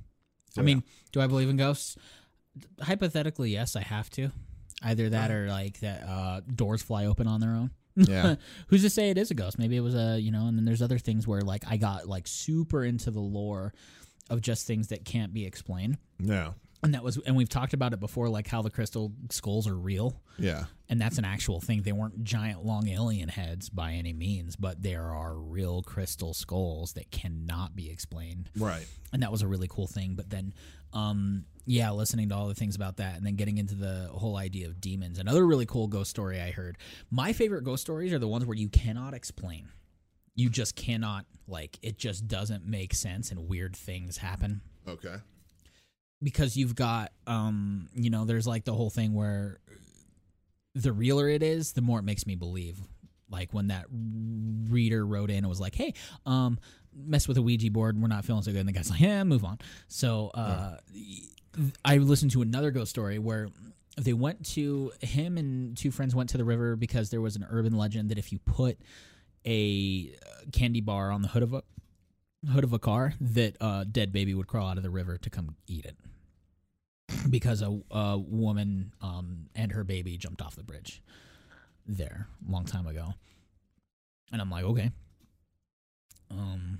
So, 0.50 0.60
I 0.60 0.64
mean, 0.66 0.82
do 1.12 1.22
I 1.22 1.26
believe 1.28 1.48
in 1.48 1.56
ghosts? 1.56 1.96
Hypothetically, 2.82 3.52
yes, 3.52 3.74
I 3.74 3.80
have 3.80 4.10
to. 4.10 4.32
Either 4.86 5.10
that 5.10 5.30
or 5.30 5.48
like 5.48 5.80
that 5.80 6.02
uh, 6.04 6.40
doors 6.54 6.82
fly 6.82 7.06
open 7.06 7.26
on 7.26 7.40
their 7.40 7.50
own. 7.50 7.70
Yeah. 7.96 8.36
Who's 8.68 8.82
to 8.82 8.90
say 8.90 9.10
it 9.10 9.18
is 9.18 9.30
a 9.30 9.34
ghost? 9.34 9.58
Maybe 9.58 9.76
it 9.76 9.80
was 9.80 9.94
a 9.94 10.18
you 10.18 10.30
know. 10.30 10.46
And 10.46 10.56
then 10.56 10.64
there's 10.64 10.82
other 10.82 10.98
things 10.98 11.26
where 11.26 11.40
like 11.40 11.64
I 11.68 11.76
got 11.76 12.06
like 12.08 12.26
super 12.26 12.84
into 12.84 13.10
the 13.10 13.20
lore 13.20 13.72
of 14.30 14.40
just 14.40 14.66
things 14.66 14.88
that 14.88 15.04
can't 15.04 15.32
be 15.32 15.44
explained. 15.46 15.98
yeah, 16.18 16.52
And 16.86 16.94
that 16.94 17.02
was, 17.02 17.18
and 17.26 17.34
we've 17.34 17.48
talked 17.48 17.74
about 17.74 17.92
it 17.92 17.98
before, 17.98 18.28
like 18.28 18.46
how 18.46 18.62
the 18.62 18.70
crystal 18.70 19.12
skulls 19.30 19.66
are 19.66 19.74
real, 19.74 20.22
yeah, 20.38 20.66
and 20.88 21.00
that's 21.00 21.18
an 21.18 21.24
actual 21.24 21.60
thing. 21.60 21.82
They 21.82 21.90
weren't 21.90 22.22
giant, 22.22 22.64
long 22.64 22.86
alien 22.88 23.28
heads 23.28 23.68
by 23.68 23.94
any 23.94 24.12
means, 24.12 24.54
but 24.54 24.84
there 24.84 25.02
are 25.02 25.34
real 25.34 25.82
crystal 25.82 26.32
skulls 26.32 26.92
that 26.92 27.10
cannot 27.10 27.74
be 27.74 27.90
explained 27.90 28.50
right. 28.56 28.86
and 29.12 29.20
that 29.24 29.32
was 29.32 29.42
a 29.42 29.48
really 29.48 29.66
cool 29.66 29.88
thing. 29.88 30.14
But 30.14 30.30
then, 30.30 30.54
um, 30.92 31.46
yeah, 31.64 31.90
listening 31.90 32.28
to 32.28 32.36
all 32.36 32.46
the 32.46 32.54
things 32.54 32.76
about 32.76 32.98
that, 32.98 33.16
and 33.16 33.26
then 33.26 33.34
getting 33.34 33.58
into 33.58 33.74
the 33.74 34.08
whole 34.12 34.36
idea 34.36 34.68
of 34.68 34.80
demons. 34.80 35.18
Another 35.18 35.44
really 35.44 35.66
cool 35.66 35.88
ghost 35.88 36.10
story 36.10 36.40
I 36.40 36.52
heard. 36.52 36.78
My 37.10 37.32
favorite 37.32 37.64
ghost 37.64 37.82
stories 37.82 38.12
are 38.12 38.20
the 38.20 38.28
ones 38.28 38.44
where 38.44 38.56
you 38.56 38.68
cannot 38.68 39.12
explain. 39.12 39.70
You 40.36 40.50
just 40.50 40.76
cannot 40.76 41.26
like 41.48 41.80
it. 41.82 41.98
Just 41.98 42.28
doesn't 42.28 42.64
make 42.64 42.94
sense, 42.94 43.32
and 43.32 43.48
weird 43.48 43.74
things 43.74 44.18
happen. 44.18 44.60
Okay. 44.86 45.16
Because 46.22 46.56
you've 46.56 46.74
got 46.74 47.12
um 47.26 47.88
you 47.94 48.10
know 48.10 48.24
there's 48.24 48.46
like 48.46 48.64
the 48.64 48.72
whole 48.72 48.90
thing 48.90 49.14
where 49.14 49.58
the 50.74 50.92
realer 50.92 51.28
it 51.28 51.42
is 51.42 51.72
the 51.72 51.80
more 51.80 51.98
it 51.98 52.04
makes 52.04 52.26
me 52.26 52.34
believe. 52.34 52.78
Like 53.28 53.52
when 53.52 53.68
that 53.68 53.86
reader 53.90 55.04
wrote 55.04 55.30
in 55.30 55.38
and 55.38 55.48
was 55.48 55.60
like 55.60 55.74
hey 55.74 55.94
um 56.24 56.58
mess 56.94 57.28
with 57.28 57.36
a 57.36 57.42
ouija 57.42 57.70
board 57.70 58.00
we're 58.00 58.08
not 58.08 58.24
feeling 58.24 58.42
so 58.42 58.52
good 58.52 58.60
and 58.60 58.68
the 58.68 58.72
guy's 58.72 58.90
like 58.90 59.00
yeah 59.00 59.24
move 59.24 59.44
on. 59.44 59.58
So 59.88 60.30
uh 60.34 60.76
i 61.84 61.96
listened 61.96 62.30
to 62.32 62.42
another 62.42 62.70
ghost 62.70 62.90
story 62.90 63.18
where 63.18 63.48
they 63.98 64.12
went 64.12 64.44
to 64.44 64.92
him 65.00 65.38
and 65.38 65.76
two 65.76 65.90
friends 65.90 66.14
went 66.14 66.28
to 66.30 66.36
the 66.38 66.44
river 66.44 66.76
because 66.76 67.10
there 67.10 67.20
was 67.20 67.36
an 67.36 67.46
urban 67.50 67.76
legend 67.76 68.10
that 68.10 68.18
if 68.18 68.30
you 68.32 68.38
put 68.38 68.78
a 69.46 70.12
uh, 70.22 70.44
candy 70.52 70.80
bar 70.80 71.10
on 71.10 71.22
the 71.22 71.28
hood 71.28 71.42
of 71.42 71.54
a 71.54 71.62
hood 72.52 72.64
of 72.64 72.72
a 72.72 72.78
car 72.78 73.14
that 73.20 73.56
a 73.60 73.84
dead 73.90 74.12
baby 74.12 74.34
would 74.34 74.46
crawl 74.46 74.68
out 74.68 74.76
of 74.76 74.82
the 74.82 74.90
river 74.90 75.16
to 75.18 75.30
come 75.30 75.56
eat 75.66 75.84
it 75.84 75.96
because 77.30 77.62
a, 77.62 77.80
a 77.90 78.18
woman 78.18 78.92
um, 79.00 79.46
and 79.54 79.72
her 79.72 79.84
baby 79.84 80.16
jumped 80.16 80.40
off 80.42 80.54
the 80.56 80.62
bridge 80.62 81.02
there 81.86 82.26
a 82.46 82.50
long 82.50 82.64
time 82.64 82.86
ago 82.86 83.14
and 84.32 84.40
i'm 84.42 84.50
like 84.50 84.64
okay 84.64 84.90
um 86.30 86.78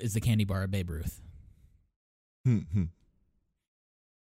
is 0.00 0.14
the 0.14 0.20
candy 0.20 0.44
bar 0.44 0.62
a 0.64 0.68
Baby 0.68 0.94
Ruth 0.94 1.20
Hmm, 2.44 2.58
hmm. 2.72 2.84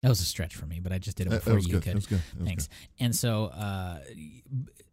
that 0.03 0.09
was 0.09 0.21
a 0.21 0.25
stretch 0.25 0.55
for 0.57 0.67
me 0.67 0.79
but 0.81 0.93
i 0.93 0.99
just 0.99 1.17
did 1.17 1.27
it 1.27 1.31
That- 1.31 1.37
that 1.37 1.45
before 1.45 1.55
was 1.57 1.67
you 1.67 1.73
good. 1.75 1.83
could 1.83 1.91
That 1.93 1.97
was 1.97 2.07
good. 2.07 2.23
That 2.37 2.45
Thanks. 2.45 2.69
And 3.01 3.15
so 3.15 3.47
uh, 3.47 3.99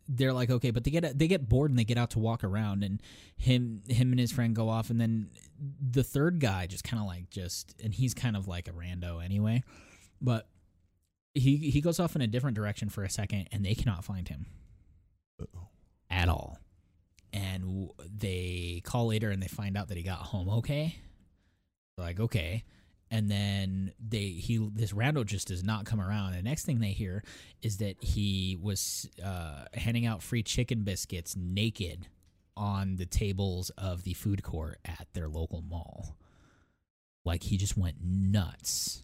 they're 0.08 0.34
like, 0.34 0.50
okay, 0.50 0.72
but 0.72 0.84
they 0.84 0.92
get 0.92 1.18
they 1.18 1.28
get 1.28 1.50
bored 1.50 1.72
and 1.72 1.80
they 1.80 1.84
get 1.84 1.98
out 1.98 2.12
to 2.12 2.20
walk 2.20 2.44
around, 2.44 2.84
and 2.84 3.02
him 3.38 3.82
him 3.88 4.12
and 4.12 4.20
his 4.20 4.32
friend 4.32 4.56
go 4.56 4.70
off, 4.70 4.90
and 4.90 5.00
then 5.00 5.30
the 5.82 6.04
third 6.04 6.40
guy 6.40 6.68
just 6.68 6.84
kind 6.84 7.02
of 7.02 7.08
like 7.08 7.30
just, 7.30 7.76
and 7.84 7.94
he's 7.94 8.14
kind 8.14 8.36
of 8.36 8.48
like 8.48 8.68
a 8.68 8.72
rando 8.72 9.24
anyway, 9.24 9.64
but 10.22 10.48
he 11.34 11.58
he 11.58 11.82
goes 11.82 12.00
off 12.00 12.16
in 12.16 12.22
a 12.22 12.28
different 12.28 12.56
direction 12.56 12.90
for 12.90 13.04
a 13.04 13.10
second, 13.10 13.48
and 13.52 13.66
they 13.66 13.76
cannot 13.76 14.04
find 14.06 14.28
him. 14.28 14.46
Uh-oh. 15.42 15.68
at 16.10 16.30
all. 16.30 16.58
And 17.34 17.64
w- 17.64 17.90
they 18.00 18.82
call 18.86 19.08
later 19.08 19.30
and 19.32 19.42
they 19.42 19.48
find 19.48 19.76
out 19.76 19.90
that 19.90 19.98
he 19.98 20.04
got 20.04 20.20
home 20.20 20.48
okay. 20.50 20.96
Like, 21.98 22.20
okay. 22.20 22.64
And 23.16 23.32
then 23.32 23.94
they 24.06 24.26
he 24.28 24.58
this 24.74 24.92
rando 24.92 25.26
just 25.26 25.48
does 25.48 25.64
not 25.64 25.86
come 25.86 26.02
around. 26.02 26.34
And 26.34 26.40
the 26.40 26.50
next 26.50 26.66
thing 26.66 26.80
they 26.80 26.92
hear 26.92 27.24
is 27.62 27.78
that 27.78 27.96
he 28.04 28.58
was 28.62 29.10
uh, 29.24 29.64
handing 29.74 30.06
out 30.06 30.22
free 30.22 30.44
chicken 30.44 30.84
biscuits 30.84 31.34
naked 31.38 32.08
on 32.58 32.98
the 32.98 33.06
tables 33.06 33.70
of 33.78 34.04
the 34.04 34.14
food 34.14 34.44
court 34.44 34.80
at 34.84 35.08
their 35.14 35.30
local 35.30 35.62
mall. 35.62 36.18
Like 37.24 37.44
he 37.44 37.56
just 37.56 37.78
went 37.78 37.96
nuts 38.04 39.04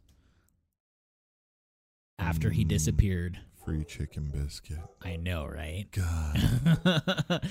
after 2.19 2.49
he 2.49 2.65
Mm. 2.65 2.67
disappeared. 2.67 3.39
Free 3.63 3.85
chicken 3.85 4.25
biscuit. 4.29 4.79
I 5.01 5.15
know, 5.15 5.45
right? 5.45 5.85
God. 5.91 7.41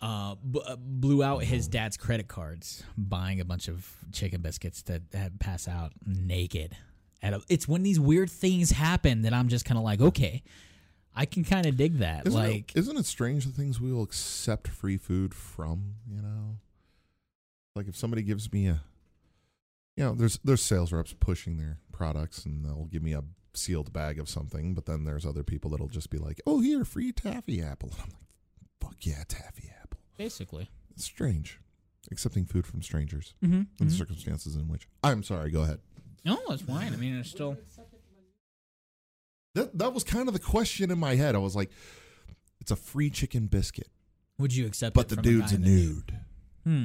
uh, 0.00 0.36
b- 0.36 0.62
uh, 0.64 0.76
blew 0.76 1.22
out 1.22 1.42
his 1.42 1.68
dad's 1.68 1.96
credit 1.96 2.28
cards 2.28 2.82
buying 2.96 3.40
a 3.40 3.44
bunch 3.44 3.68
of 3.68 3.96
chicken 4.12 4.40
biscuits 4.40 4.82
that 4.82 5.02
had 5.12 5.40
pass 5.40 5.66
out 5.66 5.92
naked. 6.06 6.76
At 7.20 7.32
a, 7.34 7.42
it's 7.48 7.66
when 7.66 7.82
these 7.82 7.98
weird 7.98 8.30
things 8.30 8.70
happen 8.70 9.22
that 9.22 9.34
I'm 9.34 9.48
just 9.48 9.64
kind 9.64 9.76
of 9.76 9.84
like, 9.84 10.00
okay, 10.00 10.42
I 11.14 11.26
can 11.26 11.42
kind 11.42 11.66
of 11.66 11.76
dig 11.76 11.98
that. 11.98 12.28
Isn't 12.28 12.38
like, 12.38 12.72
it, 12.76 12.78
isn't 12.78 12.96
it 12.96 13.06
strange 13.06 13.44
the 13.44 13.52
things 13.52 13.80
we 13.80 13.92
will 13.92 14.04
accept 14.04 14.68
free 14.68 14.98
food 14.98 15.34
from? 15.34 15.94
You 16.08 16.22
know, 16.22 16.58
like 17.74 17.88
if 17.88 17.96
somebody 17.96 18.22
gives 18.22 18.52
me 18.52 18.68
a, 18.68 18.80
you 19.96 20.04
know, 20.04 20.14
there's 20.14 20.38
there's 20.44 20.62
sales 20.62 20.92
reps 20.92 21.12
pushing 21.18 21.56
their 21.56 21.78
products 21.90 22.44
and 22.44 22.64
they'll 22.64 22.84
give 22.84 23.02
me 23.02 23.14
a 23.14 23.24
sealed 23.52 23.92
bag 23.92 24.20
of 24.20 24.28
something, 24.28 24.74
but 24.74 24.86
then 24.86 25.02
there's 25.02 25.26
other 25.26 25.42
people 25.42 25.70
that'll 25.72 25.88
just 25.88 26.10
be 26.10 26.18
like, 26.18 26.40
"Oh, 26.46 26.60
here, 26.60 26.84
free 26.84 27.10
taffy 27.10 27.60
apple," 27.60 27.90
and 27.94 28.00
I'm 28.04 28.10
like, 28.10 28.22
"Fuck 28.80 29.06
yeah, 29.06 29.24
taffy 29.26 29.70
apple." 29.70 29.77
Basically. 30.18 30.68
It's 30.94 31.04
strange, 31.04 31.58
accepting 32.12 32.44
food 32.44 32.66
from 32.66 32.82
strangers 32.82 33.34
Mm-hmm. 33.42 33.62
in 33.80 33.88
the 33.88 33.94
circumstances 33.94 34.54
in 34.56 34.68
which. 34.68 34.86
I'm 35.02 35.22
sorry. 35.22 35.50
Go 35.50 35.62
ahead. 35.62 35.78
No, 36.24 36.38
it's 36.50 36.62
fine. 36.62 36.92
I 36.92 36.96
mean, 36.96 37.14
it's 37.16 37.30
still. 37.30 37.56
That 39.54 39.76
that 39.78 39.94
was 39.94 40.04
kind 40.04 40.28
of 40.28 40.34
the 40.34 40.40
question 40.40 40.90
in 40.90 40.98
my 40.98 41.14
head. 41.14 41.34
I 41.34 41.38
was 41.38 41.56
like, 41.56 41.70
"It's 42.60 42.70
a 42.70 42.76
free 42.76 43.10
chicken 43.10 43.46
biscuit, 43.46 43.88
Would 44.38 44.54
you 44.54 44.66
accept? 44.66 44.94
but 44.94 45.06
it 45.06 45.08
the 45.08 45.14
from 45.16 45.22
dude's 45.24 45.52
guy 45.52 45.56
a 45.56 45.60
knew? 45.60 45.68
nude." 46.04 46.18
Hmm. 46.64 46.84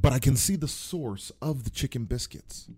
But 0.00 0.12
I 0.12 0.18
can 0.20 0.36
see 0.36 0.56
the 0.56 0.68
source 0.68 1.30
of 1.42 1.64
the 1.64 1.70
chicken 1.70 2.04
biscuits. 2.04 2.68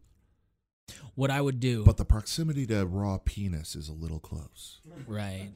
What 1.14 1.30
I 1.30 1.40
would 1.42 1.60
do, 1.60 1.84
But 1.84 1.98
the 1.98 2.04
proximity 2.06 2.66
to 2.68 2.84
raw 2.86 3.18
penis 3.18 3.76
is 3.76 3.88
a 3.88 3.92
little 3.92 4.18
close. 4.18 4.80
right? 5.06 5.50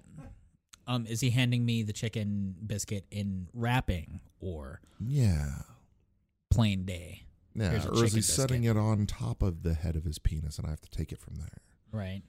Um, 0.87 1.07
is 1.07 1.21
he 1.21 1.31
handing 1.31 1.65
me 1.65 1.83
the 1.83 1.93
chicken 1.93 2.55
biscuit 2.65 3.07
in 3.11 3.49
wrapping 3.53 4.21
or 4.41 4.81
Yeah. 5.05 5.63
plain 6.51 6.85
day? 6.85 7.25
Yeah. 7.55 7.87
Or 7.89 8.05
is 8.05 8.13
he 8.13 8.21
setting 8.23 8.65
it 8.65 8.77
on 8.77 9.07
top 9.07 9.43
of 9.43 9.63
the 9.63 9.75
head 9.75 9.97
of 9.97 10.05
his 10.05 10.19
penis 10.19 10.59
and 10.59 10.67
I 10.67 10.71
have 10.71 10.81
to 10.83 10.91
take 10.91 11.11
it 11.11 11.19
from 11.19 11.37
there? 11.37 11.59
Right. 11.91 12.23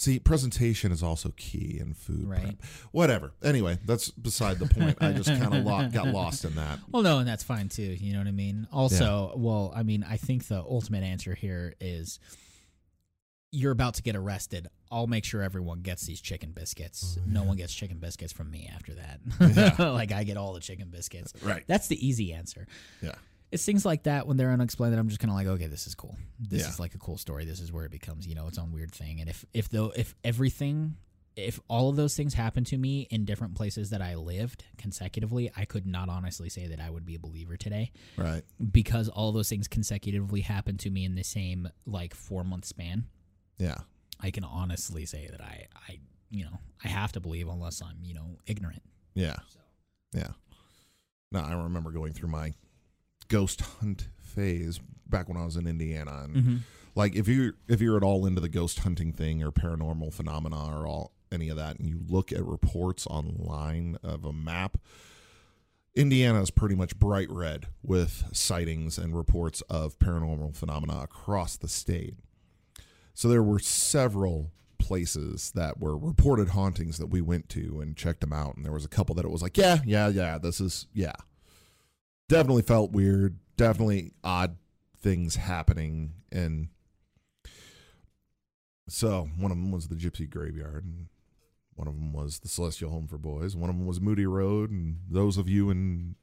See, 0.00 0.18
presentation 0.20 0.92
is 0.92 1.02
also 1.02 1.30
key 1.36 1.76
in 1.80 1.92
food. 1.92 2.24
Right. 2.28 2.40
prep. 2.58 2.64
Whatever. 2.92 3.32
Anyway, 3.42 3.78
that's 3.84 4.10
beside 4.10 4.58
the 4.60 4.66
point. 4.66 4.96
I 5.00 5.12
just 5.12 5.28
kind 5.28 5.52
of 5.54 5.64
lo- 5.64 5.88
got 5.92 6.06
lost 6.08 6.44
in 6.44 6.54
that. 6.54 6.78
Well, 6.90 7.02
no, 7.02 7.18
and 7.18 7.28
that's 7.28 7.42
fine 7.42 7.68
too. 7.68 7.82
You 7.82 8.12
know 8.12 8.20
what 8.20 8.28
I 8.28 8.32
mean? 8.32 8.68
Also, 8.72 9.32
well, 9.36 9.72
I 9.74 9.82
mean, 9.82 10.04
I 10.08 10.16
think 10.16 10.46
the 10.46 10.60
ultimate 10.60 11.02
answer 11.02 11.34
here 11.34 11.74
is 11.80 12.20
you're 13.50 13.72
about 13.72 13.94
to 13.94 14.02
get 14.02 14.14
arrested. 14.16 14.68
I'll 14.90 15.06
make 15.06 15.24
sure 15.24 15.42
everyone 15.42 15.80
gets 15.80 16.06
these 16.06 16.20
chicken 16.20 16.52
biscuits. 16.52 17.18
Oh, 17.18 17.22
No 17.26 17.42
one 17.44 17.56
gets 17.56 17.74
chicken 17.74 17.98
biscuits 17.98 18.32
from 18.32 18.50
me 18.50 18.70
after 18.74 18.94
that. 18.94 19.20
Yeah. 19.78 19.90
like 19.92 20.12
I 20.12 20.24
get 20.24 20.36
all 20.36 20.52
the 20.54 20.60
chicken 20.60 20.88
biscuits. 20.90 21.32
Right. 21.42 21.64
That's 21.66 21.88
the 21.88 22.06
easy 22.06 22.32
answer. 22.32 22.66
Yeah. 23.02 23.14
It's 23.50 23.64
things 23.64 23.84
like 23.86 24.02
that 24.02 24.26
when 24.26 24.36
they're 24.36 24.50
unexplained 24.50 24.92
that 24.94 24.98
I'm 24.98 25.08
just 25.08 25.20
kind 25.20 25.30
of 25.30 25.36
like, 25.36 25.46
okay, 25.46 25.66
this 25.68 25.86
is 25.86 25.94
cool. 25.94 26.16
This 26.38 26.62
Yeah. 26.62 26.68
is 26.68 26.78
like 26.80 26.94
a 26.94 26.98
cool 26.98 27.16
story. 27.18 27.44
This 27.46 27.60
is 27.60 27.72
where 27.72 27.84
it 27.86 27.90
becomes, 27.90 28.26
you 28.26 28.34
know, 28.34 28.46
its 28.46 28.58
own 28.58 28.72
weird 28.72 28.92
thing. 28.92 29.20
And 29.20 29.28
if 29.30 29.44
if 29.54 29.68
though 29.70 29.92
if 29.96 30.14
everything 30.24 30.96
if 31.36 31.60
all 31.68 31.88
of 31.88 31.94
those 31.94 32.16
things 32.16 32.34
happened 32.34 32.66
to 32.66 32.76
me 32.76 33.06
in 33.10 33.24
different 33.24 33.54
places 33.54 33.90
that 33.90 34.02
I 34.02 34.16
lived 34.16 34.64
consecutively, 34.76 35.52
I 35.56 35.66
could 35.66 35.86
not 35.86 36.08
honestly 36.08 36.48
say 36.48 36.66
that 36.66 36.80
I 36.80 36.90
would 36.90 37.06
be 37.06 37.14
a 37.14 37.18
believer 37.20 37.56
today 37.56 37.92
Right. 38.16 38.42
because 38.72 39.08
all 39.08 39.30
those 39.30 39.48
things 39.48 39.68
consecutively 39.68 40.40
happened 40.40 40.80
to 40.80 40.90
me 40.90 41.04
in 41.04 41.14
the 41.14 41.22
same 41.22 41.68
like 41.86 42.12
4 42.12 42.42
month 42.42 42.64
span. 42.64 43.04
Yeah. 43.56 43.76
I 44.20 44.30
can 44.30 44.44
honestly 44.44 45.06
say 45.06 45.28
that 45.30 45.40
I 45.40 45.66
I 45.88 45.98
you 46.30 46.44
know, 46.44 46.58
I 46.84 46.88
have 46.88 47.12
to 47.12 47.20
believe 47.20 47.48
unless 47.48 47.80
I'm, 47.80 47.96
you 48.02 48.12
know, 48.14 48.36
ignorant. 48.46 48.82
Yeah. 49.14 49.36
Yeah. 50.12 50.32
No, 51.32 51.40
I 51.40 51.54
remember 51.54 51.90
going 51.90 52.12
through 52.12 52.28
my 52.28 52.52
ghost 53.28 53.60
hunt 53.80 54.08
phase 54.20 54.78
back 55.06 55.28
when 55.28 55.36
I 55.38 55.44
was 55.44 55.56
in 55.56 55.66
Indiana 55.66 56.22
and 56.24 56.34
Mm-hmm. 56.36 56.56
like 56.94 57.14
if 57.16 57.28
you 57.28 57.54
if 57.66 57.80
you're 57.80 57.96
at 57.96 58.02
all 58.02 58.26
into 58.26 58.40
the 58.40 58.48
ghost 58.48 58.80
hunting 58.80 59.12
thing 59.12 59.42
or 59.42 59.50
paranormal 59.50 60.12
phenomena 60.12 60.66
or 60.78 60.86
all 60.86 61.12
any 61.32 61.48
of 61.48 61.56
that 61.56 61.78
and 61.78 61.88
you 61.88 62.00
look 62.06 62.30
at 62.32 62.44
reports 62.44 63.06
online 63.06 63.96
of 64.02 64.24
a 64.24 64.32
map 64.32 64.78
Indiana 65.94 66.40
is 66.42 66.50
pretty 66.50 66.74
much 66.74 66.98
bright 66.98 67.30
red 67.30 67.66
with 67.82 68.24
sightings 68.32 68.98
and 68.98 69.16
reports 69.16 69.62
of 69.62 69.98
paranormal 69.98 70.54
phenomena 70.54 71.00
across 71.02 71.56
the 71.56 71.68
state. 71.68 72.14
So 73.18 73.26
there 73.26 73.42
were 73.42 73.58
several 73.58 74.52
places 74.78 75.50
that 75.56 75.80
were 75.80 75.98
reported 75.98 76.50
hauntings 76.50 76.98
that 76.98 77.08
we 77.08 77.20
went 77.20 77.48
to 77.48 77.80
and 77.80 77.96
checked 77.96 78.20
them 78.20 78.32
out 78.32 78.54
and 78.54 78.64
there 78.64 78.70
was 78.70 78.84
a 78.84 78.88
couple 78.88 79.16
that 79.16 79.24
it 79.24 79.30
was 79.32 79.42
like, 79.42 79.56
yeah, 79.56 79.78
yeah, 79.84 80.06
yeah, 80.06 80.38
this 80.38 80.60
is 80.60 80.86
yeah. 80.94 81.16
Definitely 82.28 82.62
felt 82.62 82.92
weird, 82.92 83.40
definitely 83.56 84.12
odd 84.22 84.56
things 85.00 85.34
happening 85.34 86.12
and 86.30 86.68
so 88.88 89.28
one 89.36 89.50
of 89.50 89.56
them 89.56 89.72
was 89.72 89.88
the 89.88 89.96
gypsy 89.96 90.30
graveyard 90.30 90.84
and 90.84 91.08
one 91.74 91.88
of 91.88 91.94
them 91.94 92.12
was 92.12 92.38
the 92.38 92.48
celestial 92.48 92.92
home 92.92 93.08
for 93.08 93.18
boys 93.18 93.56
one 93.56 93.68
of 93.68 93.76
them 93.76 93.86
was 93.86 94.00
moody 94.00 94.26
road 94.26 94.70
and 94.70 94.98
those 95.10 95.36
of 95.36 95.48
you 95.48 95.70
in 95.70 96.14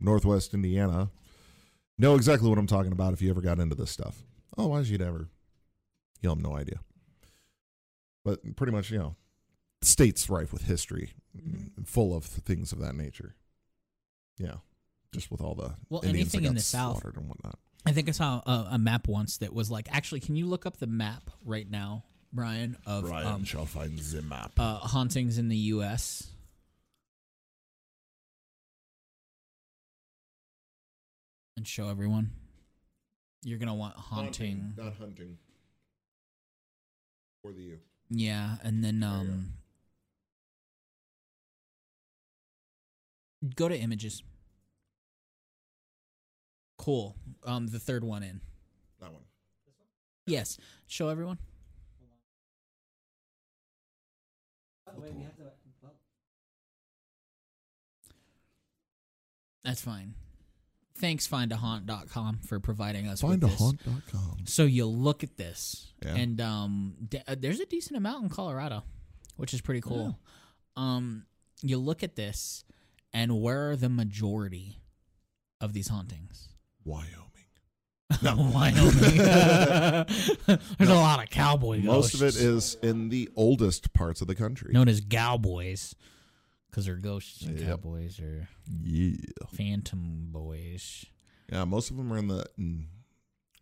northwest 0.00 0.54
indiana 0.54 1.10
know 1.98 2.14
exactly 2.14 2.48
what 2.48 2.58
i'm 2.58 2.66
talking 2.66 2.92
about 2.92 3.12
if 3.12 3.20
you 3.20 3.28
ever 3.28 3.40
got 3.42 3.58
into 3.58 3.74
this 3.74 3.90
stuff 3.90 4.22
oh, 4.56 4.62
otherwise 4.62 4.90
you'd 4.90 5.02
ever 5.02 5.28
you'll 6.20 6.34
have 6.34 6.42
no 6.42 6.56
idea 6.56 6.80
but 8.24 8.56
pretty 8.56 8.72
much 8.72 8.90
you 8.90 8.98
know 8.98 9.16
state's 9.82 10.28
rife 10.28 10.52
with 10.52 10.62
history 10.62 11.12
Mhm. 11.36 11.86
full 11.86 12.16
of 12.16 12.24
things 12.24 12.72
of 12.72 12.78
that 12.80 12.94
nature 12.96 13.34
yeah 14.38 14.56
just 15.12 15.30
with 15.30 15.40
all 15.40 15.54
the 15.54 15.74
Well, 15.88 16.00
Indians 16.04 16.32
that 16.32 16.38
anything 16.38 16.48
in 16.50 16.54
the 16.54 16.60
South. 16.60 17.04
and 17.04 17.28
whatnot 17.28 17.58
I 17.86 17.92
think 17.92 18.08
I 18.08 18.12
saw 18.12 18.42
a, 18.44 18.68
a 18.72 18.78
map 18.78 19.06
once 19.08 19.38
that 19.38 19.54
was 19.54 19.70
like, 19.70 19.88
actually, 19.90 20.20
can 20.20 20.36
you 20.36 20.46
look 20.46 20.66
up 20.66 20.76
the 20.78 20.86
map 20.88 21.30
right 21.44 21.70
now, 21.70 22.04
Brian, 22.32 22.76
of 22.84 23.04
Brian 23.04 23.26
um, 23.26 23.44
shall 23.44 23.64
find 23.64 23.98
the 23.98 24.20
map. 24.20 24.52
uh, 24.58 24.78
hauntings 24.80 25.38
in 25.38 25.48
the 25.48 25.56
U.S. 25.56 26.26
and 31.56 31.66
show 31.66 31.88
everyone? 31.88 32.30
You're 33.42 33.58
gonna 33.58 33.74
want 33.74 33.94
haunting. 33.96 34.74
not 34.76 34.94
hunting. 34.94 35.38
For 37.48 37.54
the 37.54 37.62
U. 37.62 37.78
Yeah, 38.10 38.56
and 38.62 38.84
then 38.84 39.02
um 39.02 39.54
go 43.56 43.68
to 43.68 43.74
images. 43.74 44.22
Cool. 46.76 47.16
Um 47.44 47.68
the 47.68 47.78
third 47.78 48.04
one 48.04 48.22
in. 48.22 48.42
That 49.00 49.12
one. 49.14 49.22
Yes. 50.26 50.58
Show 50.88 51.08
everyone. 51.08 51.38
That's 59.64 59.80
fine. 59.80 60.12
Thanks 61.00 61.26
findahaunt.com 61.28 62.40
for 62.46 62.58
providing 62.60 63.06
us 63.06 63.22
with 63.22 63.40
this. 63.40 63.54
Findahaunt.com. 63.54 64.38
So 64.46 64.64
you 64.64 64.86
look 64.86 65.22
at 65.22 65.36
this, 65.36 65.92
Yeah. 66.04 66.14
and 66.16 66.40
um, 66.40 66.94
d- 67.08 67.20
uh, 67.26 67.36
there's 67.38 67.60
a 67.60 67.66
decent 67.66 67.96
amount 67.96 68.24
in 68.24 68.28
Colorado, 68.30 68.82
which 69.36 69.54
is 69.54 69.60
pretty 69.60 69.80
cool. 69.80 70.18
Um, 70.76 71.24
you 71.62 71.78
look 71.78 72.02
at 72.02 72.16
this, 72.16 72.64
and 73.12 73.40
where 73.40 73.70
are 73.70 73.76
the 73.76 73.88
majority 73.88 74.78
of 75.60 75.72
these 75.72 75.88
hauntings? 75.88 76.48
Wyoming. 76.84 77.24
Wyoming. 78.22 79.16
there's 80.78 80.88
a 80.90 80.94
lot 80.94 81.22
of 81.22 81.30
cowboy 81.30 81.80
Most 81.80 82.14
of 82.14 82.22
it 82.22 82.34
ghosts, 82.34 82.40
is 82.40 82.76
in 82.82 83.08
the 83.10 83.28
oldest 83.36 83.92
parts 83.92 84.20
of 84.20 84.26
the 84.28 84.34
country. 84.34 84.72
known 84.72 84.88
as 84.88 85.00
cowboys, 85.00 85.94
because 86.70 86.86
they're 86.86 86.96
ghosts 86.96 87.42
and 87.42 87.58
Yep. 87.58 87.68
cowboys 87.68 88.20
or 88.20 88.48
Yeah. 88.82 89.16
phantom 89.54 90.28
boys. 90.30 91.04
Yeah, 91.50 91.64
most 91.64 91.90
of 91.90 91.96
them 91.96 92.12
are 92.12 92.18
in 92.18 92.28
the 92.28 92.44
mm, 92.58 92.86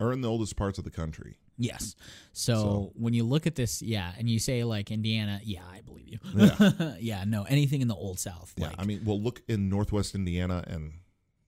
are 0.01 0.13
in 0.13 0.21
the 0.21 0.29
oldest 0.29 0.57
parts 0.57 0.79
of 0.79 0.85
the 0.85 0.91
country. 0.91 1.39
Yes. 1.59 1.95
So, 2.33 2.55
So- 2.55 2.93
when 2.97 3.15
you 3.15 3.25
look 3.25 3.47
at 3.47 3.55
this, 3.55 3.81
yeah, 3.81 4.13
and 4.19 4.29
you 4.29 4.39
say 4.39 4.63
like 4.65 4.91
Indiana, 4.91 5.41
yeah, 5.43 5.65
I 5.67 5.81
believe 5.81 6.09
you. 6.09 6.19
Yeah. 6.35 6.97
yeah, 7.01 7.25
no, 7.25 7.45
anything 7.45 7.81
in 7.81 7.89
the 7.89 7.95
old 7.95 8.19
South. 8.19 8.53
Yeah, 8.59 8.67
like, 8.69 8.77
I 8.79 8.85
mean, 8.85 9.05
well, 9.05 9.21
look 9.21 9.41
in 9.49 9.69
northwest 9.71 10.15
Indiana 10.15 10.63
and 10.67 11.01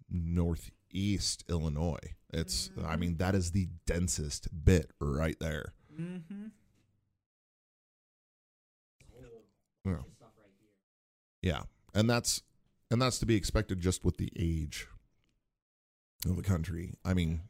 northeast 0.09 1.45
Illinois. 1.51 2.15
It's, 2.33 2.71
I 2.83 2.97
mean, 2.97 3.17
that 3.19 3.35
is 3.35 3.51
the 3.53 3.69
densest 3.87 4.49
bit 4.65 4.91
right 5.01 5.37
there. 5.41 5.75
Mm-hmm. 6.01 6.47
Yeah. 9.85 9.99
Yeah, 11.43 11.63
and 11.95 12.09
that's 12.09 12.43
and 12.91 13.01
that's 13.01 13.19
to 13.19 13.27
be 13.27 13.37
expected 13.37 13.81
just 13.81 14.05
with 14.05 14.17
the 14.17 14.33
age 14.37 14.87
of 16.25 16.37
the 16.37 16.43
country. 16.43 16.95
I 17.05 17.15
mean, 17.15 17.41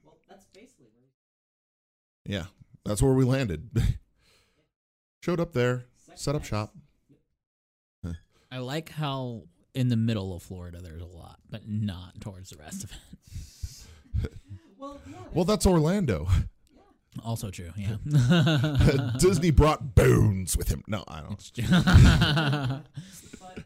yeah, 2.24 2.44
that's 2.85 3.02
where 3.02 3.15
we 3.15 3.24
landed. 3.24 3.70
Showed 5.23 5.40
up 5.40 5.52
there, 5.52 5.85
set 6.15 6.35
up 6.35 6.44
shop. 6.44 6.74
I 8.51 8.59
like 8.59 8.90
how 8.90 9.43
in 9.74 9.89
the 9.89 9.97
middle 9.97 10.35
of 10.35 10.43
Florida 10.43 10.81
there's 10.81 11.02
a 11.02 11.06
lot, 11.06 11.39
but 11.51 11.69
not 11.69 12.20
towards 12.20 12.51
the 12.51 12.56
rest 12.56 12.85
of 12.85 12.93
it. 12.93 14.32
Well, 15.35 15.44
that's 15.44 15.66
Orlando. 15.66 16.27
Also 17.24 17.51
true, 17.51 17.73
yeah. 17.77 17.97
Disney 19.19 19.51
brought 19.51 19.97
bones 19.97 20.56
with 20.56 20.69
him. 20.69 20.85
No, 20.86 21.02
I 21.09 21.20
don't. 21.20 21.51
But 23.40 23.65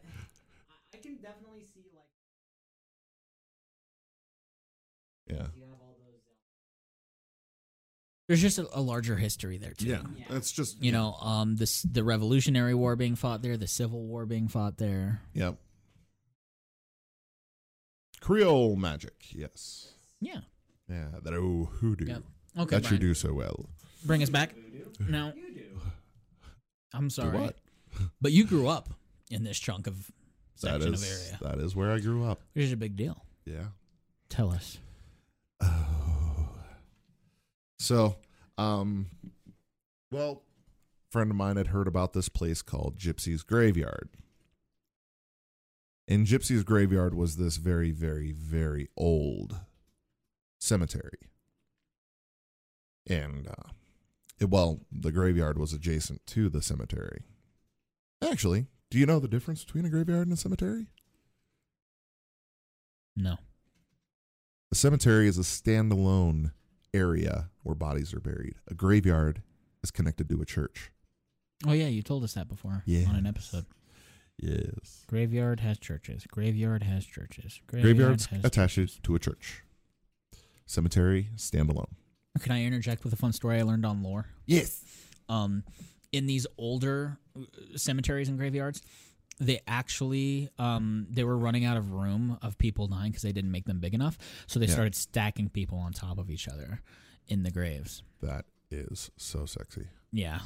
There's 8.29 8.41
just 8.41 8.59
a, 8.59 8.67
a 8.73 8.81
larger 8.81 9.17
history 9.17 9.59
there 9.59 9.73
too. 9.73 9.87
yeah. 9.89 10.03
It's 10.31 10.53
just 10.53 10.83
You 10.83 10.93
know, 10.93 11.15
um, 11.15 11.57
this 11.57 11.83
the 11.83 12.05
Revolutionary 12.05 12.75
War 12.75 12.97
being 12.97 13.17
fought 13.17 13.43
there, 13.43 13.57
the 13.57 13.67
Civil 13.67 14.03
War 14.07 14.27
being 14.27 14.49
fought 14.49 14.79
there. 14.79 15.21
Yep. 15.35 15.57
Creole 18.21 18.77
magic, 18.77 19.15
yes. 19.33 19.89
Yeah. 20.21 20.41
Yeah, 20.89 21.07
that 21.23 21.35
oh 21.35 21.69
hoodoo. 21.81 22.07
Yep. 22.07 22.23
Okay. 22.61 22.77
that 22.79 22.91
you 22.91 22.99
do 22.99 23.15
so 23.15 23.33
well. 23.33 23.67
Bring 24.05 24.23
us 24.23 24.31
back. 24.31 24.55
No, 25.01 25.33
You 25.35 25.55
do. 25.55 25.81
I'm 26.95 27.11
sorry, 27.11 27.39
what? 27.39 27.57
but 28.21 28.31
you 28.33 28.45
grew 28.45 28.69
up 28.69 28.91
in 29.31 29.43
this 29.43 29.59
chunk 29.59 29.87
of 29.87 30.11
section 30.55 30.95
is 30.95 31.03
of 31.03 31.09
area, 31.09 31.57
that 31.57 31.65
is 31.65 31.75
where 31.75 31.91
I 31.91 31.99
grew 31.99 32.25
up. 32.25 32.41
which 32.53 32.67
is 32.67 32.73
a 32.73 32.77
big 32.77 32.95
deal. 32.97 33.25
Yeah. 33.45 33.65
Tell 34.29 34.51
us. 34.53 34.79
Oh. 35.61 35.87
So, 37.83 38.15
um, 38.59 39.09
well, 40.13 40.45
a 41.09 41.11
friend 41.11 41.33
of 41.33 41.37
mine 41.37 41.57
had 41.57 41.67
heard 41.67 41.89
about 41.89 42.13
this 42.13 42.29
place 42.29 42.63
called 42.63 42.97
Gypsy's 42.97 43.43
Graveyard. 43.43 44.09
And 46.07 46.25
Gypsy's 46.25 46.63
Graveyard 46.63 47.13
was 47.13 47.37
this 47.37 47.57
very, 47.57 47.91
very, 47.91 48.31
very 48.31 48.89
old 48.97 49.57
cemetery. 50.61 51.31
And, 53.09 53.49
uh, 53.49 53.71
it, 54.39 54.49
well, 54.49 54.83
the 54.93 55.11
graveyard 55.11 55.59
was 55.59 55.73
adjacent 55.73 56.25
to 56.29 56.49
the 56.49 56.63
cemetery. 56.63 57.25
Actually, 58.23 58.67
do 58.91 58.99
you 58.99 59.07
know 59.07 59.19
the 59.19 59.27
difference 59.27 59.65
between 59.65 59.87
a 59.87 59.91
graveyard 59.91 60.29
and 60.29 60.35
a 60.35 60.41
cemetery? 60.41 60.87
No. 63.17 63.39
A 64.71 64.77
cemetery 64.77 65.27
is 65.27 65.37
a 65.37 65.43
standalone 65.43 66.53
area 66.95 67.49
where 67.63 67.75
bodies 67.75 68.13
are 68.15 68.21
buried. 68.21 68.55
A 68.69 68.75
graveyard 68.75 69.43
is 69.83 69.91
connected 69.91 70.29
to 70.29 70.41
a 70.41 70.45
church. 70.45 70.91
Oh 71.67 71.73
yeah, 71.73 71.87
you 71.87 72.03
told 72.03 72.25
us 72.25 72.35
that 72.35 72.49
before 72.49 72.83
Yes. 72.87 73.09
on 73.09 73.17
an 73.17 73.27
episode. 73.27 73.67
Yes. 74.39 75.05
Graveyard 75.07 75.61
has 75.61 75.79
churches. 75.79 76.27
Graveyard 76.27 76.83
has 76.83 77.05
churches. 77.07 77.61
Graveyard 77.67 77.97
Graveyard's 77.97 78.27
has 78.27 78.45
attached 78.45 78.75
churches. 78.75 78.99
to 79.05 79.15
a 79.15 79.19
church. 79.19 79.63
Cemetery, 80.67 81.29
standalone. 81.37 81.93
Can 82.41 82.53
I 82.53 82.65
interject 82.65 83.05
with 83.05 83.13
a 83.13 83.17
fun 83.17 83.33
story 83.33 83.59
I 83.59 83.63
learned 83.63 83.85
on 83.85 84.03
lore? 84.03 84.27
Yes. 84.47 84.85
Um, 85.29 85.65
in 86.13 86.27
these 86.27 86.47
older 86.59 87.19
uh, 87.37 87.43
cemeteries 87.77 88.29
and 88.29 88.39
graveyards, 88.39 88.83
they 89.39 89.61
actually 89.67 90.51
um 90.59 91.07
they 91.11 91.25
were 91.25 91.37
running 91.39 91.65
out 91.65 91.77
of 91.77 91.93
room 91.93 92.39
of 92.43 92.59
people 92.59 92.87
dying 92.87 93.11
because 93.11 93.23
they 93.23 93.33
didn't 93.33 93.51
make 93.51 93.65
them 93.65 93.81
big 93.81 93.95
enough, 93.95 94.19
so 94.47 94.59
they 94.59 94.67
Yeah. 94.67 94.73
started 94.73 94.95
stacking 94.95 95.49
people 95.49 95.79
on 95.79 95.93
top 95.93 96.19
of 96.19 96.31
each 96.31 96.49
other 96.49 96.81
in 97.29 97.43
the 97.43 97.51
graves. 97.51 98.03
That 98.21 98.45
is 98.71 99.11
so 99.17 99.47
sexy. 99.47 99.87
Yeah. 100.13 100.41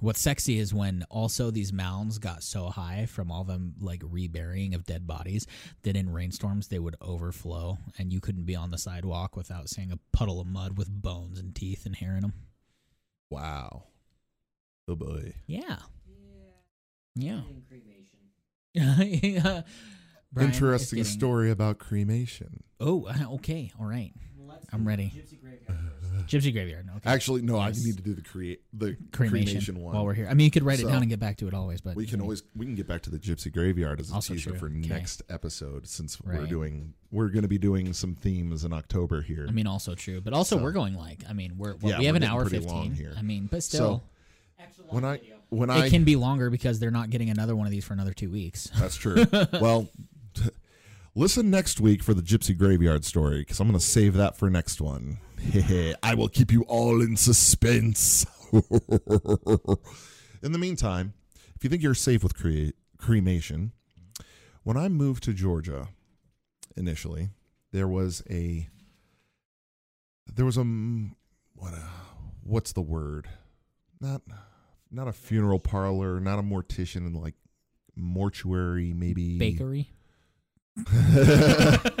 What's 0.00 0.20
sexy 0.20 0.58
is 0.58 0.74
when 0.74 1.04
also 1.08 1.50
these 1.50 1.72
mounds 1.72 2.18
got 2.18 2.42
so 2.42 2.66
high 2.68 3.06
from 3.06 3.30
all 3.30 3.44
them 3.44 3.74
like 3.80 4.02
reburying 4.04 4.74
of 4.74 4.84
dead 4.84 5.06
bodies 5.06 5.46
that 5.82 5.96
in 5.96 6.10
rainstorms 6.12 6.68
they 6.68 6.80
would 6.80 6.96
overflow 7.00 7.78
and 7.96 8.12
you 8.12 8.20
couldn't 8.20 8.44
be 8.44 8.56
on 8.56 8.70
the 8.72 8.76
sidewalk 8.78 9.36
without 9.36 9.68
seeing 9.70 9.92
a 9.92 9.98
puddle 10.12 10.40
of 10.40 10.46
mud 10.48 10.76
with 10.76 10.90
bones 10.90 11.38
and 11.38 11.54
teeth 11.54 11.86
and 11.86 11.96
hair 11.96 12.16
in 12.16 12.22
them. 12.22 12.34
Wow. 13.30 13.84
Oh 14.88 14.96
boy. 14.96 15.34
Yeah. 15.46 15.78
Yeah. 17.14 17.42
cremation. 17.68 18.03
Yeah. 18.74 19.62
Brian 20.32 20.50
Interesting 20.50 20.96
getting- 20.98 21.12
story 21.12 21.50
about 21.50 21.78
cremation. 21.78 22.64
Oh, 22.80 23.04
uh, 23.06 23.34
okay. 23.34 23.70
All 23.78 23.86
right. 23.86 24.12
I'm 24.72 24.86
ready. 24.86 25.12
Gypsy 25.14 25.40
graveyard 25.40 25.78
first. 25.78 26.26
Gypsy 26.26 26.52
graveyard. 26.52 26.88
Okay. 26.96 27.08
Actually, 27.10 27.42
no, 27.42 27.56
Yes. 27.64 27.80
I 27.80 27.86
need 27.86 27.96
to 27.96 28.02
do 28.02 28.14
the 28.14 28.22
create 28.22 28.62
the 28.72 28.96
cremation, 29.12 29.46
cremation, 29.46 29.80
one. 29.80 29.94
while 29.94 30.04
we're 30.04 30.14
here. 30.14 30.26
I 30.28 30.34
mean, 30.34 30.46
you 30.46 30.50
could 30.50 30.64
write 30.64 30.80
it 30.80 30.86
down 30.86 30.96
and 31.02 31.08
get 31.08 31.20
back 31.20 31.36
to 31.38 31.46
it 31.48 31.54
always, 31.54 31.80
but 31.80 31.94
we 31.94 32.06
can 32.06 32.20
always 32.20 32.42
we 32.56 32.66
can 32.66 32.74
get 32.74 32.88
back 32.88 33.02
to 33.02 33.10
the 33.10 33.18
gypsy 33.18 33.52
graveyard 33.52 34.00
as 34.00 34.10
a 34.10 34.14
Also 34.14 34.34
teaser 34.34 34.50
true. 34.50 34.58
for 34.58 34.66
Okay. 34.66 34.88
next 34.88 35.22
episode 35.28 35.86
since 35.86 36.20
we're 36.20 36.46
doing 36.46 36.94
we're 37.12 37.28
going 37.28 37.42
to 37.42 37.48
be 37.48 37.58
doing 37.58 37.92
some 37.92 38.14
themes 38.16 38.64
in 38.64 38.72
October 38.72 39.22
here. 39.22 39.46
I 39.48 39.52
mean, 39.52 39.68
also 39.68 39.94
true, 39.94 40.20
but 40.20 40.32
also 40.32 40.56
So- 40.56 40.62
we're 40.62 40.72
going 40.72 40.94
like. 40.94 41.22
I 41.28 41.32
mean, 41.34 41.56
we're, 41.56 41.76
we're 41.76 41.90
Yeah, 41.90 41.98
we 42.00 42.04
have 42.06 42.14
we're 42.14 42.16
an 42.16 42.24
hour 42.24 42.44
fifteen. 42.48 42.68
long 42.72 42.90
here. 42.92 43.14
I 43.16 43.22
mean, 43.22 43.46
but 43.48 43.62
still, 43.62 44.02
Extra 44.58 44.84
when 44.88 45.04
I 45.04 45.18
video. 45.18 45.36
When 45.54 45.70
it 45.70 45.74
I 45.74 45.88
can 45.88 46.04
be 46.04 46.16
longer 46.16 46.50
because 46.50 46.78
they're 46.78 46.90
not 46.90 47.10
getting 47.10 47.30
another 47.30 47.56
one 47.56 47.66
of 47.66 47.70
these 47.70 47.84
for 47.84 47.94
another 47.94 48.12
two 48.12 48.30
weeks. 48.30 48.70
That's 48.78 48.96
true. 48.96 49.24
well, 49.60 49.88
listen 51.14 51.50
next 51.50 51.80
week 51.80 52.02
for 52.02 52.14
the 52.14 52.22
Gypsy 52.22 52.56
Graveyard 52.56 53.04
story 53.04 53.40
because 53.40 53.60
I'm 53.60 53.68
going 53.68 53.78
to 53.78 53.84
save 53.84 54.14
that 54.14 54.36
for 54.36 54.50
next 54.50 54.80
one. 54.80 55.18
I 56.02 56.14
will 56.14 56.28
keep 56.28 56.52
you 56.52 56.62
all 56.62 57.00
in 57.00 57.16
suspense. 57.16 58.26
in 58.52 60.52
the 60.52 60.58
meantime, 60.58 61.14
if 61.56 61.64
you 61.64 61.70
think 61.70 61.82
you're 61.82 61.94
safe 61.94 62.22
with 62.22 62.36
cre- 62.36 62.70
cremation, 62.98 63.72
when 64.62 64.76
I 64.76 64.88
moved 64.88 65.22
to 65.24 65.32
Georgia 65.32 65.88
initially, 66.76 67.30
there 67.72 67.88
was 67.88 68.22
a 68.30 68.68
there 70.32 70.46
was 70.46 70.56
a 70.56 70.64
what 71.54 71.74
a, 71.74 71.82
what's 72.42 72.72
the 72.72 72.82
word? 72.82 73.28
Not 74.00 74.22
not 74.94 75.08
a 75.08 75.12
funeral 75.12 75.58
parlor, 75.58 76.20
not 76.20 76.38
a 76.38 76.42
mortician, 76.42 76.98
and 76.98 77.16
like 77.16 77.34
mortuary, 77.96 78.92
maybe 78.94 79.38
Bakery. 79.38 79.90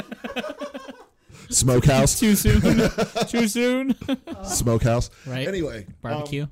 smokehouse, 1.48 2.18
Too 2.18 2.34
soon. 2.34 2.60
Too 3.28 3.48
soon. 3.48 3.94
smokehouse. 4.44 5.10
Right. 5.26 5.46
Anyway, 5.46 5.86
um, 5.86 5.94
Barbecue. 6.02 6.46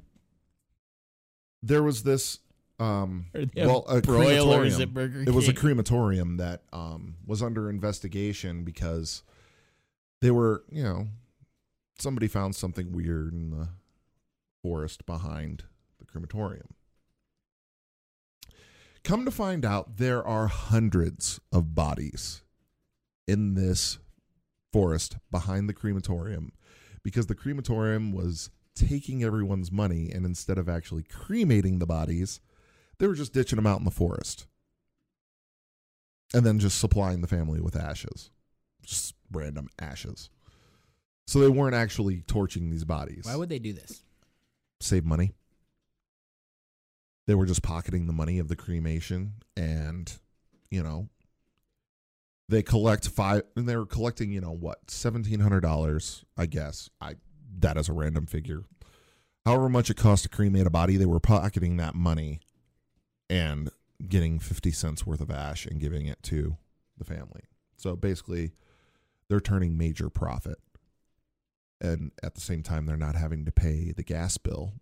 there 1.63 1.83
was 1.83 2.03
this 2.03 2.39
um 2.79 3.27
Or 3.35 3.45
they 3.45 3.61
have 3.61 3.71
well 3.71 3.85
a 3.89 4.01
crematorium. 4.03 4.81
at 4.83 4.95
Burger 4.95 5.23
it 5.23 5.31
was 5.35 5.47
a 5.49 5.53
crematorium 5.53 6.39
that 6.39 6.63
um 6.73 7.17
was 7.27 7.43
under 7.43 7.69
investigation 7.69 8.65
because 8.65 9.23
they 10.23 10.31
were 10.31 10.65
you 10.71 10.83
know 10.83 11.07
somebody 11.99 12.27
found 12.29 12.57
something 12.57 12.91
weird 12.93 13.35
in 13.35 13.51
the 13.51 13.69
forest 14.63 15.05
behind 15.07 15.59
the 15.59 15.65
crematorium. 16.13 16.75
Come 19.03 19.25
to 19.25 19.31
find 19.31 19.65
out 19.65 19.97
there 19.97 20.25
are 20.25 20.47
hundreds 20.47 21.41
of 21.53 21.75
bodies 21.75 22.43
in 23.27 23.55
this 23.55 23.99
forest 24.73 25.17
behind 25.31 25.69
the 25.69 25.75
crematorium 25.75 26.53
because 27.03 27.27
the 27.27 27.35
crematorium 27.35 28.13
was 28.13 28.51
taking 28.75 29.25
everyone's 29.25 29.73
money 29.73 30.11
and 30.11 30.25
instead 30.25 30.57
of 30.57 30.69
actually 30.69 31.03
cremating 31.03 31.79
the 31.79 31.87
bodies 31.87 32.41
they 32.99 33.07
were 33.07 33.15
just 33.15 33.35
ditching 33.35 33.57
them 33.57 33.67
out 33.67 33.79
in 33.79 33.85
the 33.85 33.91
forest 33.91 34.47
and 36.33 36.47
then 36.47 36.59
just 36.59 36.79
supplying 36.79 37.21
the 37.21 37.27
family 37.27 37.61
with 37.61 37.77
ashes 37.77 38.31
just 38.83 39.15
random 39.31 39.69
ashes. 39.79 40.29
So 41.27 41.39
they 41.39 41.49
weren't 41.49 41.75
actually 41.75 42.23
torching 42.23 42.71
these 42.71 42.85
bodies. 42.85 43.25
Why 43.25 43.37
would 43.37 43.49
they 43.49 43.59
do 43.59 43.73
this? 43.73 44.03
save 44.81 45.05
money 45.05 45.31
they 47.27 47.35
were 47.35 47.47
just 47.47 47.63
pocketing 47.63 48.07
the 48.07 48.13
money 48.13 48.39
of 48.39 48.49
the 48.49 48.57
cremation 48.57 49.35
and 49.57 50.19
you 50.71 50.83
know 50.83 51.09
they 52.49 52.63
collect 52.63 53.09
five 53.09 53.43
and 53.57 53.69
they 53.69 53.77
were 53.77 53.87
collecting 53.87 54.31
you 54.31 54.41
know 54.41 54.53
what 54.53 54.87
$1700 54.87 56.25
i 56.37 56.47
guess. 56.47 56.91
I 57.01 57.17
that 57.59 57.77
is 57.77 57.89
a 57.89 57.93
random 57.93 58.27
figure. 58.27 58.63
However 59.45 59.69
much 59.69 59.91
it 59.91 59.97
cost 59.97 60.25
to 60.25 60.29
cremate 60.29 60.67
a 60.67 60.71
body 60.71 60.97
they 60.97 61.07
were 61.07 61.21
pocketing 61.21 61.77
that 61.77 61.95
money 61.95 62.41
and 63.29 63.71
getting 64.09 64.39
50 64.39 64.71
cents 64.73 65.07
worth 65.07 65.21
of 65.21 65.31
ash 65.31 65.67
and 65.67 65.81
giving 65.81 66.07
it 66.07 66.23
to 66.25 66.57
the 66.99 67.05
family. 67.05 67.43
So 67.77 67.97
basically 67.97 68.53
they're 69.29 69.41
turning 69.41 69.79
major 69.79 70.11
profit. 70.11 70.59
And 71.81 72.13
at 72.23 72.35
the 72.35 72.41
same 72.41 72.63
time 72.63 72.87
they're 72.87 72.97
not 72.97 73.17
having 73.17 73.45
to 73.45 73.53
pay 73.53 73.93
the 73.93 74.05
gas 74.05 74.39
bill 74.39 74.73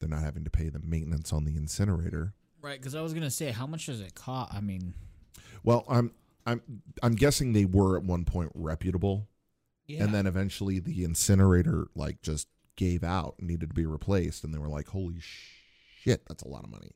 they're 0.00 0.08
not 0.08 0.22
having 0.22 0.44
to 0.44 0.50
pay 0.50 0.68
the 0.68 0.80
maintenance 0.80 1.32
on 1.32 1.44
the 1.44 1.56
incinerator. 1.56 2.34
Right, 2.62 2.78
because 2.80 2.94
I 2.94 3.00
was 3.02 3.14
gonna 3.14 3.30
say, 3.30 3.50
how 3.50 3.66
much 3.66 3.86
does 3.86 4.00
it 4.00 4.14
cost? 4.14 4.54
I 4.54 4.60
mean, 4.60 4.94
well 5.66 5.84
i'm 5.88 6.12
i'm 6.46 6.62
i'm 7.02 7.14
guessing 7.14 7.52
they 7.52 7.66
were 7.66 7.98
at 7.98 8.04
one 8.04 8.24
point 8.24 8.50
reputable. 8.54 9.28
Yeah. 9.86 10.02
and 10.02 10.12
then 10.12 10.26
eventually 10.26 10.80
the 10.80 11.04
incinerator 11.04 11.86
like 11.94 12.20
just 12.20 12.48
gave 12.74 13.04
out 13.04 13.36
and 13.38 13.46
needed 13.46 13.68
to 13.68 13.74
be 13.74 13.86
replaced 13.86 14.42
and 14.42 14.52
they 14.52 14.58
were 14.58 14.68
like 14.68 14.88
holy 14.88 15.18
shit 15.20 16.26
that's 16.26 16.42
a 16.42 16.48
lot 16.48 16.64
of 16.64 16.70
money. 16.70 16.92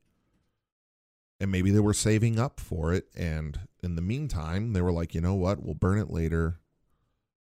And 1.38 1.50
maybe 1.50 1.70
they 1.70 1.80
were 1.80 1.94
saving 1.94 2.38
up 2.38 2.58
for 2.58 2.92
it 2.92 3.06
and 3.16 3.60
in 3.82 3.94
the 3.94 4.02
meantime 4.02 4.72
they 4.72 4.82
were 4.82 4.92
like 4.92 5.14
you 5.14 5.20
know 5.20 5.34
what? 5.34 5.62
We'll 5.62 5.74
burn 5.74 5.98
it 5.98 6.10
later 6.10 6.58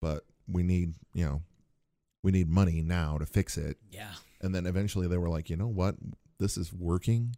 but 0.01 0.23
we 0.47 0.61
need 0.63 0.93
you 1.13 1.25
know 1.25 1.41
we 2.21 2.31
need 2.31 2.49
money 2.49 2.81
now 2.81 3.17
to 3.17 3.25
fix 3.25 3.57
it. 3.57 3.77
Yeah, 3.89 4.13
and 4.43 4.53
then 4.53 4.65
eventually 4.65 5.07
they 5.07 5.17
were 5.17 5.29
like 5.29 5.49
you 5.49 5.57
know 5.57 5.67
what? 5.67 5.95
This 6.39 6.57
is 6.57 6.73
working. 6.73 7.35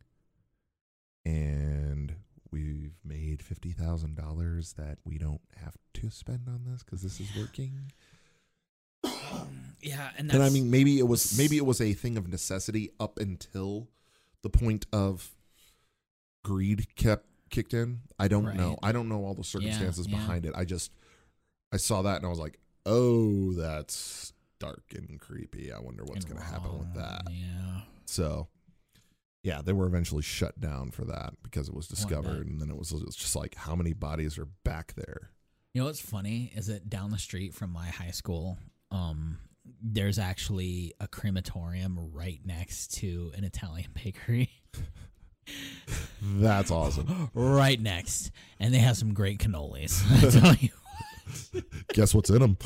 And 1.26 2.16
we've 2.52 2.94
made 3.04 3.40
$50000 3.40 4.76
that 4.76 5.00
we 5.04 5.18
don't 5.18 5.42
have 5.58 5.76
to 5.96 6.12
spend 6.12 6.48
on 6.48 6.62
this 6.66 6.84
because 6.84 7.02
this 7.02 7.20
is 7.20 7.30
working. 7.38 7.92
Yeah, 9.82 10.10
and, 10.18 10.32
and 10.32 10.42
i 10.42 10.50
mean 10.50 10.72
maybe 10.72 10.98
it 10.98 11.08
was 11.08 11.38
maybe 11.38 11.58
it 11.58 11.66
was 11.66 11.80
a 11.80 11.94
thing 11.94 12.18
of 12.18 12.28
necessity 12.28 12.90
up 13.00 13.20
until 13.20 13.88
the 14.42 14.50
point 14.50 14.88
of 14.92 15.30
greed 16.44 16.96
kept 16.96 17.28
kicked 17.52 17.76
in. 17.76 18.00
I 18.18 18.28
don't 18.28 18.56
know. 18.56 18.80
I 18.82 18.92
don't 18.92 19.08
know 19.08 19.24
all 19.24 19.36
the 19.36 19.44
circumstances 19.44 20.08
yeah. 20.08 20.18
behind 20.18 20.48
it. 20.48 20.54
I 20.56 20.66
just 20.66 20.92
i 21.72 21.78
saw 21.78 22.02
that 22.04 22.18
and 22.18 22.26
i 22.26 22.30
was 22.30 22.40
like 22.40 22.58
oh 22.86 23.52
that's 23.54 24.34
dark 24.60 24.84
and 24.96 25.20
creepy 25.20 25.72
i 25.72 25.80
wonder 25.80 26.04
what's 26.06 26.26
going 26.26 26.40
to 26.40 26.46
happen 26.46 26.78
with 26.80 26.94
that 26.96 27.24
Yeah, 27.30 27.82
so, 28.06 28.48
yeah, 29.44 29.62
they 29.64 29.74
were 29.74 29.86
eventually 29.88 30.22
shut 30.24 30.60
down 30.60 30.92
for 30.92 31.06
that 31.06 31.34
because 31.44 31.68
it 31.70 31.74
was 31.76 31.88
discovered, 31.88 32.48
and 32.48 32.60
then 32.62 32.70
it 32.70 32.78
was, 32.78 32.92
it 32.92 33.06
was 33.06 33.16
just 33.16 33.36
like 33.36 33.56
how 33.56 33.76
many 33.76 33.94
bodies 33.94 34.38
are 34.38 34.48
back 34.64 34.94
there. 34.96 35.30
you 35.74 35.82
know 35.82 35.86
what's 35.86 36.00
funny 36.02 36.52
is 36.56 36.68
that 36.68 36.90
down 36.90 37.12
the 37.12 37.18
street 37.18 37.54
from 37.54 37.72
my 37.72 37.88
high 37.88 38.12
school, 38.12 38.58
um, 38.92 39.38
there's 39.82 40.18
actually 40.20 40.94
a 41.00 41.08
crematorium 41.08 41.98
right 42.14 42.40
next 42.46 42.94
to 43.00 43.32
an 43.36 43.44
Italian 43.44 43.90
bakery. 44.04 44.50
That's 46.22 46.72
awesome. 46.72 47.30
right 47.36 47.80
next, 47.80 48.32
and 48.60 48.74
they 48.74 48.80
have 48.80 48.98
some 48.98 49.14
great 49.14 49.38
cannolis. 49.40 50.02
I 50.24 50.40
tell 50.40 50.56
you. 50.56 50.70
Guess 51.94 52.14
what's 52.16 52.30
in 52.30 52.40
them? 52.40 52.58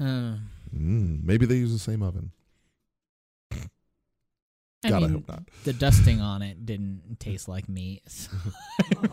Mm, 0.00 1.24
maybe 1.24 1.46
they 1.46 1.56
use 1.56 1.72
the 1.72 1.78
same 1.78 2.02
oven. 2.02 2.32
I 4.84 4.90
God, 4.90 5.02
I 5.04 5.08
hope 5.08 5.28
not. 5.28 5.42
the 5.64 5.72
dusting 5.72 6.20
on 6.20 6.42
it 6.42 6.64
didn't 6.64 7.18
taste 7.18 7.48
like 7.48 7.68
meat. 7.68 8.02
so- 8.06 8.30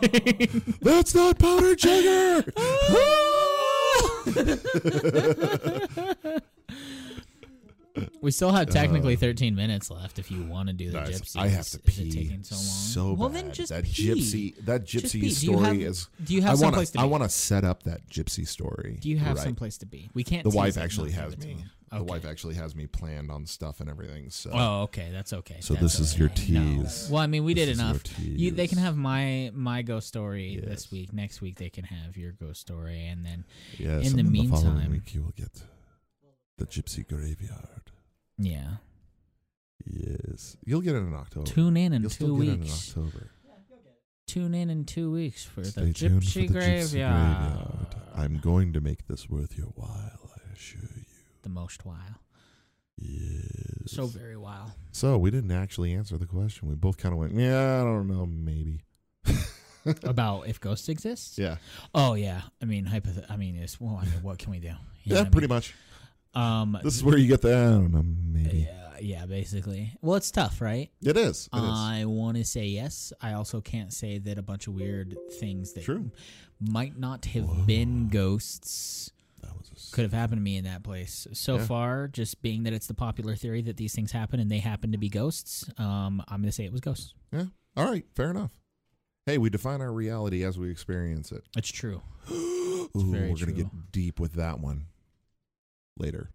That's 0.81 1.15
not 1.15 1.39
powdered 1.39 1.79
sugar. 1.79 2.43
we 8.21 8.31
still 8.31 8.51
have 8.51 8.69
technically 8.69 9.15
Uh, 9.15 9.19
13 9.19 9.55
minutes 9.55 9.91
left 9.91 10.17
if 10.19 10.31
you 10.31 10.43
want 10.43 10.67
to 10.67 10.73
do 10.73 10.87
the 10.91 10.99
Guys, 10.99 11.21
gypsy. 11.21 11.37
I 11.37 11.47
have 11.47 11.65
to 11.69 11.69
Is 11.69 11.75
it 11.75 11.85
pee 11.85 12.11
taking 12.11 12.43
so 12.43 13.05
long? 13.07 13.17
well, 13.17 13.29
bad. 13.29 13.45
then 13.45 13.51
just 13.53 13.69
that 13.69 13.83
pee. 13.85 14.07
gypsy, 14.07 14.65
that 14.65 14.85
Just 14.85 15.05
gypsy 15.07 15.11
pee. 15.13 15.19
Do 15.21 15.25
you 15.27 15.31
story 15.33 15.63
have- 15.65 15.77
is. 15.81 16.07
Do 16.23 16.33
you 16.33 16.41
have 16.41 16.51
I 16.53 16.55
some 16.55 16.73
place 16.73 16.89
to. 16.91 16.93
to 16.93 16.99
I 17.01 17.03
be? 17.03 17.09
want 17.09 17.23
to 17.23 17.29
set 17.29 17.63
up 17.63 17.83
that 17.83 18.09
gypsy 18.09 18.47
story. 18.47 18.97
Do 19.01 19.09
you 19.09 19.17
have 19.17 19.37
right. 19.37 19.43
some 19.43 19.55
place 19.55 19.77
to 19.79 19.85
be? 19.85 20.09
We 20.13 20.23
can't. 20.23 20.43
The 20.43 20.49
tease 20.49 20.55
wife 20.57 20.77
it, 20.77 20.81
actually 20.81 21.11
has 21.11 21.37
me. 21.37 21.65
The 21.91 21.99
Okay. 21.99 22.05
wife 22.09 22.25
actually 22.25 22.55
has 22.55 22.73
me 22.75 22.87
planned 22.87 23.29
on 23.29 23.45
stuff 23.45 23.79
and 23.79 23.87
everything. 23.87 24.31
So. 24.31 24.49
Oh, 24.51 24.81
okay. 24.83 25.09
That's 25.11 25.31
okay. 25.31 25.57
So 25.59 25.75
That's 25.75 25.97
this 25.97 25.99
is 25.99 26.17
your 26.17 26.29
okay. 26.31 26.53
No. 26.53 26.81
tease. 26.83 27.07
Well, 27.11 27.21
I 27.21 27.27
mean, 27.27 27.43
we 27.43 27.53
This 27.53 27.65
did 27.67 27.71
is 27.73 27.77
your 27.77 27.87
enough. 27.89 28.19
You, 28.19 28.49
they 28.49 28.65
can 28.65 28.77
tease. 28.77 28.83
have 28.85 28.97
my 28.97 29.51
my 29.53 29.83
ghost 29.83 30.07
story 30.07 30.55
Yes. 30.55 30.65
this 30.65 30.91
week. 30.91 31.13
Next 31.13 31.39
week 31.41 31.57
they 31.59 31.69
can 31.69 31.83
have 31.83 32.17
your 32.17 32.31
ghost 32.31 32.61
story, 32.61 33.05
and 33.05 33.23
then 33.23 33.45
Yes, 33.77 34.07
In 34.11 34.19
and 34.19 34.33
the 34.33 34.39
then 34.39 34.49
following 34.49 34.73
meantime- 34.73 34.91
week 34.91 35.13
you 35.13 35.21
will 35.21 35.33
get 35.37 35.53
the 36.57 36.65
Gypsy 36.65 37.07
Graveyard. 37.07 37.91
yeah, 38.37 38.75
Yes, 39.85 40.55
you'll 40.63 40.81
get 40.81 40.95
it 40.95 40.99
in 40.99 41.13
October. 41.13 41.45
tune 41.45 41.75
in 41.77 41.93
in 41.93 42.01
you'll 42.03 42.09
two 42.09 42.15
still 42.15 42.37
get 42.37 42.47
it 42.47 42.51
in 42.53 42.59
weeks. 42.61 42.89
October. 42.97 43.29
Tune 44.25 44.53
in 44.55 44.69
in 44.69 44.85
two 44.85 45.11
weeks 45.11 45.43
for 45.43 45.63
Stay 45.65 45.81
the 45.87 45.93
tuned 45.93 46.21
Gypsy 46.21 46.33
for 46.33 46.39
the 46.39 46.47
Graveyard. 46.47 46.81
Gypsy 46.87 47.49
Graveyard. 47.51 47.95
I'm 48.15 48.39
going 48.39 48.71
to 48.73 48.81
make 48.81 49.05
this 49.07 49.29
worth 49.29 49.57
your 49.57 49.67
while. 49.75 50.31
I 50.37 50.53
assure 50.53 50.79
you. 50.95 51.03
the 51.41 51.49
most 51.49 51.85
while. 51.85 52.21
Yes. 52.97 53.91
So 53.91 54.05
very 54.05 54.37
wild. 54.37 54.71
So 54.91 55.17
we 55.17 55.29
didn't 55.31 55.51
actually 55.51 55.93
answer 55.93 56.17
the 56.17 56.25
question. 56.25 56.69
We 56.69 56.75
both 56.75 56.97
kind 56.97 57.11
of 57.13 57.19
went, 57.19 57.33
yeah, 57.33 57.81
I 57.81 57.83
don't 57.83 58.07
know, 58.07 58.25
maybe. 58.25 58.81
About 60.03 60.47
if 60.47 60.61
ghosts 60.61 60.87
exist? 60.87 61.37
Yeah, 61.37 61.57
Oh 61.93 62.13
yeah. 62.13 62.41
I 62.61 62.65
mean, 62.65 62.85
hypoth- 62.85 63.29
I 63.29 63.35
mean, 63.35 63.57
it's 63.57 63.81
well. 63.81 63.99
I 64.01 64.05
mean, 64.05 64.21
what 64.23 64.39
can 64.39 64.51
we 64.51 64.59
do? 64.59 64.67
You 64.67 64.75
yeah, 65.03 65.17
what 65.17 65.27
I 65.27 65.29
pretty 65.31 65.47
mean? 65.47 65.55
much. 65.57 65.73
Um. 66.33 66.77
This 66.83 66.95
is 66.95 67.03
where 67.03 67.17
you 67.17 67.27
get 67.27 67.41
the, 67.41 67.49
I 67.55 67.61
don't 67.71 67.91
know, 67.91 68.03
maybe. 68.03 68.67
Yeah, 68.69 68.97
yeah, 68.99 69.25
basically. 69.25 69.93
Well, 70.01 70.15
it's 70.15 70.31
tough, 70.31 70.61
right? 70.61 70.89
It 71.01 71.17
is. 71.17 71.47
It. 71.53 71.57
I 71.59 72.05
want 72.05 72.37
to 72.37 72.45
say 72.45 72.65
yes. 72.65 73.13
I 73.21 73.33
also 73.33 73.61
can't 73.61 73.93
say 73.93 74.17
that 74.19 74.37
a 74.37 74.41
bunch 74.41 74.67
of 74.67 74.73
weird 74.73 75.15
things 75.39 75.73
that 75.73 75.83
True. 75.83 76.11
might 76.59 76.97
not 76.97 77.25
have 77.25 77.45
Whoa. 77.45 77.63
been 77.65 78.09
ghosts 78.09 79.11
That 79.41 79.55
was 79.57 79.69
a 79.69 79.75
s- 79.75 79.91
could 79.91 80.03
have 80.03 80.13
happened 80.13 80.39
to 80.39 80.43
me 80.43 80.57
in 80.57 80.63
that 80.63 80.83
place. 80.83 81.27
So 81.33 81.57
Yeah. 81.57 81.65
far, 81.65 82.07
just 82.07 82.41
being 82.41 82.63
that 82.63 82.73
it's 82.73 82.87
the 82.87 82.93
popular 82.93 83.35
theory 83.35 83.61
that 83.63 83.77
these 83.77 83.93
things 83.93 84.11
happen 84.11 84.39
and 84.39 84.49
they 84.49 84.59
happen 84.59 84.91
to 84.93 84.97
be 84.97 85.09
ghosts, 85.09 85.69
um, 85.77 86.23
I'm 86.27 86.39
going 86.41 86.49
to 86.49 86.51
say 86.53 86.65
it 86.65 86.71
was 86.71 86.81
ghosts. 86.81 87.13
Yeah. 87.31 87.45
All 87.75 87.89
right. 87.89 88.05
Fair 88.15 88.29
enough. 88.31 88.51
Hey, 89.25 89.37
we 89.37 89.49
define 89.49 89.81
our 89.81 89.91
reality 89.93 90.43
as 90.43 90.57
we 90.57 90.69
experience 90.69 91.31
it. 91.31 91.43
It's 91.57 91.69
true. 91.71 92.01
Ooh, 92.31 92.89
very 92.95 93.29
we're 93.31 93.37
gonna 93.37 93.51
get 93.53 93.91
deep 93.91 94.19
with 94.19 94.33
that 94.33 94.59
one 94.59 94.85
later. 95.97 96.31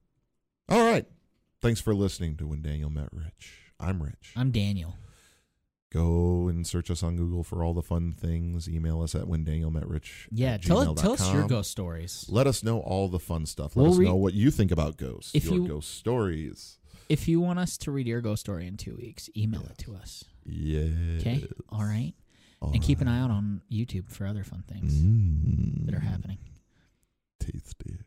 All 0.69 0.81
right. 0.91 1.07
Thanks 1.61 1.81
for 1.81 1.95
listening 1.95 2.37
to 2.37 2.47
When 2.47 2.63
Daniel 2.63 2.91
Met 2.91 3.09
Rich. 3.13 3.73
I'm 3.81 4.03
Rich. 4.03 4.33
I'm 4.37 4.51
Daniel. 4.51 4.97
Go 5.91 6.49
and 6.49 6.67
search 6.67 6.91
us 6.91 7.03
on 7.03 7.17
Google 7.17 7.43
for 7.43 7.65
all 7.65 7.73
the 7.73 7.81
fun 7.83 8.13
things. 8.13 8.69
Email 8.69 9.01
us 9.01 9.15
at 9.15 9.27
when 9.27 9.43
Daniel 9.43 9.71
met 9.71 9.89
Rich. 9.89 10.29
Yeah, 10.31 10.59
tell, 10.59 10.95
tell 10.95 11.13
us 11.15 11.33
your 11.33 11.47
ghost 11.49 11.71
stories. 11.71 12.27
Let 12.29 12.47
us 12.47 12.63
know 12.63 12.81
all 12.81 13.09
the 13.09 13.19
fun 13.19 13.47
stuff. 13.47 13.75
Let 13.75 13.85
We'll 13.85 13.93
us 13.93 13.99
re- 13.99 14.05
know 14.05 14.17
what 14.17 14.35
you 14.35 14.51
think 14.51 14.71
about 14.71 14.99
ghosts. 14.99 15.35
If 15.35 15.47
your 15.47 15.55
you- 15.55 15.67
ghost 15.69 15.95
stories. 15.95 16.79
If 17.09 17.27
you 17.27 17.41
want 17.41 17.59
us 17.59 17.79
to 17.79 17.91
read 17.91 18.07
your 18.07 18.21
ghost 18.21 18.41
story 18.41 18.67
in 18.67 18.77
two 18.77 18.95
weeks, 18.97 19.31
email 19.35 19.63
it 19.71 19.79
to 19.79 19.95
us. 19.95 20.25
Yeah. 20.45 21.17
Okay? 21.21 21.47
All 21.71 21.85
right? 21.85 22.13
and 22.61 22.83
keep 22.83 23.01
an 23.01 23.07
eye 23.09 23.21
out 23.21 23.31
on 23.31 23.63
YouTube 23.73 24.11
for 24.11 24.27
other 24.27 24.43
fun 24.45 24.65
things 24.69 24.93
Mm, 25.01 25.87
that 25.87 25.95
are 25.95 26.01
happening. 26.01 26.39
Tasty. 27.41 27.99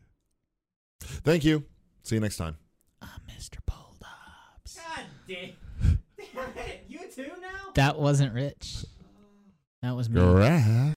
Thank 1.02 1.44
you. 1.44 1.64
See 2.02 2.16
you 2.16 2.20
next 2.20 2.36
time. 2.36 2.56
I'm 3.00 3.08
Mr. 3.28 3.58
Bulldogs. 3.66 4.76
God 4.76 5.04
Damn 5.28 6.56
it. 6.56 6.84
You 6.88 7.00
too 7.14 7.30
now? 7.40 7.72
That 7.74 7.98
wasn't 7.98 8.34
rich. 8.34 8.84
That 9.82 9.96
was 9.96 10.08
me. 10.08 10.20
Grab. 10.20 10.94